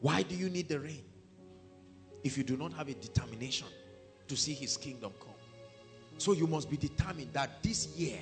Why 0.00 0.22
do 0.22 0.34
you 0.34 0.48
need 0.48 0.68
the 0.68 0.80
rain? 0.80 1.04
If 2.24 2.36
you 2.36 2.44
do 2.44 2.56
not 2.56 2.72
have 2.74 2.88
a 2.88 2.94
determination 2.94 3.68
to 4.28 4.36
see 4.36 4.54
his 4.54 4.76
kingdom 4.76 5.12
come. 5.20 5.34
So 6.18 6.32
you 6.32 6.46
must 6.46 6.70
be 6.70 6.76
determined 6.76 7.32
that 7.32 7.62
this 7.62 7.88
year, 7.96 8.18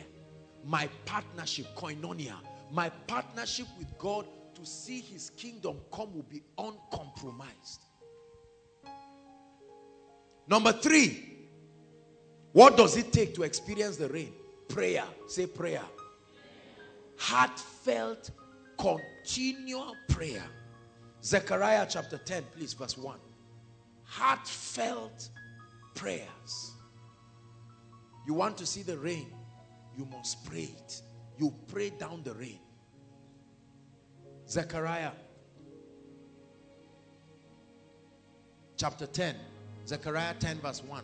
my 0.68 0.86
partnership, 1.06 1.66
koinonia, 1.74 2.34
my 2.70 2.90
partnership 3.06 3.66
with 3.78 3.96
God 3.96 4.26
to 4.54 4.66
see 4.66 5.00
his 5.00 5.30
kingdom 5.30 5.78
come 5.90 6.14
will 6.14 6.26
be 6.28 6.42
uncompromised. 6.58 7.86
Number 10.46 10.72
three, 10.72 11.36
what 12.52 12.76
does 12.76 12.98
it 12.98 13.12
take 13.12 13.34
to 13.36 13.44
experience 13.44 13.96
the 13.96 14.08
rain? 14.08 14.32
Prayer. 14.68 15.04
Say 15.26 15.46
prayer. 15.46 15.82
Heartfelt, 17.16 18.30
continual 18.76 19.94
prayer. 20.08 20.44
Zechariah 21.24 21.86
chapter 21.88 22.18
10, 22.18 22.44
please, 22.54 22.74
verse 22.74 22.98
1. 22.98 23.18
Heartfelt 24.04 25.30
prayers. 25.94 26.72
You 28.26 28.34
want 28.34 28.58
to 28.58 28.66
see 28.66 28.82
the 28.82 28.98
rain, 28.98 29.32
you 29.98 30.06
must 30.12 30.44
pray 30.44 30.70
it. 30.78 31.02
You 31.38 31.52
pray 31.66 31.90
down 31.90 32.22
the 32.22 32.32
rain. 32.34 32.60
Zechariah 34.48 35.10
chapter 38.76 39.06
10. 39.06 39.34
Zechariah 39.86 40.34
10 40.38 40.60
verse 40.60 40.82
1. 40.84 41.02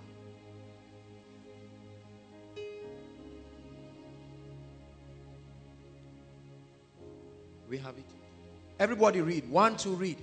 We 7.69 7.79
have 7.79 7.99
it. 7.99 8.05
Everybody 8.79 9.21
read. 9.21 9.51
One, 9.51 9.77
two, 9.77 9.95
read. 9.95 10.19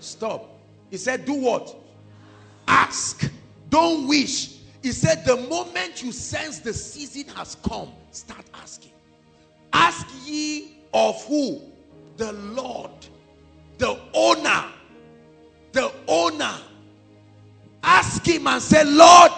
Stop. 0.00 0.58
He 0.90 0.96
said, 0.96 1.26
do 1.26 1.34
what? 1.34 1.83
Don't 3.74 4.06
wish. 4.06 4.58
He 4.84 4.92
said, 4.92 5.24
the 5.24 5.34
moment 5.36 6.00
you 6.00 6.12
sense 6.12 6.60
the 6.60 6.72
season 6.72 7.34
has 7.34 7.56
come, 7.56 7.88
start 8.12 8.44
asking. 8.54 8.92
Ask 9.72 10.06
ye 10.24 10.76
of 10.94 11.20
who? 11.24 11.60
The 12.16 12.30
Lord. 12.34 12.92
The 13.78 13.98
owner. 14.14 14.66
The 15.72 15.90
owner. 16.06 16.54
Ask 17.82 18.24
him 18.24 18.46
and 18.46 18.62
say, 18.62 18.84
Lord, 18.84 19.32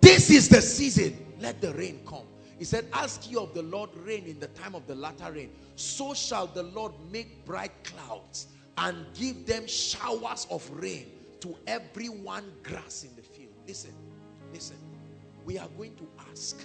this 0.00 0.30
is 0.30 0.48
the 0.48 0.62
season. 0.62 1.14
Let 1.38 1.60
the 1.60 1.74
rain 1.74 2.00
come. 2.06 2.24
He 2.58 2.64
said, 2.64 2.86
ask 2.94 3.30
ye 3.30 3.36
of 3.36 3.52
the 3.52 3.62
Lord 3.62 3.90
rain 4.06 4.24
in 4.24 4.40
the 4.40 4.48
time 4.48 4.74
of 4.74 4.86
the 4.86 4.94
latter 4.94 5.30
rain. 5.32 5.50
So 5.76 6.14
shall 6.14 6.46
the 6.46 6.62
Lord 6.62 6.92
make 7.10 7.44
bright 7.44 7.72
clouds 7.84 8.46
and 8.78 9.04
give 9.12 9.44
them 9.44 9.66
showers 9.66 10.46
of 10.50 10.66
rain 10.70 11.08
to 11.40 11.54
every 11.66 12.08
one 12.08 12.50
grass 12.62 13.04
in 13.04 13.14
the. 13.16 13.31
Listen, 13.66 13.92
listen. 14.52 14.76
We 15.44 15.58
are 15.58 15.68
going 15.76 15.94
to 15.96 16.08
ask 16.30 16.56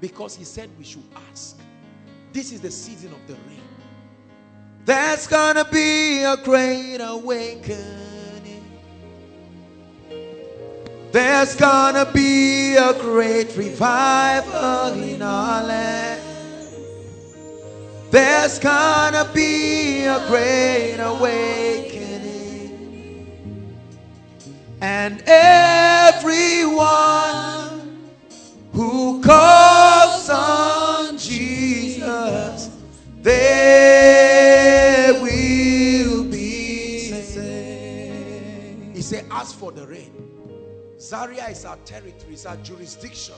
because 0.00 0.36
he 0.36 0.44
said 0.44 0.70
we 0.78 0.84
should 0.84 1.04
ask. 1.30 1.58
This 2.32 2.52
is 2.52 2.60
the 2.60 2.70
season 2.70 3.12
of 3.12 3.26
the 3.26 3.34
rain. 3.48 3.60
There's 4.84 5.26
gonna 5.26 5.64
be 5.64 6.22
a 6.22 6.36
great 6.36 6.98
awakening. 7.00 8.04
There's 11.12 11.54
gonna 11.54 12.10
be 12.12 12.74
a 12.74 12.92
great 12.94 13.56
revival 13.56 14.92
in 15.00 15.22
our 15.22 15.62
land. 15.62 16.22
There's 18.10 18.58
gonna 18.58 19.30
be 19.32 20.04
a 20.04 20.26
great 20.26 20.96
awakening. 20.98 21.93
And 24.80 25.22
everyone 25.26 26.84
who 28.72 29.22
calls 29.22 30.28
on 30.30 31.16
Jesus, 31.18 32.70
they 33.22 35.10
will 35.22 36.24
be 36.24 37.10
saved. 37.10 38.96
He 38.96 39.02
said, 39.02 39.26
Ask 39.30 39.56
for 39.56 39.72
the 39.72 39.86
rain. 39.86 40.12
Zaria 41.00 41.48
is 41.48 41.64
our 41.64 41.76
territory, 41.84 42.32
it's 42.32 42.46
our 42.46 42.56
jurisdiction. 42.58 43.34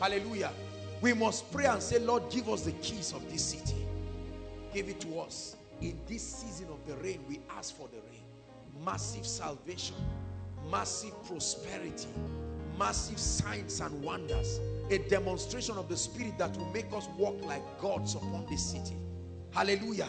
Hallelujah. 0.00 0.52
We 1.00 1.12
must 1.12 1.50
pray 1.52 1.66
and 1.66 1.82
say, 1.82 1.98
Lord, 1.98 2.30
give 2.30 2.48
us 2.48 2.62
the 2.62 2.72
keys 2.72 3.12
of 3.12 3.30
this 3.30 3.42
city. 3.44 3.84
Give 4.72 4.88
it 4.88 5.00
to 5.00 5.18
us. 5.20 5.56
In 5.80 5.98
this 6.06 6.22
season 6.22 6.68
of 6.70 6.86
the 6.86 6.96
rain, 7.02 7.22
we 7.28 7.40
ask 7.50 7.76
for 7.76 7.88
the 7.88 7.98
rain. 8.10 8.22
Massive 8.84 9.26
salvation, 9.26 9.96
massive 10.70 11.12
prosperity, 11.24 12.08
massive 12.78 13.18
signs 13.18 13.80
and 13.80 14.02
wonders. 14.02 14.60
A 14.90 14.98
demonstration 14.98 15.78
of 15.78 15.88
the 15.88 15.96
spirit 15.96 16.36
that 16.38 16.56
will 16.56 16.70
make 16.70 16.92
us 16.92 17.08
walk 17.16 17.42
like 17.44 17.62
gods 17.80 18.14
upon 18.14 18.46
this 18.50 18.62
city. 18.62 18.96
Hallelujah. 19.50 20.08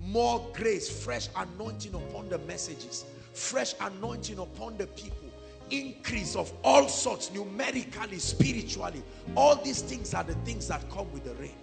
More 0.00 0.46
grace, 0.54 0.88
fresh 0.88 1.28
anointing 1.36 1.94
upon 1.94 2.28
the 2.28 2.38
messages, 2.38 3.04
fresh 3.32 3.74
anointing 3.80 4.38
upon 4.38 4.76
the 4.76 4.86
people 4.88 5.26
increase 5.70 6.36
of 6.36 6.52
all 6.62 6.88
sorts 6.88 7.32
numerically 7.32 8.18
spiritually 8.18 9.02
all 9.36 9.56
these 9.56 9.82
things 9.82 10.14
are 10.14 10.22
the 10.22 10.34
things 10.36 10.68
that 10.68 10.88
come 10.90 11.10
with 11.12 11.24
the 11.24 11.34
rain 11.34 11.54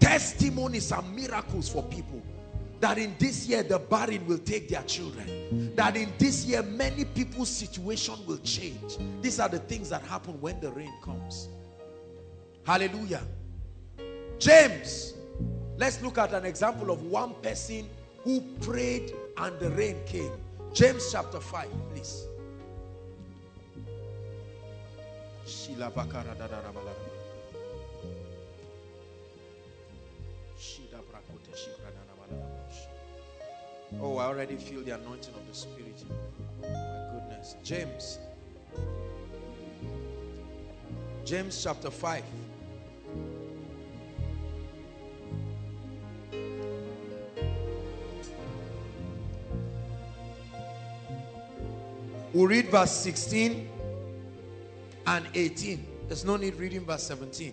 testimonies 0.00 0.90
and 0.90 1.14
miracles 1.14 1.68
for 1.68 1.82
people 1.84 2.20
that 2.82 2.98
in 2.98 3.14
this 3.20 3.46
year 3.46 3.62
the 3.62 3.78
barren 3.78 4.26
will 4.26 4.38
take 4.38 4.68
their 4.68 4.82
children. 4.82 5.72
That 5.76 5.96
in 5.96 6.12
this 6.18 6.44
year 6.44 6.62
many 6.64 7.04
people's 7.04 7.48
situation 7.48 8.16
will 8.26 8.38
change. 8.38 8.98
These 9.20 9.38
are 9.38 9.48
the 9.48 9.60
things 9.60 9.88
that 9.90 10.02
happen 10.02 10.40
when 10.40 10.58
the 10.58 10.72
rain 10.72 10.92
comes. 11.00 11.48
Hallelujah. 12.66 13.22
James 14.40 15.14
let's 15.76 16.02
look 16.02 16.18
at 16.18 16.34
an 16.34 16.44
example 16.44 16.90
of 16.90 17.04
one 17.04 17.34
person 17.34 17.88
who 18.24 18.40
prayed 18.60 19.12
and 19.38 19.56
the 19.60 19.70
rain 19.70 19.96
came. 20.04 20.32
James 20.74 21.08
chapter 21.12 21.38
5 21.38 21.68
please 21.94 22.26
Oh, 34.00 34.16
I 34.16 34.24
already 34.24 34.56
feel 34.56 34.82
the 34.82 34.92
anointing 34.92 35.34
of 35.34 35.46
the 35.48 35.54
Spirit. 35.54 36.04
My 36.60 36.68
goodness. 37.12 37.56
James. 37.62 38.18
James 41.24 41.62
chapter 41.62 41.90
5. 41.90 42.22
We'll 52.32 52.46
read 52.46 52.70
verse 52.70 52.90
16 52.92 53.68
and 55.06 55.26
18. 55.34 55.86
There's 56.08 56.24
no 56.24 56.36
need 56.36 56.54
reading 56.54 56.84
verse 56.84 57.02
17. 57.02 57.52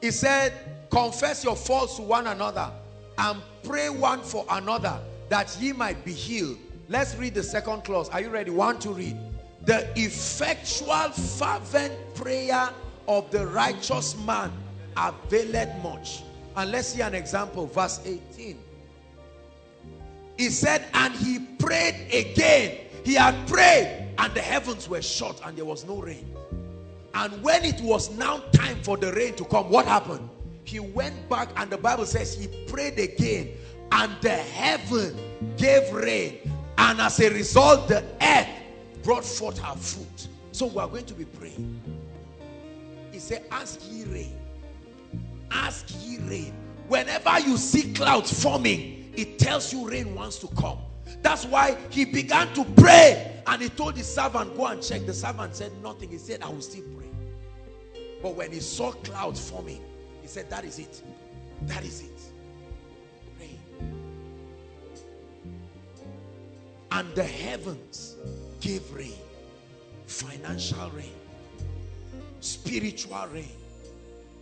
He 0.00 0.10
said, 0.10 0.52
confess 0.90 1.42
your 1.42 1.56
faults 1.56 1.96
to 1.96 2.02
one 2.02 2.28
another 2.28 2.70
and 3.18 3.40
pray 3.62 3.88
one 3.88 4.20
for 4.22 4.44
another 4.50 5.00
that 5.28 5.56
ye 5.60 5.72
might 5.72 6.04
be 6.04 6.12
healed. 6.12 6.58
Let's 6.88 7.16
read 7.16 7.34
the 7.34 7.42
second 7.42 7.84
clause. 7.84 8.08
Are 8.10 8.20
you 8.20 8.30
ready? 8.30 8.50
One 8.50 8.78
to 8.80 8.90
read. 8.90 9.16
The 9.64 9.88
effectual 9.98 11.10
fervent 11.10 11.94
prayer 12.14 12.70
of 13.08 13.30
the 13.30 13.46
righteous 13.46 14.16
man 14.24 14.52
availeth 14.96 15.82
much. 15.82 16.22
And 16.56 16.70
let's 16.70 16.88
see 16.88 17.00
an 17.00 17.14
example. 17.14 17.66
Verse 17.66 18.00
18. 18.04 18.58
He 20.38 20.48
said, 20.50 20.84
and 20.94 21.14
he 21.14 21.40
prayed 21.58 22.08
again. 22.12 22.78
He 23.04 23.14
had 23.14 23.34
prayed 23.48 24.08
and 24.18 24.32
the 24.34 24.40
heavens 24.40 24.88
were 24.88 25.02
shut 25.02 25.40
and 25.44 25.56
there 25.56 25.64
was 25.64 25.84
no 25.84 26.00
rain. 26.00 26.34
And 27.14 27.42
when 27.42 27.64
it 27.64 27.80
was 27.80 28.10
now 28.10 28.38
time 28.52 28.76
for 28.82 28.96
the 28.96 29.12
rain 29.12 29.34
to 29.36 29.44
come, 29.44 29.70
what 29.70 29.86
happened? 29.86 30.28
He 30.66 30.80
went 30.80 31.28
back 31.28 31.48
and 31.56 31.70
the 31.70 31.78
Bible 31.78 32.06
says 32.06 32.34
he 32.34 32.48
prayed 32.66 32.98
again 32.98 33.50
and 33.92 34.12
the 34.20 34.34
heaven 34.34 35.16
gave 35.56 35.90
rain. 35.92 36.38
And 36.76 37.00
as 37.00 37.20
a 37.20 37.30
result, 37.30 37.86
the 37.88 38.04
earth 38.20 38.48
brought 39.04 39.24
forth 39.24 39.58
her 39.58 39.76
fruit. 39.76 40.28
So 40.50 40.66
we 40.66 40.78
are 40.78 40.88
going 40.88 41.06
to 41.06 41.14
be 41.14 41.24
praying. 41.24 41.80
He 43.12 43.20
said, 43.20 43.44
ask 43.52 43.80
ye 43.88 44.04
rain. 44.04 44.36
Ask 45.52 45.86
ye 46.02 46.18
rain. 46.18 46.52
Whenever 46.88 47.38
you 47.40 47.56
see 47.56 47.92
clouds 47.92 48.42
forming, 48.42 49.12
it 49.16 49.38
tells 49.38 49.72
you 49.72 49.88
rain 49.88 50.16
wants 50.16 50.38
to 50.40 50.48
come. 50.48 50.78
That's 51.22 51.46
why 51.46 51.78
he 51.90 52.04
began 52.04 52.52
to 52.54 52.64
pray 52.64 53.40
and 53.46 53.62
he 53.62 53.68
told 53.68 53.96
his 53.96 54.12
servant, 54.12 54.56
go 54.56 54.66
and 54.66 54.82
check. 54.82 55.06
The 55.06 55.14
servant 55.14 55.54
said 55.54 55.70
nothing. 55.80 56.10
He 56.10 56.18
said, 56.18 56.42
I 56.42 56.48
will 56.48 56.60
still 56.60 56.84
pray. 56.96 57.06
But 58.20 58.34
when 58.34 58.50
he 58.50 58.58
saw 58.58 58.90
clouds 58.90 59.48
forming, 59.48 59.82
he 60.26 60.32
said, 60.32 60.50
that 60.50 60.64
is 60.64 60.80
it. 60.80 61.02
That 61.62 61.84
is 61.84 62.00
it. 62.00 62.20
Pray. 63.38 63.56
And 66.90 67.14
the 67.14 67.22
heavens 67.22 68.16
gave 68.60 68.90
rain. 68.92 69.14
Financial 70.06 70.90
rain. 70.90 71.14
Spiritual 72.40 73.28
rain. 73.32 73.56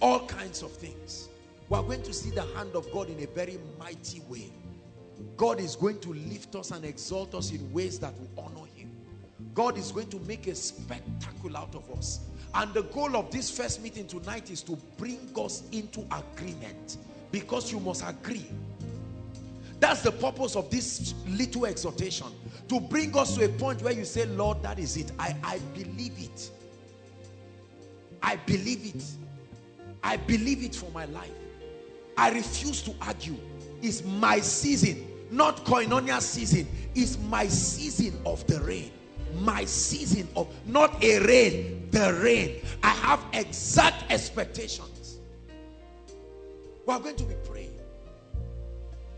All 0.01 0.27
kinds 0.27 0.62
of 0.62 0.73
things. 0.73 1.28
We 1.69 1.77
are 1.77 1.82
going 1.82 2.02
to 2.05 2.15
see 2.15 2.31
the 2.31 2.47
hand 2.56 2.74
of 2.74 2.90
God 2.90 3.11
in 3.11 3.23
a 3.23 3.27
very 3.27 3.59
mighty 3.78 4.20
way. 4.20 4.51
God 5.36 5.61
is 5.61 5.77
going 5.77 6.01
to 6.01 6.15
lift 6.15 6.56
us 6.56 6.70
and 6.70 6.82
exalt 6.86 7.35
us 7.35 7.51
in 7.51 7.70
ways 7.74 7.98
that 7.98 8.15
will 8.19 8.44
honor 8.47 8.66
him. 8.74 8.90
God 9.52 9.77
is 9.77 9.93
going 9.93 10.09
to 10.09 10.19
make 10.20 10.47
a 10.47 10.55
spectacle 10.55 11.59
out 11.59 11.74
of 11.74 11.90
us. 11.90 12.20
And 12.55 12.72
the 12.72 12.82
goal 12.82 13.16
of 13.16 13.31
this 13.31 13.51
first 13.51 13.82
meeting 13.82 14.06
tonight 14.06 14.51
is 14.51 14.62
to 14.62 14.78
bring 14.97 15.28
us 15.36 15.64
into 15.72 16.06
agreement. 16.12 16.98
Because 17.32 17.72
you 17.72 17.81
must 17.81 18.05
agree. 18.06 18.47
That's 19.81 20.02
the 20.02 20.12
purpose 20.12 20.55
of 20.55 20.70
this 20.70 21.14
little 21.26 21.66
exhortation. 21.66 22.28
To 22.68 22.81
bring 22.81 23.16
us 23.18 23.35
to 23.36 23.44
a 23.44 23.48
point 23.48 23.82
where 23.82 23.93
you 23.93 24.05
say, 24.05 24.26
Lord, 24.26 24.62
that 24.62 24.78
is 24.78 24.97
it. 24.97 25.10
I, 25.18 25.36
I 25.43 25.59
believe 25.74 26.12
it. 26.18 26.51
I 28.22 28.36
believe 28.36 28.94
it. 28.94 29.05
I 30.02 30.16
believe 30.16 30.62
it 30.62 30.74
for 30.74 30.90
my 30.93 31.06
life. 31.06 31.31
I 32.16 32.31
refuse 32.31 32.82
to 32.82 32.94
argue. 33.02 33.36
It's 33.82 34.05
my 34.05 34.39
season, 34.39 35.06
not 35.31 35.64
koinonia 35.64 36.20
season. 36.20 36.68
It's 36.94 37.18
my 37.18 37.48
season 37.48 38.18
of 38.24 38.47
the 38.47 38.60
rain. 38.60 38.93
My 39.40 39.65
season 39.65 40.28
of, 40.36 40.48
not 40.66 41.02
a 41.02 41.19
rain, 41.20 41.89
the 41.90 42.19
rain. 42.23 42.61
I 42.82 42.90
have 42.90 43.24
exact 43.32 44.11
expectations. 44.11 45.19
We 46.86 46.93
are 46.93 47.01
going 47.01 47.16
to 47.16 47.24
be 47.24 47.35
praying. 47.44 47.78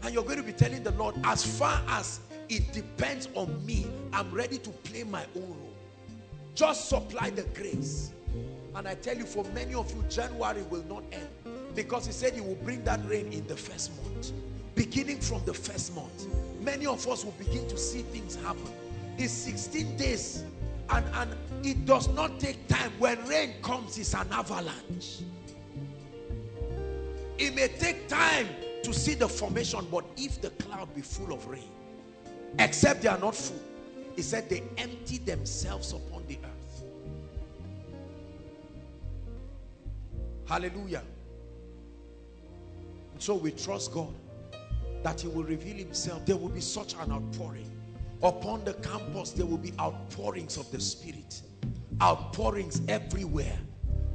And 0.02 0.14
you're 0.14 0.24
going 0.24 0.38
to 0.38 0.44
be 0.44 0.52
telling 0.52 0.82
the 0.82 0.93
Lord, 0.93 1.16
as 1.24 1.44
far 1.59 1.82
as 1.88 2.20
it 2.48 2.72
depends 2.72 3.28
on 3.34 3.64
me, 3.66 3.86
I'm 4.12 4.30
ready 4.30 4.59
to 4.59 4.70
play 4.70 5.02
my 5.02 5.24
own 5.34 5.48
role. 5.48 5.74
Just 6.55 6.88
supply 6.88 7.30
the 7.30 7.43
grace. 7.55 8.12
And 8.74 8.86
I 8.86 8.94
tell 8.94 9.16
you, 9.16 9.24
for 9.24 9.44
many 9.55 9.74
of 9.74 9.90
you, 9.94 10.05
January 10.09 10.62
will 10.62 10.84
not 10.84 11.02
end. 11.12 11.28
Because 11.74 12.06
he 12.06 12.12
said 12.12 12.34
he 12.34 12.40
will 12.40 12.55
bring 12.56 12.84
that 12.84 13.01
rain 13.09 13.32
in 13.32 13.47
the 13.47 13.56
first 13.56 13.90
month. 14.02 14.32
Beginning 14.74 15.18
from 15.18 15.44
the 15.44 15.55
first 15.55 15.94
month. 15.94 16.26
Many 16.60 16.86
of 16.86 17.06
us 17.09 17.24
will 17.24 17.32
begin 17.32 17.66
to 17.68 17.76
see 17.76 18.02
things 18.02 18.36
happen. 18.36 18.70
It's 19.18 19.32
16 19.32 19.97
days. 19.97 20.44
And, 20.90 21.05
and 21.14 21.30
it 21.64 21.84
does 21.84 22.09
not 22.09 22.38
take 22.38 22.68
time. 22.68 22.93
When 22.98 23.24
rain 23.26 23.55
comes, 23.62 23.98
it's 23.98 24.14
an 24.14 24.28
avalanche. 24.30 25.22
It 27.38 27.55
may 27.55 27.68
take 27.68 28.09
time 28.09 28.48
to 28.82 28.94
see 28.94 29.14
the 29.14 29.28
formation, 29.28 29.86
but 29.90 30.05
if 30.16 30.40
the 30.40 30.51
cloud 30.51 30.94
be 30.94 31.01
full 31.02 31.32
of 31.32 31.47
rain, 31.47 31.68
except 32.59 33.02
they 33.02 33.09
are 33.09 33.18
not 33.18 33.34
full, 33.34 33.60
he 34.14 34.22
said 34.22 34.48
they 34.48 34.62
empty 34.78 35.18
themselves 35.18 35.93
upon 35.93 36.24
the 36.26 36.38
earth. 36.44 36.84
Hallelujah. 40.47 41.02
And 43.12 43.22
so 43.22 43.34
we 43.34 43.51
trust 43.51 43.93
God 43.93 44.14
that 45.02 45.20
he 45.20 45.28
will 45.28 45.44
reveal 45.44 45.76
himself. 45.76 46.24
There 46.24 46.36
will 46.36 46.48
be 46.48 46.60
such 46.60 46.94
an 46.94 47.12
outpouring. 47.12 47.70
Upon 48.22 48.64
the 48.64 48.74
campus, 48.74 49.30
there 49.32 49.47
will 49.47 49.59
be 49.59 49.72
outpourings 49.78 50.56
of 50.56 50.70
the 50.70 50.80
Spirit. 50.80 51.43
Outpourings 52.01 52.82
everywhere. 52.88 53.59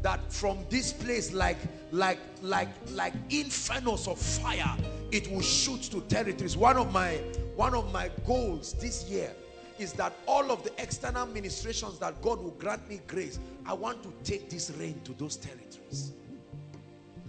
That 0.02 0.32
from 0.34 0.66
this 0.70 0.92
place, 0.92 1.32
like, 1.32 1.60
like, 1.92 2.20
like, 2.42 2.70
like 2.92 3.14
infernos 3.30 4.08
of 4.08 4.18
fire, 4.18 4.76
it 5.12 5.32
will 5.32 5.42
shoot 5.42 5.84
to 5.84 6.02
territories. 6.02 6.58
One 6.58 6.78
of 6.78 6.92
my, 6.92 7.18
one 7.56 7.76
of 7.76 7.92
my 7.94 8.10
goals 8.26 8.74
this 8.74 9.08
year 9.08 9.32
is 9.78 9.94
that 9.94 10.14
all 10.28 10.52
of 10.52 10.64
the 10.64 10.72
external 10.82 11.26
ministrations 11.28 12.00
that 12.00 12.20
God 12.22 12.42
will 12.42 12.52
grant 12.52 12.88
me 12.90 13.02
grace, 13.08 13.40
I 13.66 13.74
want 13.74 14.02
to 14.04 14.14
take 14.24 14.50
this 14.50 14.72
rain 14.72 15.00
to 15.04 15.14
those 15.14 15.36
territories. 15.38 16.14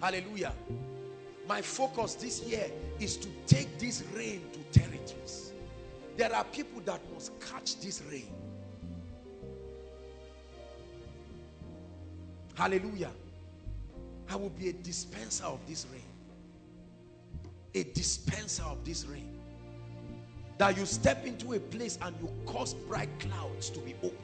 Hallelujah. 0.01 0.53
My 1.47 1.61
focus 1.61 2.15
this 2.15 2.43
year 2.43 2.71
is 2.99 3.17
to 3.19 3.29
take 3.47 3.79
this 3.79 4.03
rain 4.15 4.43
to 4.53 4.81
territories. 4.81 5.42
There 6.17 6.35
are 6.35 6.45
people 6.45 6.81
that 6.85 7.01
must 7.13 7.33
catch 7.41 7.81
this 7.81 8.03
rain. 8.11 8.33
Hallelujah. 12.55 13.11
I 14.29 14.37
will 14.37 14.51
be 14.51 14.69
a 14.69 14.73
dispenser 14.73 15.45
of 15.45 15.61
this 15.67 15.87
rain. 15.93 16.03
A 17.75 17.85
dispenser 17.93 18.65
of 18.65 18.85
this 18.85 19.07
rain. 19.07 19.39
That 20.59 20.77
you 20.77 20.85
step 20.85 21.27
into 21.27 21.55
a 21.55 21.61
place 21.61 21.99
and 22.03 22.15
you 22.21 22.31
cause 22.47 22.75
bright 22.75 23.09
clouds 23.19 23.71
to 23.71 23.81
be 23.81 23.95
open. 24.03 24.17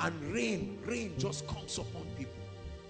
And 0.00 0.20
rain, 0.32 0.78
rain 0.84 1.14
just 1.16 1.46
comes 1.46 1.78
upon 1.78 2.06
people. 2.18 2.34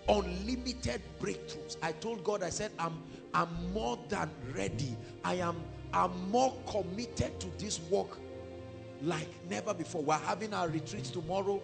Unlimited 0.09 1.03
breakthroughs. 1.21 1.77
I 1.83 1.93
told 1.93 2.25
God, 2.25 2.43
I 2.43 2.51
said, 2.51 2.73
I'm, 2.79 3.03
I'm 3.35 3.49
more 3.73 3.99
than 4.09 4.31
ready. 4.55 4.97
I 5.23 5.35
am 5.35 5.63
I'm 5.95 6.31
more 6.31 6.53
committed 6.67 7.39
to 7.39 7.47
this 7.57 7.81
work 7.89 8.19
like 9.01 9.29
never 9.49 9.73
before. 9.73 10.03
We're 10.03 10.19
having 10.19 10.53
our 10.53 10.69
retreats 10.69 11.11
tomorrow. 11.11 11.63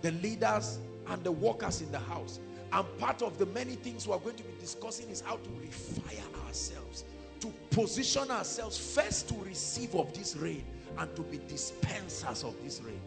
The 0.00 0.12
leaders 0.12 0.78
and 1.08 1.24
the 1.24 1.32
workers 1.32 1.80
in 1.80 1.90
the 1.90 1.98
house. 1.98 2.38
And 2.72 2.86
part 2.98 3.20
of 3.22 3.36
the 3.38 3.46
many 3.46 3.74
things 3.74 4.06
we're 4.06 4.18
going 4.18 4.36
to 4.36 4.44
be 4.44 4.52
discussing 4.60 5.08
is 5.08 5.22
how 5.22 5.36
to 5.36 5.48
refire 5.50 6.46
ourselves. 6.46 7.04
To 7.40 7.52
position 7.70 8.30
ourselves 8.30 8.78
first 8.78 9.28
to 9.30 9.34
receive 9.44 9.94
of 9.96 10.12
this 10.12 10.36
rain 10.36 10.64
and 10.98 11.14
to 11.16 11.22
be 11.22 11.38
dispensers 11.48 12.44
of 12.44 12.54
this 12.62 12.80
rain. 12.80 13.00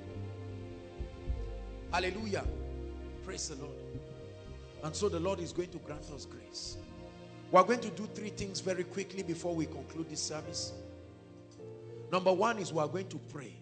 Hallelujah. 1.93 2.45
Praise 3.23 3.49
the 3.49 3.55
Lord. 3.55 3.75
And 4.83 4.95
so 4.95 5.07
the 5.07 5.19
Lord 5.19 5.39
is 5.39 5.53
going 5.53 5.69
to 5.69 5.77
grant 5.77 6.09
us 6.13 6.25
grace. 6.25 6.77
We're 7.51 7.63
going 7.63 7.81
to 7.81 7.89
do 7.89 8.07
three 8.15 8.29
things 8.29 8.61
very 8.61 8.85
quickly 8.85 9.23
before 9.23 9.53
we 9.53 9.65
conclude 9.65 10.09
this 10.09 10.21
service. 10.21 10.71
Number 12.11 12.31
one 12.31 12.57
is 12.57 12.71
we're 12.71 12.87
going 12.87 13.09
to 13.09 13.17
pray. 13.29 13.53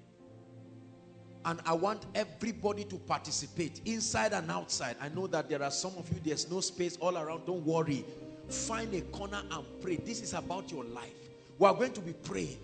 And 1.45 1.59
I 1.65 1.73
want 1.73 2.05
everybody 2.15 2.83
to 2.83 2.97
participate, 2.97 3.81
inside 3.85 4.33
and 4.33 4.51
outside. 4.51 4.95
I 5.01 5.09
know 5.09 5.25
that 5.27 5.49
there 5.49 5.63
are 5.63 5.71
some 5.71 5.93
of 5.97 6.11
you, 6.11 6.19
there's 6.23 6.51
no 6.51 6.59
space 6.61 6.97
all 6.97 7.17
around. 7.17 7.45
Don't 7.45 7.65
worry. 7.65 8.05
Find 8.49 8.93
a 8.93 9.01
corner 9.01 9.41
and 9.51 9.65
pray. 9.81 9.95
This 9.97 10.21
is 10.21 10.33
about 10.33 10.71
your 10.71 10.83
life. 10.83 11.29
We 11.57 11.67
are 11.67 11.73
going 11.73 11.93
to 11.93 12.01
be 12.01 12.13
praying. 12.13 12.57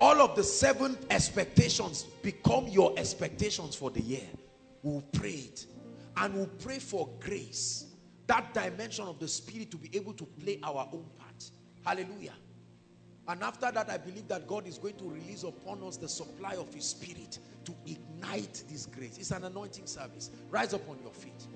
All 0.00 0.20
of 0.20 0.36
the 0.36 0.42
seven 0.42 0.96
expectations 1.10 2.04
become 2.22 2.66
your 2.68 2.94
expectations 2.98 3.74
for 3.74 3.90
the 3.90 4.00
year. 4.00 4.26
We'll 4.82 5.02
pray 5.12 5.32
it. 5.32 5.66
And 6.16 6.34
we'll 6.34 6.46
pray 6.46 6.78
for 6.78 7.08
grace. 7.20 7.87
That 8.28 8.54
dimension 8.54 9.06
of 9.06 9.18
the 9.18 9.26
spirit 9.26 9.70
to 9.72 9.76
be 9.76 9.90
able 9.96 10.12
to 10.12 10.24
play 10.24 10.60
our 10.62 10.88
own 10.92 11.06
part. 11.18 11.50
Hallelujah. 11.84 12.34
And 13.26 13.42
after 13.42 13.70
that, 13.72 13.90
I 13.90 13.96
believe 13.96 14.28
that 14.28 14.46
God 14.46 14.66
is 14.66 14.78
going 14.78 14.96
to 14.96 15.04
release 15.04 15.42
upon 15.42 15.82
us 15.82 15.96
the 15.96 16.08
supply 16.08 16.54
of 16.54 16.72
his 16.72 16.84
spirit 16.84 17.38
to 17.64 17.74
ignite 17.86 18.62
this 18.70 18.86
grace. 18.86 19.18
It's 19.18 19.30
an 19.30 19.44
anointing 19.44 19.86
service. 19.86 20.30
Rise 20.50 20.72
up 20.72 20.88
on 20.88 20.98
your 21.02 21.12
feet. 21.12 21.46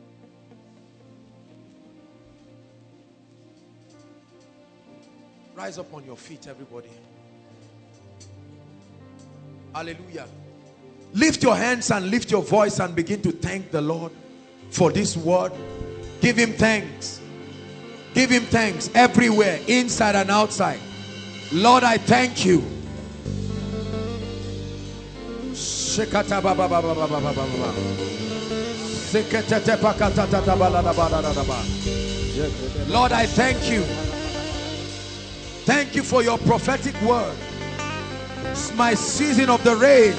Rise 5.54 5.78
up 5.78 5.92
on 5.92 6.04
your 6.04 6.16
feet, 6.16 6.46
everybody. 6.48 6.88
Hallelujah. 9.74 10.26
Lift 11.12 11.42
your 11.42 11.56
hands 11.56 11.90
and 11.90 12.10
lift 12.10 12.30
your 12.30 12.42
voice 12.42 12.80
and 12.80 12.94
begin 12.94 13.20
to 13.22 13.32
thank 13.32 13.70
the 13.70 13.80
Lord 13.80 14.12
for 14.70 14.90
this 14.90 15.16
word. 15.16 15.52
Give 16.22 16.36
him 16.36 16.52
thanks. 16.52 17.20
Give 18.14 18.30
him 18.30 18.44
thanks 18.44 18.88
everywhere, 18.94 19.58
inside 19.66 20.14
and 20.14 20.30
outside. 20.30 20.78
Lord, 21.50 21.82
I 21.82 21.98
thank 21.98 22.44
you. 22.44 22.62
Lord, 32.88 33.12
I 33.12 33.26
thank 33.26 33.70
you. 33.70 33.82
Thank 35.64 35.96
you 35.96 36.02
for 36.04 36.22
your 36.22 36.38
prophetic 36.38 36.94
word. 37.02 37.36
It's 38.52 38.72
my 38.74 38.94
season 38.94 39.50
of 39.50 39.62
the 39.64 39.74
rain 39.74 40.12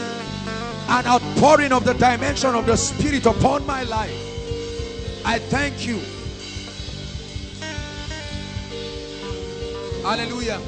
and 0.90 1.08
outpouring 1.08 1.72
of 1.72 1.86
the 1.86 1.94
dimension 1.94 2.56
of 2.56 2.66
the 2.66 2.76
spirit 2.76 3.26
upon 3.26 3.66
my 3.66 3.84
life. 3.84 4.33
I 5.26 5.40
thank 5.40 5.88
you. 5.88 6.00
Hallelujah. 10.04 10.60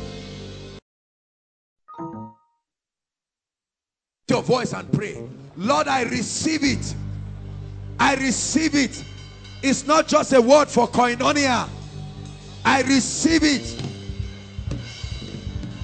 Your 4.30 4.42
voice 4.42 4.74
and 4.74 4.92
pray. 4.94 5.22
Lord, 5.58 5.88
I 5.88 6.04
receive 6.04 6.64
it. 6.64 6.96
I 8.00 8.16
receive 8.16 8.76
it. 8.76 9.04
It's 9.62 9.86
not 9.86 10.08
just 10.08 10.32
a 10.34 10.42
word 10.42 10.70
for 10.70 10.88
koinonia. 10.88 11.68
I 12.64 12.82
receive 12.84 13.44
it. 13.44 13.82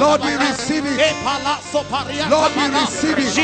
Lord, 0.00 0.20
we 0.22 0.32
receive 0.36 0.86
it. 0.86 1.14
Lord, 2.30 2.52
we 2.56 2.64
receive 2.80 3.20
it. 3.20 3.36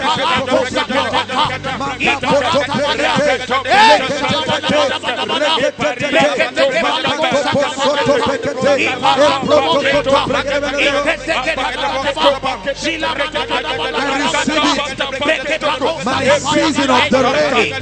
season 16.39 16.89
of 16.89 17.09
the 17.09 17.21
rain, 17.23 17.73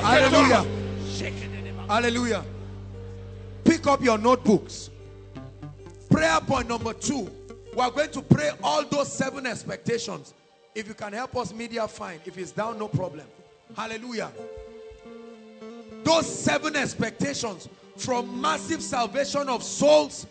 Hallelujah. 0.02 0.64
Hallelujah. 1.88 2.44
Pick 3.64 3.86
up 3.86 4.02
your 4.02 4.18
notebooks. 4.18 4.90
Prayer 6.10 6.40
point 6.40 6.68
number 6.68 6.92
two. 6.92 7.30
We 7.74 7.80
are 7.80 7.90
going 7.90 8.10
to 8.10 8.22
pray 8.22 8.50
all 8.62 8.84
those 8.84 9.12
seven 9.12 9.46
expectations. 9.46 10.34
If 10.74 10.88
you 10.88 10.94
can 10.94 11.12
help 11.12 11.36
us, 11.36 11.54
media, 11.54 11.86
fine. 11.86 12.20
If 12.24 12.36
it's 12.36 12.50
down, 12.50 12.78
no 12.78 12.88
problem. 12.88 13.26
Hallelujah. 13.76 14.30
Those 16.02 16.26
seven 16.26 16.74
expectations 16.76 17.68
from 17.96 18.40
massive 18.40 18.82
salvation 18.82 19.48
of 19.48 19.62
souls, 19.62 20.26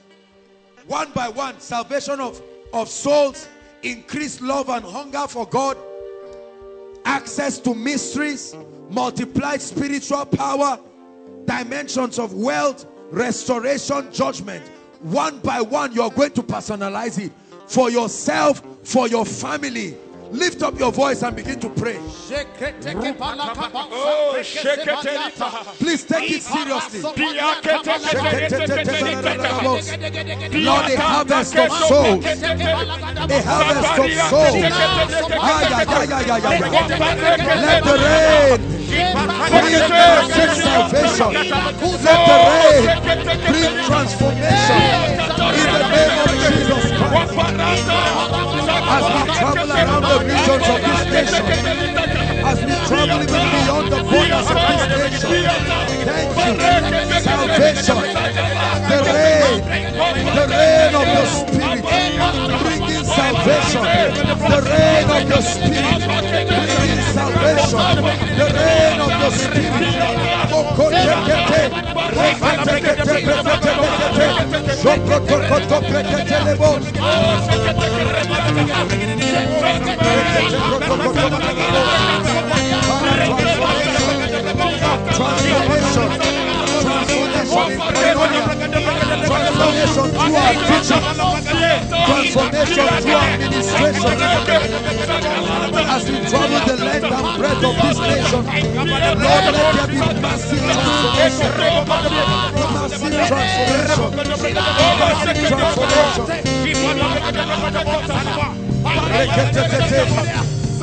one 0.88 1.12
by 1.12 1.30
one, 1.30 1.60
salvation 1.60 2.20
of, 2.20 2.42
of 2.74 2.90
souls, 2.90 3.48
increased 3.84 4.42
love 4.42 4.70
and 4.70 4.84
hunger 4.84 5.28
for 5.28 5.46
God, 5.48 5.78
access 7.06 7.58
to 7.60 7.74
mysteries, 7.74 8.56
multiplied 8.90 9.62
spiritual 9.62 10.26
power, 10.26 10.78
dimensions 11.46 12.20
of 12.20 12.34
wealth, 12.34 12.86
restoration, 13.12 14.12
judgment. 14.12 14.66
One 15.02 15.40
by 15.40 15.62
one, 15.62 15.94
you're 15.94 16.12
going 16.12 16.32
to 16.32 16.44
personalize 16.44 17.18
it 17.18 17.32
for 17.68 17.90
yourself, 17.90 18.62
for 18.84 19.08
your 19.08 19.26
family. 19.26 19.98
Lift 20.34 20.64
up 20.64 20.80
your 20.80 20.92
voice 20.92 21.22
and 21.22 21.36
begin 21.36 21.60
to 21.60 21.70
pray. 21.70 22.00
Oh. 23.96 24.42
Please 25.78 26.04
take 26.04 26.32
it 26.32 26.42
seriously. 26.42 27.02
Lord, 30.64 30.92
a 30.92 30.98
harvest 31.00 31.56
of 31.56 31.72
souls. 31.72 32.26
A 32.26 33.42
harvest 33.46 34.00
of 34.00 34.12
souls. 34.30 34.58
Let 37.62 37.84
the 37.84 37.94
rain 38.02 38.73
bring 38.88 39.90
massive 39.90 40.54
salvation. 40.64 41.32
Let 42.04 42.20
the 42.28 42.38
rain 42.50 42.84
bring 43.48 43.74
transformation 43.86 44.82
in 45.60 45.68
the 45.74 45.82
name 45.94 46.18
of 46.24 46.36
Jesus 46.48 46.86
Christ. 47.00 47.34
As 48.96 49.06
we 49.14 49.22
travel 49.38 49.70
around 49.72 50.04
the 50.04 50.18
regions 50.26 50.68
of 50.74 50.80
this 50.84 51.04
nation, 51.14 51.46
as 52.46 52.60
we 52.66 52.74
travel 52.88 53.22
even 53.24 53.46
beyond 53.54 53.88
the 53.92 54.00
borders 54.10 54.50
of 54.52 54.58
this 54.70 55.24
nation, 55.24 55.30
thank 56.06 56.30
you. 56.38 57.22
Salvation, 57.24 57.98
the 58.90 58.98
rain, 59.08 59.60
the 60.36 60.46
rain 60.52 60.94
of 60.96 61.08
your 61.16 61.28
spirit, 61.28 61.84
bringing 62.62 63.06
salvation, 63.06 63.84
the 64.52 64.60
rain 64.70 65.10
of 65.10 65.30
your 65.30 65.42
spirit, 65.42 66.53
poderoso, 67.74 68.08
de 68.38 68.44
reino 68.50 69.08
Transformation. 85.16 86.33
Transformation 89.28 90.12
through 90.12 90.36
our 90.36 90.54
teaching, 90.68 91.04
transformation 92.06 92.88
through 93.02 93.14
our 93.14 93.34
administration. 93.34 94.18
As 95.74 96.10
we 96.10 96.18
travel 96.30 96.62
the 96.66 96.76
length 96.84 97.06
and 97.06 97.38
breadth 97.38 97.64
of 97.64 97.76
this 97.82 98.00
nation, 98.00 98.44
Lord, 98.76 99.20
let 99.20 99.54
there 99.54 99.88
be 99.88 99.98
massive 100.22 100.64
transformation, 100.64 101.52
massive 102.74 103.14
transformation, 103.28 104.12
transformation. 105.58 106.44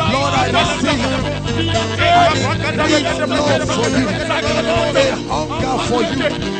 Lord, 0.00 0.34
I 0.34 0.50
deep 2.86 3.30
love 3.30 3.68
for 3.68 3.88
you, 3.90 4.08
a 4.08 5.16
hunger 5.28 5.78
for 5.88 6.02
you, 6.02 6.59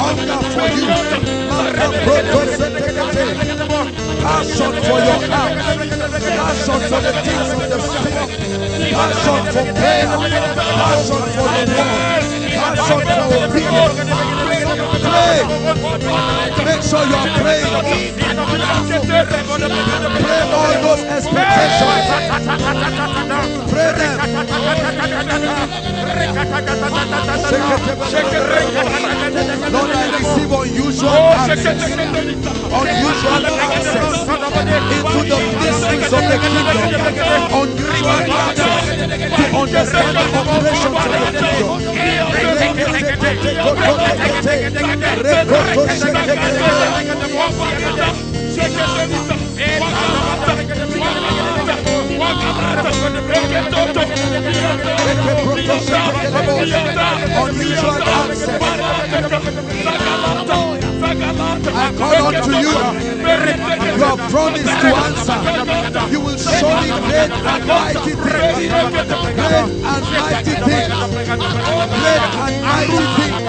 hunger 0.00 0.40
for 0.54 0.68
you, 0.76 0.88
passion 4.22 4.72
for 4.84 4.98
your 5.00 5.20
house, 5.30 5.76
passion 6.22 6.80
for 6.90 7.00
the 7.00 7.12
things 7.24 7.50
of 7.52 7.62
the 7.70 7.78
spirit, 7.80 8.30
passion 8.92 9.42
for 9.52 9.64
prayer, 9.74 10.08
passion 10.58 11.22
for 11.34 11.48
the 11.56 11.66
word, 11.76 12.50
passion 12.54 13.00
for 13.06 13.34
obedience. 13.44 14.49
Pray. 14.78 15.42
Make 16.64 16.82
sure 16.82 17.04
you 17.04 17.14
are 17.16 17.28
praying. 17.40 17.74
Pray 20.22 20.42
all 20.52 20.74
those 20.82 21.04
expectations. 21.04 22.46
Pray 23.70 23.92
them. 23.98 24.18
Lord, 29.72 29.90
I 29.90 30.10
receive 30.18 30.52
unusual 30.52 31.10
access. 31.10 31.82
Unusual 32.70 33.49
access 33.80 34.20
into 34.20 35.20
the 35.28 35.38
mysteries 35.60 36.12
of 36.12 36.20
the 36.20 36.36
kingdom. 36.38 36.76
Unusual 37.60 38.20
access 38.30 38.84
to 39.36 39.44
understand 39.56 40.16
the 40.16 40.24
operations 40.38 40.96
Unusual 57.40 58.02
access. 58.02 58.70
I 61.22 61.92
call 61.98 62.26
unto 62.32 62.50
you. 62.56 62.72
You 63.84 64.04
have 64.04 64.20
promised 64.30 64.64
to 64.64 64.88
answer. 65.04 65.38
You 66.10 66.20
will 66.20 66.38
show 66.38 66.72
me 66.80 66.88
great 67.08 67.30
and 67.30 67.66
mighty 67.66 68.12
things. 68.16 68.16
Great 68.16 68.72
and 68.72 70.04
mighty 70.16 70.54
things. 70.64 70.92
Great 71.20 72.24
and 72.40 72.56
mighty 72.64 73.04
things. 73.16 73.40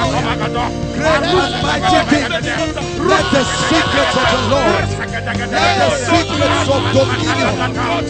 Great 0.99 1.23
and 1.23 1.53
mighty 1.63 2.01
things. 2.11 2.91
Let 2.99 3.25
the 3.31 3.43
secrets 3.43 4.15
of 4.19 4.27
the 4.31 4.41
Lord, 4.51 4.85
let 5.51 5.73
the 5.79 5.89
secrets 6.11 6.67
of 6.69 6.81
dominion, 6.93 7.55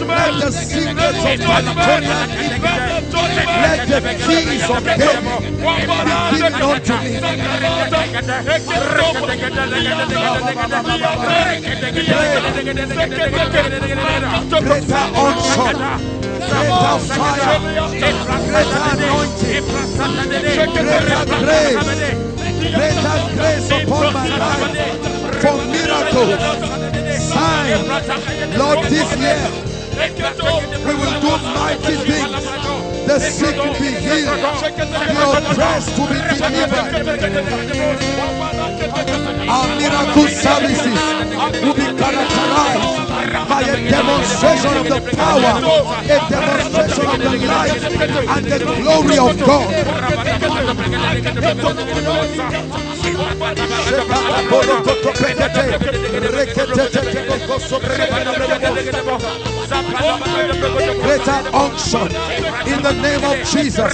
let 0.08 0.32
the 0.40 0.50
secrets 0.50 1.22
of 1.24 1.38
Palestinian 1.38 2.91
let 3.16 3.88
the 3.88 4.00
keys 4.24 4.64
of 4.70 4.84
heaven 4.84 5.52
be 5.52 6.36
given 6.36 6.54
unto 6.62 6.94
me. 7.02 7.12
Greater 14.62 15.04
unction, 15.16 15.76
greater 16.38 16.98
fire, 17.12 17.58
greater 18.48 18.82
anointing, 18.92 19.66
greater 20.42 21.24
grace, 21.42 21.82
greater 22.74 23.18
grace 23.36 23.70
upon 23.70 24.12
my 24.12 24.26
life 24.38 24.82
for 25.40 25.56
miracles, 25.72 26.40
signs. 27.18 27.88
Lord, 28.58 28.78
this 28.90 29.10
year 29.16 29.50
we 30.86 30.94
will 30.94 31.16
do 31.20 31.32
mighty 31.54 31.96
things. 31.96 32.61
The 33.12 33.20
sick 33.20 33.56
will 33.56 33.74
be 33.74 33.92
healed, 33.92 34.40
the 34.40 35.24
oppressed 35.36 35.98
will 35.98 36.08
be 36.08 36.14
delivered. 36.32 36.94
Our 39.50 39.68
miracle 39.76 40.28
services 40.28 40.98
will 41.62 41.74
be 41.74 41.88
characterized 42.00 42.88
by 43.50 43.60
a 43.68 43.76
demonstration 43.90 44.76
of 44.78 44.86
the 44.88 45.00
power, 45.14 45.60
a 46.00 46.18
demonstration 46.30 47.06
of 47.10 47.18
the 47.20 47.36
light 47.46 47.82
and 48.32 48.46
the 48.46 48.58
glory 48.80 49.18
of 49.18 49.36
God. 49.44 49.68
Greater 61.02 61.38
unction 61.52 62.08
in 62.66 62.82
the 62.82 62.92
name 63.02 63.24
of 63.24 63.36
Jesus. 63.50 63.92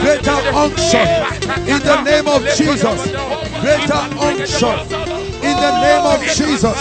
Greater 0.00 0.38
unction 0.52 1.08
in 1.66 1.80
the 1.80 2.02
name 2.04 2.26
of 2.26 2.42
Jesus. 2.56 3.00
Greater 3.60 4.02
unction 4.18 4.76
in 5.42 5.56
the 5.56 5.70
name 5.80 6.06
of 6.06 6.20
Jesus. 6.34 6.78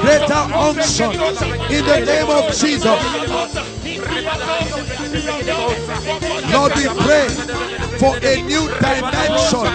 Greater 0.00 0.42
unction 0.54 1.12
in 1.70 1.84
the 1.84 1.98
name 2.04 2.30
of 2.30 2.54
Jesus. 2.54 3.00
Lord, 6.52 6.72
we 6.76 6.86
pray 7.04 7.28
for 7.98 8.16
a 8.22 8.42
new 8.42 8.68
dimension 8.80 9.66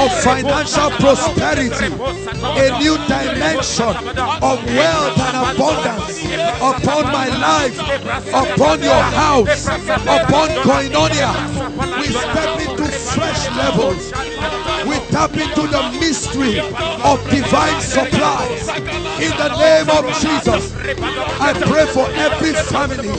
of 0.00 0.08
financial 0.22 0.90
prosperity, 1.02 1.92
a 1.92 2.78
new 2.78 2.96
dimension 3.06 3.94
of 4.42 4.56
wealth 4.76 5.18
and 5.18 5.36
abundance 5.50 6.24
upon 6.60 7.04
my 7.12 7.28
life, 7.28 7.78
upon 8.28 8.82
your 8.82 9.02
house, 9.02 9.66
upon 9.66 10.48
Koinonia. 10.64 11.32
We 11.98 12.08
step 12.08 12.60
into 12.60 12.86
fresh 12.86 13.50
levels. 13.56 14.59
Tap 15.10 15.32
into 15.34 15.66
the 15.66 15.82
mystery 15.98 16.60
of 16.60 17.18
divine 17.30 17.80
supplies. 17.80 18.68
In 19.20 19.32
the 19.36 19.48
name 19.58 19.90
of 19.90 20.06
Jesus, 20.20 20.72
I 21.40 21.52
pray 21.52 21.86
for 21.86 22.06
every 22.14 22.52
family. 22.54 23.10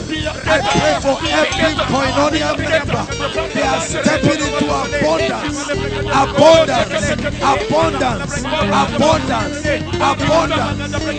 I 0.46 0.60
pray 0.72 0.96
for 1.04 1.18
every 1.22 1.76
Koinonia 1.92 2.56
member. 2.58 3.06
They 3.54 3.64
are 3.64 3.82
stepping 3.82 4.40
into 4.40 4.66
abundance, 4.72 5.70
abundance, 6.12 7.12
abundance, 7.44 8.44
abundance, 8.72 9.66
abundance. 10.00 11.12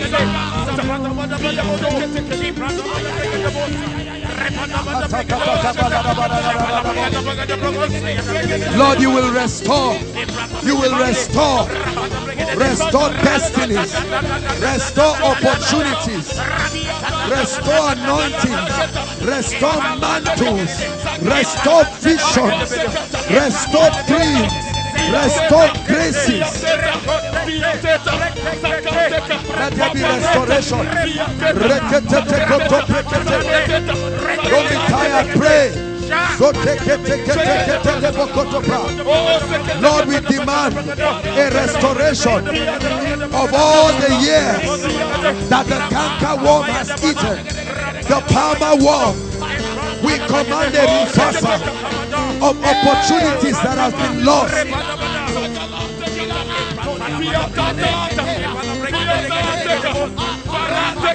Lord, 8.77 9.01
you 9.01 9.09
will 9.09 9.33
restore. 9.33 9.95
You 10.63 10.77
will 10.79 10.97
restore. 10.97 11.67
Restore 12.55 13.09
destinies. 13.09 13.93
Restore 14.61 15.15
opportunities. 15.21 16.39
Restore 17.29 17.91
anointings. 17.91 18.71
Restore 19.21 19.81
mantles. 19.99 20.71
Restore 21.21 21.83
visions. 21.99 22.71
Restore 23.29 23.91
dreams. 24.07 24.53
Restore 25.11 25.69
graces. 25.87 26.63
Let 29.09 29.73
there 29.73 29.93
be 29.93 30.01
restoration. 30.01 30.85
Don't 34.49 34.69
be 34.69 34.75
tired. 34.87 35.27
Pray. 35.35 35.93
Lord, 39.81 40.07
we 40.07 40.19
demand 40.21 40.75
a 40.77 41.49
restoration 41.53 42.47
of 43.33 43.53
all 43.53 43.87
the 43.99 44.11
years 44.21 44.61
that 45.49 45.65
the 45.67 45.79
canker 45.89 46.35
worm 46.43 46.63
has 46.63 46.89
eaten, 47.03 47.37
the 48.07 48.19
palmer 48.29 48.75
worm. 48.83 49.15
We 50.03 50.17
command 50.27 50.75
a 50.75 50.83
reversal 51.05 51.59
of 52.43 52.55
opportunities 52.63 53.57
that 53.63 53.77
have 53.77 53.95
been 53.97 54.25
lost. 54.25 54.53
We 61.03 61.09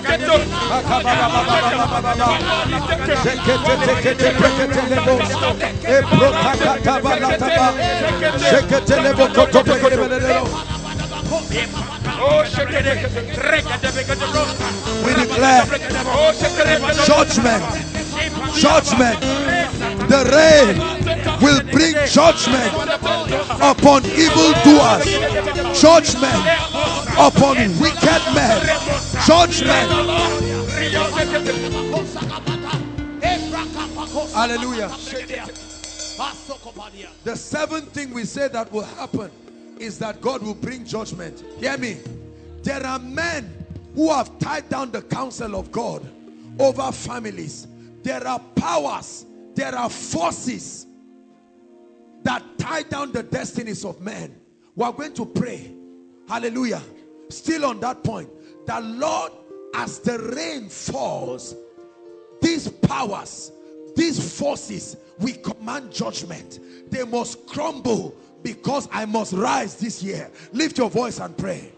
declare 15.15 15.65
judgment, 17.07 17.65
judgment. 18.55 19.98
The 20.09 20.25
rain 20.33 20.77
will 21.43 21.63
bring 21.71 21.95
judgment 22.09 22.73
upon 23.61 24.05
evildoers, 24.07 25.05
judgment 25.79 26.43
upon 27.19 27.57
wicked 27.79 28.23
men, 28.35 28.59
judgment. 29.27 29.89
Hallelujah. 34.33 34.89
The 37.25 37.37
seventh 37.37 37.93
thing 37.93 38.13
we 38.15 38.25
say 38.25 38.49
that 38.49 38.73
will 38.73 38.85
happen 38.85 39.31
is 39.79 39.99
that 39.99 40.21
God 40.21 40.43
will 40.43 40.55
bring 40.55 40.85
judgment. 40.85 41.45
Hear 41.59 41.77
me. 41.79 41.99
There 42.63 42.85
are 42.85 42.99
men 42.99 43.67
who 43.95 44.11
have 44.11 44.39
tied 44.39 44.69
down 44.69 44.91
the 44.91 45.03
counsel 45.03 45.55
of 45.55 45.71
God 45.71 46.07
over 46.59 46.91
families. 46.93 47.67
There 48.03 48.27
are 48.27 48.41
powers, 48.57 49.27
there 49.59 49.75
are 49.75 49.91
forces 49.91 50.87
that 52.23 52.45
tie 52.59 52.85
down 52.85 53.11
the 53.11 53.25
destinies 53.25 53.85
of 53.85 54.01
men. 54.01 54.41
We 54.77 54.85
are 54.85 54.93
going 54.93 55.15
to 55.15 55.27
pray. 55.27 55.75
Hallelujah. 56.29 56.81
Still 57.29 57.65
on 57.65 57.81
that 57.81 58.05
point, 58.05 58.31
The 58.67 58.81
Lord, 58.81 59.33
as 59.75 59.99
the 59.99 60.17
rain 60.37 60.69
falls, 60.69 61.57
these 62.41 62.69
powers, 62.69 63.51
these 63.97 64.39
forces, 64.39 64.97
we 65.19 65.33
command 65.33 65.91
judgment. 65.91 66.61
They 66.89 67.03
must 67.03 67.45
crumble 67.49 68.15
because 68.43 68.89
I 68.93 69.07
must 69.07 69.33
rise 69.33 69.75
this 69.75 70.05
year. 70.05 70.31
Lift 70.53 70.79
your 70.79 70.89
voice 70.89 71.19
and 71.19 71.37
pray. 71.37 71.73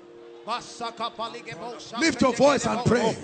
Lift 1.98 2.20
your 2.20 2.34
voice 2.34 2.66
and 2.66 2.84
pray. 2.84 3.16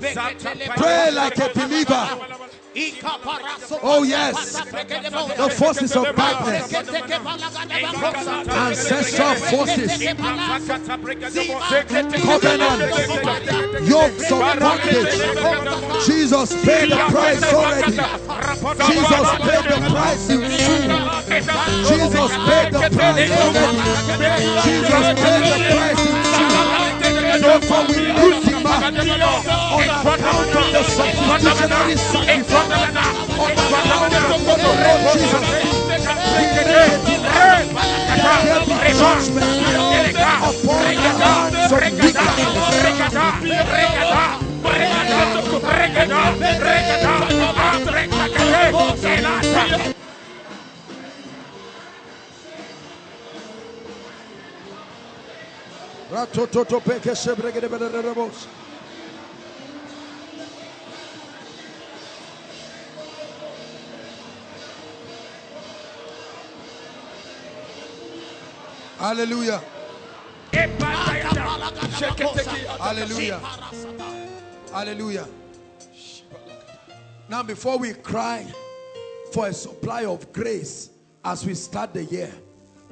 Pray 0.00 1.10
like 1.12 1.38
a 1.38 1.50
believer. 1.54 2.61
Oh, 2.74 4.02
yes. 4.02 4.32
The 5.36 5.50
forces 5.50 5.94
of 5.94 6.04
darkness, 6.16 6.72
ancestral 8.48 9.34
forces, 9.34 9.90
covenant, 12.22 12.80
yokes 13.86 14.32
of 14.32 14.40
bondage. 14.58 15.12
Jesus 16.06 16.48
paid 16.64 16.88
the 16.90 16.96
price 17.10 17.42
already. 17.52 17.96
Jesus 18.88 19.28
paid 19.42 19.64
the 19.68 19.78
price 19.92 20.30
in 20.30 20.40
full. 20.40 20.88
Jesus 21.84 22.32
paid 22.48 22.72
the 22.72 22.80
price 22.90 23.30
already. 23.36 23.76
Jesus 24.64 25.06
paid 25.20 25.42
the 25.44 25.56
price 25.68 26.04
in 26.06 26.14
full. 26.24 26.51
Therefore, 27.40 27.86
we 27.88 28.12
lift 28.12 28.46
him 28.46 28.66
up 28.66 28.82
on 28.82 28.94
account 28.94 30.52
of 30.52 30.72
the 30.72 30.82
substitutionary 30.84 31.96
sacrifice, 31.96 32.76
on 32.76 33.50
account 33.56 34.14
of 34.14 34.44
the 34.44 34.62
Jesus. 35.14 35.46
There 35.82 36.60
be 38.66 38.92
judgment 38.92 39.32
upon 39.32 39.72
the 48.82 49.08
hands 49.08 49.86
of 49.86 50.01
Hallelujah. 68.98 69.62
Hallelujah. 72.78 73.40
Hallelujah. 74.70 75.28
Now, 77.30 77.42
before 77.42 77.78
we 77.78 77.94
cry 77.94 78.46
for 79.32 79.46
a 79.46 79.52
supply 79.54 80.04
of 80.04 80.30
grace 80.34 80.90
as 81.24 81.46
we 81.46 81.54
start 81.54 81.94
the 81.94 82.04
year, 82.04 82.30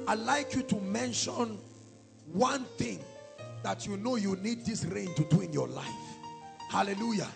I'd 0.07 0.17
like 0.17 0.55
you 0.55 0.63
to 0.63 0.75
mention 0.77 1.59
one 2.33 2.65
thing 2.77 2.99
that 3.63 3.85
you 3.85 3.97
know 3.97 4.15
you 4.15 4.35
need 4.37 4.65
this 4.65 4.85
rain 4.85 5.13
to 5.15 5.23
do 5.25 5.41
in 5.41 5.53
your 5.53 5.67
life. 5.67 5.85
Hallelujah. 6.69 7.27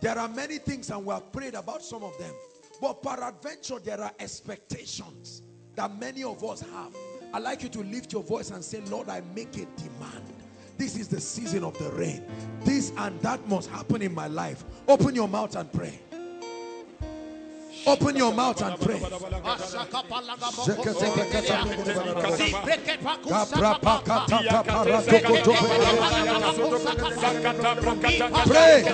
There 0.00 0.18
are 0.18 0.28
many 0.28 0.58
things 0.58 0.90
and 0.90 1.04
we 1.04 1.12
have 1.12 1.30
prayed 1.32 1.54
about 1.54 1.82
some 1.82 2.02
of 2.02 2.16
them. 2.18 2.32
But 2.80 3.02
peradventure, 3.02 3.78
there 3.78 4.00
are 4.00 4.12
expectations 4.18 5.42
that 5.76 5.98
many 5.98 6.24
of 6.24 6.42
us 6.44 6.60
have. 6.60 6.94
I'd 7.32 7.42
like 7.42 7.62
you 7.62 7.68
to 7.70 7.80
lift 7.80 8.12
your 8.12 8.22
voice 8.22 8.50
and 8.50 8.64
say, 8.64 8.80
Lord, 8.82 9.08
I 9.08 9.20
make 9.34 9.54
a 9.56 9.66
demand. 9.76 10.24
This 10.76 10.96
is 10.96 11.08
the 11.08 11.20
season 11.20 11.62
of 11.62 11.78
the 11.78 11.90
rain. 11.90 12.24
This 12.64 12.92
and 12.96 13.20
that 13.20 13.46
must 13.48 13.68
happen 13.68 14.00
in 14.00 14.14
my 14.14 14.26
life. 14.26 14.64
Open 14.88 15.14
your 15.14 15.28
mouth 15.28 15.54
and 15.54 15.70
pray. 15.70 16.00
Open 17.90 18.14
your 18.14 18.32
mouth 18.32 18.62
and 18.62 18.80
pray. 18.80 19.00
Pray. 28.46 28.84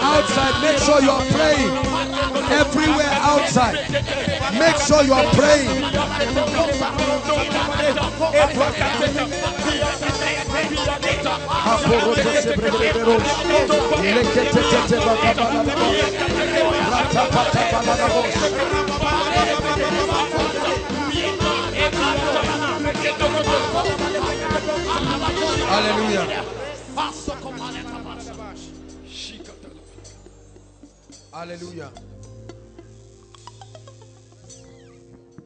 Outside, 0.00 0.62
make 0.62 0.78
sure 0.78 1.02
you 1.02 1.10
are 1.10 1.24
praying. 1.32 1.72
Everywhere 2.52 3.10
outside, 3.10 3.90
make 4.56 4.76
sure 4.76 5.02
you 5.02 5.14
are 5.14 5.26
praying. 5.34 5.68
Hallelujah. 25.68 26.44
Hallelujah. 31.32 31.92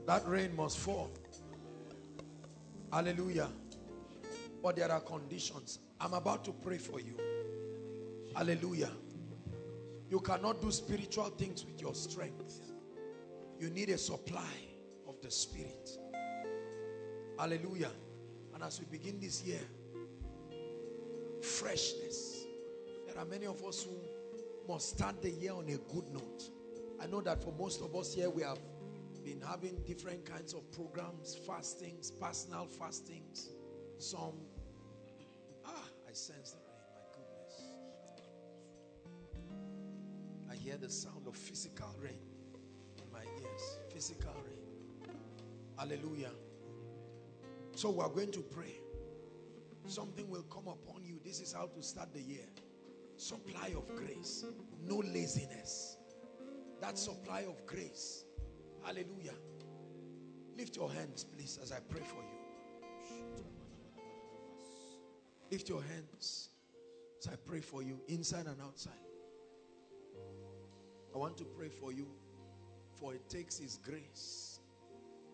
That 0.06 0.26
rain 0.28 0.54
must 0.54 0.78
fall. 0.78 1.10
Hallelujah. 2.92 3.48
But 4.62 4.76
there 4.76 4.92
are 4.92 5.00
conditions. 5.00 5.80
I'm 6.00 6.14
about 6.14 6.44
to 6.44 6.52
pray 6.52 6.78
for 6.78 7.00
you. 7.00 7.18
Hallelujah. 8.36 8.90
You 10.08 10.20
cannot 10.20 10.62
do 10.62 10.70
spiritual 10.70 11.30
things 11.30 11.64
with 11.64 11.80
your 11.80 11.94
strength. 11.94 12.60
You 13.58 13.70
need 13.70 13.88
a 13.88 13.98
supply 13.98 14.52
of 15.08 15.20
the 15.22 15.30
Spirit. 15.30 15.90
Hallelujah. 17.42 17.90
And 18.54 18.62
as 18.62 18.78
we 18.78 18.86
begin 18.86 19.18
this 19.18 19.42
year, 19.42 19.58
freshness. 21.42 22.44
There 23.08 23.18
are 23.18 23.24
many 23.24 23.46
of 23.46 23.64
us 23.64 23.82
who 23.82 23.96
must 24.72 24.90
start 24.90 25.20
the 25.20 25.30
year 25.30 25.50
on 25.52 25.64
a 25.64 25.76
good 25.92 26.08
note. 26.12 26.44
I 27.02 27.06
know 27.08 27.20
that 27.22 27.42
for 27.42 27.52
most 27.58 27.82
of 27.82 27.96
us 27.96 28.14
here, 28.14 28.30
we 28.30 28.42
have 28.44 28.60
been 29.24 29.40
having 29.40 29.74
different 29.84 30.24
kinds 30.24 30.54
of 30.54 30.70
programs, 30.70 31.36
fastings, 31.44 32.12
personal 32.12 32.66
fastings. 32.66 33.48
Some, 33.98 34.38
ah, 35.66 35.84
I 36.08 36.12
sense 36.12 36.52
the 36.52 36.58
rain, 36.58 36.78
my 36.94 37.02
goodness. 37.12 37.60
I 40.48 40.54
hear 40.54 40.76
the 40.76 40.90
sound 40.90 41.26
of 41.26 41.34
physical 41.34 41.92
rain 42.00 42.22
in 42.98 43.12
my 43.12 43.24
ears. 43.42 43.78
Physical 43.92 44.32
rain. 44.46 45.16
Hallelujah. 45.76 46.30
So 47.74 47.90
we're 47.90 48.08
going 48.08 48.32
to 48.32 48.40
pray. 48.40 48.74
Something 49.86 50.30
will 50.30 50.42
come 50.44 50.68
upon 50.68 51.04
you. 51.04 51.18
This 51.24 51.40
is 51.40 51.52
how 51.52 51.66
to 51.66 51.82
start 51.82 52.12
the 52.12 52.20
year. 52.20 52.46
Supply 53.16 53.72
of 53.76 53.88
grace. 53.96 54.44
No 54.84 54.96
laziness. 54.98 55.96
That 56.80 56.98
supply 56.98 57.40
of 57.40 57.64
grace. 57.66 58.24
Hallelujah. 58.84 59.34
Lift 60.56 60.76
your 60.76 60.90
hands, 60.90 61.24
please, 61.24 61.58
as 61.62 61.72
I 61.72 61.78
pray 61.88 62.02
for 62.02 62.22
you. 62.22 63.44
Lift 65.50 65.68
your 65.68 65.82
hands 65.82 66.50
as 67.20 67.28
I 67.28 67.36
pray 67.36 67.60
for 67.60 67.82
you, 67.82 68.00
inside 68.08 68.46
and 68.46 68.60
outside. 68.60 68.92
I 71.14 71.18
want 71.18 71.36
to 71.38 71.44
pray 71.44 71.68
for 71.68 71.92
you, 71.92 72.06
for 72.98 73.14
it 73.14 73.28
takes 73.28 73.58
His 73.58 73.78
grace. 73.78 74.60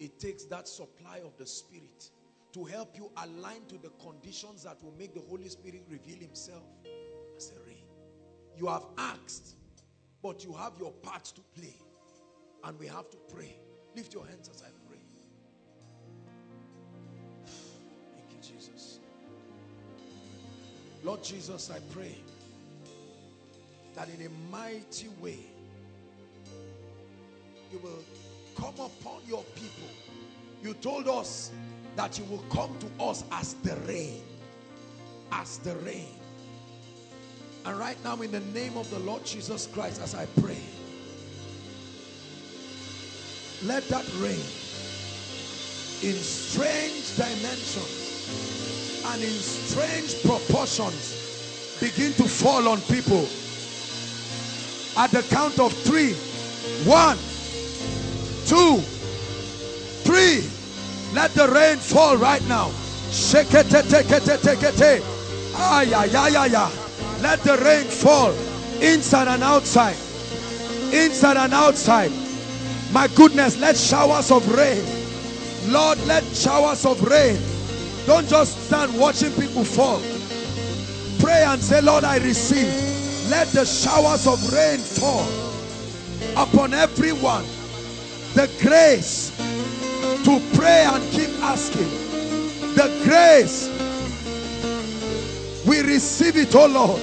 It 0.00 0.18
takes 0.18 0.44
that 0.44 0.68
supply 0.68 1.18
of 1.24 1.36
the 1.38 1.46
Spirit 1.46 2.10
to 2.58 2.64
help 2.64 2.96
you 2.96 3.10
align 3.22 3.64
to 3.68 3.78
the 3.78 3.90
conditions 4.02 4.64
that 4.64 4.82
will 4.82 4.94
make 4.98 5.14
the 5.14 5.22
Holy 5.28 5.48
Spirit 5.48 5.84
reveal 5.88 6.18
Himself 6.18 6.64
as 7.36 7.52
a 7.52 7.68
rain. 7.68 7.84
You 8.56 8.66
have 8.66 8.84
asked, 8.96 9.54
but 10.22 10.44
you 10.44 10.52
have 10.54 10.72
your 10.80 10.90
part 10.90 11.24
to 11.24 11.40
play. 11.56 11.76
And 12.64 12.76
we 12.80 12.88
have 12.88 13.08
to 13.10 13.16
pray. 13.32 13.54
Lift 13.94 14.12
your 14.12 14.26
hands 14.26 14.50
as 14.52 14.62
I 14.62 14.70
pray. 14.88 14.98
Thank 18.16 18.32
you, 18.32 18.56
Jesus. 18.56 18.98
Lord 21.04 21.22
Jesus, 21.22 21.70
I 21.70 21.78
pray 21.92 22.16
that 23.94 24.08
in 24.08 24.26
a 24.26 24.30
mighty 24.50 25.08
way 25.20 25.38
you 27.70 27.78
will 27.78 28.02
come 28.56 28.74
upon 28.74 29.20
your 29.28 29.44
people. 29.54 29.88
You 30.60 30.74
told 30.74 31.06
us 31.06 31.52
that 31.98 32.16
you 32.16 32.24
will 32.26 32.44
come 32.48 32.70
to 32.78 33.02
us 33.02 33.24
as 33.32 33.54
the 33.54 33.74
rain. 33.88 34.22
As 35.32 35.58
the 35.58 35.74
rain. 35.78 36.14
And 37.66 37.76
right 37.76 37.96
now 38.04 38.14
in 38.22 38.30
the 38.30 38.38
name 38.38 38.76
of 38.76 38.88
the 38.90 39.00
Lord 39.00 39.24
Jesus 39.24 39.66
Christ 39.66 40.00
as 40.00 40.14
I 40.14 40.26
pray. 40.40 40.62
Let 43.64 43.88
that 43.88 44.06
rain 44.18 44.38
in 46.00 46.14
strange 46.14 47.16
dimensions 47.16 49.02
and 49.04 49.20
in 49.20 49.30
strange 49.30 50.22
proportions 50.22 51.78
begin 51.80 52.12
to 52.12 52.28
fall 52.28 52.68
on 52.68 52.80
people. 52.82 53.26
At 54.96 55.10
the 55.10 55.22
count 55.34 55.58
of 55.58 55.72
three, 55.72 56.14
one, 56.84 57.18
two, 58.46 58.78
three. 60.06 60.57
Let 61.12 61.32
the 61.34 61.48
rain 61.48 61.78
fall 61.78 62.16
right 62.16 62.46
now. 62.48 62.70
Shake 63.10 63.54
it, 63.54 63.70
take 63.70 63.90
it, 63.90 64.02
take 64.02 64.62
it. 64.62 65.02
Ah, 65.54 65.82
yeah, 65.82 66.04
yeah, 66.04 66.28
yeah, 66.28 66.46
yeah. 66.46 66.70
Let 67.20 67.40
the 67.40 67.56
rain 67.58 67.86
fall 67.86 68.32
inside 68.80 69.28
and 69.28 69.42
outside. 69.42 69.96
Inside 70.92 71.36
and 71.36 71.54
outside. 71.54 72.12
My 72.92 73.08
goodness, 73.08 73.58
let 73.58 73.76
showers 73.76 74.30
of 74.30 74.46
rain. 74.56 74.84
Lord, 75.72 75.98
let 76.06 76.24
showers 76.24 76.86
of 76.86 77.02
rain. 77.02 77.38
Don't 78.06 78.28
just 78.28 78.66
stand 78.66 78.98
watching 78.98 79.32
people 79.32 79.64
fall. 79.64 80.00
Pray 81.18 81.44
and 81.44 81.60
say, 81.60 81.80
Lord, 81.80 82.04
I 82.04 82.18
receive. 82.18 82.72
Let 83.28 83.48
the 83.48 83.64
showers 83.66 84.26
of 84.26 84.52
rain 84.52 84.78
fall 84.78 85.28
upon 86.36 86.72
everyone. 86.72 87.44
The 88.34 88.48
grace 88.62 89.32
to 90.28 90.58
pray 90.58 90.84
and 90.84 91.02
keep 91.10 91.30
asking. 91.42 91.88
The 92.74 92.88
grace. 93.04 93.68
We 95.66 95.80
receive 95.80 96.36
it, 96.36 96.54
oh 96.54 96.66
Lord. 96.66 97.00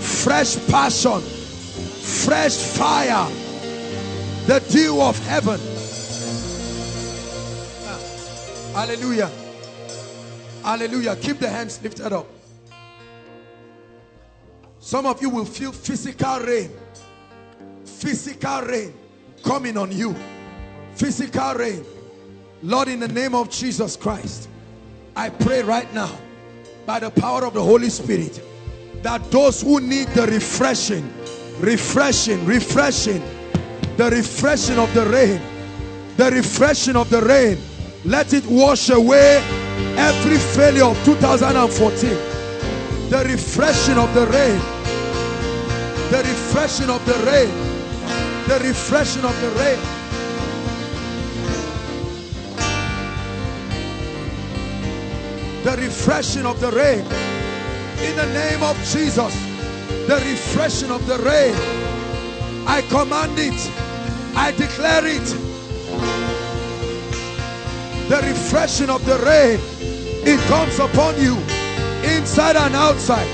Fresh 0.00 0.66
passion, 0.68 1.20
fresh 1.20 2.56
fire 2.56 3.28
the 4.46 4.60
dew 4.70 5.00
of 5.00 5.18
heaven. 5.26 5.58
Ah, 7.84 8.00
hallelujah. 8.74 9.30
Hallelujah. 10.62 11.16
Keep 11.16 11.40
the 11.40 11.48
hands 11.48 11.82
lifted 11.82 12.12
up. 12.12 12.28
Some 14.78 15.04
of 15.04 15.20
you 15.20 15.30
will 15.30 15.44
feel 15.44 15.72
physical 15.72 16.38
rain. 16.38 16.70
Physical 17.84 18.62
rain 18.62 18.94
coming 19.42 19.76
on 19.76 19.90
you. 19.90 20.14
Physical 20.94 21.54
rain. 21.54 21.84
Lord, 22.62 22.88
in 22.88 23.00
the 23.00 23.08
name 23.08 23.34
of 23.34 23.50
Jesus 23.50 23.96
Christ, 23.96 24.48
I 25.14 25.30
pray 25.30 25.62
right 25.62 25.92
now 25.94 26.10
by 26.84 27.00
the 27.00 27.10
power 27.10 27.44
of 27.44 27.54
the 27.54 27.62
Holy 27.62 27.90
Spirit 27.90 28.40
that 29.02 29.30
those 29.30 29.62
who 29.62 29.80
need 29.80 30.08
the 30.08 30.26
refreshing, 30.26 31.12
refreshing, 31.60 32.44
refreshing, 32.44 33.22
the 33.96 34.10
refreshing 34.10 34.78
of 34.78 34.92
the 34.92 35.06
rain 35.06 35.40
the 36.16 36.30
refreshing 36.30 36.96
of 36.96 37.08
the 37.08 37.20
rain 37.22 37.58
let 38.04 38.32
it 38.34 38.44
wash 38.46 38.90
away 38.90 39.42
every 39.96 40.36
failure 40.36 40.84
of 40.84 41.04
2014 41.04 42.10
the 43.08 43.24
refreshing 43.26 43.96
of 43.96 44.12
the 44.14 44.26
rain 44.26 44.60
the 46.10 46.18
refreshing 46.18 46.90
of 46.90 47.04
the 47.06 47.14
rain 47.24 47.48
the 48.48 48.60
refreshing 48.68 49.24
of 49.24 49.40
the 49.40 49.48
rain 49.60 49.95
the 55.66 55.76
refreshing 55.82 56.46
of 56.46 56.60
the 56.60 56.70
rain 56.70 57.04
in 58.06 58.14
the 58.16 58.28
name 58.32 58.62
of 58.62 58.76
Jesus 58.92 59.34
the 60.06 60.16
refreshing 60.30 60.90
of 60.90 61.04
the 61.06 61.18
rain 61.18 61.54
I 62.68 62.82
command 62.88 63.38
it 63.38 63.58
I 64.38 64.50
declare 64.50 65.06
it. 65.06 65.24
The 68.10 68.20
refreshing 68.22 68.90
of 68.90 69.04
the 69.06 69.16
rain, 69.20 69.58
it 69.80 70.38
comes 70.46 70.78
upon 70.78 71.18
you 71.18 71.34
inside 72.14 72.54
and 72.54 72.74
outside. 72.74 73.26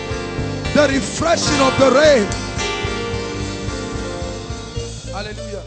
The 0.75 0.87
refreshing 0.89 1.61
of 1.61 1.77
the 1.81 1.91
rain. 1.91 2.27
Hallelujah. 5.13 5.65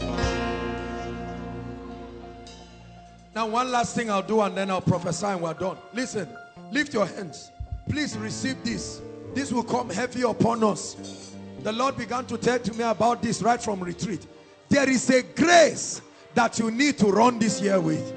Now, 3.34 3.46
one 3.46 3.70
last 3.70 3.94
thing 3.94 4.10
I'll 4.10 4.22
do 4.22 4.40
and 4.40 4.56
then 4.56 4.70
I'll 4.70 4.80
prophesy 4.80 5.26
and 5.26 5.42
we're 5.42 5.52
done. 5.52 5.76
Listen, 5.92 6.26
lift 6.70 6.94
your 6.94 7.06
hands. 7.06 7.50
Please 7.88 8.16
receive 8.16 8.62
this. 8.64 9.00
This 9.34 9.52
will 9.52 9.62
come 9.62 9.90
heavy 9.90 10.22
upon 10.22 10.64
us. 10.64 11.32
The 11.62 11.72
Lord 11.72 11.96
began 11.96 12.26
to 12.26 12.38
tell 12.38 12.58
to 12.58 12.74
me 12.74 12.84
about 12.84 13.22
this 13.22 13.42
right 13.42 13.62
from 13.62 13.80
retreat. 13.80 14.26
There 14.68 14.88
is 14.88 15.08
a 15.10 15.22
grace 15.22 16.00
that 16.34 16.58
you 16.58 16.70
need 16.70 16.98
to 16.98 17.06
run 17.06 17.38
this 17.38 17.60
year 17.60 17.80
with. 17.80 18.14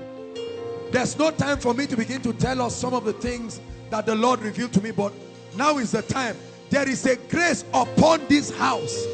There's 0.91 1.17
no 1.17 1.31
time 1.31 1.59
for 1.59 1.73
me 1.73 1.85
to 1.87 1.95
begin 1.95 2.21
to 2.23 2.33
tell 2.33 2.61
us 2.61 2.75
some 2.75 2.93
of 2.93 3.05
the 3.05 3.13
things 3.13 3.61
that 3.89 4.05
the 4.05 4.15
Lord 4.15 4.41
revealed 4.41 4.73
to 4.73 4.81
me, 4.81 4.91
but 4.91 5.13
now 5.55 5.77
is 5.77 5.91
the 5.91 6.01
time. 6.01 6.35
There 6.69 6.87
is 6.87 7.05
a 7.05 7.15
grace 7.15 7.63
upon 7.73 8.25
this 8.27 8.55
house 8.57 9.05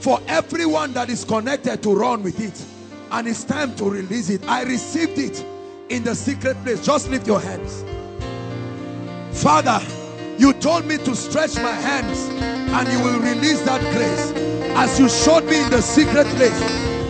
for 0.00 0.20
everyone 0.26 0.92
that 0.94 1.10
is 1.10 1.24
connected 1.24 1.82
to 1.82 1.94
run 1.94 2.22
with 2.22 2.40
it. 2.40 2.64
And 3.10 3.28
it's 3.28 3.44
time 3.44 3.74
to 3.76 3.88
release 3.88 4.30
it. 4.30 4.42
I 4.48 4.62
received 4.62 5.18
it 5.18 5.44
in 5.90 6.02
the 6.04 6.14
secret 6.14 6.56
place. 6.64 6.84
Just 6.84 7.10
lift 7.10 7.26
your 7.26 7.40
hands. 7.40 7.84
Father, 9.32 9.80
you 10.38 10.52
told 10.52 10.86
me 10.86 10.98
to 10.98 11.16
stretch 11.16 11.56
my 11.56 11.72
hands 11.72 12.28
and 12.72 12.88
you 12.92 13.00
will 13.02 13.18
release 13.20 13.60
that 13.62 13.80
grace. 13.92 14.32
As 14.76 14.98
you 15.00 15.08
showed 15.08 15.44
me 15.44 15.62
in 15.62 15.70
the 15.70 15.82
secret 15.82 16.26
place, 16.38 16.60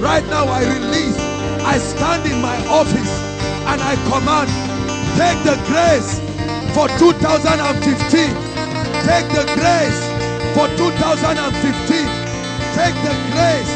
right 0.00 0.24
now 0.26 0.46
I 0.46 0.64
release. 0.64 1.18
I 1.62 1.78
stand 1.78 2.24
in 2.30 2.40
my 2.40 2.56
office 2.66 3.12
and 3.68 3.80
I 3.80 3.94
command, 4.10 4.48
take 5.18 5.38
the 5.44 5.58
grace 5.68 6.18
for 6.74 6.88
2015. 6.98 8.32
Take 9.04 9.28
the 9.34 9.44
grace 9.58 10.00
for 10.56 10.66
2015. 10.78 12.22
Take 12.74 12.96
the 13.04 13.14
grace, 13.34 13.72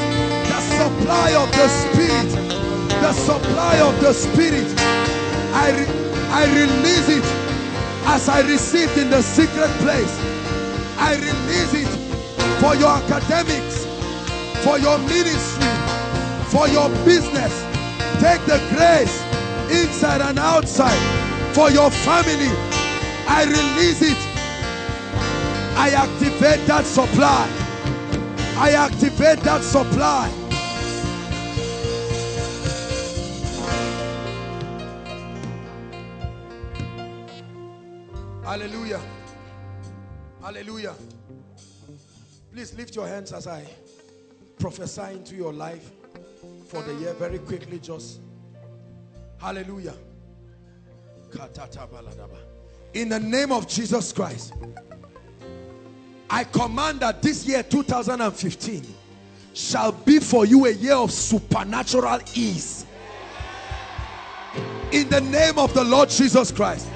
the 0.49 0.61
supply 0.81 1.35
of 1.37 1.51
the 1.53 1.69
Spirit, 1.69 2.31
the 2.89 3.13
supply 3.13 3.79
of 3.81 4.01
the 4.01 4.13
Spirit. 4.13 4.67
I, 5.53 5.71
re 5.77 5.87
I 6.31 6.45
release 6.53 7.09
it 7.09 7.46
as 8.07 8.29
I 8.29 8.41
received 8.43 8.97
in 8.97 9.11
the 9.11 9.23
secret 9.23 9.71
place. 9.83 10.19
I 10.99 11.15
release 11.17 11.75
it 11.75 11.91
for 12.61 12.75
your 12.75 12.89
academics, 12.89 13.85
for 14.65 14.79
your 14.79 14.99
ministry, 14.99 15.69
for 16.51 16.69
your 16.69 16.89
business. 17.05 17.53
Take 18.21 18.41
the 18.47 18.59
grace 18.75 19.21
inside 19.71 20.21
and 20.23 20.39
outside 20.39 20.97
for 21.55 21.71
your 21.71 21.91
family. 21.91 22.51
I 23.29 23.45
release 23.45 24.03
it. 24.03 24.17
I 25.77 25.91
activate 25.91 26.67
that 26.67 26.85
supply. 26.85 27.49
I 28.57 28.71
activate 28.73 29.41
that 29.41 29.63
supply. 29.63 30.46
Hallelujah. 38.47 39.01
Hallelujah. 40.41 40.95
Please 42.53 42.73
lift 42.75 42.95
your 42.95 43.09
hands 43.09 43.33
as 43.33 43.49
I 43.49 43.67
prophesy 44.61 45.15
into 45.15 45.35
your 45.35 45.53
life 45.53 45.91
for 46.69 46.81
the 46.83 46.95
year 46.95 47.13
very 47.15 47.39
quickly 47.39 47.79
just 47.79 48.21
hallelujah 49.39 49.95
in 52.95 53.09
the 53.09 53.21
name 53.21 53.53
of 53.53 53.69
Jesus 53.69 54.13
Christ 54.13 54.55
I 56.31 56.45
command 56.45 57.01
that 57.01 57.21
this 57.21 57.47
year 57.47 57.63
2015 57.63 58.87
shall 59.53 59.93
be 59.93 60.19
for 60.19 60.47
you 60.47 60.67
a 60.67 60.71
year 60.71 60.95
of 60.95 61.11
supernatural 61.13 62.21
ease 62.35 62.87
in 64.93 65.09
the 65.11 65.21
name 65.21 65.59
of 65.59 65.75
the 65.75 65.85
Lord 65.85 66.09
Jesus 66.09 66.51
Christ 66.51 66.89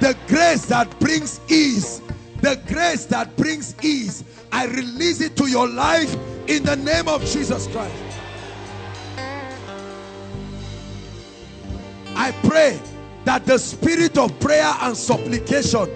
the 0.00 0.16
grace 0.26 0.64
that 0.66 0.98
brings 0.98 1.40
ease. 1.48 2.00
The 2.40 2.60
grace 2.66 3.04
that 3.06 3.36
brings 3.36 3.74
ease. 3.84 4.24
I 4.50 4.66
release 4.66 5.20
it 5.20 5.36
to 5.36 5.46
your 5.46 5.68
life 5.68 6.16
in 6.48 6.64
the 6.64 6.76
name 6.76 7.06
of 7.06 7.24
Jesus 7.24 7.66
Christ. 7.68 7.94
I 12.16 12.32
pray 12.42 12.80
that 13.24 13.46
the 13.46 13.58
spirit 13.58 14.18
of 14.18 14.38
prayer 14.40 14.74
and 14.80 14.96
supplication 14.96 15.88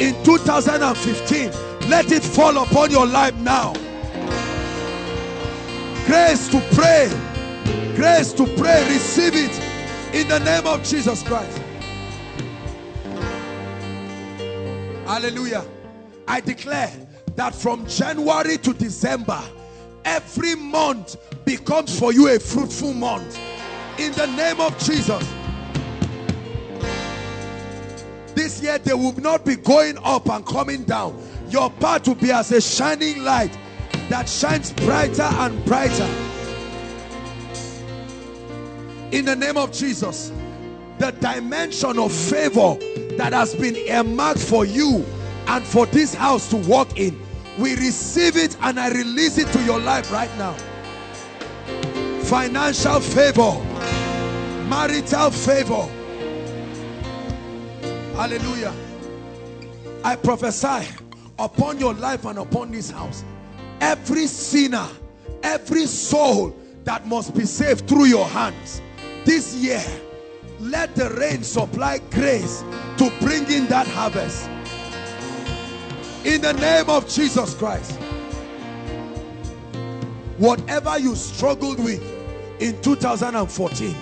in 0.00 0.14
2015 0.24 1.50
let 1.90 2.10
it 2.12 2.22
fall 2.22 2.62
upon 2.62 2.90
your 2.90 3.06
life 3.06 3.34
now. 3.36 3.72
Grace 6.06 6.48
to 6.48 6.60
pray. 6.72 7.10
Grace 7.96 8.32
to 8.32 8.46
pray. 8.56 8.86
Receive 8.88 9.34
it 9.34 10.14
in 10.14 10.28
the 10.28 10.38
name 10.40 10.66
of 10.66 10.82
Jesus 10.84 11.22
Christ 11.22 11.57
hallelujah. 15.08 15.64
I 16.28 16.40
declare 16.40 16.92
that 17.34 17.54
from 17.54 17.86
January 17.86 18.58
to 18.58 18.74
December 18.74 19.42
every 20.04 20.54
month 20.54 21.16
becomes 21.46 21.98
for 21.98 22.12
you 22.12 22.28
a 22.28 22.38
fruitful 22.38 22.92
month. 22.92 23.38
In 23.98 24.12
the 24.12 24.26
name 24.26 24.60
of 24.60 24.78
Jesus. 24.78 25.26
This 28.34 28.62
year 28.62 28.78
they 28.78 28.92
will 28.92 29.18
not 29.18 29.46
be 29.46 29.56
going 29.56 29.96
up 30.04 30.28
and 30.28 30.44
coming 30.44 30.84
down. 30.84 31.20
Your 31.48 31.70
path 31.70 32.06
will 32.06 32.14
be 32.14 32.30
as 32.30 32.52
a 32.52 32.60
shining 32.60 33.24
light 33.24 33.56
that 34.10 34.28
shines 34.28 34.74
brighter 34.74 35.22
and 35.22 35.64
brighter. 35.64 36.08
In 39.10 39.24
the 39.24 39.34
name 39.34 39.56
of 39.56 39.72
Jesus 39.72 40.32
the 40.98 41.12
dimension 41.12 41.98
of 41.98 42.12
favor 42.12 42.76
that 43.18 43.32
has 43.32 43.54
been 43.54 43.76
earmarked 43.76 44.40
for 44.40 44.64
you 44.64 45.04
and 45.48 45.64
for 45.64 45.86
this 45.86 46.14
house 46.14 46.48
to 46.48 46.56
walk 46.56 46.98
in 46.98 47.20
we 47.58 47.74
receive 47.74 48.36
it 48.36 48.56
and 48.62 48.78
I 48.78 48.88
release 48.90 49.36
it 49.36 49.48
to 49.48 49.62
your 49.64 49.80
life 49.80 50.12
right 50.12 50.30
now. 50.38 50.52
Financial 52.22 53.00
favor. 53.00 53.60
Marital 54.68 55.30
favor. 55.32 55.88
Hallelujah. 58.14 58.72
I 60.04 60.14
prophesy 60.14 60.86
upon 61.38 61.80
your 61.80 61.94
life 61.94 62.24
and 62.26 62.38
upon 62.38 62.70
this 62.70 62.90
house. 62.90 63.24
Every 63.80 64.28
sinner 64.28 64.88
every 65.42 65.86
soul 65.86 66.54
that 66.84 67.06
must 67.06 67.34
be 67.34 67.44
saved 67.44 67.88
through 67.88 68.04
your 68.04 68.26
hands 68.26 68.80
this 69.24 69.54
year 69.54 69.82
let 70.60 70.94
the 70.94 71.10
rain 71.10 71.42
supply 71.42 71.98
grace 72.10 72.62
to 72.96 73.12
bring 73.20 73.50
in 73.50 73.66
that 73.68 73.86
harvest. 73.86 74.48
In 76.24 76.42
the 76.42 76.52
name 76.54 76.90
of 76.90 77.08
Jesus 77.08 77.54
Christ 77.54 77.98
whatever 80.38 80.98
you 80.98 81.14
struggled 81.16 81.78
with 81.82 82.02
in 82.60 82.80
2014 82.80 83.94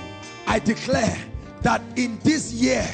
I 0.46 0.58
declare 0.58 1.18
that 1.62 1.82
in 1.96 2.18
this 2.22 2.52
year 2.52 2.86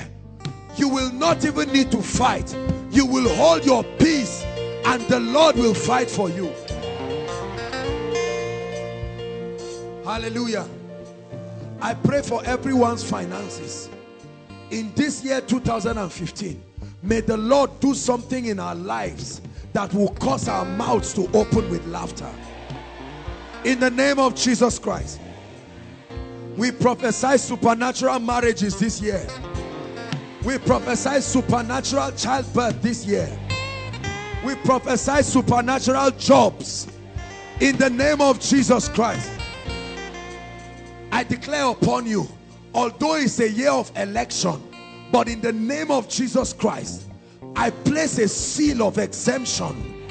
you 0.76 0.88
will 0.88 1.12
not 1.12 1.44
even 1.44 1.70
need 1.70 1.90
to 1.92 2.00
fight. 2.00 2.56
You 2.90 3.04
will 3.04 3.28
hold 3.34 3.66
your 3.66 3.84
peace 3.98 4.42
and 4.86 5.02
the 5.02 5.20
Lord 5.20 5.56
will 5.56 5.74
fight 5.74 6.08
for 6.08 6.30
you. 6.30 6.52
Hallelujah 10.04 10.66
I 11.82 11.94
pray 11.94 12.22
for 12.22 12.44
everyone's 12.44 13.02
finances 13.02 13.90
in 14.70 14.92
this 14.94 15.24
year 15.24 15.40
2015 15.40 16.62
may 17.02 17.20
the 17.20 17.36
Lord 17.36 17.78
do 17.80 17.92
something 17.92 18.46
in 18.46 18.58
our 18.58 18.74
lives 18.74 19.42
that 19.72 19.92
will 19.92 20.14
cause 20.14 20.48
our 20.48 20.64
mouths 20.64 21.12
to 21.14 21.22
open 21.36 21.68
with 21.68 21.84
laughter 21.86 22.30
in 23.64 23.80
the 23.80 23.90
name 23.90 24.18
of 24.18 24.34
Jesus 24.34 24.78
Christ 24.78 25.20
we 26.56 26.70
prophesy 26.70 27.36
supernatural 27.36 28.20
marriages 28.20 28.78
this 28.78 29.00
year 29.00 29.26
we 30.44 30.58
prophesy 30.58 31.20
supernatural 31.20 32.10
childbirth 32.12 32.82
this 32.82 33.06
year. 33.06 33.30
We 34.44 34.56
prophesy 34.56 35.22
supernatural 35.22 36.10
jobs 36.12 36.88
in 37.60 37.76
the 37.76 37.88
name 37.88 38.20
of 38.20 38.40
Jesus 38.40 38.88
Christ. 38.88 39.30
I 41.12 41.24
declare 41.24 41.66
upon 41.66 42.06
you, 42.06 42.26
although 42.74 43.16
it's 43.16 43.38
a 43.38 43.48
year 43.48 43.70
of 43.70 43.92
election, 43.96 44.60
but 45.12 45.28
in 45.28 45.42
the 45.42 45.52
name 45.52 45.90
of 45.90 46.08
Jesus 46.08 46.54
Christ, 46.54 47.04
I 47.54 47.68
place 47.68 48.16
a 48.18 48.26
seal 48.26 48.82
of 48.82 48.96
exemption. 48.96 50.08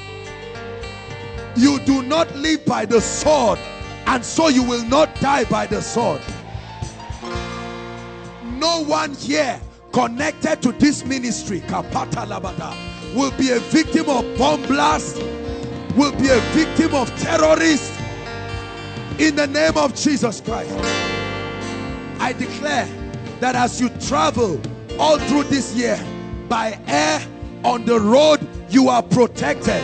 You 1.55 1.79
do 1.79 2.03
not 2.03 2.33
live 2.35 2.63
by 2.65 2.85
the 2.85 3.01
sword, 3.01 3.57
and 4.05 4.23
so 4.23 4.49
you 4.49 4.61
will 4.61 4.85
not 4.85 5.13
die 5.15 5.43
by 5.45 5.65
the 5.65 5.81
sword. 5.81 6.21
No 8.59 8.83
one 8.83 9.15
here 9.15 9.59
connected 9.91 10.61
to 10.61 10.71
this 10.71 11.03
ministry 11.03 11.61
Kapata 11.61 12.27
Labada 12.27 12.75
will 13.15 13.31
be 13.31 13.49
a 13.49 13.59
victim 13.59 14.07
of 14.07 14.37
bomb 14.37 14.61
blast 14.67 15.17
will 15.97 16.11
be 16.13 16.29
a 16.29 16.39
victim 16.53 16.93
of 16.93 17.09
terrorists 17.19 18.00
in 19.21 19.35
the 19.35 19.47
name 19.47 19.77
of 19.77 19.95
Jesus 19.95 20.41
Christ 20.41 20.71
I 22.19 22.33
declare 22.33 22.87
that 23.39 23.55
as 23.55 23.79
you 23.79 23.89
travel 24.07 24.59
all 24.99 25.17
through 25.19 25.43
this 25.43 25.73
year 25.75 25.99
by 26.49 26.79
air 26.87 27.21
on 27.63 27.85
the 27.85 27.99
road 27.99 28.45
you 28.69 28.89
are 28.89 29.03
protected 29.03 29.83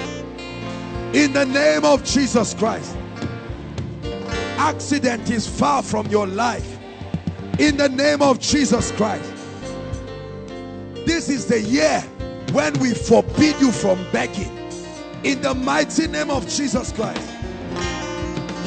in 1.14 1.34
the 1.34 1.46
name 1.46 1.86
of 1.86 2.04
Jesus 2.04 2.54
Christ 2.54 2.96
accident 4.58 5.30
is 5.30 5.48
far 5.48 5.84
from 5.84 6.08
your 6.08 6.28
life 6.28 6.78
in 7.60 7.78
the 7.78 7.90
name 7.90 8.22
of 8.22 8.40
Jesus 8.40 8.92
Christ 8.92 9.32
this 11.06 11.30
is 11.30 11.46
the 11.46 11.62
year 11.62 12.02
when 12.52 12.74
we 12.80 12.94
forbid 12.94 13.60
you 13.62 13.72
from 13.72 13.98
begging. 14.12 14.52
In 15.24 15.42
the 15.42 15.54
mighty 15.54 16.08
name 16.08 16.30
of 16.30 16.48
Jesus 16.48 16.92
Christ. 16.92 17.37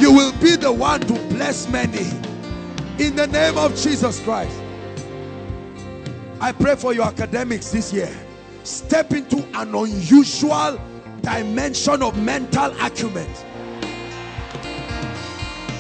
You 0.00 0.12
will 0.12 0.32
be 0.40 0.56
the 0.56 0.72
one 0.72 1.00
to 1.02 1.14
bless 1.28 1.68
many. 1.68 2.08
In 2.98 3.14
the 3.16 3.26
name 3.26 3.56
of 3.58 3.76
Jesus 3.76 4.20
Christ. 4.20 4.58
I 6.40 6.52
pray 6.52 6.74
for 6.74 6.94
your 6.94 7.04
academics 7.04 7.70
this 7.70 7.92
year. 7.92 8.10
step 8.64 9.12
into 9.12 9.38
an 9.58 9.74
unusual 9.74 10.80
dimension 11.22 12.02
of 12.02 12.16
mental 12.22 12.72
acumen. 12.80 13.28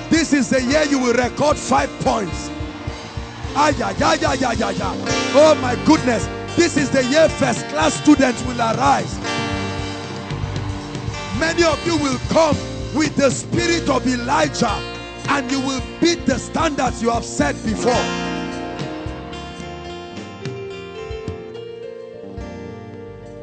This 0.08 0.32
is 0.32 0.50
the 0.50 0.62
year 0.62 0.84
you 0.84 0.98
will 0.98 1.14
record 1.14 1.56
five 1.56 1.88
points. 2.00 2.50
Ay, 3.54 3.74
ay, 3.82 3.94
ay, 4.02 4.18
ay, 4.26 4.38
ay, 4.44 4.74
ay. 4.82 4.96
Oh 5.34 5.58
my 5.60 5.76
goodness. 5.84 6.26
This 6.56 6.76
is 6.76 6.90
the 6.90 7.04
year 7.04 7.28
first 7.28 7.66
class 7.68 7.94
students 7.94 8.42
will 8.44 8.60
arise. 8.60 9.18
Many 11.38 11.62
of 11.64 11.84
you 11.86 11.96
will 11.96 12.18
come 12.28 12.56
with 12.94 13.14
the 13.16 13.30
spirit 13.30 13.88
of 13.88 14.06
Elijah 14.06 14.96
and 15.28 15.50
you 15.50 15.60
will 15.60 15.82
beat 16.00 16.26
the 16.26 16.38
standards 16.38 17.02
you 17.02 17.10
have 17.10 17.24
set 17.24 17.54
before. 17.64 17.92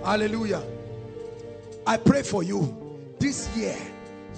Hallelujah. 0.03 0.63
I 1.85 1.97
pray 1.97 2.21
for 2.23 2.43
you 2.43 2.97
this 3.19 3.55
year, 3.55 3.77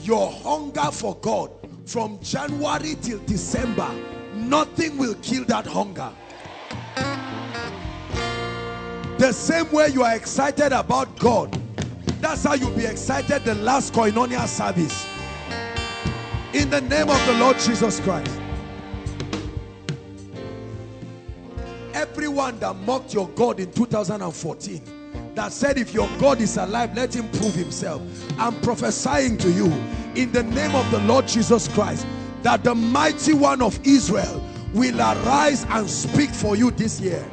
your 0.02 0.32
hunger 0.32 0.92
for 0.92 1.16
God 1.18 1.52
from 1.86 2.20
January 2.22 2.96
till 3.02 3.20
December, 3.26 3.90
nothing 4.36 4.98
will 4.98 5.16
kill 5.16 5.44
that 5.46 5.66
hunger. 5.66 6.12
The 9.18 9.34
same 9.34 9.72
way 9.72 9.90
you 9.90 10.04
are 10.04 10.16
excited 10.16 10.72
about 10.72 11.18
God, 11.20 11.59
that's 12.20 12.44
how 12.44 12.54
you'll 12.54 12.76
be 12.76 12.86
excited 12.86 13.44
the 13.44 13.56
last 13.56 13.94
koinonia 13.94 14.48
service. 14.48 15.08
In 16.54 16.70
the 16.70 16.82
name 16.82 17.10
of 17.10 17.26
the 17.26 17.34
Lord 17.34 17.58
Jesus 17.60 18.00
Christ. 18.00 18.40
Everyone 21.94 22.60
that 22.60 22.76
mocked 22.76 23.14
your 23.14 23.28
God 23.30 23.60
in 23.60 23.72
2014, 23.72 25.34
that 25.36 25.54
said 25.54 25.78
if 25.78 25.94
your 25.94 26.10
God 26.20 26.42
is 26.42 26.58
alive, 26.58 26.96
let 26.96 27.16
him 27.16 27.30
prove 27.32 27.56
himself. 27.56 28.02
I'm 28.40 28.60
prophesying 28.62 29.38
to 29.38 29.52
you 29.52 29.66
in 30.16 30.32
the 30.32 30.44
name 30.44 30.76
of 30.76 30.90
the 30.92 31.00
Lord 31.00 31.28
Jesus 31.28 31.68
Christ 31.70 32.06
that 32.44 32.64
the 32.64 32.74
mighty 32.74 33.34
one 33.34 33.62
of 33.62 33.80
Israel 33.86 34.44
will 34.74 35.00
arise 35.00 35.66
and 35.70 35.90
speak 35.90 36.30
for 36.30 36.56
you 36.56 36.72
this 36.72 37.00
year. 37.00 37.26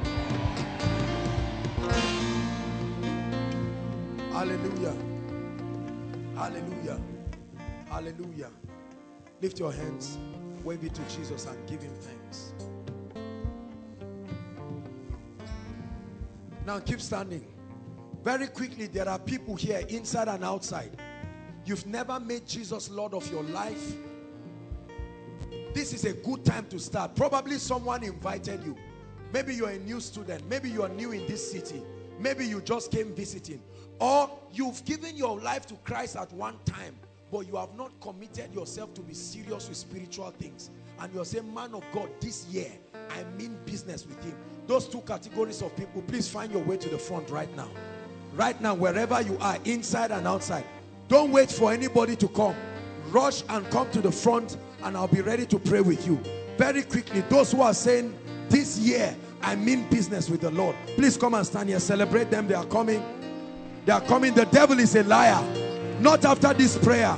Hallelujah. 6.36 7.00
Hallelujah. 7.88 8.50
Lift 9.40 9.58
your 9.58 9.72
hands, 9.72 10.18
wave 10.64 10.84
it 10.84 10.94
to 10.94 11.02
Jesus 11.16 11.46
and 11.46 11.66
give 11.66 11.80
him 11.80 11.92
thanks. 11.94 12.52
Now 16.66 16.78
keep 16.80 17.00
standing. 17.00 17.46
Very 18.22 18.48
quickly, 18.48 18.86
there 18.86 19.08
are 19.08 19.18
people 19.18 19.54
here 19.54 19.82
inside 19.88 20.28
and 20.28 20.44
outside. 20.44 20.90
You've 21.64 21.86
never 21.86 22.20
made 22.20 22.46
Jesus 22.46 22.90
Lord 22.90 23.14
of 23.14 23.30
your 23.30 23.44
life. 23.44 23.94
This 25.72 25.94
is 25.94 26.04
a 26.04 26.12
good 26.12 26.44
time 26.44 26.66
to 26.66 26.78
start. 26.78 27.14
Probably 27.14 27.56
someone 27.56 28.02
invited 28.02 28.62
you. 28.62 28.76
Maybe 29.32 29.54
you're 29.54 29.70
a 29.70 29.78
new 29.78 30.00
student. 30.00 30.46
Maybe 30.50 30.68
you're 30.68 30.88
new 30.88 31.12
in 31.12 31.26
this 31.26 31.50
city. 31.50 31.82
Maybe 32.18 32.46
you 32.46 32.60
just 32.60 32.90
came 32.90 33.14
visiting. 33.14 33.62
Or 33.98 34.31
you've 34.52 34.85
given 34.85 35.16
your 35.16 35.39
life 35.40 35.66
to 35.66 35.74
Christ 35.85 36.16
at 36.16 36.32
one 36.32 36.56
time, 36.64 36.94
but 37.31 37.47
you 37.47 37.56
have 37.56 37.74
not 37.77 37.93
committed 38.01 38.55
yourself 38.55 38.94
to 38.94 39.01
be 39.01 39.14
serious 39.14 39.68
with 39.68 39.77
spiritual 39.77 40.31
things. 40.39 40.70
And 40.98 41.12
you're 41.12 41.24
saying, 41.24 41.52
man 41.52 41.74
of 41.74 41.85
God, 41.93 42.09
this 42.20 42.47
year, 42.47 42.70
I 43.10 43.24
mean 43.36 43.59
business 43.64 44.06
with 44.06 44.23
him. 44.23 44.36
Those 44.66 44.89
two 44.89 45.01
categories 45.02 45.62
of 45.62 45.77
people, 45.77 46.02
please 46.02 46.28
find 46.28 46.52
your 46.52 46.62
way 46.62 46.77
to 46.77 46.89
the 46.89 46.98
front 46.98 47.31
right 47.31 47.55
now. 47.56 47.68
Right 48.35 48.60
now, 48.60 48.74
wherever 48.74 49.20
you 49.20 49.39
are, 49.40 49.59
inside 49.64 50.10
and 50.10 50.27
outside. 50.27 50.64
Don't 51.09 51.31
wait 51.31 51.51
for 51.51 51.73
anybody 51.73 52.16
to 52.16 52.28
come. 52.28 52.56
Rush 53.10 53.44
and 53.48 53.68
come 53.70 53.90
to 53.93 54.01
the 54.01 54.10
front 54.10 54.56
and 54.82 54.97
I'll 54.97 55.09
be 55.09 55.20
ready 55.20 55.47
to 55.47 55.59
pray 55.59 55.81
with 55.81 56.06
you. 56.06 56.20
Very 56.56 56.82
quickly, 56.82 57.23
those 57.23 57.52
who 57.52 57.62
are 57.62 57.74
saying, 57.74 58.16
this 58.48 58.78
year, 58.78 59.16
I 59.43 59.55
mean 59.55 59.89
business 59.89 60.28
with 60.28 60.40
the 60.40 60.51
Lord. 60.51 60.77
Please 60.97 61.16
come 61.16 61.35
and 61.35 61.47
stand 61.47 61.68
here. 61.68 61.81
Celebrate 61.81 62.31
them. 62.31 62.48
They 62.48 62.55
are 62.55 62.64
coming. 62.66 63.02
They 63.86 63.92
are 63.92 64.00
coming. 64.00 64.34
The 64.34 64.46
devil 64.46 64.80
is 64.80 64.96
a 64.96 65.04
liar. 65.04 65.42
Not 66.00 66.24
after 66.24 66.52
this 66.52 66.76
prayer. 66.76 67.16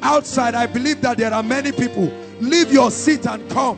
Outside, 0.00 0.54
I 0.54 0.66
believe 0.66 1.00
that 1.02 1.18
there 1.18 1.34
are 1.34 1.42
many 1.42 1.72
people. 1.72 2.04
Leave 2.40 2.72
your 2.72 2.90
seat 2.92 3.26
and 3.26 3.50
come. 3.50 3.76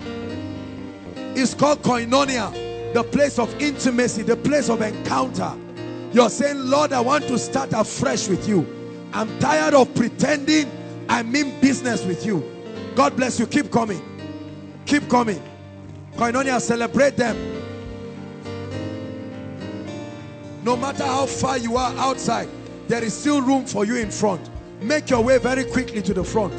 It's 1.35 1.55
called 1.55 1.83
koinonia. 1.83 2.93
The 2.93 3.03
place 3.03 3.39
of 3.39 3.61
intimacy. 3.61 4.23
The 4.23 4.37
place 4.37 4.69
of 4.69 4.83
encounter. 4.83 5.53
You're 6.13 6.31
saying, 6.31 6.59
Lord, 6.59 6.93
I 6.93 7.01
want 7.01 7.27
to 7.29 7.39
start 7.39 7.73
afresh 7.73 8.29
with 8.29 8.47
you. 8.47 8.67
I'm 9.15 9.39
tired 9.39 9.73
of 9.73 9.93
pretending 9.95 10.71
I 11.09 11.23
mean 11.23 11.59
business 11.61 12.05
with 12.05 12.27
you. 12.27 12.45
God 12.95 13.17
bless 13.17 13.41
you. 13.41 13.47
Keep 13.47 13.73
coming. 13.73 14.03
Keep 14.85 15.09
coming. 15.09 15.43
Koinonia, 16.17 16.61
celebrate 16.61 17.17
them. 17.17 17.54
No 20.65 20.77
matter 20.77 21.05
how 21.05 21.27
far 21.27 21.59
you 21.59 21.77
are 21.77 21.95
outside, 21.99 22.49
there 22.89 23.05
is 23.05 23.13
still 23.13 23.43
room 23.43 23.67
for 23.67 23.85
you 23.85 23.97
in 23.97 24.11
front. 24.11 24.49
Make 24.81 25.11
your 25.11 25.23
way 25.23 25.37
very 25.37 25.65
quickly 25.65 26.01
to 26.01 26.15
the 26.15 26.25
front. 26.25 26.55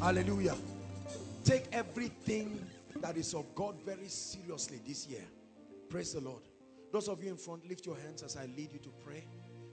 Hallelujah. 0.00 0.56
Take 1.44 1.66
everything 1.72 2.66
that 3.02 3.18
is 3.18 3.34
of 3.34 3.54
God 3.54 3.74
very 3.84 4.08
seriously 4.08 4.80
this 4.86 5.06
year. 5.06 5.24
Praise 5.90 6.14
the 6.14 6.20
Lord. 6.20 6.42
Those 6.92 7.08
of 7.08 7.22
you 7.22 7.28
in 7.28 7.36
front, 7.36 7.68
lift 7.68 7.84
your 7.84 7.96
hands 7.96 8.22
as 8.22 8.38
I 8.38 8.46
lead 8.56 8.72
you 8.72 8.78
to 8.78 8.90
pray. 9.04 9.24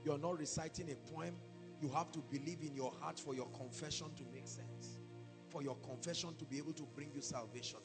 You're 0.04 0.18
not 0.18 0.38
reciting 0.38 0.92
a 0.92 0.96
poem. 1.10 1.36
You 1.82 1.90
have 1.90 2.12
to 2.12 2.20
believe 2.20 2.60
in 2.64 2.76
your 2.76 2.92
heart 3.00 3.18
for 3.18 3.34
your 3.34 3.48
confession 3.58 4.08
to 4.18 4.24
make 4.34 4.48
sense. 4.48 5.00
For 5.48 5.64
your 5.64 5.78
confession 5.78 6.36
to 6.38 6.44
be 6.44 6.58
able 6.58 6.74
to 6.74 6.84
bring 6.96 7.12
you 7.16 7.22
salvation. 7.22 7.80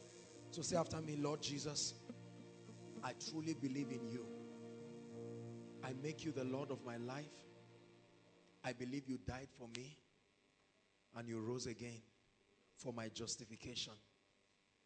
So 0.55 0.63
say 0.63 0.77
after 0.77 1.01
me, 1.01 1.17
Lord 1.17 1.43
Jesus, 1.43 1.95
I 3.03 3.11
truly 3.29 3.55
believe 3.55 3.89
in 3.91 4.07
you. 4.07 4.25
I 5.83 5.95
make 6.01 6.25
you 6.25 6.31
the 6.31 6.45
Lord 6.45 6.71
of 6.71 6.79
my 6.87 6.97
life. 6.97 7.25
I 8.63 8.73
believe 8.73 9.03
you 9.09 9.19
died 9.27 9.49
for 9.59 9.67
me 9.77 9.99
and 11.17 11.29
you 11.29 11.41
rose 11.41 11.67
again 11.67 12.01
for 12.77 12.93
my 12.93 13.09
justification. 13.09 13.95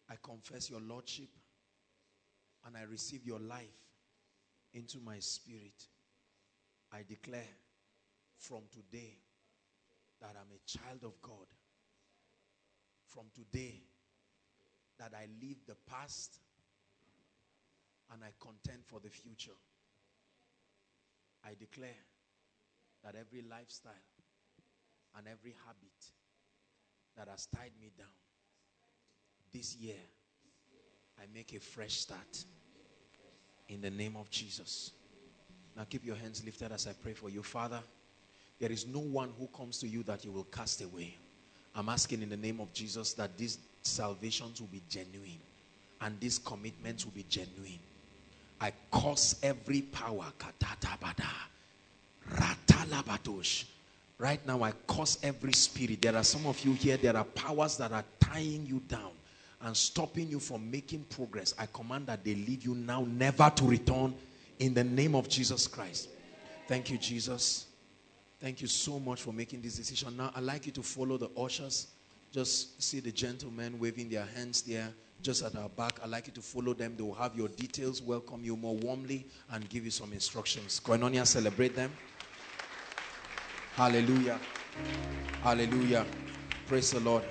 I 0.08 0.14
confess 0.22 0.70
your 0.70 0.80
Lordship 0.80 1.28
and 2.66 2.74
I 2.74 2.84
receive 2.84 3.26
your 3.26 3.38
life 3.38 3.66
into 4.72 4.96
my 5.04 5.18
spirit. 5.18 5.84
I 6.90 7.04
declare 7.06 7.52
from 8.38 8.62
today 8.72 9.18
that 10.22 10.30
I'm 10.30 10.48
a 10.50 10.66
child 10.66 11.04
of 11.04 11.20
God. 11.20 11.46
From 13.04 13.24
today 13.34 13.82
that 14.98 15.12
I 15.14 15.26
leave 15.40 15.58
the 15.66 15.76
past 15.90 16.38
and 18.12 18.22
I 18.22 18.28
contend 18.40 18.84
for 18.86 19.00
the 19.00 19.10
future. 19.10 19.56
I 21.44 21.50
declare 21.58 21.90
that 23.04 23.14
every 23.14 23.42
lifestyle 23.48 23.92
and 25.16 25.26
every 25.26 25.54
habit 25.66 26.12
that 27.16 27.28
has 27.28 27.46
tied 27.46 27.72
me 27.80 27.90
down 27.96 28.06
this 29.52 29.76
year, 29.76 29.96
I 31.18 31.24
make 31.34 31.54
a 31.54 31.60
fresh 31.60 31.94
start 31.94 32.44
in 33.68 33.80
the 33.80 33.90
name 33.90 34.16
of 34.16 34.30
Jesus. 34.30 34.92
Now 35.76 35.84
keep 35.88 36.04
your 36.04 36.16
hands 36.16 36.44
lifted 36.44 36.72
as 36.72 36.86
I 36.86 36.92
pray 36.92 37.12
for 37.12 37.28
you. 37.28 37.42
Father, 37.42 37.80
there 38.58 38.72
is 38.72 38.86
no 38.86 39.00
one 39.00 39.32
who 39.38 39.46
comes 39.48 39.78
to 39.78 39.88
you 39.88 40.02
that 40.04 40.24
you 40.24 40.32
will 40.32 40.44
cast 40.44 40.82
away. 40.82 41.14
I'm 41.74 41.88
asking 41.88 42.22
in 42.22 42.28
the 42.28 42.36
name 42.36 42.60
of 42.60 42.72
Jesus 42.72 43.12
that 43.14 43.36
these 43.38 43.58
salvations 43.82 44.60
will 44.60 44.68
be 44.68 44.82
genuine 44.88 45.38
and 46.00 46.18
these 46.20 46.38
commitments 46.38 47.04
will 47.04 47.12
be 47.12 47.24
genuine. 47.28 47.78
I 48.60 48.72
curse 48.90 49.36
every 49.42 49.82
power. 49.82 50.26
Right 54.18 54.46
now, 54.46 54.62
I 54.62 54.72
curse 54.86 55.18
every 55.22 55.52
spirit. 55.52 56.02
There 56.02 56.16
are 56.16 56.24
some 56.24 56.46
of 56.46 56.64
you 56.64 56.72
here, 56.72 56.96
there 56.96 57.16
are 57.16 57.24
powers 57.24 57.76
that 57.76 57.92
are 57.92 58.04
tying 58.18 58.66
you 58.66 58.80
down 58.88 59.12
and 59.62 59.76
stopping 59.76 60.28
you 60.28 60.40
from 60.40 60.70
making 60.70 61.04
progress. 61.10 61.54
I 61.58 61.66
command 61.66 62.06
that 62.08 62.24
they 62.24 62.34
leave 62.34 62.64
you 62.64 62.74
now, 62.74 63.06
never 63.08 63.50
to 63.50 63.64
return 63.64 64.14
in 64.58 64.74
the 64.74 64.84
name 64.84 65.14
of 65.14 65.28
Jesus 65.28 65.66
Christ. 65.66 66.08
Thank 66.66 66.90
you, 66.90 66.98
Jesus. 66.98 67.66
Thank 68.40 68.60
you 68.60 68.68
so 68.68 68.98
much 69.00 69.22
for 69.22 69.32
making 69.32 69.62
this 69.62 69.76
decision. 69.76 70.16
Now, 70.16 70.32
I'd 70.34 70.42
like 70.42 70.66
you 70.66 70.72
to 70.72 70.82
follow 70.82 71.16
the 71.16 71.28
ushers. 71.36 71.88
Just 72.32 72.82
see 72.82 73.00
the 73.00 73.12
gentlemen 73.12 73.78
waving 73.78 74.10
their 74.10 74.26
hands 74.36 74.62
there 74.62 74.92
just 75.22 75.42
at 75.42 75.56
our 75.56 75.68
back. 75.70 75.98
I'd 76.02 76.10
like 76.10 76.26
you 76.26 76.32
to 76.34 76.42
follow 76.42 76.74
them. 76.74 76.94
They 76.96 77.02
will 77.02 77.14
have 77.14 77.36
your 77.36 77.48
details, 77.48 78.00
welcome 78.02 78.44
you 78.44 78.56
more 78.56 78.76
warmly, 78.76 79.26
and 79.50 79.68
give 79.68 79.84
you 79.84 79.90
some 79.90 80.12
instructions. 80.12 80.80
Koinonia, 80.84 81.26
celebrate 81.26 81.74
them. 81.74 81.90
Hallelujah. 83.74 84.38
Hallelujah. 85.42 86.06
Praise 86.66 86.90
the 86.90 87.00
Lord. 87.00 87.24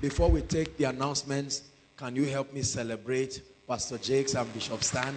Before 0.00 0.30
we 0.30 0.42
take 0.42 0.76
the 0.76 0.84
announcements, 0.84 1.62
Can 1.96 2.14
you 2.14 2.26
help 2.26 2.52
me 2.52 2.60
celebrate 2.60 3.40
Pastor 3.66 3.96
Jakes 3.96 4.34
and 4.34 4.52
Bishop 4.52 4.84
Stan? 4.84 5.16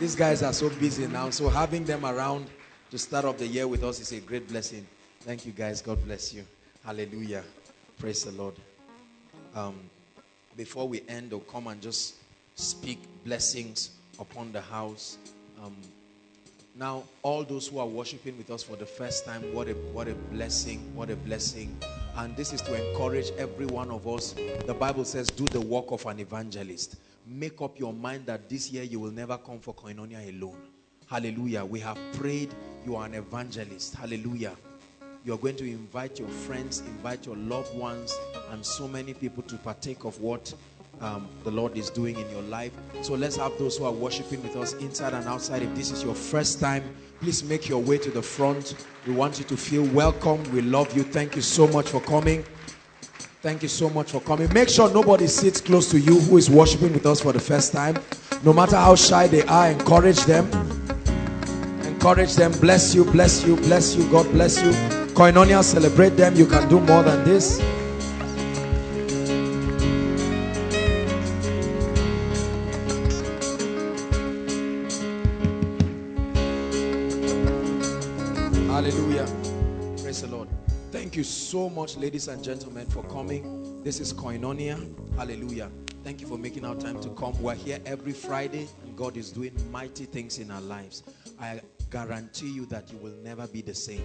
These 0.00 0.16
guys 0.16 0.42
are 0.42 0.54
so 0.54 0.70
busy 0.70 1.06
now, 1.06 1.28
so 1.28 1.50
having 1.50 1.84
them 1.84 2.06
around 2.06 2.46
to 2.92 2.98
start 2.98 3.24
off 3.24 3.38
the 3.38 3.46
year 3.46 3.66
with 3.66 3.82
us 3.84 4.00
is 4.00 4.12
a 4.12 4.20
great 4.20 4.46
blessing. 4.46 4.86
Thank 5.20 5.46
you, 5.46 5.52
guys. 5.52 5.80
God 5.80 6.04
bless 6.04 6.34
you. 6.34 6.44
Hallelujah. 6.84 7.42
Praise 7.98 8.22
the 8.22 8.32
Lord. 8.32 8.54
Um, 9.54 9.80
before 10.58 10.86
we 10.86 11.02
end, 11.08 11.32
I'll 11.32 11.40
come 11.40 11.68
and 11.68 11.80
just 11.80 12.16
speak 12.54 12.98
blessings 13.24 13.92
upon 14.20 14.52
the 14.52 14.60
house. 14.60 15.16
Um, 15.64 15.74
now, 16.76 17.04
all 17.22 17.44
those 17.44 17.66
who 17.66 17.78
are 17.78 17.86
worshiping 17.86 18.36
with 18.36 18.50
us 18.50 18.62
for 18.62 18.76
the 18.76 18.84
first 18.84 19.24
time, 19.24 19.40
what 19.54 19.68
a 19.68 19.72
what 19.94 20.06
a 20.06 20.14
blessing! 20.30 20.94
What 20.94 21.08
a 21.08 21.16
blessing! 21.16 21.74
And 22.16 22.36
this 22.36 22.52
is 22.52 22.60
to 22.60 22.74
encourage 22.90 23.30
every 23.38 23.64
one 23.64 23.90
of 23.90 24.06
us. 24.06 24.34
The 24.66 24.76
Bible 24.78 25.06
says, 25.06 25.28
"Do 25.28 25.46
the 25.46 25.62
work 25.62 25.92
of 25.92 26.04
an 26.04 26.20
evangelist." 26.20 26.96
Make 27.26 27.62
up 27.62 27.78
your 27.78 27.94
mind 27.94 28.26
that 28.26 28.50
this 28.50 28.70
year 28.70 28.82
you 28.82 29.00
will 29.00 29.12
never 29.12 29.38
come 29.38 29.60
for 29.60 29.72
koinonia 29.72 30.28
alone. 30.28 30.58
Hallelujah! 31.06 31.64
We 31.64 31.80
have 31.80 31.98
prayed. 32.12 32.54
You 32.84 32.96
are 32.96 33.06
an 33.06 33.14
evangelist. 33.14 33.94
Hallelujah! 33.94 34.56
You're 35.24 35.38
going 35.38 35.54
to 35.56 35.64
invite 35.64 36.18
your 36.18 36.28
friends, 36.28 36.80
invite 36.80 37.26
your 37.26 37.36
loved 37.36 37.72
ones, 37.76 38.18
and 38.50 38.64
so 38.64 38.88
many 38.88 39.14
people 39.14 39.44
to 39.44 39.56
partake 39.56 40.04
of 40.04 40.20
what 40.20 40.52
um, 41.00 41.28
the 41.44 41.50
Lord 41.50 41.76
is 41.76 41.90
doing 41.90 42.18
in 42.18 42.28
your 42.30 42.42
life. 42.42 42.72
So 43.02 43.14
let's 43.14 43.36
have 43.36 43.56
those 43.56 43.78
who 43.78 43.84
are 43.84 43.92
worshiping 43.92 44.42
with 44.42 44.56
us 44.56 44.72
inside 44.74 45.14
and 45.14 45.24
outside. 45.26 45.62
If 45.62 45.72
this 45.76 45.92
is 45.92 46.02
your 46.02 46.14
first 46.14 46.58
time, 46.58 46.82
please 47.20 47.44
make 47.44 47.68
your 47.68 47.80
way 47.80 47.98
to 47.98 48.10
the 48.10 48.22
front. 48.22 48.74
We 49.06 49.14
want 49.14 49.38
you 49.38 49.44
to 49.44 49.56
feel 49.56 49.84
welcome. 49.94 50.42
We 50.52 50.60
love 50.60 50.96
you. 50.96 51.04
Thank 51.04 51.36
you 51.36 51.42
so 51.42 51.68
much 51.68 51.88
for 51.88 52.00
coming. 52.00 52.44
Thank 53.42 53.62
you 53.62 53.68
so 53.68 53.90
much 53.90 54.10
for 54.10 54.20
coming. 54.20 54.52
Make 54.52 54.68
sure 54.68 54.92
nobody 54.92 55.28
sits 55.28 55.60
close 55.60 55.88
to 55.90 56.00
you 56.00 56.18
who 56.20 56.36
is 56.36 56.50
worshiping 56.50 56.92
with 56.92 57.06
us 57.06 57.20
for 57.20 57.32
the 57.32 57.40
first 57.40 57.72
time. 57.72 57.96
No 58.42 58.52
matter 58.52 58.76
how 58.76 58.96
shy 58.96 59.28
they 59.28 59.42
are, 59.44 59.70
encourage 59.70 60.20
them. 60.24 60.48
Encourage 62.04 62.34
them. 62.34 62.50
Bless 62.58 62.96
you, 62.96 63.04
bless 63.04 63.46
you, 63.46 63.54
bless 63.54 63.94
you. 63.94 64.04
God 64.10 64.28
bless 64.32 64.60
you. 64.60 64.72
Koinonia, 65.14 65.62
celebrate 65.62 66.16
them. 66.16 66.34
You 66.34 66.46
can 66.46 66.68
do 66.68 66.80
more 66.80 67.04
than 67.04 67.22
this. 67.24 67.60
Hallelujah. 78.66 79.28
Praise 80.02 80.22
the 80.22 80.28
Lord. 80.28 80.48
Thank 80.90 81.14
you 81.14 81.22
so 81.22 81.70
much, 81.70 81.96
ladies 81.96 82.26
and 82.26 82.42
gentlemen, 82.42 82.88
for 82.88 83.04
coming. 83.04 83.80
This 83.84 84.00
is 84.00 84.12
Koinonia. 84.12 84.76
Hallelujah. 85.16 85.70
Thank 86.02 86.20
you 86.20 86.26
for 86.26 86.36
making 86.36 86.64
our 86.64 86.74
time 86.74 87.00
to 87.00 87.10
come. 87.10 87.40
We're 87.40 87.54
here 87.54 87.78
every 87.86 88.12
Friday, 88.12 88.66
and 88.82 88.96
God 88.96 89.16
is 89.16 89.30
doing 89.30 89.52
mighty 89.70 90.06
things 90.06 90.40
in 90.40 90.50
our 90.50 90.60
lives. 90.62 91.04
I 91.40 91.60
guarantee 91.92 92.50
you 92.50 92.64
that 92.66 92.90
you 92.90 92.98
will 92.98 93.14
never 93.22 93.46
be 93.46 93.60
the 93.60 93.74
same 93.74 94.02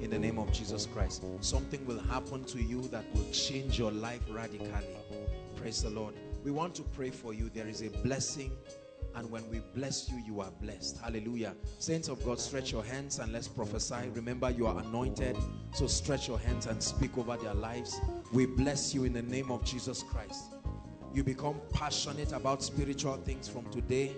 in 0.00 0.10
the 0.10 0.18
name 0.18 0.38
of 0.38 0.52
Jesus 0.52 0.86
Christ. 0.86 1.24
Something 1.40 1.86
will 1.86 2.00
happen 2.00 2.44
to 2.44 2.60
you 2.60 2.82
that 2.88 3.04
will 3.14 3.30
change 3.30 3.78
your 3.78 3.92
life 3.92 4.20
radically. 4.28 4.68
Praise 5.56 5.82
the 5.82 5.90
Lord. 5.90 6.14
We 6.42 6.50
want 6.50 6.74
to 6.74 6.82
pray 6.82 7.10
for 7.10 7.32
you. 7.32 7.48
There 7.54 7.68
is 7.68 7.82
a 7.82 7.90
blessing 8.02 8.50
and 9.14 9.30
when 9.30 9.48
we 9.50 9.60
bless 9.74 10.10
you, 10.10 10.18
you 10.26 10.40
are 10.40 10.50
blessed. 10.60 10.98
Hallelujah. 10.98 11.54
Saints 11.78 12.08
of 12.08 12.24
God, 12.24 12.40
stretch 12.40 12.72
your 12.72 12.84
hands 12.84 13.18
and 13.18 13.32
let's 13.32 13.48
prophesy. 13.48 14.08
Remember, 14.14 14.50
you 14.50 14.66
are 14.66 14.78
anointed. 14.78 15.36
So 15.72 15.86
stretch 15.86 16.28
your 16.28 16.38
hands 16.38 16.66
and 16.66 16.82
speak 16.82 17.16
over 17.18 17.36
their 17.36 17.54
lives. 17.54 18.00
We 18.32 18.46
bless 18.46 18.94
you 18.94 19.04
in 19.04 19.12
the 19.12 19.22
name 19.22 19.50
of 19.50 19.64
Jesus 19.64 20.02
Christ. 20.02 20.54
You 21.12 21.24
become 21.24 21.60
passionate 21.72 22.32
about 22.32 22.62
spiritual 22.62 23.16
things 23.16 23.48
from 23.48 23.66
today. 23.70 24.12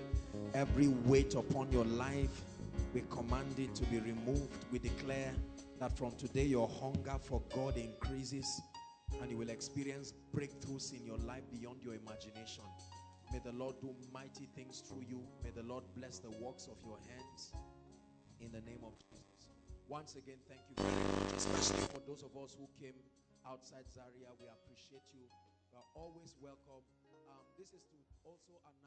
Every 0.54 0.88
weight 0.88 1.34
upon 1.34 1.72
your 1.72 1.84
life, 1.86 2.42
we 2.94 3.02
command 3.10 3.58
it 3.58 3.74
to 3.74 3.84
be 3.84 3.98
removed. 4.00 4.52
We 4.70 4.78
declare 4.78 5.32
that 5.80 5.96
from 5.96 6.12
today 6.16 6.44
your 6.44 6.68
hunger 6.68 7.16
for 7.20 7.42
God 7.54 7.76
increases 7.76 8.60
and 9.20 9.30
you 9.30 9.36
will 9.36 9.50
experience 9.50 10.12
breakthroughs 10.34 10.92
in 10.92 11.04
your 11.04 11.18
life 11.18 11.44
beyond 11.52 11.82
your 11.82 11.94
imagination. 11.94 12.64
May 13.32 13.40
the 13.40 13.52
Lord 13.52 13.80
do 13.80 13.94
mighty 14.12 14.44
things 14.54 14.82
through 14.84 15.04
you. 15.08 15.24
May 15.42 15.50
the 15.50 15.62
Lord 15.62 15.84
bless 15.96 16.18
the 16.18 16.30
works 16.36 16.68
of 16.68 16.76
your 16.84 16.98
hands 17.08 17.52
in 18.40 18.52
the 18.52 18.60
name 18.68 18.84
of 18.84 18.92
Jesus. 18.98 19.48
Once 19.88 20.16
again, 20.16 20.40
thank 20.48 20.60
you 20.68 20.76
very 20.76 21.00
much, 21.16 21.32
especially 21.36 21.84
for 21.92 22.00
those 22.04 22.22
of 22.24 22.32
us 22.36 22.56
who 22.56 22.68
came 22.76 22.96
outside 23.48 23.84
Zaria. 23.88 24.28
We 24.36 24.48
appreciate 24.48 25.04
you. 25.12 25.24
You 25.72 25.80
are 25.80 25.88
always 25.96 26.36
welcome. 26.40 26.84
Um, 27.28 27.44
this 27.56 27.72
is 27.72 27.84
to 27.88 27.98
also 28.24 28.60
announce 28.64 28.81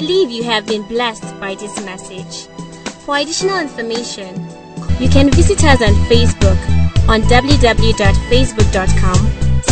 believe 0.00 0.30
you 0.30 0.44
have 0.44 0.64
been 0.64 0.86
blessed 0.86 1.40
by 1.40 1.56
this 1.56 1.74
message. 1.84 2.46
For 3.02 3.16
additional 3.16 3.58
information, 3.58 4.46
you 5.00 5.08
can 5.08 5.28
visit 5.30 5.64
us 5.64 5.82
on 5.82 5.92
Facebook 6.06 6.56
on 7.08 7.22
www.facebook.com 7.22 9.18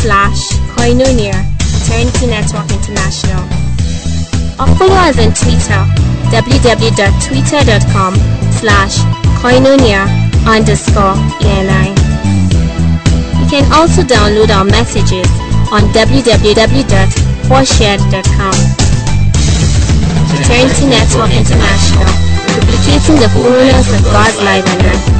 slash 0.02 0.48
koinonia 0.74 1.32
eternity 1.78 2.26
network 2.26 2.68
international 2.74 3.44
or 4.58 4.66
follow 4.74 4.98
us 5.06 5.14
on 5.22 5.30
Twitter 5.30 5.86
www.twitter.com 6.34 8.14
slash 8.58 8.98
koinonia 9.38 10.10
underscore 10.44 11.14
ENI. 11.46 11.94
You 13.40 13.46
can 13.48 13.62
also 13.72 14.02
download 14.02 14.50
our 14.50 14.64
messages 14.64 15.28
on 15.70 15.82
www.4shared.com. 15.94 18.85
Eternity 20.38 20.86
Network 20.86 21.32
International, 21.32 22.04
duplicating 22.52 23.16
the 23.16 23.28
fullness 23.32 23.88
of 23.98 24.04
God's 24.04 24.36
life 24.44 24.68
on 24.68 25.15